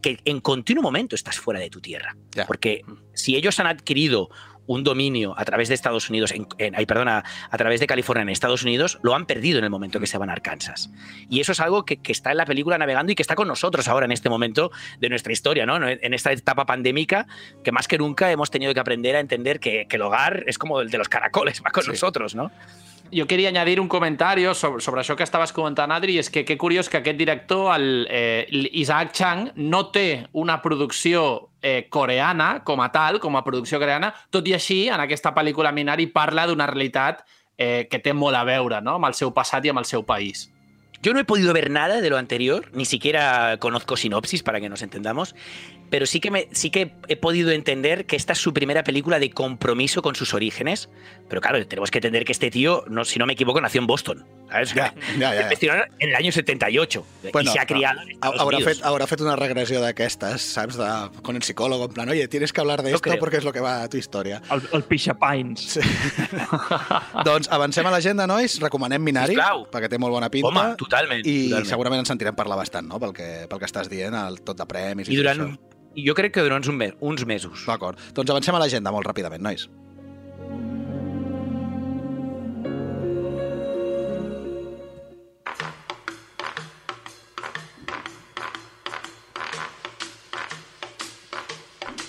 que 0.00 0.18
en 0.24 0.40
continuo 0.40 0.82
momento 0.82 1.14
estás 1.14 1.38
fuera 1.38 1.60
de 1.60 1.70
tu 1.70 1.80
tierra. 1.80 2.16
Ya. 2.34 2.46
Porque 2.46 2.82
si 3.12 3.36
ellos 3.36 3.60
han 3.60 3.68
adquirido 3.68 4.30
un 4.66 4.84
dominio 4.84 5.34
a 5.36 5.44
través 5.44 5.68
de 5.68 5.74
Estados 5.74 6.08
Unidos, 6.08 6.32
en, 6.32 6.46
en- 6.58 6.74
ay, 6.76 6.86
perdona, 6.86 7.24
a 7.50 7.56
través 7.58 7.80
de 7.80 7.86
California 7.86 8.22
en 8.22 8.28
Estados 8.28 8.62
Unidos, 8.62 8.98
lo 9.02 9.14
han 9.14 9.26
perdido 9.26 9.58
en 9.58 9.64
el 9.64 9.70
momento 9.70 9.98
que 10.00 10.06
se 10.06 10.18
van 10.18 10.30
a 10.30 10.32
Arkansas. 10.32 10.90
Y 11.28 11.40
eso 11.40 11.52
es 11.52 11.60
algo 11.60 11.84
que, 11.84 11.96
que 11.98 12.12
está 12.12 12.30
en 12.30 12.36
la 12.36 12.46
película 12.46 12.78
navegando 12.78 13.12
y 13.12 13.14
que 13.14 13.22
está 13.22 13.34
con 13.34 13.48
nosotros 13.48 13.88
ahora 13.88 14.06
en 14.06 14.12
este 14.12 14.28
momento 14.28 14.70
de 15.00 15.08
nuestra 15.08 15.32
historia, 15.32 15.66
¿no? 15.66 15.76
En 15.88 16.14
esta 16.14 16.32
etapa 16.32 16.64
pandémica, 16.66 17.26
que 17.64 17.72
más 17.72 17.88
que 17.88 17.98
nunca 17.98 18.30
hemos 18.30 18.50
tenido 18.50 18.72
que 18.74 18.80
aprender 18.80 19.16
a 19.16 19.20
entender 19.20 19.60
que, 19.60 19.86
que 19.88 19.96
el 19.96 20.02
hogar 20.02 20.44
es 20.46 20.58
como 20.58 20.80
el 20.80 20.90
de 20.90 20.98
los 20.98 21.08
caracoles, 21.08 21.62
va 21.64 21.70
con 21.70 21.86
nosotros, 21.86 22.34
¿no? 22.34 22.50
Jo 23.12 23.26
queria 23.26 23.50
añadir 23.50 23.78
un 23.78 23.88
comentari 23.88 24.46
sobre, 24.54 24.80
sobre 24.80 25.02
això 25.02 25.14
que 25.16 25.26
estaves 25.26 25.52
comentant, 25.52 25.92
Adri, 25.92 26.16
és 26.18 26.30
que 26.32 26.46
que 26.48 26.56
curiós 26.56 26.88
que 26.88 26.96
aquest 27.02 27.18
director, 27.18 27.74
el 27.74 28.06
eh, 28.08 28.46
Isaac 28.72 29.12
Chang, 29.12 29.50
no 29.56 29.90
té 29.92 30.28
una 30.32 30.62
producció 30.62 31.50
eh, 31.60 31.88
coreana 31.90 32.62
com 32.64 32.80
a 32.80 32.88
tal, 32.92 33.20
com 33.20 33.36
a 33.36 33.44
producció 33.44 33.78
coreana, 33.78 34.14
tot 34.30 34.48
i 34.48 34.56
així, 34.56 34.86
en 34.88 35.04
aquesta 35.04 35.34
pel·lícula 35.36 35.74
Minari 35.76 36.08
parla 36.08 36.46
d'una 36.48 36.66
realitat 36.66 37.20
eh, 37.58 37.86
que 37.90 38.00
té 38.00 38.16
molt 38.16 38.36
a 38.36 38.44
veure 38.48 38.80
no? 38.80 38.96
amb 38.96 39.10
el 39.10 39.14
seu 39.18 39.32
passat 39.36 39.64
i 39.64 39.72
amb 39.72 39.84
el 39.84 39.88
seu 39.88 40.06
país. 40.08 40.48
Yo 41.02 41.12
no 41.12 41.18
he 41.18 41.24
podido 41.24 41.52
ver 41.52 41.68
nada 41.70 42.00
de 42.00 42.10
lo 42.10 42.16
anterior, 42.16 42.70
ni 42.72 42.84
siquiera 42.84 43.56
conozco 43.58 43.96
sinopsis 43.96 44.42
para 44.42 44.60
que 44.60 44.68
nos 44.68 44.82
entendamos, 44.82 45.34
pero 45.92 46.06
sí 46.06 46.20
que, 46.20 46.30
me, 46.30 46.48
sí 46.52 46.70
que 46.70 46.94
he 47.06 47.16
podido 47.16 47.50
entender 47.50 48.06
que 48.06 48.16
esta 48.16 48.32
es 48.32 48.38
su 48.38 48.54
primera 48.54 48.82
película 48.82 49.18
de 49.18 49.30
compromiso 49.30 50.00
con 50.00 50.14
sus 50.14 50.32
orígenes. 50.32 50.88
Pero 51.28 51.42
claro, 51.42 51.66
tenemos 51.66 51.90
que 51.90 51.98
entender 51.98 52.24
que 52.24 52.32
este 52.32 52.50
tío, 52.50 52.84
no, 52.88 53.04
si 53.04 53.18
no 53.18 53.26
me 53.26 53.34
equivoco, 53.34 53.60
nació 53.60 53.82
en 53.82 53.86
Boston. 53.86 54.24
¿sabes? 54.52 54.74
Ya, 54.74 54.94
ya, 55.18 55.34
ya, 55.34 55.50
ya. 55.60 55.88
En 55.98 56.10
el 56.10 56.14
año 56.14 56.32
78 56.32 57.06
y 57.42 57.46
se 57.46 57.58
ha 57.58 57.66
criado 57.66 58.00
en 58.02 58.10
Estados 58.12 58.40
habrá, 58.40 58.56
Unidos. 58.58 58.76
fet, 58.76 58.84
habrá 58.86 59.06
fet 59.06 59.20
una 59.20 59.36
regressió 59.36 59.80
d'aquestes, 59.80 60.42
saps? 60.54 60.76
De, 60.76 60.88
con 61.22 61.36
el 61.36 61.42
psicólogo, 61.42 61.86
en 61.86 61.92
plan, 61.92 62.08
oye, 62.08 62.28
tienes 62.28 62.52
que 62.52 62.60
hablar 62.60 62.82
de 62.82 62.90
No 62.90 62.96
esto 62.96 63.10
creo. 63.10 63.18
porque 63.20 63.38
es 63.38 63.44
lo 63.44 63.52
que 63.52 63.60
va 63.60 63.82
a 63.82 63.88
tu 63.88 63.96
història. 63.96 64.42
El, 64.50 64.62
el 64.72 64.84
Pixapines. 64.84 65.60
Sí. 65.60 65.80
doncs 67.24 67.48
avancem 67.50 67.86
a 67.86 67.90
l'agenda, 67.94 68.26
nois. 68.26 68.58
Recomanem 68.62 69.02
Minari, 69.02 69.36
Sisplau. 69.36 69.66
perquè 69.72 69.88
té 69.92 70.00
molt 70.00 70.16
bona 70.16 70.30
pinta. 70.32 70.48
Home, 70.52 70.76
totalment, 70.80 71.24
I 71.24 71.48
totalment. 71.48 71.70
segurament 71.72 72.04
ens 72.04 72.12
sentirem 72.12 72.36
parlar 72.36 72.60
bastant, 72.60 72.88
no?, 72.88 73.00
pel 73.02 73.14
que, 73.16 73.28
pel 73.48 73.60
que 73.62 73.68
estàs 73.68 73.88
dient, 73.92 74.14
el 74.14 74.42
tot 74.44 74.60
de 74.60 74.66
premis 74.68 75.08
i, 75.08 75.12
I 75.12 75.16
tot 75.16 75.24
durant, 75.24 75.46
això. 75.48 75.72
I 75.94 76.06
jo 76.06 76.14
crec 76.18 76.32
que 76.34 76.44
durant 76.46 76.64
uns, 76.64 76.74
me- 76.76 76.92
uns 77.00 77.24
mesos. 77.28 77.64
D'acord. 77.66 77.98
Doncs 78.14 78.30
avancem 78.34 78.54
a 78.54 78.62
l'agenda 78.64 78.92
molt 78.94 79.06
ràpidament, 79.10 79.42
nois. 79.44 79.68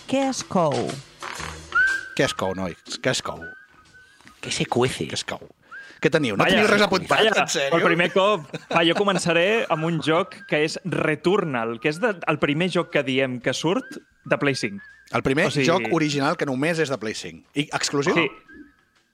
Què 0.09 0.21
es 0.29 0.43
cou? 0.45 0.75
Què 2.17 2.27
es 2.27 2.35
cou, 2.37 2.53
nois? 2.57 2.77
Què 3.01 3.13
es 3.13 3.21
cou? 3.25 3.41
Què 4.43 4.51
se 4.53 4.67
cuece? 4.69 5.07
Què 5.09 5.17
es 5.17 5.23
cou? 5.27 5.41
Què 6.03 6.11
teniu? 6.11 6.35
No 6.35 6.43
teniu 6.45 6.67
res 6.67 6.83
apuntat, 6.83 7.15
Vaya, 7.17 7.31
en 7.31 7.47
sèrio? 7.47 7.77
El 7.79 7.85
primer 7.87 8.09
cop. 8.11 8.49
Va, 8.73 8.83
jo 8.83 8.95
començaré 8.99 9.47
amb 9.71 9.87
un 9.87 10.01
joc 10.03 10.35
que 10.49 10.63
és 10.67 10.75
Returnal, 10.83 11.77
que 11.79 11.93
és 11.93 12.01
de, 12.03 12.11
el 12.27 12.39
primer 12.43 12.67
joc 12.73 12.91
que 12.91 13.03
diem 13.07 13.39
que 13.43 13.53
surt 13.55 14.01
de 14.25 14.37
Play 14.41 14.55
5. 14.59 14.83
El 15.13 15.23
primer 15.23 15.47
O 15.47 15.51
sigui- 15.53 15.67
joc 15.67 15.87
original 15.95 16.35
que 16.39 16.45
només 16.49 16.79
és 16.83 16.89
de 16.91 16.97
Play 16.99 17.15
5. 17.15 17.47
I 17.55 17.69
exclusiu? 17.71 18.15
Sí. 18.19 18.27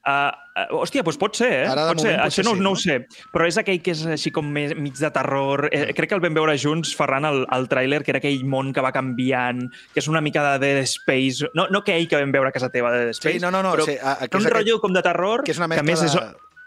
Uh, 0.00 0.30
uh, 0.56 0.78
hòstia, 0.80 1.02
doncs 1.04 1.18
pot 1.20 1.36
ser, 1.36 1.50
eh? 1.58 1.64
Ara, 1.68 1.82
de 1.90 1.92
pot 1.92 2.00
ser. 2.06 2.14
Això 2.24 2.40
no, 2.42 2.54
sí, 2.54 2.62
no 2.62 2.70
no? 2.70 2.72
ho 2.72 2.78
sé. 2.80 2.94
Però 3.34 3.44
és 3.46 3.58
aquell 3.60 3.82
que 3.84 3.92
és 3.92 4.00
així 4.08 4.30
com 4.32 4.46
més, 4.48 4.72
mig 4.74 4.96
de 4.96 5.10
terror. 5.12 5.66
Eh, 5.70 5.90
crec 5.92 6.08
que 6.08 6.16
el 6.16 6.22
vam 6.24 6.38
veure 6.38 6.54
junts, 6.58 6.94
Ferran, 6.96 7.26
el, 7.28 7.42
el 7.52 7.68
tràiler, 7.68 8.00
que 8.02 8.14
era 8.14 8.18
aquell 8.22 8.40
món 8.48 8.72
que 8.72 8.80
va 8.80 8.94
canviant, 8.96 9.60
que 9.92 10.00
és 10.00 10.08
una 10.08 10.22
mica 10.24 10.42
de 10.46 10.58
Dead 10.64 10.88
Space. 10.88 11.44
No, 11.54 11.66
no 11.68 11.82
aquell 11.84 12.08
que 12.08 12.16
vam 12.16 12.32
veure 12.32 12.48
a 12.48 12.56
casa 12.56 12.70
teva, 12.72 12.94
de 12.96 13.04
Dead 13.10 13.18
Space. 13.18 13.36
Sí, 13.36 13.44
no, 13.44 13.50
no, 13.52 13.60
no. 13.62 13.74
Però 13.76 13.84
sí, 13.90 13.98
a, 14.00 14.16
a, 14.24 14.28
que 14.28 14.40
un 14.40 14.40
és 14.40 14.46
aquest- 14.48 14.56
rotllo 14.56 14.80
com 14.80 14.96
de 14.96 15.02
terror, 15.04 15.44
que 15.44 15.52
és 15.52 15.60
una 15.60 15.68
que 15.68 15.84
més 15.84 16.06
és... 16.08 16.16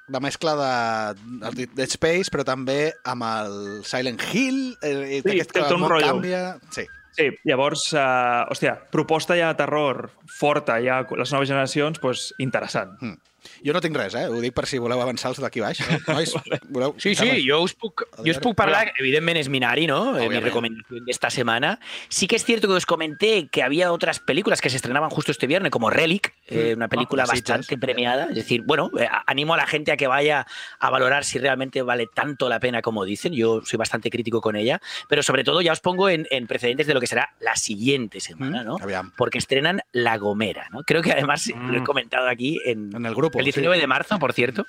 de 0.07 0.19
mescla 0.19 0.55
de, 0.59 1.53
de 1.55 1.67
Dead 1.75 1.89
Space, 1.89 2.31
però 2.33 2.43
també 2.47 2.91
amb 3.05 3.23
el 3.23 3.55
Silent 3.87 4.19
Hill. 4.31 4.75
Eh, 4.81 5.21
Sí, 5.23 5.35
aquest 5.37 5.53
té 5.53 5.61
que 5.61 5.67
el 5.67 5.75
un 5.75 5.85
món 5.85 5.93
rotllo. 5.95 6.13
canvia. 6.15 6.43
Sí. 6.71 6.85
Sí, 7.13 7.27
llavors, 7.45 7.91
uh, 7.93 8.41
hòstia, 8.49 8.73
proposta 8.89 9.35
ja 9.37 9.51
de 9.51 9.59
terror 9.59 10.07
forta, 10.39 10.79
ja 10.81 11.03
les 11.05 11.31
noves 11.31 11.47
generacions, 11.51 11.99
doncs 12.01 12.31
interessant. 12.41 12.95
Mm. 13.01 13.19
Jo 13.65 13.73
no 13.73 13.79
tinc 13.81 13.95
res, 13.95 14.13
eh? 14.15 14.27
Ho 14.27 14.41
dic 14.41 14.53
per 14.53 14.65
si 14.67 14.77
voleu 14.77 14.99
avançar 15.01 15.29
els 15.31 15.39
d'aquí 15.39 15.61
baix. 15.63 15.79
Eh? 15.79 15.99
Nois, 16.07 16.33
voleu... 16.69 16.95
Sí, 16.97 17.15
sí, 17.15 17.43
yo 17.45 17.61
os, 17.61 17.73
puc, 17.73 18.03
os 18.17 18.23
ver. 18.23 18.39
puc 18.41 18.55
parlar, 18.55 18.91
evidentemente 18.99 19.39
es 19.39 19.49
Minari, 19.49 19.87
¿no? 19.87 20.17
Eh, 20.17 20.27
Mi 20.29 20.39
recomendación 20.39 21.05
de 21.05 21.11
esta 21.11 21.29
semana. 21.29 21.79
Sí 22.09 22.27
que 22.27 22.35
es 22.35 22.43
cierto 22.43 22.67
que 22.67 22.73
os 22.73 22.85
comenté 22.85 23.47
que 23.49 23.63
había 23.63 23.91
otras 23.91 24.19
películas 24.19 24.59
que 24.61 24.69
se 24.69 24.75
estrenaban 24.75 25.09
justo 25.09 25.31
este 25.31 25.47
viernes, 25.47 25.71
como 25.71 25.89
Relic, 25.89 26.33
eh, 26.47 26.73
una 26.75 26.87
película 26.89 27.23
Ah, 27.23 27.27
bastante 27.27 27.77
premiada. 27.77 28.25
Es 28.29 28.35
decir, 28.35 28.63
bueno, 28.65 28.91
eh, 28.99 29.07
animo 29.27 29.53
a 29.53 29.57
la 29.57 29.65
gente 29.67 29.91
a 29.91 29.97
que 29.97 30.07
vaya 30.07 30.45
a 30.79 30.89
valorar 30.89 31.23
si 31.23 31.39
realmente 31.39 31.81
vale 31.81 32.07
tanto 32.13 32.49
la 32.49 32.59
pena 32.59 32.81
como 32.81 33.05
dicen. 33.05 33.33
Yo 33.33 33.61
soy 33.63 33.77
bastante 33.77 34.09
crítico 34.09 34.41
con 34.41 34.55
ella, 34.55 34.81
pero 35.07 35.23
sobre 35.23 35.43
todo 35.43 35.61
ya 35.61 35.71
os 35.71 35.79
pongo 35.79 36.09
en, 36.09 36.27
en 36.31 36.47
precedentes 36.47 36.85
de 36.87 36.93
lo 36.93 36.99
que 36.99 37.07
será 37.07 37.33
la 37.39 37.55
siguiente 37.55 38.19
semana, 38.19 38.63
¿no? 38.63 38.77
Aviam. 38.81 39.11
Porque 39.15 39.37
estrenan 39.37 39.81
La 39.93 40.17
Gomera, 40.17 40.67
¿no? 40.71 40.81
Creo 40.83 41.01
que 41.01 41.11
además 41.13 41.47
lo 41.47 41.77
he 41.77 41.81
Mm. 41.81 41.85
comentado 41.85 42.27
aquí 42.27 42.59
en, 42.65 42.93
En 42.95 43.05
el 43.05 43.15
grupo. 43.15 43.39
el 43.39 43.52
19 43.53 43.75
sí. 43.75 43.81
de 43.81 43.87
marzo, 43.87 44.19
por 44.19 44.33
cierto. 44.33 44.65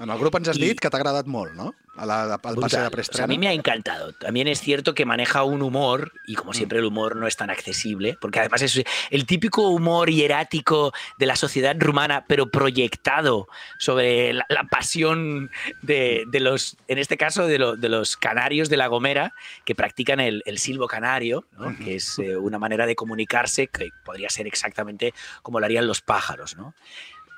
En 0.00 0.10
el 0.10 0.18
grup 0.20 0.36
ens 0.38 0.46
has 0.52 0.58
dit 0.62 0.78
que 0.78 0.86
t'ha 0.92 0.98
agradat 1.00 1.26
molt, 1.26 1.56
no? 1.58 1.72
A 1.98 2.06
la, 2.06 2.18
al 2.34 2.54
Brutal. 2.54 2.88
de 2.94 3.00
O 3.00 3.02
sea, 3.02 3.24
a 3.24 3.26
mí 3.26 3.36
me 3.36 3.48
ha 3.48 3.52
encantado. 3.52 4.12
También 4.12 4.46
es 4.46 4.60
cierto 4.60 4.94
que 4.94 5.04
maneja 5.04 5.42
un 5.42 5.60
humor, 5.60 6.12
y 6.24 6.34
Mm. 6.34 6.36
como 6.36 6.52
siempre 6.54 6.78
el 6.78 6.84
humor 6.84 7.16
no 7.16 7.26
es 7.26 7.36
tan 7.36 7.50
accesible, 7.50 8.16
porque 8.20 8.38
además 8.38 8.62
es 8.62 8.80
el 9.10 9.26
típico 9.26 9.66
humor 9.70 10.08
hierático 10.08 10.92
de 11.18 11.26
la 11.26 11.34
sociedad 11.34 11.74
rumana, 11.76 12.24
pero 12.28 12.48
proyectado 12.48 13.48
sobre 13.80 14.34
la, 14.34 14.46
la 14.50 14.62
pasión 14.70 15.50
de, 15.82 16.22
de 16.30 16.38
los, 16.38 16.76
en 16.86 16.98
este 16.98 17.16
caso, 17.16 17.48
de, 17.48 17.58
lo- 17.58 17.74
de 17.74 17.88
los 17.88 18.16
canarios 18.16 18.68
de 18.68 18.76
La 18.76 18.86
Gomera, 18.86 19.34
que 19.64 19.74
practican 19.74 20.20
el, 20.20 20.44
el 20.46 20.58
silbo 20.58 20.86
canario, 20.86 21.44
¿no? 21.58 21.76
que 21.76 21.96
es 21.96 22.20
eh, 22.20 22.36
una 22.36 22.60
manera 22.60 22.86
de 22.86 22.94
comunicarse 22.94 23.66
que 23.66 23.88
podría 24.04 24.30
ser 24.30 24.46
exactamente 24.46 25.12
como 25.42 25.58
lo 25.58 25.66
harían 25.66 25.88
los 25.88 26.02
pájaros. 26.02 26.56
¿no? 26.56 26.72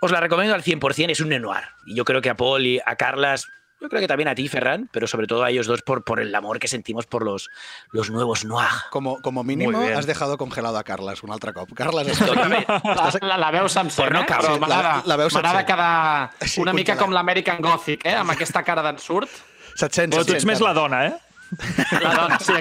Os 0.01 0.11
la 0.11 0.21
recomiendo 0.21 0.55
al 0.55 0.63
100%, 0.63 1.11
es 1.11 1.21
un 1.21 1.29
nenoir. 1.29 1.65
Y 1.87 1.95
yo 1.95 2.05
creo 2.05 2.21
que 2.23 2.31
a 2.31 2.37
Paul 2.37 2.65
y 2.67 2.81
a 2.85 2.97
Carlas, 2.97 3.47
yo 3.83 3.89
creo 3.89 4.01
que 4.01 4.09
también 4.09 4.29
a 4.29 4.35
ti, 4.35 4.49
Ferran, 4.49 4.89
pero 4.93 5.07
sobre 5.07 5.27
todo 5.27 5.43
a 5.45 5.51
ellos 5.51 5.67
dos 5.67 5.83
por, 5.83 6.05
por 6.05 6.21
el 6.21 6.35
amor 6.35 6.59
que 6.59 6.69
sentimos 6.69 7.07
por 7.07 7.25
los, 7.25 7.49
los 7.93 8.11
nuevos 8.11 8.45
noir. 8.45 8.69
Como, 8.91 9.21
como 9.23 9.43
mínimo 9.45 9.79
has 9.79 10.07
dejado 10.07 10.37
congelado 10.39 10.79
a 10.79 10.85
Carles 10.85 11.23
un 11.23 11.33
altre 11.33 11.53
cop. 11.53 11.71
Carles, 11.75 12.19
Totalment. 12.19 12.67
La, 12.85 13.11
la, 13.21 13.37
la 13.39 13.51
veu 13.51 13.69
sencera, 13.69 14.09
Per 14.09 14.13
no 14.13 14.21
eh? 14.23 14.27
però 14.29 14.43
Sí, 14.43 14.53
la- 14.53 14.59
m'agrada 14.59 15.03
la 15.07 15.17
m'agrada 15.17 15.65
quedar 15.67 16.31
Sí, 16.47 16.61
una 16.61 16.73
mica 16.73 16.97
com 16.97 17.13
l'American 17.13 17.61
Gothic, 17.61 18.05
eh? 18.07 18.15
amb 18.15 18.31
aquesta 18.33 18.63
cara 18.65 18.83
d'ensurt. 18.83 19.29
700, 19.77 20.17
Però 20.19 20.27
tu 20.27 20.35
ets 20.37 20.45
més 20.49 20.61
la 20.61 20.73
dona, 20.77 21.07
eh? 21.07 21.15
La 22.05 22.13
dona, 22.15 22.37
sí. 22.39 22.53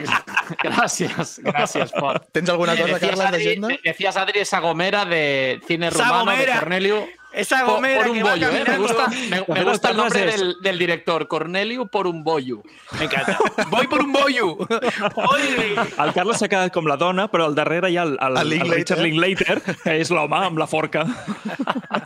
Gràcies, 0.63 1.35
gràcies, 1.45 1.91
Pol. 1.93 2.17
Tens 2.33 2.49
alguna 2.49 2.73
cosa, 2.75 2.87
Decías, 2.95 3.01
Carles, 3.11 3.25
Adri, 3.27 3.43
d'agenda? 3.45 3.67
decías, 3.83 4.17
Adri, 4.17 4.39
esa 4.39 4.59
gomera 4.59 5.05
de 5.05 5.59
cine 5.67 5.89
rumano 5.89 6.31
de. 6.31 6.45
Cornelio. 6.59 7.07
Esa 7.31 7.63
gomera 7.63 8.01
por, 8.01 8.09
un 8.09 8.17
que 8.17 8.23
va 8.23 8.31
bollo, 8.31 8.49
¿eh? 8.49 8.63
Me 8.67 8.77
gusta, 8.77 9.07
me, 9.07 9.45
me 9.47 9.63
gusta 9.63 9.89
el 9.91 9.97
no 9.97 10.03
nombre 10.03 10.25
del, 10.25 10.55
del 10.61 10.79
director, 10.79 11.27
Cornelio 11.27 11.85
por 11.85 12.07
un 12.07 12.23
bollo. 12.23 12.63
Me 12.97 13.05
encanta. 13.05 13.37
Voy 13.69 13.87
por 13.87 14.01
un 14.03 14.11
bollo. 14.11 14.57
Oi! 14.57 15.75
El 15.97 16.13
Carles 16.13 16.39
s'ha 16.41 16.49
quedat 16.49 16.73
com 16.73 16.87
la 16.89 16.97
dona, 16.97 17.27
però 17.29 17.45
al 17.45 17.55
darrere 17.55 17.91
hi 17.93 17.97
ha 17.97 18.03
el, 18.07 18.15
el, 18.17 18.37
El 18.37 18.41
el, 18.41 18.49
Linklater. 18.49 18.79
Richard 18.79 19.03
Linklater, 19.05 19.57
que 19.83 19.95
és 20.01 20.09
l'home 20.09 20.39
amb 20.41 20.57
la 20.57 20.67
forca. 20.67 21.05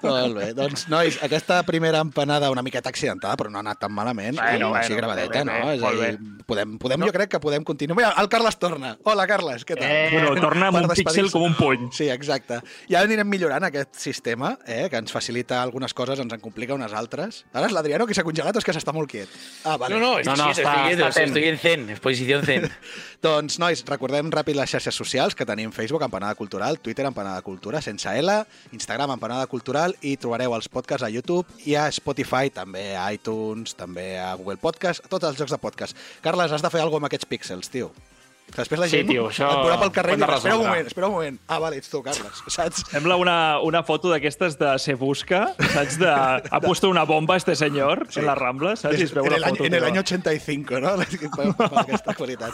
Molt 0.04 0.36
bé, 0.36 0.50
doncs, 0.58 0.88
nois, 0.92 1.18
aquesta 1.24 1.62
primera 1.64 2.02
empanada 2.04 2.52
una 2.52 2.62
miqueta 2.66 2.92
accidentada, 2.92 3.38
però 3.40 3.50
no 3.50 3.62
ha 3.62 3.64
anat 3.64 3.80
tan 3.86 3.94
malament. 3.96 4.36
Bueno, 4.36 4.74
i 4.74 4.80
així 4.82 4.92
bueno, 4.94 5.08
gravadeta, 5.08 5.32
bé, 5.32 5.46
bé, 5.46 5.46
no? 5.48 5.72
És 5.72 5.84
a 5.88 5.94
dir, 6.02 6.42
podem, 6.50 6.76
podem, 6.82 7.06
jo 7.08 7.14
crec 7.16 7.32
que 7.32 7.40
podem 7.44 7.64
continuar. 7.64 8.02
Mira, 8.02 8.12
el 8.20 8.28
Carles 8.30 8.60
torna. 8.60 8.98
Hola, 9.08 9.26
Carles, 9.30 9.64
què 9.64 9.80
tal? 9.80 9.88
Eh, 9.88 10.10
Bueno, 10.14 10.36
torna 10.42 10.68
amb 10.68 10.82
un 10.84 10.90
píxel 10.92 11.32
com 11.32 11.48
un 11.48 11.56
puny. 11.58 11.88
Sí, 11.96 12.10
exacte. 12.12 12.60
Ja 12.92 13.02
anirem 13.08 13.30
millorant 13.30 13.64
aquest 13.70 13.96
sistema, 14.04 14.58
eh, 14.68 14.90
que 14.92 15.00
ens 15.00 15.13
facilita 15.14 15.62
algunes 15.62 15.94
coses, 15.94 16.18
ens 16.20 16.34
en 16.34 16.42
complica 16.42 16.74
unes 16.74 16.92
altres. 16.98 17.44
Ara 17.54 17.70
és 17.70 17.74
l'Adriano 17.76 18.08
que 18.10 18.16
s'ha 18.18 18.26
congelat 18.26 18.58
o 18.58 18.62
és 18.64 18.66
que 18.66 18.74
s'està 18.76 18.92
molt 18.96 19.12
quiet? 19.12 19.30
Ah, 19.64 19.78
vale. 19.78 19.94
No, 19.96 20.00
no, 20.02 20.14
No, 20.26 20.36
no, 20.36 20.50
estoy 20.52 20.66
quieto, 20.66 21.08
está 21.08 21.22
zen. 21.22 21.30
estoy 21.30 21.46
en 21.52 21.58
zen, 21.62 21.90
exposición 21.94 22.44
zen. 22.44 22.66
Doncs, 23.24 23.60
nois, 23.62 23.86
recordem 23.88 24.32
ràpid 24.34 24.58
les 24.58 24.74
xarxes 24.74 24.96
socials 24.98 25.36
que 25.38 25.46
tenim 25.48 25.72
Facebook, 25.72 26.04
Empanada 26.04 26.36
Cultural, 26.36 26.80
Twitter, 26.80 27.06
Empanada 27.06 27.42
Cultura, 27.46 27.82
sense 27.82 28.10
L, 28.20 28.40
Instagram, 28.74 29.14
Empanada 29.16 29.46
Cultural, 29.48 29.96
i 30.02 30.18
trobareu 30.18 30.56
els 30.58 30.68
podcasts 30.68 31.06
a 31.08 31.12
YouTube 31.14 31.46
i 31.70 31.76
a 31.80 31.86
Spotify, 31.92 32.50
també 32.52 32.96
a 32.98 33.06
iTunes, 33.14 33.76
també 33.80 34.18
a 34.20 34.34
Google 34.36 34.58
Podcast, 34.58 35.06
a 35.06 35.08
tots 35.14 35.30
els 35.30 35.38
jocs 35.40 35.52
de 35.56 35.62
podcast. 35.62 35.96
Carles, 36.26 36.52
has 36.52 36.62
de 36.66 36.70
fer 36.74 36.82
alguna 36.82 36.94
cosa 36.94 37.04
amb 37.06 37.12
aquests 37.12 37.26
píxels, 37.30 37.70
tio. 37.74 37.92
Després 38.54 38.80
la 38.80 38.86
Sí, 38.88 38.98
gent 39.00 39.08
tio, 39.10 39.30
això 39.32 39.48
et 39.50 39.58
veurà 39.66 39.80
pel 39.82 39.92
carrer 39.96 40.14
i 40.14 40.18
dirà, 40.22 40.36
espera 40.36 40.54
un 40.54 40.62
resoldre." 40.62 40.68
moment, 40.70 40.88
espera 40.88 41.08
un 41.08 41.14
moment. 41.14 41.40
Ah, 41.48 41.58
vale, 41.60 41.78
ets 41.78 41.90
tu, 41.90 42.04
Carles, 42.04 42.44
saps? 42.54 42.84
Sembla 42.92 43.16
una, 43.18 43.60
una 43.66 43.82
foto 43.84 44.12
d'aquestes 44.12 44.60
de 44.60 44.78
Se 44.78 44.94
Busca, 44.94 45.56
saps? 45.74 45.98
De, 45.98 46.08
ha 46.12 46.60
puesto 46.62 46.90
una 46.90 47.04
bomba 47.04 47.36
este 47.38 47.56
señor 47.56 48.06
Sí. 48.12 48.20
en 48.20 48.28
la 48.28 48.36
Rambla, 48.36 48.76
saps? 48.76 49.00
I 49.00 49.04
es 49.08 49.14
veu 49.14 49.26
en, 49.26 49.32
la 49.32 49.38
el 49.38 49.44
any, 49.46 49.56
foto. 49.58 49.66
en 49.66 49.74
el 49.74 49.84
año 49.84 50.02
85, 50.02 50.80
no? 50.82 50.92
Per, 50.98 51.56
per 51.58 51.80
aquesta 51.82 52.14
qualitat. 52.14 52.52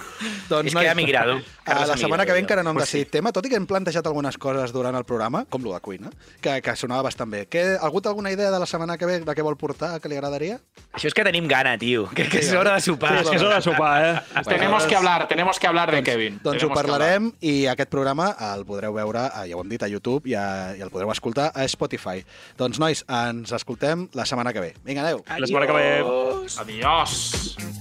Doncs, 0.48 0.68
És 0.72 0.76
que 0.80 0.88
ha 0.90 0.96
migrat. 0.96 1.34
A 1.66 1.86
la 1.86 1.98
setmana 1.98 2.26
que 2.26 2.32
ve 2.32 2.40
encara 2.46 2.64
no 2.64 2.70
hem 2.72 2.78
Pues 2.80 2.88
decidit 2.88 3.12
tema, 3.12 3.34
tot 3.36 3.46
i 3.46 3.50
que 3.50 3.58
hem 3.60 3.68
plantejat 3.68 4.06
algunes 4.08 4.38
coses 4.38 4.72
durant 4.72 4.96
el 4.96 5.04
programa, 5.04 5.44
com 5.50 5.62
lo 5.64 5.74
de 5.74 5.82
cuina, 5.82 6.10
que, 6.40 6.62
que 6.62 6.76
sonava 6.80 7.02
bastant 7.10 7.30
bé. 7.30 7.44
Que, 7.52 7.76
ha 7.76 7.86
hagut 7.86 8.08
alguna 8.08 8.32
idea 8.32 8.52
de 8.52 8.60
la 8.60 8.66
setmana 8.66 8.98
que 8.98 9.06
ve 9.06 9.20
de 9.20 9.36
què 9.36 9.44
vol 9.44 9.58
portar, 9.60 10.00
que 10.00 10.08
li 10.08 10.16
agradaria? 10.16 10.62
Això 10.94 11.08
és 11.12 11.14
que 11.14 11.24
tenim 11.28 11.48
gana, 11.48 11.76
tio. 11.78 12.08
Que, 12.16 12.24
que 12.30 12.40
Sí, 12.40 12.48
és 12.48 12.56
hora 12.56 12.76
de 12.78 12.82
sopar. 12.82 13.18
Sí, 13.18 13.24
és 13.26 13.30
que 13.30 13.36
és 13.36 13.44
hora 13.44 13.56
de 13.60 13.68
sopar, 13.68 13.94
eh? 14.06 14.44
Tenemos 14.48 14.86
que 14.88 14.96
hablar, 14.96 15.28
tenemos 15.28 15.60
que 15.60 15.68
hablar 15.68 15.89
de 15.96 16.04
Kevin. 16.04 16.40
Doncs 16.44 16.64
ho 16.64 16.70
Tenemos 16.70 16.76
que 16.76 16.82
parlarem 16.82 17.32
i 17.42 17.54
aquest 17.72 17.92
programa 17.94 18.32
el 18.52 18.66
podreu 18.70 18.96
veure, 18.96 19.26
eh, 19.30 19.48
ja 19.52 19.58
ho 19.58 19.64
hem 19.64 19.74
dit, 19.74 19.84
a 19.84 19.90
YouTube 19.92 20.30
i, 20.30 20.36
a, 20.36 20.76
i 20.78 20.86
el 20.86 20.94
podreu 20.94 21.12
escoltar 21.16 21.52
a 21.54 21.68
Spotify. 21.72 22.24
Doncs, 22.60 22.80
nois, 22.82 23.04
ens 23.08 23.54
escoltem 23.56 24.08
la 24.18 24.28
setmana 24.30 24.54
que 24.54 24.64
ve. 24.64 24.74
Vinga, 24.86 25.08
adeu. 25.08 25.24
La 25.28 25.46
setmana 25.46 25.70
que 25.70 25.78
ve... 25.80 25.92
hablar. 26.00 26.66
Adiós. 26.66 27.79